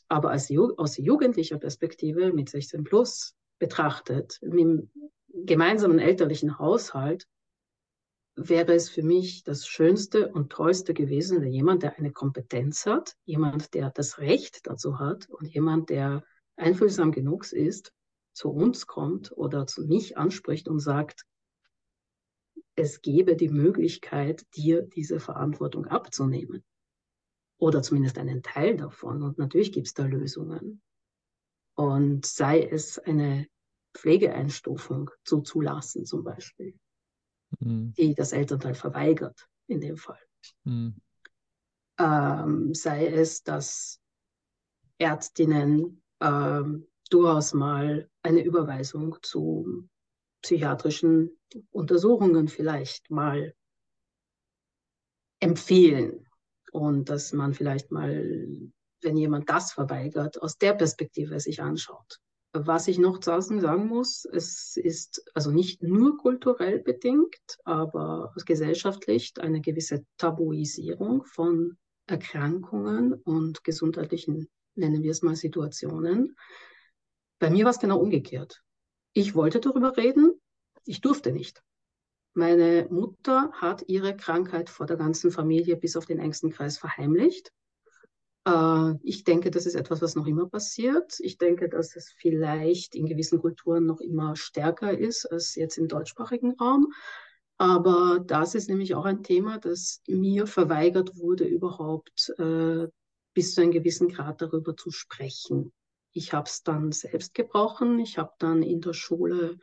Aber 0.08 0.32
als 0.32 0.50
Ju 0.50 0.74
aus 0.78 0.98
jugendlicher 0.98 1.58
Perspektive 1.58 2.34
mit 2.34 2.50
16 2.50 2.84
plus 2.84 3.36
betrachtet, 3.58 4.40
dem 4.42 4.90
gemeinsamen 5.28 6.00
elterlichen 6.00 6.60
Haushalt, 6.60 7.26
wäre 8.36 8.74
es 8.74 8.90
für 8.90 9.04
mich 9.04 9.44
das 9.44 9.68
Schönste 9.68 10.32
und 10.32 10.52
Treueste 10.52 10.94
gewesen, 10.94 11.42
wenn 11.42 11.52
jemand, 11.52 11.84
der 11.84 11.98
eine 11.98 12.12
Kompetenz 12.12 12.86
hat, 12.86 13.16
jemand, 13.26 13.74
der 13.74 13.90
das 13.90 14.20
Recht 14.20 14.66
dazu 14.66 15.00
hat 15.00 15.30
und 15.30 15.48
jemand, 15.48 15.90
der 15.90 16.24
einfühlsam 16.56 17.12
genug 17.12 17.52
ist, 17.52 17.92
zu 18.34 18.50
uns 18.50 18.88
kommt 18.88 19.32
oder 19.36 19.68
zu 19.68 19.86
mich 19.86 20.18
anspricht 20.18 20.68
und 20.68 20.80
sagt, 20.80 21.26
es 22.80 23.02
gebe 23.02 23.36
die 23.36 23.50
Möglichkeit, 23.50 24.46
dir 24.56 24.84
diese 24.84 25.20
Verantwortung 25.20 25.86
abzunehmen. 25.86 26.64
Oder 27.58 27.82
zumindest 27.82 28.18
einen 28.18 28.42
Teil 28.42 28.78
davon. 28.78 29.22
Und 29.22 29.38
natürlich 29.38 29.74
gibt 29.74 29.88
es 29.88 29.94
da 29.94 30.06
Lösungen. 30.06 30.82
Und 31.76 32.26
sei 32.26 32.64
es 32.64 32.98
eine 32.98 33.48
Pflegeeinstufung 33.94 35.12
zuzulassen 35.26 36.06
zum 36.06 36.24
Beispiel, 36.24 36.80
mhm. 37.60 37.94
die 37.98 38.16
das 38.16 38.32
Elternteil 38.32 38.76
verweigert 38.76 39.48
in 39.68 39.82
dem 39.82 39.98
Fall. 39.98 40.22
Mhm. 40.64 41.02
Ähm, 42.00 42.74
sei 42.74 43.08
es, 43.08 43.44
dass 43.44 44.00
Ärztinnen 45.00 46.02
ähm, 46.22 46.88
durchaus 47.10 47.54
mal 47.54 48.10
eine 48.24 48.42
Überweisung 48.42 49.18
zu 49.22 49.90
psychiatrischen 50.42 51.39
Untersuchungen 51.72 52.48
vielleicht 52.48 53.10
mal 53.10 53.54
empfehlen 55.40 56.28
und 56.72 57.10
dass 57.10 57.34
man 57.34 57.54
vielleicht 57.54 57.92
mal, 57.92 58.48
wenn 59.02 59.18
jemand 59.18 59.50
das 59.50 59.72
verweigert, 59.72 60.42
aus 60.42 60.58
der 60.58 60.74
Perspektive 60.74 61.40
sich 61.40 61.62
anschaut. 61.62 62.20
Was 62.52 62.88
ich 62.88 62.98
noch 62.98 63.20
draußen 63.20 63.62
sagen 63.62 63.88
muss, 63.88 64.26
es 64.26 64.76
ist 64.76 65.24
also 65.36 65.52
nicht 65.52 65.84
nur 65.84 66.18
kulturell 66.18 66.80
bedingt, 66.80 67.58
aber 67.64 68.34
gesellschaftlich 68.46 69.34
eine 69.40 69.62
gewisse 69.62 70.04
Tabuisierung 70.18 71.24
von 71.26 71.78
Erkrankungen 72.08 73.14
und 73.14 73.64
gesundheitlichen, 73.64 74.50
nennen 74.74 75.04
wir 75.04 75.12
es 75.12 75.22
mal, 75.22 75.36
Situationen. 75.36 76.36
Bei 77.38 77.52
mir 77.52 77.66
war 77.66 77.72
es 77.72 77.80
genau 77.80 78.00
umgekehrt. 78.00 78.64
Ich 79.14 79.36
wollte 79.36 79.60
darüber 79.60 79.96
reden, 79.96 80.39
ich 80.90 81.02
durfte 81.02 81.32
nicht. 81.32 81.62
Meine 82.34 82.88
Mutter 82.90 83.52
hat 83.54 83.84
ihre 83.88 84.16
Krankheit 84.18 84.70
vor 84.70 84.88
der 84.88 84.98
ganzen 84.98 85.30
Familie 85.30 85.78
bis 85.78 85.96
auf 85.96 86.08
den 86.08 86.18
engsten 86.18 86.50
Kreis 86.50 86.80
verheimlicht. 86.80 87.52
Äh, 88.46 88.94
ich 89.04 89.24
denke, 89.24 89.52
das 89.52 89.68
ist 89.68 89.76
etwas, 89.76 90.02
was 90.02 90.16
noch 90.16 90.26
immer 90.26 90.48
passiert. 90.48 91.20
Ich 91.20 91.38
denke, 91.38 91.70
dass 91.70 91.96
es 91.96 92.12
vielleicht 92.18 92.96
in 92.96 93.06
gewissen 93.06 93.40
Kulturen 93.40 93.86
noch 93.86 94.02
immer 94.02 94.36
stärker 94.36 94.98
ist 94.98 95.32
als 95.32 95.54
jetzt 95.54 95.78
im 95.78 95.88
deutschsprachigen 95.88 96.54
Raum. 96.54 96.92
Aber 97.60 98.20
das 98.26 98.56
ist 98.56 98.68
nämlich 98.68 98.96
auch 98.96 99.06
ein 99.06 99.22
Thema, 99.22 99.60
das 99.60 100.02
mir 100.08 100.48
verweigert 100.48 101.18
wurde, 101.18 101.44
überhaupt 101.44 102.34
äh, 102.40 102.88
bis 103.36 103.54
zu 103.54 103.62
einem 103.62 103.72
gewissen 103.72 104.08
Grad 104.08 104.42
darüber 104.42 104.76
zu 104.76 104.90
sprechen. 104.90 105.72
Ich 106.14 106.34
habe 106.34 106.50
es 106.50 106.64
dann 106.64 106.92
selbst 106.92 107.36
gebrochen. 107.36 108.00
Ich 108.00 108.18
habe 108.18 108.32
dann 108.40 108.64
in 108.64 108.82
der 108.82 108.94
Schule 108.94 109.60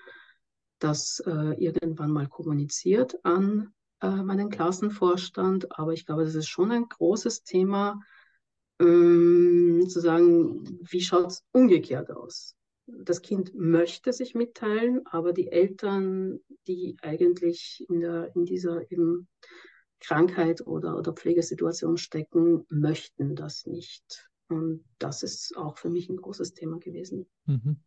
das 0.79 1.21
äh, 1.27 1.55
irgendwann 1.59 2.11
mal 2.11 2.29
kommuniziert 2.29 3.17
an 3.25 3.73
äh, 4.01 4.23
meinen 4.23 4.51
Klassenvorstand. 4.51 5.79
Aber 5.79 5.93
ich 5.93 6.07
glaube, 6.07 6.25
das 6.25 6.35
ist 6.35 6.49
schon 6.49 6.71
ein 6.71 6.89
großes 6.89 7.43
Thema, 7.45 8.01
ähm, 8.79 9.87
zu 9.89 10.01
sagen, 10.01 10.65
wie 10.83 11.01
schaut 11.01 11.29
es 11.29 11.45
umgekehrt 11.53 12.11
aus? 12.11 12.55
Das 12.87 13.23
Kind 13.23 13.55
möchte 13.55 14.13
sich 14.13 14.35
mitteilen, 14.35 15.01
aber 15.07 15.33
die 15.33 15.51
Eltern, 15.51 16.39
die 16.69 16.97
eigentlich 17.03 17.85
in, 17.89 18.01
der, 18.01 18.35
in 18.37 18.45
dieser 18.45 18.91
eben 18.93 19.29
Krankheit 19.99 20.65
oder, 20.67 20.97
oder 20.97 21.13
Pflegesituation 21.13 21.97
stecken, 21.97 22.65
möchten 22.69 23.35
das 23.35 23.67
nicht. 23.67 24.29
Und 24.49 24.85
das 24.99 25.23
ist 25.23 25.57
auch 25.57 25.79
für 25.79 25.91
mich 25.91 26.09
ein 26.09 26.19
großes 26.19 26.55
Thema 26.55 26.79
gewesen. 26.79 27.27
Mhm. 27.47 27.79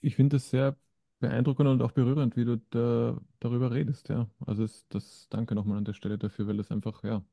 Ich 0.00 0.16
finde 0.16 0.36
es 0.36 0.50
sehr 0.50 0.76
beeindruckend 1.20 1.68
und 1.68 1.82
auch 1.82 1.92
berührend, 1.92 2.36
wie 2.36 2.44
du 2.44 2.60
da, 2.70 3.18
darüber 3.40 3.70
redest, 3.70 4.08
ja. 4.08 4.28
Also 4.44 4.64
es, 4.64 4.86
das 4.88 5.28
danke 5.30 5.54
nochmal 5.54 5.78
an 5.78 5.84
der 5.84 5.94
Stelle 5.94 6.18
dafür, 6.18 6.46
weil 6.46 6.60
es 6.60 6.70
einfach, 6.70 7.02
ja, 7.04 7.24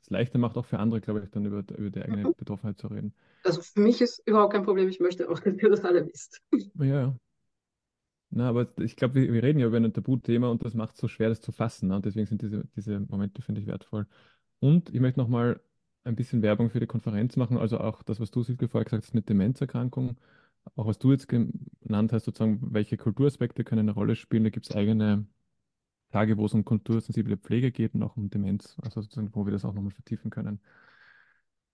es 0.00 0.10
leichter 0.10 0.38
macht 0.38 0.56
auch 0.56 0.66
für 0.66 0.78
andere, 0.78 1.00
glaube 1.00 1.22
ich, 1.24 1.30
dann 1.30 1.46
über, 1.46 1.64
über 1.76 1.90
die 1.90 2.02
eigene 2.02 2.24
mhm. 2.24 2.34
Betroffenheit 2.36 2.78
zu 2.78 2.88
reden. 2.88 3.14
Also 3.44 3.62
für 3.62 3.80
mich 3.80 4.00
ist 4.00 4.22
überhaupt 4.26 4.52
kein 4.52 4.64
Problem. 4.64 4.88
Ich 4.88 5.00
möchte 5.00 5.28
auch, 5.30 5.40
dass 5.40 5.56
ihr 5.56 5.70
das 5.70 5.84
alle 5.84 6.06
wisst. 6.06 6.42
Ja, 6.74 6.84
ja. 6.84 7.16
Na, 8.30 8.48
aber 8.48 8.68
ich 8.78 8.96
glaube, 8.96 9.14
wir, 9.14 9.32
wir, 9.32 9.42
reden 9.42 9.58
ja 9.58 9.66
über 9.66 9.78
ein 9.78 9.92
Tabuthema 9.92 10.48
und 10.48 10.62
das 10.62 10.74
macht 10.74 10.94
es 10.94 11.00
so 11.00 11.08
schwer, 11.08 11.30
das 11.30 11.40
zu 11.40 11.50
fassen. 11.50 11.88
Ne? 11.88 11.96
Und 11.96 12.04
deswegen 12.04 12.26
sind 12.26 12.42
diese, 12.42 12.64
diese 12.76 13.00
Momente, 13.00 13.40
finde 13.40 13.62
ich, 13.62 13.66
wertvoll. 13.66 14.06
Und 14.60 14.94
ich 14.94 15.00
möchte 15.00 15.18
nochmal 15.18 15.60
ein 16.04 16.14
bisschen 16.14 16.42
Werbung 16.42 16.70
für 16.70 16.80
die 16.80 16.86
Konferenz 16.86 17.36
machen, 17.36 17.56
also 17.56 17.78
auch 17.78 18.02
das, 18.02 18.20
was 18.20 18.30
du, 18.30 18.42
Silke, 18.42 18.68
vorher 18.68 18.84
gesagt 18.84 19.04
hast 19.04 19.14
mit 19.14 19.28
Demenzerkrankungen, 19.28 20.16
auch 20.76 20.86
was 20.86 20.98
du 20.98 21.12
jetzt 21.12 21.28
genannt 21.28 22.12
hast, 22.12 22.24
sozusagen, 22.24 22.58
welche 22.72 22.96
Kulturaspekte 22.96 23.64
können 23.64 23.88
eine 23.88 23.92
Rolle 23.92 24.16
spielen. 24.16 24.44
Da 24.44 24.50
gibt 24.50 24.68
es 24.68 24.76
eigene 24.76 25.26
Tage, 26.10 26.38
wo 26.38 26.46
es 26.46 26.54
um 26.54 26.64
kultursensible 26.64 27.36
Pflege 27.36 27.70
geht 27.70 27.94
und 27.94 28.02
auch 28.02 28.16
um 28.16 28.30
Demenz, 28.30 28.76
also 28.82 29.02
sozusagen, 29.02 29.34
wo 29.34 29.46
wir 29.46 29.52
das 29.52 29.64
auch 29.64 29.74
nochmal 29.74 29.92
vertiefen 29.92 30.30
können. 30.30 30.60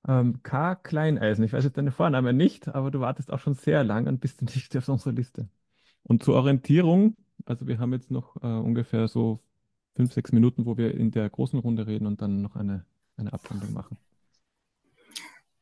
Ähm, 0.07 0.43
K. 0.43 0.75
Kleineisen, 0.75 1.45
ich 1.45 1.53
weiß 1.53 1.65
jetzt 1.65 1.79
deine 1.79 1.93
Vorname 1.93 2.33
nicht, 2.33 2.69
aber 2.69 2.91
du 2.91 3.01
wartest 3.01 3.33
auch 3.33 3.39
schon 3.39 3.55
sehr 3.55 3.85
lang 3.85 4.07
und 4.07 4.21
bist 4.21 4.43
nicht 4.55 4.77
auf 4.77 4.89
unserer 4.89 5.13
Liste. 5.13 5.49
Und 6.03 6.23
zur 6.23 6.35
Orientierung, 6.35 7.17
also 7.47 7.67
wir 7.67 7.79
haben 7.79 7.93
jetzt 7.93 8.11
noch 8.11 8.37
äh, 8.43 8.47
ungefähr 8.47 9.09
so 9.09 9.41
fünf, 9.97 10.13
sechs 10.13 10.33
Minuten, 10.33 10.67
wo 10.67 10.77
wir 10.77 10.95
in 10.95 11.11
der 11.11 11.29
großen 11.31 11.59
Runde 11.59 11.87
reden 11.87 12.07
und 12.07 12.21
dann 12.21 12.43
noch 12.43 12.57
eine, 12.57 12.85
eine 13.17 13.33
Abwandlung 13.33 13.73
machen. 13.73 13.97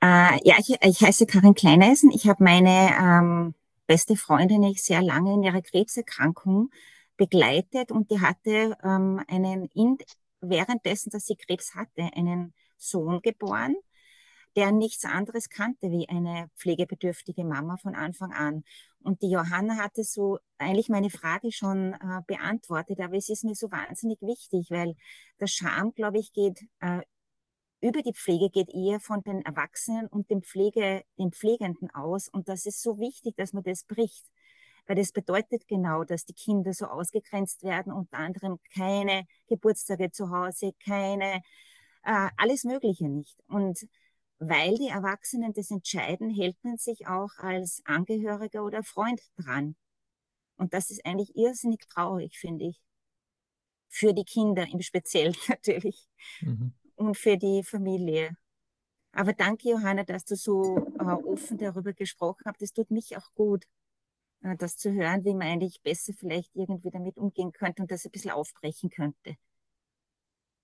Äh, 0.03 0.39
ja, 0.45 0.57
ich, 0.59 0.77
ich, 0.83 1.01
heiße 1.01 1.27
Karin 1.27 1.55
Kleineisen. 1.55 2.11
Ich 2.11 2.29
habe 2.29 2.43
meine 2.43 2.91
ähm, 3.01 3.55
beste 3.87 4.17
Freundin 4.17 4.65
ich 4.65 4.83
sehr 4.83 5.01
lange 5.01 5.33
in 5.35 5.43
ihrer 5.45 5.63
Krebserkrankung 5.63 6.71
begleitet 7.17 7.93
und 7.93 8.11
die 8.11 8.21
hatte 8.21 8.77
ähm, 8.83 9.23
einen, 9.29 9.67
in, 9.75 9.99
währenddessen, 10.41 11.11
dass 11.11 11.27
sie 11.27 11.37
Krebs 11.37 11.77
hatte, 11.77 12.11
einen 12.17 12.53
Sohn 12.79 13.21
geboren, 13.23 13.77
der 14.57 14.73
nichts 14.73 15.05
anderes 15.05 15.49
kannte 15.51 15.91
wie 15.93 16.09
eine 16.09 16.51
pflegebedürftige 16.59 17.45
Mama 17.45 17.77
von 17.77 17.95
Anfang 17.95 18.33
an. 18.33 18.65
Und 19.05 19.23
die 19.23 19.31
Johanna 19.31 19.77
hatte 19.77 20.03
so 20.05 20.39
eigentlich 20.59 20.89
meine 20.89 21.11
Frage 21.11 21.53
schon 21.53 21.95
äh, 21.95 22.23
beantwortet, 22.27 23.01
aber 23.01 23.17
es 23.17 23.29
ist 23.29 23.45
mir 23.45 23.55
so 23.55 23.71
wahnsinnig 23.71 24.21
wichtig, 24.21 24.67
weil 24.71 24.97
der 25.41 25.47
Scham, 25.47 25.95
glaube 25.95 26.19
ich, 26.19 26.33
geht 26.33 26.61
äh, 26.81 27.03
über 27.83 28.01
die 28.01 28.15
Pflege 28.15 28.49
geht 28.49 28.71
eher 28.71 29.01
von 29.01 29.23
den 29.23 29.43
Erwachsenen 29.43 30.07
und 30.07 30.31
dem 30.31 30.43
Pflege, 30.43 31.05
den 31.19 31.33
Pflegenden 31.33 31.91
aus. 31.91 32.29
Und 32.29 32.49
das 32.49 32.65
ist 32.65 32.81
so 32.81 32.99
wichtig, 32.99 33.37
dass 33.37 33.53
man 33.53 33.65
das 33.65 33.85
bricht. 33.85 34.25
Weil 34.87 34.97
das 34.97 35.13
bedeutet 35.13 35.67
genau, 35.67 36.05
dass 36.05 36.25
die 36.25 36.33
Kinder 36.33 36.73
so 36.75 36.87
ausgegrenzt 36.87 37.65
werden, 37.65 37.93
unter 37.93 38.19
anderem 38.19 38.59
keine 38.75 39.27
Geburtstage 39.49 40.13
zu 40.13 40.31
Hause, 40.31 40.73
keine, 40.85 41.43
äh, 42.05 42.29
alles 42.37 42.65
Mögliche 42.65 43.09
nicht. 43.09 43.37
Und 43.49 43.89
weil 44.39 44.77
die 44.77 44.89
Erwachsenen 44.89 45.53
das 45.53 45.71
entscheiden, 45.71 46.31
hält 46.31 46.57
man 46.63 46.77
sich 46.77 47.09
auch 47.09 47.37
als 47.39 47.83
Angehöriger 47.85 48.65
oder 48.65 48.85
Freund 48.85 49.21
dran. 49.37 49.75
Und 50.57 50.73
das 50.73 50.91
ist 50.91 51.05
eigentlich 51.05 51.35
irrsinnig 51.37 51.81
traurig, 51.89 52.39
finde 52.39 52.67
ich. 52.67 52.81
Für 53.89 54.15
die 54.15 54.25
Kinder 54.25 54.67
im 54.73 54.83
Speziellen 54.83 55.37
natürlich. 55.49 56.09
Mhm. 56.41 56.75
Und 57.03 57.17
für 57.17 57.37
die 57.37 57.63
Familie. 57.63 58.37
Aber 59.13 59.33
danke, 59.33 59.71
Johanna, 59.71 60.05
dass 60.05 60.25
du 60.25 60.37
so 60.37 60.77
äh, 60.99 61.03
offen 61.03 61.59
darüber 61.59 61.93
gesprochen 61.93 62.43
hast. 62.47 62.63
Das 62.63 62.73
tut 62.73 62.91
mich 62.91 63.17
auch 63.17 63.35
gut. 63.35 63.65
Äh, 64.43 64.57
das 64.57 64.77
zu 64.77 64.93
hören, 64.93 65.25
wie 65.25 65.35
man 65.35 65.49
eigentlich 65.49 65.83
besser 65.83 66.13
vielleicht 66.13 66.55
irgendwie 66.55 66.91
damit 66.91 67.17
umgehen 67.19 67.53
könnte 67.53 67.83
und 67.83 67.91
das 67.91 68.05
ein 68.05 68.11
bisschen 68.11 68.31
aufbrechen 68.31 68.91
könnte. 68.91 69.37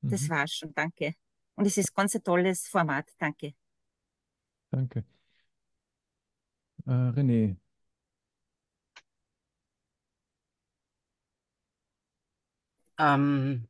Mhm. 0.02 0.10
Das 0.10 0.28
war's 0.28 0.54
schon, 0.54 0.72
danke. 0.74 1.14
Und 1.56 1.66
es 1.66 1.76
ist 1.76 1.94
ganz 1.94 2.14
ein 2.14 2.22
tolles 2.22 2.68
Format, 2.68 3.08
danke. 3.18 3.54
Danke. 4.70 5.04
Äh, 6.86 6.90
René. 6.90 7.56
Ähm, 12.98 13.68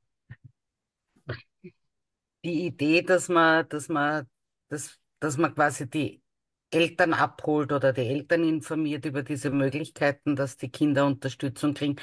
die 2.45 2.67
Idee, 2.67 3.03
dass 3.03 3.29
man, 3.29 3.69
dass 3.69 3.89
man, 3.89 4.29
dass, 4.69 4.99
dass 5.21 5.37
man 5.37 5.55
quasi 5.55 5.89
die 5.89 6.23
Eltern 6.71 7.15
abholt 7.15 7.73
oder 7.73 7.93
die 7.93 8.03
Eltern 8.03 8.45
informiert 8.45 9.05
über 9.05 9.23
diese 9.23 9.51
Möglichkeiten, 9.51 10.37
dass 10.37 10.57
die 10.57 10.71
Kinder 10.71 11.07
Unterstützung 11.07 11.75
kriegen, 11.75 11.97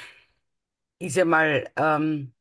ist 0.98 1.16
ja 1.16 1.24
mal 1.24 1.70
ähm, 1.76 2.34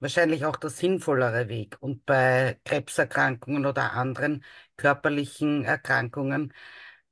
wahrscheinlich 0.00 0.44
auch 0.44 0.56
der 0.56 0.70
sinnvollere 0.70 1.48
Weg. 1.48 1.76
Und 1.80 2.06
bei 2.06 2.60
Krebserkrankungen 2.64 3.66
oder 3.66 3.92
anderen 3.94 4.44
körperlichen 4.76 5.64
Erkrankungen 5.64 6.52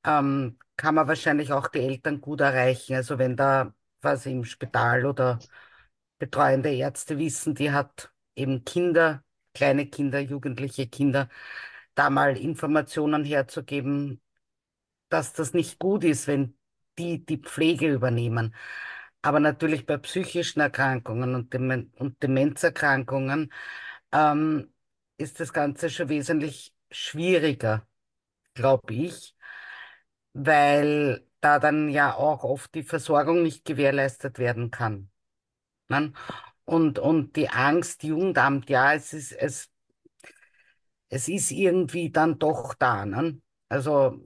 ähm, 0.05 0.59
kann 0.77 0.95
man 0.97 1.09
wahrscheinlich 1.09 1.53
auch 1.53 1.69
die 1.69 1.81
Eltern 1.81 2.21
gut 2.21 2.41
erreichen. 2.41 2.97
Also 2.97 3.19
wenn 3.19 3.37
da 3.37 3.75
was 4.03 4.27
im 4.27 4.45
Spital 4.45 5.07
oder 5.07 5.39
betreuende 6.19 6.73
Ärzte 6.75 7.19
wissen, 7.19 7.55
die 7.55 7.73
hat 7.73 8.13
eben 8.37 8.65
Kinder, 8.65 9.25
kleine 9.55 9.87
Kinder, 9.87 10.21
jugendliche 10.21 10.87
Kinder, 10.89 11.29
da 11.95 12.11
mal 12.11 12.37
Informationen 12.37 13.25
herzugeben, 13.25 14.21
dass 15.09 15.33
das 15.33 15.55
nicht 15.55 15.79
gut 15.79 16.05
ist, 16.05 16.27
wenn 16.27 16.57
die 16.99 17.25
die 17.25 17.39
Pflege 17.39 17.93
übernehmen. 17.93 18.55
Aber 19.23 19.41
natürlich 19.41 19.87
bei 19.87 19.99
psychischen 19.99 20.61
Erkrankungen 20.61 21.35
und, 21.35 21.53
Demen 21.53 21.93
und 21.99 22.23
Demenzerkrankungen 22.23 23.53
ähm, 24.13 24.73
ist 25.19 25.41
das 25.41 25.53
Ganze 25.53 25.91
schon 25.91 26.09
wesentlich 26.09 26.75
schwieriger, 26.91 27.87
glaube 28.55 28.95
ich, 28.95 29.37
weil 30.33 31.27
da 31.41 31.59
dann 31.59 31.89
ja 31.89 32.15
auch 32.15 32.45
oft 32.45 32.75
die 32.75 32.83
Versorgung 32.83 33.43
nicht 33.43 33.65
gewährleistet 33.65 34.39
werden 34.39 34.71
kann. 34.71 35.11
Ne? 35.89 36.13
Und, 36.71 36.99
und 37.01 37.35
die 37.37 37.49
Angst, 37.51 38.05
Jugendamt, 38.05 38.71
ja, 38.71 38.95
es 38.95 39.13
ist, 39.13 39.33
es, 39.33 39.71
es 41.09 41.29
ist 41.29 41.51
irgendwie 41.51 42.11
dann 42.11 42.39
doch 42.39 42.75
da. 42.75 43.05
Ne? 43.07 43.41
Also 43.69 44.21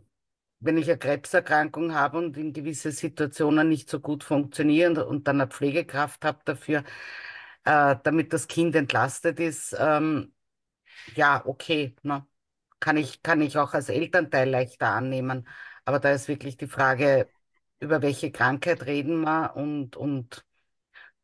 wenn 0.61 0.79
ich 0.79 0.89
eine 0.89 0.99
Krebserkrankung 0.99 1.95
habe 1.95 2.19
und 2.19 2.37
in 2.37 2.53
gewisse 2.53 2.93
Situationen 2.93 3.69
nicht 3.69 3.91
so 3.91 4.01
gut 4.01 4.25
funktioniere 4.25 5.07
und 5.07 5.29
dann 5.29 5.41
eine 5.41 5.51
Pflegekraft 5.51 6.25
habe 6.25 6.41
dafür, 6.45 6.85
äh, 7.65 7.97
damit 8.05 8.33
das 8.33 8.49
Kind 8.49 8.77
entlastet 8.77 9.41
ist, 9.41 9.77
ähm, 9.79 10.35
ja, 11.17 11.43
okay, 11.47 11.97
ne? 12.03 12.27
Kann 12.81 12.97
ich, 12.99 13.23
kann 13.23 13.41
ich 13.43 13.59
auch 13.59 13.75
als 13.75 13.89
Elternteil 13.91 14.49
leichter 14.51 14.89
annehmen. 14.91 15.49
Aber 15.87 16.01
da 16.01 16.13
ist 16.13 16.29
wirklich 16.29 16.57
die 16.59 16.69
Frage, 16.69 17.31
über 17.81 18.03
welche 18.03 18.33
Krankheit 18.33 18.87
reden 18.87 19.23
wir 19.23 19.57
und, 19.57 19.97
und 19.97 20.45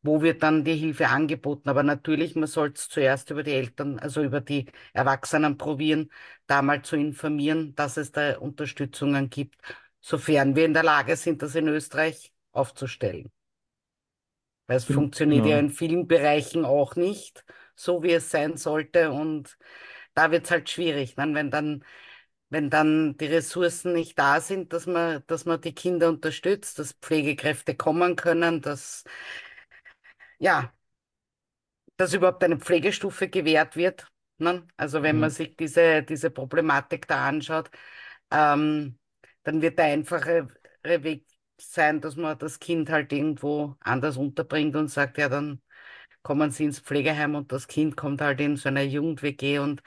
wo 0.03 0.21
wird 0.21 0.43
dann 0.43 0.63
die 0.63 0.75
Hilfe 0.75 1.07
angeboten. 1.09 1.69
Aber 1.69 1.83
natürlich, 1.83 2.35
man 2.35 2.47
soll 2.47 2.71
es 2.75 2.89
zuerst 2.89 3.29
über 3.31 3.43
die 3.43 3.51
Eltern, 3.53 3.99
also 3.99 4.23
über 4.23 4.41
die 4.41 4.65
Erwachsenen 4.93 5.57
probieren, 5.57 6.11
da 6.47 6.61
mal 6.61 6.81
zu 6.83 6.95
informieren, 6.95 7.75
dass 7.75 7.97
es 7.97 8.11
da 8.11 8.37
Unterstützungen 8.39 9.29
gibt, 9.29 9.55
sofern 10.01 10.55
wir 10.55 10.65
in 10.65 10.73
der 10.73 10.83
Lage 10.83 11.15
sind, 11.15 11.41
das 11.41 11.55
in 11.55 11.67
Österreich 11.67 12.33
aufzustellen. 12.51 13.31
Weil 14.67 14.77
es 14.77 14.85
funktioniert 14.85 15.45
ja 15.45 15.57
Genau. 15.57 15.59
in 15.59 15.69
vielen 15.69 16.07
Bereichen 16.07 16.65
auch 16.65 16.95
nicht, 16.95 17.43
so 17.75 18.03
wie 18.03 18.11
es 18.13 18.31
sein 18.31 18.57
sollte. 18.57 19.11
Und 19.11 19.57
da 20.13 20.31
wird 20.31 20.45
es 20.45 20.51
halt 20.51 20.69
schwierig, 20.69 21.17
ne? 21.17 21.29
wenn 21.33 21.51
dann, 21.51 21.83
wenn 22.49 22.69
dann 22.69 23.17
die 23.17 23.25
Ressourcen 23.27 23.93
nicht 23.93 24.17
da 24.19 24.39
sind, 24.41 24.73
dass 24.73 24.87
man, 24.87 25.23
dass 25.27 25.45
man 25.45 25.61
die 25.61 25.73
Kinder 25.75 26.09
unterstützt, 26.09 26.79
dass 26.79 26.93
Pflegekräfte 26.93 27.75
kommen 27.75 28.15
können, 28.15 28.61
dass, 28.61 29.03
ja, 30.41 30.73
dass 31.97 32.13
überhaupt 32.13 32.43
eine 32.43 32.57
Pflegestufe 32.59 33.29
gewährt 33.29 33.75
wird. 33.75 34.07
Ne? 34.37 34.67
Also 34.77 35.03
wenn 35.03 35.19
man 35.19 35.29
Ja. 35.29 35.35
sich 35.35 35.55
diese, 35.55 36.03
diese 36.03 36.31
Problematik 36.31 37.07
da 37.07 37.27
anschaut, 37.27 37.69
ähm, 38.31 38.97
dann 39.43 39.61
wird 39.61 39.77
der 39.79 39.85
einfache 39.85 40.47
Weg 40.83 41.25
sein, 41.59 42.01
dass 42.01 42.15
man 42.15 42.37
das 42.39 42.59
Kind 42.59 42.89
halt 42.89 43.11
irgendwo 43.13 43.75
anders 43.81 44.17
unterbringt 44.17 44.75
und 44.75 44.87
sagt, 44.89 45.17
ja, 45.17 45.29
dann 45.29 45.61
kommen 46.23 46.51
sie 46.51 46.65
ins 46.65 46.79
Pflegeheim 46.79 47.35
und 47.35 47.51
das 47.51 47.67
Kind 47.67 47.97
kommt 47.97 48.21
halt 48.21 48.41
in 48.41 48.57
so 48.57 48.69
eine 48.69 48.83
Jugend-WG 48.83 49.59
und 49.59 49.83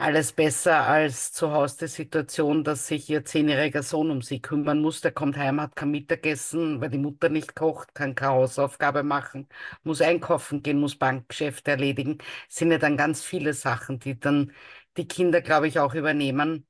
alles 0.00 0.32
besser 0.32 0.86
als 0.86 1.32
zu 1.32 1.52
Hause 1.52 1.78
die 1.80 1.86
Situation, 1.88 2.64
dass 2.64 2.86
sich 2.86 3.08
ihr 3.10 3.24
zehnjähriger 3.24 3.82
Sohn 3.82 4.10
um 4.10 4.22
sie 4.22 4.40
kümmern 4.40 4.80
muss. 4.80 5.00
Der 5.00 5.12
kommt 5.12 5.36
heim, 5.36 5.60
hat 5.60 5.76
kein 5.76 5.90
Mittagessen, 5.90 6.80
weil 6.80 6.90
die 6.90 6.98
Mutter 6.98 7.28
nicht 7.28 7.54
kocht, 7.54 7.94
kann 7.94 8.14
keine 8.14 8.32
Hausaufgabe 8.32 9.02
machen, 9.02 9.48
muss 9.82 10.00
einkaufen 10.00 10.62
gehen, 10.62 10.80
muss 10.80 10.96
Bankgeschäfte 10.96 11.72
erledigen. 11.72 12.18
Es 12.48 12.56
sind 12.56 12.72
ja 12.72 12.78
dann 12.78 12.96
ganz 12.96 13.22
viele 13.22 13.54
Sachen, 13.54 13.98
die 13.98 14.18
dann 14.18 14.52
die 14.96 15.06
Kinder, 15.06 15.40
glaube 15.40 15.68
ich, 15.68 15.78
auch 15.78 15.94
übernehmen. 15.94 16.66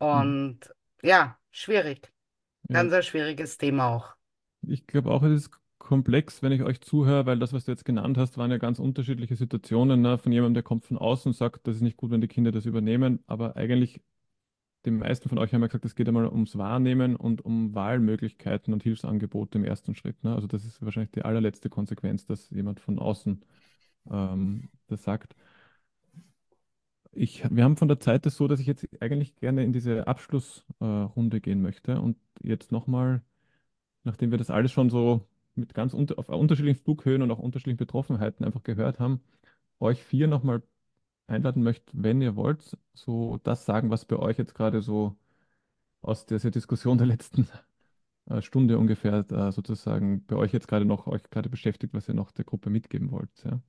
Mhm. 0.00 0.06
Und 0.06 0.60
ja, 1.02 1.38
schwierig. 1.50 2.12
Ja. 2.68 2.82
Ganz 2.82 2.92
ein 2.92 3.02
schwieriges 3.02 3.58
Thema 3.58 3.88
auch. 3.88 4.14
Ich 4.66 4.86
glaube 4.86 5.10
auch, 5.10 5.22
es 5.22 5.46
ist 5.46 5.50
komplex, 5.88 6.42
wenn 6.42 6.52
ich 6.52 6.62
euch 6.62 6.82
zuhöre, 6.82 7.24
weil 7.24 7.38
das, 7.38 7.54
was 7.54 7.64
du 7.64 7.72
jetzt 7.72 7.86
genannt 7.86 8.18
hast, 8.18 8.36
waren 8.36 8.50
ja 8.50 8.58
ganz 8.58 8.78
unterschiedliche 8.78 9.36
Situationen, 9.36 10.02
ne? 10.02 10.18
Von 10.18 10.32
jemandem, 10.32 10.52
der 10.52 10.62
kommt 10.62 10.84
von 10.84 10.98
außen 10.98 11.30
und 11.30 11.34
sagt, 11.34 11.66
das 11.66 11.76
ist 11.76 11.82
nicht 11.82 11.96
gut, 11.96 12.10
wenn 12.10 12.20
die 12.20 12.28
Kinder 12.28 12.52
das 12.52 12.66
übernehmen, 12.66 13.20
aber 13.26 13.56
eigentlich 13.56 14.02
die 14.84 14.90
meisten 14.90 15.30
von 15.30 15.38
euch 15.38 15.54
haben 15.54 15.62
ja 15.62 15.68
gesagt, 15.68 15.86
es 15.86 15.94
geht 15.94 16.06
einmal 16.06 16.26
ums 16.26 16.58
Wahrnehmen 16.58 17.16
und 17.16 17.42
um 17.42 17.74
Wahlmöglichkeiten 17.74 18.74
und 18.74 18.82
Hilfsangebote 18.82 19.56
im 19.56 19.64
ersten 19.64 19.94
Schritt. 19.94 20.22
Ne? 20.24 20.34
Also 20.34 20.46
das 20.46 20.66
ist 20.66 20.82
wahrscheinlich 20.82 21.10
die 21.12 21.22
allerletzte 21.22 21.70
Konsequenz, 21.70 22.26
dass 22.26 22.50
jemand 22.50 22.80
von 22.80 22.98
außen 22.98 23.42
ähm, 24.10 24.68
das 24.88 25.02
sagt. 25.04 25.34
Ich, 27.12 27.44
wir 27.50 27.64
haben 27.64 27.78
von 27.78 27.88
der 27.88 27.98
Zeit 28.00 28.26
das 28.26 28.36
so, 28.36 28.46
dass 28.46 28.60
ich 28.60 28.66
jetzt 28.66 28.86
eigentlich 29.00 29.36
gerne 29.36 29.64
in 29.64 29.72
diese 29.72 30.06
Abschlussrunde 30.06 31.40
gehen 31.40 31.62
möchte 31.62 31.98
und 32.00 32.18
jetzt 32.42 32.72
nochmal, 32.72 33.22
nachdem 34.04 34.30
wir 34.30 34.38
das 34.38 34.50
alles 34.50 34.70
schon 34.72 34.90
so 34.90 35.27
mit 35.58 35.74
ganz 35.74 35.94
unter, 35.94 36.18
auf 36.18 36.28
unterschiedlichen 36.28 36.82
Flughöhen 36.82 37.22
und 37.22 37.30
auch 37.30 37.38
unterschiedlichen 37.38 37.78
Betroffenheiten 37.78 38.44
einfach 38.46 38.62
gehört 38.62 39.00
haben, 39.00 39.20
euch 39.80 40.02
vier 40.02 40.28
nochmal 40.28 40.62
einladen 41.26 41.62
möchte, 41.62 41.92
wenn 41.94 42.22
ihr 42.22 42.36
wollt, 42.36 42.76
so 42.94 43.38
das 43.44 43.64
sagen, 43.66 43.90
was 43.90 44.04
bei 44.06 44.16
euch 44.16 44.38
jetzt 44.38 44.54
gerade 44.54 44.82
so 44.82 45.16
aus 46.02 46.26
dieser 46.26 46.50
Diskussion 46.50 46.98
der 46.98 47.06
letzten 47.06 47.48
äh, 48.26 48.42
Stunde 48.42 48.78
ungefähr 48.78 49.24
äh, 49.30 49.52
sozusagen 49.52 50.24
bei 50.26 50.36
euch 50.36 50.52
jetzt 50.52 50.68
gerade 50.68 50.84
noch 50.84 51.06
euch 51.06 51.22
gerade 51.30 51.48
beschäftigt, 51.48 51.94
was 51.94 52.08
ihr 52.08 52.14
noch 52.14 52.30
der 52.32 52.44
Gruppe 52.44 52.70
mitgeben 52.70 53.10
wollt, 53.10 53.30
ja? 53.44 53.60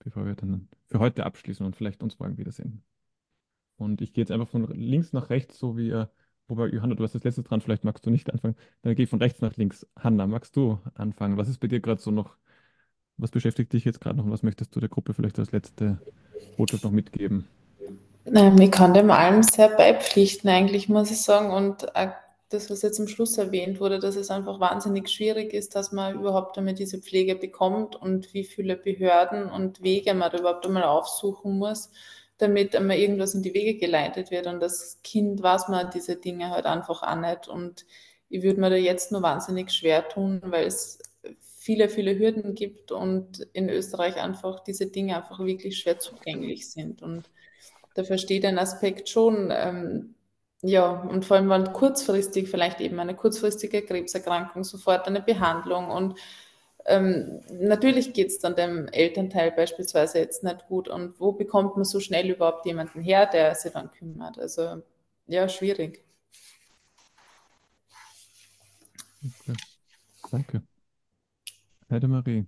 Bevor 0.00 0.26
wir 0.26 0.34
dann 0.34 0.68
für 0.86 1.00
heute 1.00 1.26
abschließen 1.26 1.66
und 1.66 1.76
vielleicht 1.76 2.02
uns 2.02 2.18
morgen 2.18 2.38
wiedersehen. 2.38 2.84
Und 3.76 4.00
ich 4.00 4.12
gehe 4.12 4.22
jetzt 4.22 4.30
einfach 4.30 4.48
von 4.48 4.66
links 4.74 5.12
nach 5.12 5.30
rechts, 5.30 5.58
so 5.58 5.76
wie 5.76 5.88
ihr, 5.88 6.10
wobei 6.48 6.68
Johanna, 6.68 6.94
du 6.94 7.04
hast 7.04 7.14
das 7.14 7.24
letzte 7.24 7.42
dran, 7.42 7.60
vielleicht 7.60 7.84
magst 7.84 8.04
du 8.04 8.10
nicht 8.10 8.32
anfangen. 8.32 8.56
Dann 8.82 8.94
gehe 8.94 9.04
ich 9.04 9.10
von 9.10 9.20
rechts 9.20 9.40
nach 9.40 9.56
links. 9.56 9.86
Hanna, 9.98 10.26
magst 10.26 10.56
du 10.56 10.78
anfangen? 10.94 11.36
Was 11.36 11.48
ist 11.48 11.58
bei 11.58 11.68
dir 11.68 11.80
gerade 11.80 12.00
so 12.00 12.10
noch, 12.10 12.36
was 13.16 13.30
beschäftigt 13.30 13.72
dich 13.72 13.84
jetzt 13.84 14.00
gerade 14.00 14.16
noch 14.16 14.24
und 14.24 14.32
was 14.32 14.42
möchtest 14.42 14.74
du 14.74 14.80
der 14.80 14.88
Gruppe 14.88 15.14
vielleicht 15.14 15.38
als 15.38 15.52
letzte 15.52 15.98
Botschaft 16.56 16.84
noch 16.84 16.90
mitgeben? 16.90 17.46
Ähm, 18.34 18.58
ich 18.60 18.70
kann 18.70 18.94
dem 18.94 19.10
allem 19.10 19.42
sehr 19.42 19.68
beipflichten, 19.68 20.50
eigentlich, 20.50 20.88
muss 20.88 21.10
ich 21.10 21.22
sagen. 21.22 21.50
Und 21.50 21.94
auch 21.96 22.12
das, 22.48 22.70
was 22.70 22.82
jetzt 22.82 22.98
am 22.98 23.08
Schluss 23.08 23.36
erwähnt 23.36 23.80
wurde, 23.80 23.98
dass 23.98 24.16
es 24.16 24.30
einfach 24.30 24.58
wahnsinnig 24.60 25.08
schwierig 25.08 25.52
ist, 25.52 25.74
dass 25.74 25.92
man 25.92 26.14
überhaupt 26.14 26.56
einmal 26.56 26.74
diese 26.74 26.98
Pflege 26.98 27.34
bekommt 27.34 27.96
und 27.96 28.32
wie 28.32 28.44
viele 28.44 28.76
Behörden 28.76 29.50
und 29.50 29.82
Wege 29.82 30.14
man 30.14 30.30
da 30.30 30.38
überhaupt 30.38 30.66
einmal 30.66 30.84
aufsuchen 30.84 31.58
muss, 31.58 31.90
damit 32.38 32.74
einmal 32.74 32.96
irgendwas 32.96 33.34
in 33.34 33.42
die 33.42 33.54
Wege 33.54 33.78
geleitet 33.78 34.30
wird. 34.30 34.46
Und 34.46 34.60
das 34.60 35.00
Kind 35.02 35.42
weiß 35.42 35.68
man 35.68 35.90
diese 35.90 36.16
Dinge 36.16 36.50
halt 36.50 36.66
einfach 36.66 37.02
auch 37.02 37.16
nicht. 37.16 37.48
Und 37.48 37.84
ich 38.28 38.42
würde 38.42 38.60
mir 38.60 38.70
da 38.70 38.76
jetzt 38.76 39.12
nur 39.12 39.22
wahnsinnig 39.22 39.70
schwer 39.70 40.08
tun, 40.08 40.40
weil 40.44 40.66
es 40.66 40.98
viele, 41.68 41.88
viele 41.88 42.18
Hürden 42.18 42.54
gibt 42.54 42.92
und 42.92 43.46
in 43.52 43.68
Österreich 43.68 44.16
einfach 44.16 44.60
diese 44.60 44.86
Dinge 44.86 45.16
einfach 45.16 45.40
wirklich 45.40 45.78
schwer 45.78 45.98
zugänglich 45.98 46.70
sind. 46.70 47.02
Und 47.02 47.24
da 47.94 48.04
verstehe 48.04 48.38
ich 48.38 48.42
den 48.42 48.58
Aspekt 48.58 49.08
schon. 49.08 49.50
Ähm, 49.52 50.14
ja, 50.62 51.02
und 51.02 51.24
vor 51.24 51.36
allem, 51.36 51.50
wenn 51.50 51.72
kurzfristig 51.72 52.48
vielleicht 52.48 52.80
eben 52.80 52.98
eine 53.00 53.14
kurzfristige 53.14 53.82
Krebserkrankung, 53.82 54.64
sofort 54.64 55.06
eine 55.06 55.20
Behandlung 55.20 55.90
und 55.90 56.18
ähm, 56.88 57.40
natürlich 57.50 58.14
geht 58.14 58.28
es 58.28 58.38
dann 58.38 58.56
dem 58.56 58.88
Elternteil 58.88 59.52
beispielsweise 59.52 60.18
jetzt 60.18 60.42
nicht 60.42 60.66
gut. 60.66 60.88
Und 60.88 61.20
wo 61.20 61.32
bekommt 61.32 61.76
man 61.76 61.84
so 61.84 62.00
schnell 62.00 62.30
überhaupt 62.30 62.66
jemanden 62.66 63.00
her, 63.00 63.26
der 63.26 63.54
sich 63.54 63.72
dann 63.72 63.90
kümmert? 63.90 64.38
Also 64.38 64.82
ja, 65.26 65.48
schwierig. 65.48 66.02
Okay. 69.22 69.56
Danke. 70.30 70.62
Heidemarie. 71.90 72.46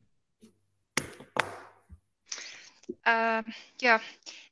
Äh, 3.04 3.42
ja, 3.80 4.00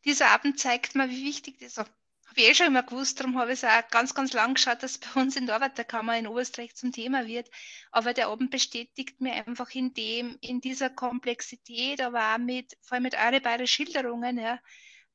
dieser 0.04 0.28
Abend 0.28 0.58
zeigt 0.58 0.94
mir, 0.94 1.08
wie 1.08 1.24
wichtig 1.24 1.58
das 1.60 1.78
ist. 1.78 1.97
Habe 2.28 2.42
ich 2.42 2.48
eh 2.48 2.54
schon 2.54 2.66
immer 2.66 2.82
gewusst, 2.82 3.18
darum 3.18 3.38
habe 3.38 3.52
ich 3.52 3.62
es 3.62 3.64
auch 3.64 3.88
ganz, 3.90 4.14
ganz 4.14 4.34
lang 4.34 4.54
geschaut, 4.54 4.82
dass 4.82 4.98
bei 4.98 5.20
uns 5.20 5.34
in 5.36 5.46
der 5.46 5.54
Arbeiterkammer 5.54 6.18
in 6.18 6.26
Oberösterreich 6.26 6.74
zum 6.74 6.92
Thema 6.92 7.26
wird. 7.26 7.50
Aber 7.90 8.12
der 8.12 8.28
Abend 8.28 8.50
bestätigt 8.50 9.20
mir 9.20 9.32
einfach 9.32 9.70
in 9.70 9.94
dem, 9.94 10.36
in 10.42 10.60
dieser 10.60 10.90
Komplexität, 10.90 12.02
aber 12.02 12.34
auch 12.34 12.38
mit, 12.38 12.76
vor 12.82 12.96
allem 12.96 13.04
mit 13.04 13.14
eure 13.14 13.40
beiden 13.40 13.66
Schilderungen, 13.66 14.38
ja, 14.38 14.60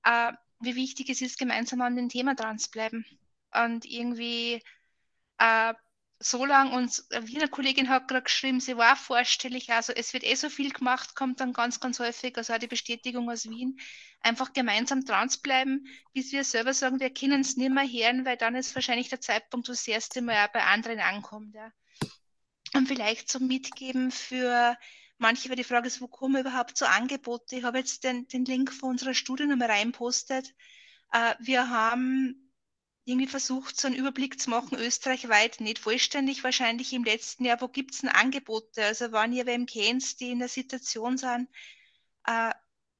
äh, 0.04 0.34
wie 0.60 0.76
wichtig 0.76 1.10
es 1.10 1.22
ist, 1.22 1.38
gemeinsam 1.38 1.82
an 1.82 1.96
dem 1.96 2.10
Thema 2.10 2.34
dran 2.34 2.58
zu 2.58 2.72
bleiben. 2.72 3.06
Und 3.54 3.86
irgendwie 3.86 4.64
äh, 5.38 5.74
so 6.24 6.46
lang 6.46 6.72
und 6.72 7.04
eine 7.12 7.28
Wiener 7.28 7.48
Kollegin 7.48 7.90
hat 7.90 8.08
gerade 8.08 8.24
geschrieben, 8.24 8.60
sie 8.60 8.78
war 8.78 8.96
vorstellig, 8.96 9.70
also 9.72 9.92
es 9.94 10.14
wird 10.14 10.24
eh 10.24 10.36
so 10.36 10.50
viel 10.50 10.72
gemacht, 10.72 11.16
kommt 11.16 11.42
dann 11.42 11.52
ganz, 11.52 11.80
ganz 11.80 12.00
häufig, 12.00 12.38
also 12.38 12.54
auch 12.54 12.60
die 12.60 12.68
Bestätigung 12.68 13.30
aus 13.30 13.50
Wien, 13.50 13.78
einfach 14.22 14.54
gemeinsam 14.54 15.04
dran 15.04 15.30
zu 15.30 15.42
bleiben, 15.42 15.86
bis 16.14 16.32
wir 16.32 16.46
selber 16.46 16.74
sagen, 16.74 17.02
wir 17.02 17.14
können 17.14 17.42
es 17.42 17.58
nicht 17.58 17.72
mehr 17.72 17.84
hören, 17.84 18.26
weil 18.26 18.38
dann 18.38 18.56
ist 18.56 18.74
wahrscheinlich 18.74 19.10
der 19.10 19.20
Zeitpunkt, 19.20 19.68
wo 19.68 19.74
das 19.74 19.88
erste 19.88 20.22
Mal 20.22 20.46
auch 20.46 20.54
bei 20.54 20.64
anderen 20.64 21.00
ankommt. 21.00 21.54
Ja. 21.54 21.72
Und 22.74 22.88
vielleicht 22.88 23.30
so 23.30 23.40
mitgeben 23.40 24.10
für 24.10 24.78
manche, 25.18 25.54
die 25.54 25.64
Frage 25.64 25.88
ist, 25.88 26.02
wo 26.02 26.08
kommen 26.08 26.40
überhaupt 26.40 26.78
so 26.78 26.86
Angebote? 26.86 27.58
Ich 27.58 27.64
habe 27.64 27.80
jetzt 27.80 28.04
den, 28.06 28.28
den 28.30 28.46
Link 28.46 28.72
von 28.72 28.92
unserer 28.92 29.14
Studie 29.14 29.46
nochmal 29.46 29.72
reinpostet. 29.72 30.54
Äh, 31.12 31.36
wir 31.40 31.70
haben 31.70 32.43
irgendwie 33.06 33.28
versucht, 33.28 33.80
so 33.80 33.88
einen 33.88 33.98
Überblick 33.98 34.40
zu 34.40 34.50
machen, 34.50 34.78
österreichweit, 34.78 35.60
nicht 35.60 35.80
vollständig 35.80 36.44
wahrscheinlich 36.44 36.94
im 36.94 37.04
letzten 37.04 37.46
Jahr, 37.46 37.60
wo 37.62 37.68
gibt 37.68 37.94
es 37.94 38.02
denn 38.02 38.10
Angebote? 38.10 38.84
Also 38.84 39.12
wenn 39.12 39.34
ihr 39.34 39.46
wem 39.46 39.66
kennt, 39.66 40.20
die 40.20 40.32
in 40.32 40.40
der 40.40 40.48
Situation 40.48 41.18
sind, 41.18 41.50
äh, 42.26 42.52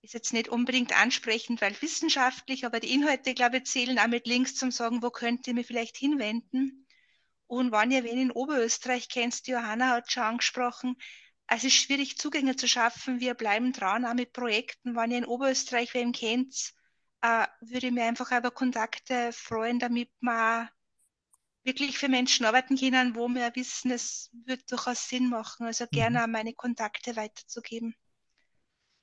ist 0.02 0.14
jetzt 0.14 0.34
nicht 0.34 0.50
unbedingt 0.50 1.00
ansprechend, 1.00 1.62
weil 1.62 1.82
wissenschaftlich, 1.82 2.66
aber 2.66 2.82
die 2.82 2.94
Inhalte, 2.94 3.34
glaube 3.34 3.58
ich, 3.58 3.66
zählen 3.66 3.98
auch 4.00 4.08
mit 4.08 4.28
Links 4.28 4.56
zum 4.56 4.72
sagen, 4.72 5.02
wo 5.02 5.10
könnt 5.10 5.48
ihr 5.48 5.54
mir 5.54 5.64
vielleicht 5.64 5.96
hinwenden. 5.96 6.86
Und 7.48 7.72
wenn 7.72 7.92
ihr 7.92 8.04
wen 8.04 8.20
in 8.20 8.32
Oberösterreich 8.32 9.08
kennt, 9.08 9.48
die 9.48 9.52
Johanna 9.52 9.92
hat 9.92 10.12
schon 10.12 10.24
angesprochen, 10.24 10.98
es 11.48 11.64
ist 11.64 11.76
schwierig, 11.76 12.18
Zugänge 12.18 12.56
zu 12.56 12.68
schaffen. 12.68 13.20
Wir 13.20 13.34
bleiben 13.34 13.74
dran, 13.74 14.06
auch 14.06 14.14
mit 14.14 14.34
Projekten. 14.34 14.96
Wenn 14.96 15.12
ihr 15.12 15.20
in 15.20 15.26
Oberösterreich 15.26 15.94
wen 15.94 16.12
kennt, 16.12 16.74
äh, 17.24 17.48
würde 17.62 17.88
ich 17.88 17.94
mir 17.94 18.04
einfach 18.04 18.38
über 18.38 18.52
Kontakte 18.52 19.32
freuen, 19.32 19.80
damit 19.80 20.10
wir 20.20 20.70
wirklich 21.64 21.98
für 21.98 22.10
Menschen 22.10 22.46
arbeiten 22.46 22.76
können, 22.76 23.16
wo 23.16 23.30
wir 23.30 23.56
wissen, 23.56 23.92
es 23.92 24.30
wird 24.46 24.70
durchaus 24.70 25.08
Sinn 25.08 25.30
machen. 25.30 25.66
Also 25.66 25.86
gerne 25.90 26.28
mhm. 26.28 26.32
meine 26.32 26.54
Kontakte 26.54 27.16
weiterzugeben. 27.16 27.96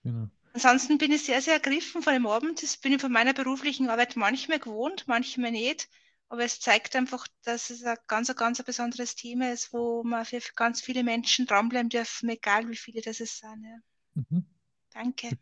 Genau. 0.05 0.29
Ansonsten 0.53 0.99
bin 0.99 1.13
ich 1.13 1.25
sehr, 1.25 1.41
sehr 1.41 1.55
ergriffen 1.55 2.03
von 2.03 2.13
dem 2.13 2.27
Abend. 2.27 2.63
Das 2.63 2.77
bin 2.77 2.93
ich 2.93 3.01
von 3.01 3.11
meiner 3.11 3.33
beruflichen 3.33 3.89
Arbeit 3.89 4.17
manchmal 4.17 4.59
gewohnt, 4.59 5.09
manchmal 5.09 5.53
nicht. 5.53 5.89
Aber 6.29 6.45
es 6.45 6.61
zeigt 6.61 6.95
einfach, 6.97 7.27
dass 7.43 7.71
es 7.71 7.83
ein 7.85 7.97
ganz, 8.07 8.35
ganz 8.37 8.61
ein 8.61 8.67
besonderes 8.67 9.15
Thema 9.15 9.51
ist, 9.51 9.73
wo 9.73 10.05
man 10.05 10.27
für 10.27 10.41
ganz 10.55 10.83
viele 10.83 11.05
Menschen 11.05 11.47
dranbleiben 11.47 11.89
dürfen, 11.89 12.29
egal 12.29 12.69
wie 12.69 12.77
viele 12.77 13.01
das 13.01 13.21
es 13.21 13.39
sind. 13.39 13.65
Ja. 13.65 14.23
Mhm. 14.29 14.45
Danke. 14.91 15.39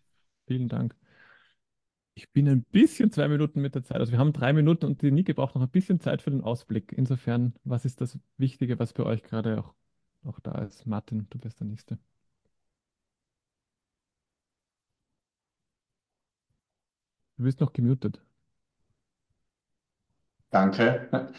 Vielen 0.46 0.68
Dank. 0.68 0.94
Ich 2.18 2.32
bin 2.32 2.48
ein 2.48 2.64
bisschen 2.64 3.12
zwei 3.12 3.28
Minuten 3.28 3.60
mit 3.60 3.76
der 3.76 3.84
Zeit. 3.84 3.98
Also 3.98 4.10
wir 4.10 4.18
haben 4.18 4.32
drei 4.32 4.52
Minuten 4.52 4.86
und 4.86 5.02
die 5.02 5.12
Nike 5.12 5.34
braucht 5.34 5.54
noch 5.54 5.62
ein 5.62 5.70
bisschen 5.70 6.00
Zeit 6.00 6.20
für 6.20 6.32
den 6.32 6.42
Ausblick. 6.42 6.92
Insofern, 6.92 7.54
was 7.62 7.84
ist 7.84 8.00
das 8.00 8.18
Wichtige, 8.38 8.76
was 8.80 8.92
bei 8.92 9.04
euch 9.04 9.22
gerade 9.22 9.60
auch, 9.60 9.72
auch 10.24 10.40
da 10.40 10.58
ist? 10.62 10.84
Martin, 10.84 11.28
du 11.30 11.38
bist 11.38 11.60
der 11.60 11.68
Nächste. 11.68 11.96
Du 17.36 17.44
bist 17.44 17.60
noch 17.60 17.72
gemutet. 17.72 18.20
Danke. 20.50 21.30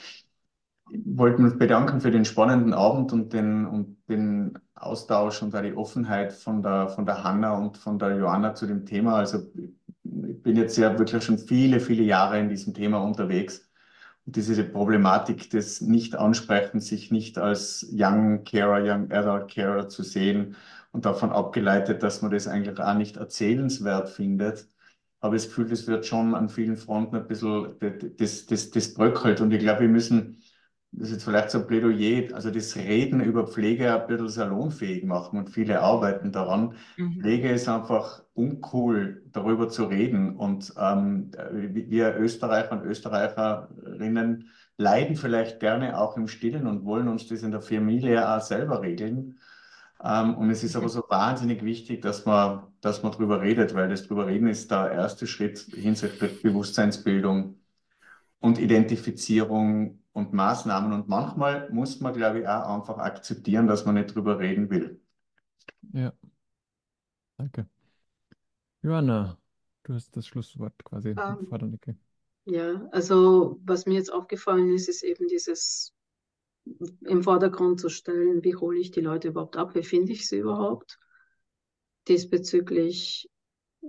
Ich 0.91 1.01
wollte 1.05 1.41
mich 1.41 1.57
bedanken 1.57 1.99
für 1.99 2.09
den 2.09 2.23
spannenden 2.23 2.73
Abend 2.73 3.11
und 3.11 3.33
den, 3.33 3.65
und 3.65 3.97
den 4.07 4.57
Austausch 4.75 5.43
und 5.43 5.53
die 5.53 5.75
Offenheit 5.75 6.31
von 6.31 6.61
der, 6.61 6.87
von 6.87 7.05
der 7.05 7.21
Hanna 7.25 7.57
und 7.57 7.77
von 7.77 7.99
der 7.99 8.15
Joanna 8.17 8.55
zu 8.55 8.65
dem 8.65 8.85
Thema. 8.85 9.17
Also 9.17 9.51
ich 10.29 10.41
bin 10.43 10.55
jetzt 10.55 10.77
ja 10.77 10.97
wirklich 10.97 11.23
schon 11.23 11.37
viele, 11.37 11.79
viele 11.79 12.03
Jahre 12.03 12.39
in 12.39 12.49
diesem 12.49 12.73
Thema 12.73 12.99
unterwegs. 12.99 13.69
Und 14.25 14.35
diese 14.35 14.63
Problematik 14.63 15.49
des 15.49 15.81
Nicht-Ansprechens, 15.81 16.87
sich 16.87 17.11
nicht 17.11 17.37
als 17.37 17.87
Young 17.91 18.43
Carer, 18.43 18.83
Young 18.83 19.11
Adult 19.11 19.51
Carer 19.51 19.89
zu 19.89 20.03
sehen 20.03 20.55
und 20.91 21.05
davon 21.05 21.31
abgeleitet, 21.31 22.03
dass 22.03 22.21
man 22.21 22.31
das 22.31 22.47
eigentlich 22.47 22.79
auch 22.79 22.93
nicht 22.95 23.17
erzählenswert 23.17 24.09
findet, 24.09 24.67
habe 25.21 25.35
ich 25.35 25.43
das 25.43 25.49
Gefühl, 25.49 25.69
das 25.69 25.87
wird 25.87 26.05
schon 26.05 26.33
an 26.35 26.49
vielen 26.49 26.77
Fronten 26.77 27.15
ein 27.17 27.27
bisschen, 27.27 27.75
das, 28.17 28.45
das, 28.45 28.69
das 28.71 28.93
bröckelt. 28.93 29.41
Und 29.41 29.51
ich 29.51 29.59
glaube, 29.59 29.81
wir 29.81 29.89
müssen, 29.89 30.41
das 30.91 31.09
ist 31.09 31.13
jetzt 31.13 31.23
vielleicht 31.23 31.51
so 31.51 31.59
ein 31.59 31.67
Plädoyer, 31.67 32.33
also 32.33 32.49
das 32.49 32.75
Reden 32.75 33.21
über 33.21 33.45
Pflege 33.45 33.93
ein 33.93 34.07
bisschen 34.07 34.29
salonfähig 34.29 35.03
machen 35.03 35.37
und 35.37 35.49
viele 35.49 35.81
arbeiten 35.81 36.31
daran. 36.31 36.73
Mhm. 36.97 37.21
Pflege 37.21 37.51
ist 37.51 37.69
einfach 37.69 38.23
uncool, 38.33 39.23
darüber 39.31 39.69
zu 39.69 39.85
reden. 39.85 40.35
Und 40.35 40.73
ähm, 40.79 41.31
wir 41.51 42.17
Österreicher 42.17 42.71
und 42.71 42.83
Österreicherinnen 42.83 44.49
leiden 44.77 45.15
vielleicht 45.15 45.59
gerne 45.59 45.99
auch 45.99 46.17
im 46.17 46.27
Stillen 46.27 46.65
und 46.65 46.85
wollen 46.85 47.07
uns 47.07 47.27
das 47.27 47.43
in 47.43 47.51
der 47.51 47.61
Familie 47.61 48.27
auch 48.27 48.41
selber 48.41 48.81
regeln. 48.81 49.37
Ähm, 50.03 50.35
und 50.35 50.49
es 50.49 50.63
ist 50.63 50.75
aber 50.75 50.89
so 50.89 51.03
wahnsinnig 51.07 51.63
wichtig, 51.63 52.01
dass 52.01 52.25
man, 52.25 52.63
dass 52.81 53.03
man 53.03 53.11
drüber 53.11 53.41
redet, 53.41 53.75
weil 53.75 53.89
das 53.89 54.07
drüber 54.07 54.25
reden 54.25 54.47
ist 54.47 54.71
der 54.71 54.91
erste 54.91 55.27
Schritt 55.27 55.59
hinsichtlich 55.59 56.41
Bewusstseinsbildung 56.41 57.57
und 58.39 58.57
Identifizierung 58.57 59.98
und 60.13 60.33
Maßnahmen. 60.33 60.93
Und 60.93 61.07
manchmal 61.09 61.69
muss 61.71 61.99
man, 62.01 62.13
glaube 62.13 62.39
ich, 62.41 62.47
auch 62.47 62.75
einfach 62.75 62.97
akzeptieren, 62.99 63.67
dass 63.67 63.85
man 63.85 63.95
nicht 63.95 64.15
drüber 64.15 64.39
reden 64.39 64.69
will. 64.69 65.01
Ja, 65.93 66.13
danke. 67.37 67.65
Johanna, 68.81 69.37
du 69.83 69.93
hast 69.93 70.15
das 70.17 70.27
Schlusswort 70.27 70.83
quasi 70.83 71.17
Ähm, 71.17 71.47
der 71.51 71.67
Nicke. 71.67 71.97
ja, 72.45 72.87
also 72.91 73.59
was 73.65 73.85
mir 73.85 73.95
jetzt 73.95 74.11
aufgefallen 74.13 74.73
ist, 74.73 74.89
ist 74.89 75.03
eben 75.03 75.27
dieses 75.27 75.93
im 77.05 77.23
Vordergrund 77.23 77.79
zu 77.79 77.89
stellen, 77.89 78.43
wie 78.43 78.55
hole 78.55 78.79
ich 78.79 78.91
die 78.91 79.01
Leute 79.01 79.29
überhaupt 79.29 79.57
ab, 79.57 79.75
wie 79.75 79.83
finde 79.83 80.11
ich 80.11 80.27
sie 80.27 80.37
überhaupt. 80.39 80.99
Diesbezüglich 82.07 83.29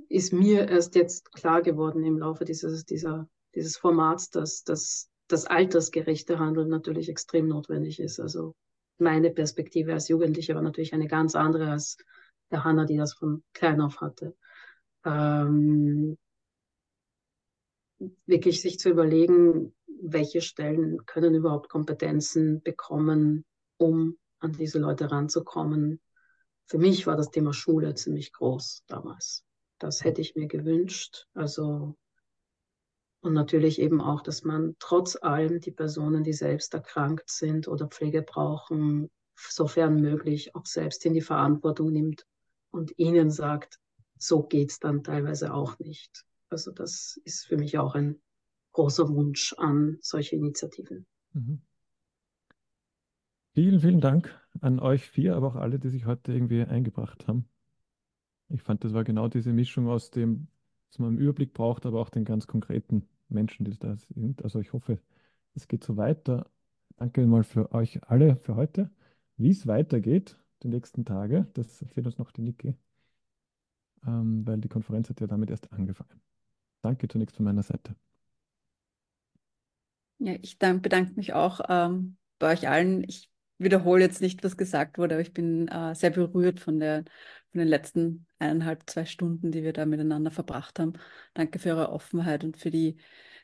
ist 0.08 0.32
mir 0.32 0.68
erst 0.68 0.94
jetzt 0.94 1.32
klar 1.32 1.62
geworden 1.62 2.04
im 2.04 2.18
Laufe 2.18 2.44
dieses, 2.46 2.84
dieser, 2.84 3.28
dieses 3.54 3.76
Formats, 3.76 4.30
dass, 4.30 4.64
dass 4.64 5.09
das 5.32 5.46
altersgerechte 5.46 6.38
Handeln 6.38 6.68
natürlich 6.68 7.08
extrem 7.08 7.48
notwendig 7.48 8.00
ist. 8.00 8.20
Also 8.20 8.54
meine 8.98 9.30
Perspektive 9.30 9.92
als 9.92 10.08
Jugendliche 10.08 10.54
war 10.54 10.62
natürlich 10.62 10.92
eine 10.92 11.08
ganz 11.08 11.34
andere 11.34 11.70
als 11.70 11.96
der 12.50 12.64
Hanna, 12.64 12.84
die 12.84 12.96
das 12.96 13.14
von 13.14 13.42
klein 13.52 13.80
auf 13.80 14.00
hatte. 14.00 14.36
Ähm, 15.04 16.18
wirklich 18.26 18.60
sich 18.60 18.78
zu 18.78 18.90
überlegen, 18.90 19.74
welche 20.02 20.40
Stellen 20.40 21.04
können 21.06 21.34
überhaupt 21.34 21.68
Kompetenzen 21.68 22.62
bekommen, 22.62 23.44
um 23.76 24.18
an 24.40 24.52
diese 24.52 24.78
Leute 24.78 25.10
ranzukommen. 25.10 26.00
Für 26.66 26.78
mich 26.78 27.06
war 27.06 27.16
das 27.16 27.30
Thema 27.30 27.52
Schule 27.52 27.94
ziemlich 27.94 28.32
groß 28.32 28.84
damals. 28.86 29.44
Das 29.78 30.02
hätte 30.04 30.20
ich 30.20 30.34
mir 30.34 30.46
gewünscht. 30.46 31.26
Also, 31.34 31.96
und 33.20 33.34
natürlich 33.34 33.80
eben 33.80 34.00
auch, 34.00 34.22
dass 34.22 34.44
man 34.44 34.76
trotz 34.78 35.16
allem 35.16 35.60
die 35.60 35.70
Personen, 35.70 36.24
die 36.24 36.32
selbst 36.32 36.72
erkrankt 36.74 37.30
sind 37.30 37.68
oder 37.68 37.86
Pflege 37.86 38.22
brauchen, 38.22 39.10
sofern 39.36 40.00
möglich 40.00 40.54
auch 40.54 40.66
selbst 40.66 41.04
in 41.06 41.14
die 41.14 41.20
Verantwortung 41.20 41.92
nimmt 41.92 42.26
und 42.70 42.98
ihnen 42.98 43.30
sagt, 43.30 43.78
so 44.18 44.42
geht's 44.42 44.78
dann 44.78 45.02
teilweise 45.02 45.52
auch 45.52 45.78
nicht. 45.78 46.24
Also 46.48 46.72
das 46.72 47.20
ist 47.24 47.46
für 47.46 47.56
mich 47.56 47.78
auch 47.78 47.94
ein 47.94 48.20
großer 48.72 49.08
Wunsch 49.08 49.54
an 49.56 49.98
solche 50.00 50.36
Initiativen. 50.36 51.06
Mhm. 51.32 51.62
Vielen, 53.54 53.80
vielen 53.80 54.00
Dank 54.00 54.40
an 54.60 54.78
euch 54.78 55.08
vier, 55.08 55.36
aber 55.36 55.48
auch 55.48 55.56
alle, 55.56 55.78
die 55.78 55.88
sich 55.88 56.06
heute 56.06 56.32
irgendwie 56.32 56.62
eingebracht 56.62 57.26
haben. 57.26 57.48
Ich 58.48 58.62
fand, 58.62 58.84
das 58.84 58.92
war 58.94 59.04
genau 59.04 59.28
diese 59.28 59.52
Mischung 59.52 59.88
aus 59.88 60.10
dem, 60.10 60.48
was 60.90 60.98
man 60.98 61.14
im 61.14 61.18
Überblick 61.18 61.54
braucht, 61.54 61.86
aber 61.86 62.00
auch 62.00 62.10
den 62.10 62.24
ganz 62.24 62.46
konkreten 62.46 63.06
Menschen, 63.28 63.64
die 63.64 63.78
da 63.78 63.96
sind. 63.96 64.42
Also 64.42 64.60
ich 64.60 64.72
hoffe, 64.72 64.98
es 65.54 65.68
geht 65.68 65.84
so 65.84 65.96
weiter. 65.96 66.50
Danke 66.96 67.26
mal 67.26 67.44
für 67.44 67.72
euch 67.72 68.02
alle 68.04 68.36
für 68.36 68.56
heute. 68.56 68.90
Wie 69.36 69.50
es 69.50 69.66
weitergeht, 69.66 70.36
die 70.62 70.68
nächsten 70.68 71.04
Tage, 71.04 71.46
das 71.54 71.80
erzählt 71.80 72.06
uns 72.06 72.18
noch 72.18 72.30
die 72.32 72.42
Niki, 72.42 72.74
ähm, 74.06 74.46
weil 74.46 74.58
die 74.58 74.68
Konferenz 74.68 75.08
hat 75.08 75.20
ja 75.20 75.26
damit 75.26 75.50
erst 75.50 75.72
angefangen. 75.72 76.20
Danke 76.82 77.08
zunächst 77.08 77.36
von 77.36 77.44
meiner 77.44 77.62
Seite. 77.62 77.94
Ja, 80.18 80.34
ich 80.42 80.58
bedanke 80.58 81.14
mich 81.14 81.32
auch 81.32 81.60
ähm, 81.68 82.16
bei 82.38 82.52
euch 82.52 82.68
allen. 82.68 83.04
Ich 83.04 83.29
wiederhole 83.60 84.02
jetzt 84.02 84.20
nicht, 84.20 84.42
was 84.42 84.56
gesagt 84.56 84.98
wurde, 84.98 85.14
aber 85.14 85.22
ich 85.22 85.32
bin 85.32 85.68
äh, 85.68 85.94
sehr 85.94 86.10
berührt 86.10 86.60
von, 86.60 86.80
der, 86.80 87.04
von 87.50 87.60
den 87.60 87.68
letzten 87.68 88.26
eineinhalb, 88.38 88.88
zwei 88.88 89.04
Stunden, 89.04 89.52
die 89.52 89.62
wir 89.62 89.72
da 89.72 89.86
miteinander 89.86 90.30
verbracht 90.30 90.78
haben. 90.78 90.94
Danke 91.34 91.58
für 91.58 91.70
eure 91.70 91.92
Offenheit 91.92 92.44
und 92.44 92.56
für 92.56 92.70
die 92.70 92.96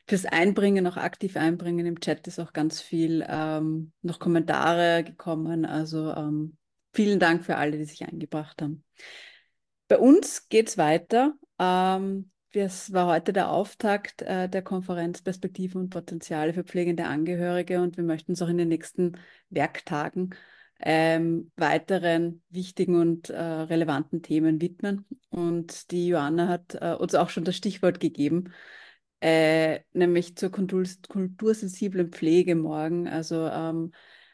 fürs 0.07 0.25
Einbringen, 0.25 0.87
auch 0.87 0.97
aktiv 0.97 1.35
einbringen. 1.35 1.85
Im 1.85 1.99
Chat 1.99 2.27
ist 2.27 2.39
auch 2.39 2.53
ganz 2.53 2.81
viel 2.81 3.25
ähm, 3.27 3.91
noch 4.01 4.19
Kommentare 4.19 5.03
gekommen. 5.03 5.65
Also 5.65 6.13
ähm, 6.13 6.57
vielen 6.93 7.19
Dank 7.19 7.43
für 7.43 7.57
alle, 7.57 7.77
die 7.77 7.85
sich 7.85 8.03
eingebracht 8.05 8.61
haben. 8.61 8.83
Bei 9.89 9.97
uns 9.97 10.47
geht 10.49 10.69
es 10.69 10.77
weiter. 10.77 11.33
Ähm, 11.59 12.31
das 12.53 12.93
war 12.93 13.07
heute 13.07 13.33
der 13.33 13.49
Auftakt 13.51 14.21
äh, 14.21 14.49
der 14.49 14.61
Konferenz 14.61 15.21
Perspektiven 15.21 15.81
und 15.81 15.89
Potenziale 15.89 16.53
für 16.53 16.63
pflegende 16.63 17.05
Angehörige 17.05 17.81
und 17.81 17.97
wir 17.97 18.03
möchten 18.03 18.31
uns 18.31 18.41
auch 18.41 18.49
in 18.49 18.57
den 18.57 18.69
nächsten 18.69 19.17
Werktagen 19.49 20.35
ähm, 20.79 21.51
weiteren 21.55 22.43
wichtigen 22.49 22.99
und 22.99 23.29
äh, 23.29 23.41
relevanten 23.41 24.21
Themen 24.21 24.61
widmen. 24.61 25.05
Und 25.29 25.91
die 25.91 26.09
Joanna 26.09 26.47
hat 26.47 26.75
äh, 26.79 26.93
uns 26.93 27.15
auch 27.15 27.29
schon 27.29 27.43
das 27.45 27.55
Stichwort 27.57 27.99
gegeben, 27.99 28.53
äh, 29.19 29.79
nämlich 29.93 30.35
zur 30.37 30.51
kultur 30.51 30.85
kultursensiblen 31.07 32.11
Pflege 32.11 32.55
morgen. 32.55 33.07
Also 33.07 33.47
ähm, 33.47 33.91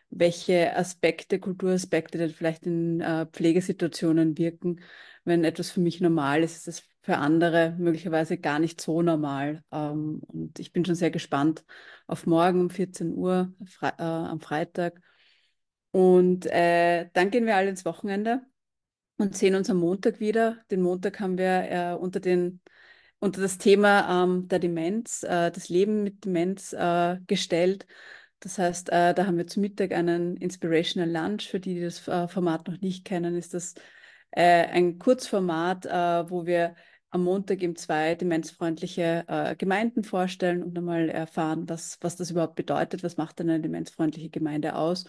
welche 0.10 0.76
Aspekte, 0.76 1.40
Kulturaspekte 1.40 2.18
denn 2.18 2.30
vielleicht 2.30 2.66
in 2.66 3.02
äh, 3.02 3.26
Pflegesituationen 3.28 4.38
wirken. 4.38 4.82
Wenn 5.24 5.44
etwas 5.46 5.72
für 5.72 5.80
mich 5.80 6.02
normal 6.02 6.44
ist, 6.44 6.56
ist 6.58 6.68
es 6.68 6.93
für 7.04 7.18
andere 7.18 7.76
möglicherweise 7.78 8.38
gar 8.38 8.60
nicht 8.60 8.80
so 8.80 9.02
normal. 9.02 9.62
Ähm, 9.72 10.22
und 10.26 10.58
ich 10.58 10.72
bin 10.72 10.86
schon 10.86 10.96
sehr 10.96 11.12
gespannt 11.12 11.66
auf 12.08 12.26
morgen 12.26 12.62
um 12.62 12.70
14 12.70 13.14
Uhr 13.14 13.54
Fre 13.66 13.94
äh, 13.98 14.04
am 14.04 14.40
Freitag. 14.40 15.02
Und 15.92 16.46
äh, 16.46 17.10
dann 17.14 17.30
gehen 17.30 17.46
wir 17.46 17.58
alle 17.58 17.70
ins 17.70 17.84
Wochenende 17.84 18.42
und 19.18 19.36
sehen 19.36 19.56
uns 19.56 19.70
am 19.70 19.78
Montag 19.78 20.22
wieder. 20.22 20.64
Den 20.72 20.82
Montag 20.82 21.20
haben 21.20 21.38
wir 21.38 21.70
äh, 21.70 21.94
unter, 21.94 22.22
den, 22.22 22.62
unter 23.20 23.42
das 23.42 23.58
Thema 23.58 24.24
ähm, 24.24 24.48
der 24.48 24.60
Demenz, 24.60 25.24
äh, 25.24 25.52
das 25.52 25.68
Leben 25.68 26.04
mit 26.04 26.24
Demenz 26.24 26.72
äh, 26.72 27.18
gestellt. 27.28 27.86
Das 28.40 28.58
heißt, 28.58 28.90
äh, 28.90 29.14
da 29.14 29.26
haben 29.26 29.38
wir 29.38 29.48
zu 29.48 29.60
Mittag 29.60 29.92
einen 29.92 30.38
Inspirational 30.38 31.12
Lunch. 31.12 31.50
Für 31.50 31.60
die, 31.60 31.76
die 31.76 31.82
das 31.82 32.00
Format 32.00 32.68
noch 32.68 32.80
nicht 32.80 33.04
kennen, 33.04 33.36
ist 33.36 33.54
das 33.54 33.76
ein 34.36 34.98
Kurzformat, 34.98 35.86
wo 36.32 36.48
wir 36.48 36.76
am 37.14 37.24
Montag 37.24 37.62
eben 37.62 37.76
zwei 37.76 38.16
demenzfreundliche 38.16 39.56
Gemeinden 39.58 40.04
vorstellen 40.04 40.64
und 40.64 40.78
einmal 40.78 41.10
erfahren, 41.10 41.70
was, 41.70 41.98
was 42.02 42.16
das 42.16 42.32
überhaupt 42.32 42.56
bedeutet, 42.56 43.04
was 43.04 43.18
macht 43.18 43.40
eine 43.40 43.60
demenzfreundliche 43.60 44.30
Gemeinde 44.30 44.76
aus 44.76 45.06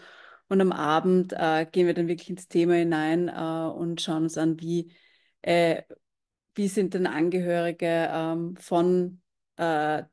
und 0.47 0.61
am 0.61 0.71
Abend 0.71 1.33
äh, 1.33 1.65
gehen 1.71 1.87
wir 1.87 1.93
dann 1.93 2.07
wirklich 2.07 2.29
ins 2.29 2.47
Thema 2.47 2.75
hinein 2.75 3.29
äh, 3.29 3.67
und 3.71 4.01
schauen 4.01 4.23
uns 4.23 4.37
an, 4.37 4.59
wie, 4.59 4.93
äh, 5.41 5.83
wie 6.53 6.67
sind 6.67 6.93
denn 6.93 7.07
Angehörige 7.07 8.09
ähm, 8.11 8.55
von, 8.57 9.21
äh, 9.57 10.03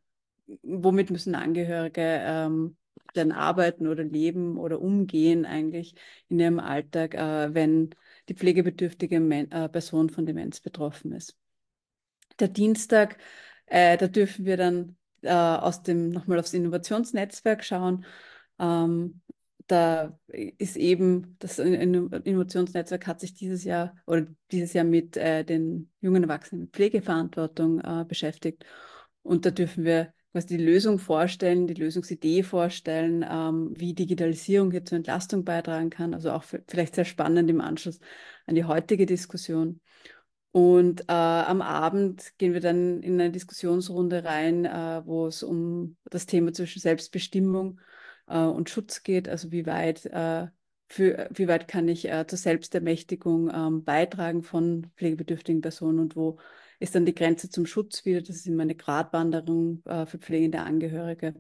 womit 0.62 1.10
müssen 1.10 1.34
Angehörige 1.34 2.02
ähm, 2.24 2.76
dann 3.14 3.32
arbeiten 3.32 3.86
oder 3.86 4.04
leben 4.04 4.56
oder 4.56 4.80
umgehen 4.80 5.44
eigentlich 5.44 5.94
in 6.28 6.40
ihrem 6.40 6.60
Alltag, 6.60 7.14
äh, 7.14 7.54
wenn 7.54 7.90
die 8.28 8.34
pflegebedürftige 8.34 9.20
Men 9.20 9.50
äh, 9.50 9.68
Person 9.68 10.08
von 10.08 10.24
Demenz 10.24 10.60
betroffen 10.60 11.12
ist. 11.12 11.36
Der 12.38 12.48
Dienstag, 12.48 13.18
da 13.66 13.96
dürfen 13.96 14.44
wir 14.44 14.56
dann 14.56 14.96
aus 15.24 15.82
dem 15.82 16.10
nochmal 16.10 16.38
aufs 16.38 16.52
Innovationsnetzwerk 16.52 17.64
schauen. 17.64 18.04
Ähm, 18.58 19.22
da 19.66 20.18
ist 20.26 20.76
eben 20.76 21.36
das 21.38 21.58
Innovationsnetzwerk 21.58 23.06
hat 23.06 23.20
sich 23.20 23.34
dieses 23.34 23.64
Jahr 23.64 23.96
oder 24.06 24.26
dieses 24.50 24.72
Jahr 24.72 24.84
mit 24.84 25.16
äh, 25.16 25.44
den 25.44 25.90
jungen 26.00 26.24
Erwachsenen 26.24 26.62
mit 26.62 26.72
Pflegeverantwortung 26.72 27.80
äh, 27.80 28.04
beschäftigt. 28.06 28.64
Und 29.22 29.46
da 29.46 29.50
dürfen 29.50 29.84
wir 29.84 30.12
quasi 30.32 30.56
die 30.56 30.64
Lösung 30.64 30.98
vorstellen, 30.98 31.66
die 31.66 31.74
Lösungsidee 31.74 32.42
vorstellen, 32.42 33.24
ähm, 33.28 33.72
wie 33.76 33.94
Digitalisierung 33.94 34.70
hier 34.70 34.84
zur 34.84 34.96
Entlastung 34.96 35.44
beitragen 35.44 35.90
kann. 35.90 36.12
Also 36.12 36.32
auch 36.32 36.44
vielleicht 36.68 36.94
sehr 36.94 37.04
spannend 37.04 37.48
im 37.48 37.60
Anschluss 37.60 38.00
an 38.46 38.54
die 38.54 38.64
heutige 38.64 39.06
Diskussion. 39.06 39.80
Und 40.52 41.08
äh, 41.08 41.12
am 41.12 41.62
Abend 41.62 42.36
gehen 42.36 42.52
wir 42.52 42.60
dann 42.60 43.02
in 43.02 43.14
eine 43.14 43.32
Diskussionsrunde 43.32 44.24
rein, 44.24 44.66
äh, 44.66 45.02
wo 45.06 45.26
es 45.26 45.42
um 45.42 45.96
das 46.04 46.26
Thema 46.26 46.52
zwischen 46.52 46.80
Selbstbestimmung 46.80 47.80
äh, 48.26 48.38
und 48.38 48.68
Schutz 48.68 49.02
geht, 49.02 49.28
also 49.30 49.50
wie 49.50 49.64
weit, 49.64 50.04
äh, 50.06 50.48
für, 50.88 51.30
wie 51.32 51.48
weit 51.48 51.68
kann 51.68 51.88
ich 51.88 52.06
äh, 52.06 52.26
zur 52.26 52.38
Selbstermächtigung 52.38 53.50
ähm, 53.50 53.84
beitragen 53.84 54.42
von 54.42 54.90
pflegebedürftigen 54.96 55.62
Personen 55.62 56.00
und 56.00 56.16
wo 56.16 56.38
ist 56.80 56.94
dann 56.94 57.06
die 57.06 57.14
Grenze 57.14 57.48
zum 57.48 57.64
Schutz 57.64 58.04
wieder. 58.04 58.20
Das 58.20 58.36
ist 58.36 58.46
immer 58.46 58.64
eine 58.64 58.74
Gratwanderung 58.74 59.82
äh, 59.86 60.04
für 60.04 60.18
pflegende 60.18 60.60
Angehörige. 60.60 61.34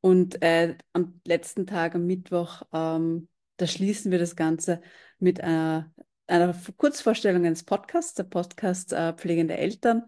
Und 0.00 0.38
am 0.42 1.20
letzten 1.26 1.66
Tag, 1.66 1.96
am 1.96 2.06
Mittwoch, 2.06 2.62
ähm, 2.72 3.28
da 3.56 3.66
schließen 3.66 4.12
wir 4.12 4.18
das 4.20 4.36
Ganze 4.36 4.80
mit 5.18 5.40
einer, 5.40 5.92
einer 6.28 6.54
Kurzvorstellung 6.76 7.44
eines 7.44 7.64
Podcasts, 7.64 8.14
der 8.14 8.24
Podcast 8.24 8.92
äh, 8.92 9.12
Pflegende 9.14 9.56
Eltern 9.56 10.04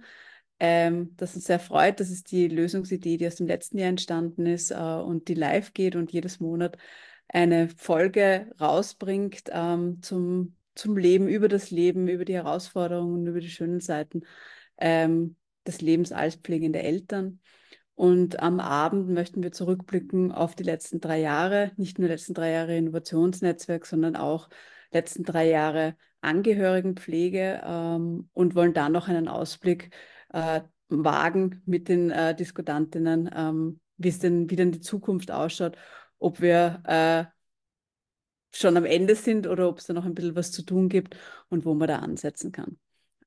ähm, 0.61 1.17
das 1.17 1.35
uns 1.35 1.47
sehr 1.47 1.59
freut. 1.59 2.01
Das 2.01 2.11
ist 2.11 2.31
die 2.31 2.47
Lösungsidee, 2.47 3.17
die 3.17 3.27
aus 3.27 3.37
dem 3.37 3.47
letzten 3.47 3.79
Jahr 3.79 3.89
entstanden 3.89 4.47
ist 4.47 4.71
äh, 4.71 4.75
und 4.75 5.29
die 5.29 5.35
live 5.35 5.73
geht 5.73 5.97
und 5.97 6.13
jedes 6.13 6.39
Monat 6.39 6.77
eine 7.29 7.69
Folge 7.71 8.51
rausbringt 8.61 9.45
ähm, 9.51 10.03
zum, 10.03 10.57
zum 10.75 10.97
Leben, 10.99 11.29
über 11.29 11.49
das 11.49 11.71
Leben, 11.71 12.09
über 12.09 12.27
die 12.27 12.35
Herausforderungen, 12.35 13.27
über 13.27 13.41
die 13.41 13.51
schönen 13.51 13.81
Seiten 13.81 14.23
ähm, 14.79 15.37
des 15.67 15.81
Lebens 15.81 16.13
als 16.13 16.37
pflegende 16.37 16.83
Eltern. 16.83 17.41
Und 17.95 18.41
am 18.41 18.61
Abend 18.61 19.09
möchten 19.09 19.43
wir 19.43 19.53
zurückblicken 19.53 20.33
auf 20.33 20.55
die 20.55 20.63
letzten 20.63 21.01
drei 21.01 21.21
Jahre, 21.21 21.73
nicht 21.77 21.99
nur 21.99 22.09
letzten 22.09 22.35
drei 22.35 22.51
Jahre 22.51 22.77
Innovationsnetzwerk, 22.77 23.87
sondern 23.87 24.17
auch 24.17 24.49
letzten 24.91 25.23
drei 25.23 25.49
Jahre 25.49 25.97
Angehörigenpflege 26.21 27.63
ähm, 27.65 28.29
und 28.33 28.55
wollen 28.55 28.75
dann 28.75 28.93
noch 28.93 29.09
einen 29.09 29.29
Ausblick 29.29 29.91
äh, 30.33 30.61
wagen 30.89 31.63
mit 31.67 31.89
den 31.89 32.11
äh, 32.11 32.35
Diskutantinnen, 32.35 33.31
ähm, 33.35 33.81
denn, 33.99 34.51
wie 34.51 34.57
denn 34.57 34.73
die 34.73 34.81
Zukunft 34.81 35.31
ausschaut, 35.31 35.77
ob 36.19 36.41
wir 36.41 36.83
äh, 36.85 37.25
schon 38.53 38.77
am 38.77 38.85
Ende 38.85 39.15
sind 39.15 39.47
oder 39.47 39.69
ob 39.69 39.79
es 39.79 39.87
da 39.87 39.93
noch 39.93 40.05
ein 40.05 40.15
bisschen 40.15 40.37
was 40.37 40.53
zu 40.53 40.63
tun 40.63 40.89
gibt 40.89 41.17
und 41.49 41.65
wo 41.65 41.75
man 41.75 41.89
da 41.89 42.01
ansetzen 42.01 42.53
kann. 42.53 42.79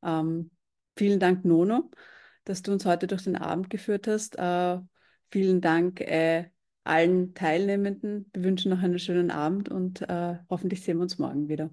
Ähm, 0.03 0.51
vielen 0.97 1.19
Dank, 1.19 1.45
Nono, 1.45 1.89
dass 2.43 2.61
du 2.61 2.71
uns 2.71 2.85
heute 2.85 3.07
durch 3.07 3.23
den 3.23 3.37
Abend 3.37 3.69
geführt 3.69 4.07
hast. 4.07 4.37
Äh, 4.37 4.79
vielen 5.31 5.61
Dank 5.61 6.01
äh, 6.01 6.49
allen 6.83 7.33
Teilnehmenden. 7.33 8.29
Wir 8.33 8.43
wünschen 8.43 8.71
noch 8.71 8.81
einen 8.81 8.99
schönen 8.99 9.31
Abend 9.31 9.69
und 9.69 10.01
äh, 10.01 10.37
hoffentlich 10.49 10.83
sehen 10.83 10.97
wir 10.97 11.03
uns 11.03 11.17
morgen 11.17 11.47
wieder. 11.47 11.69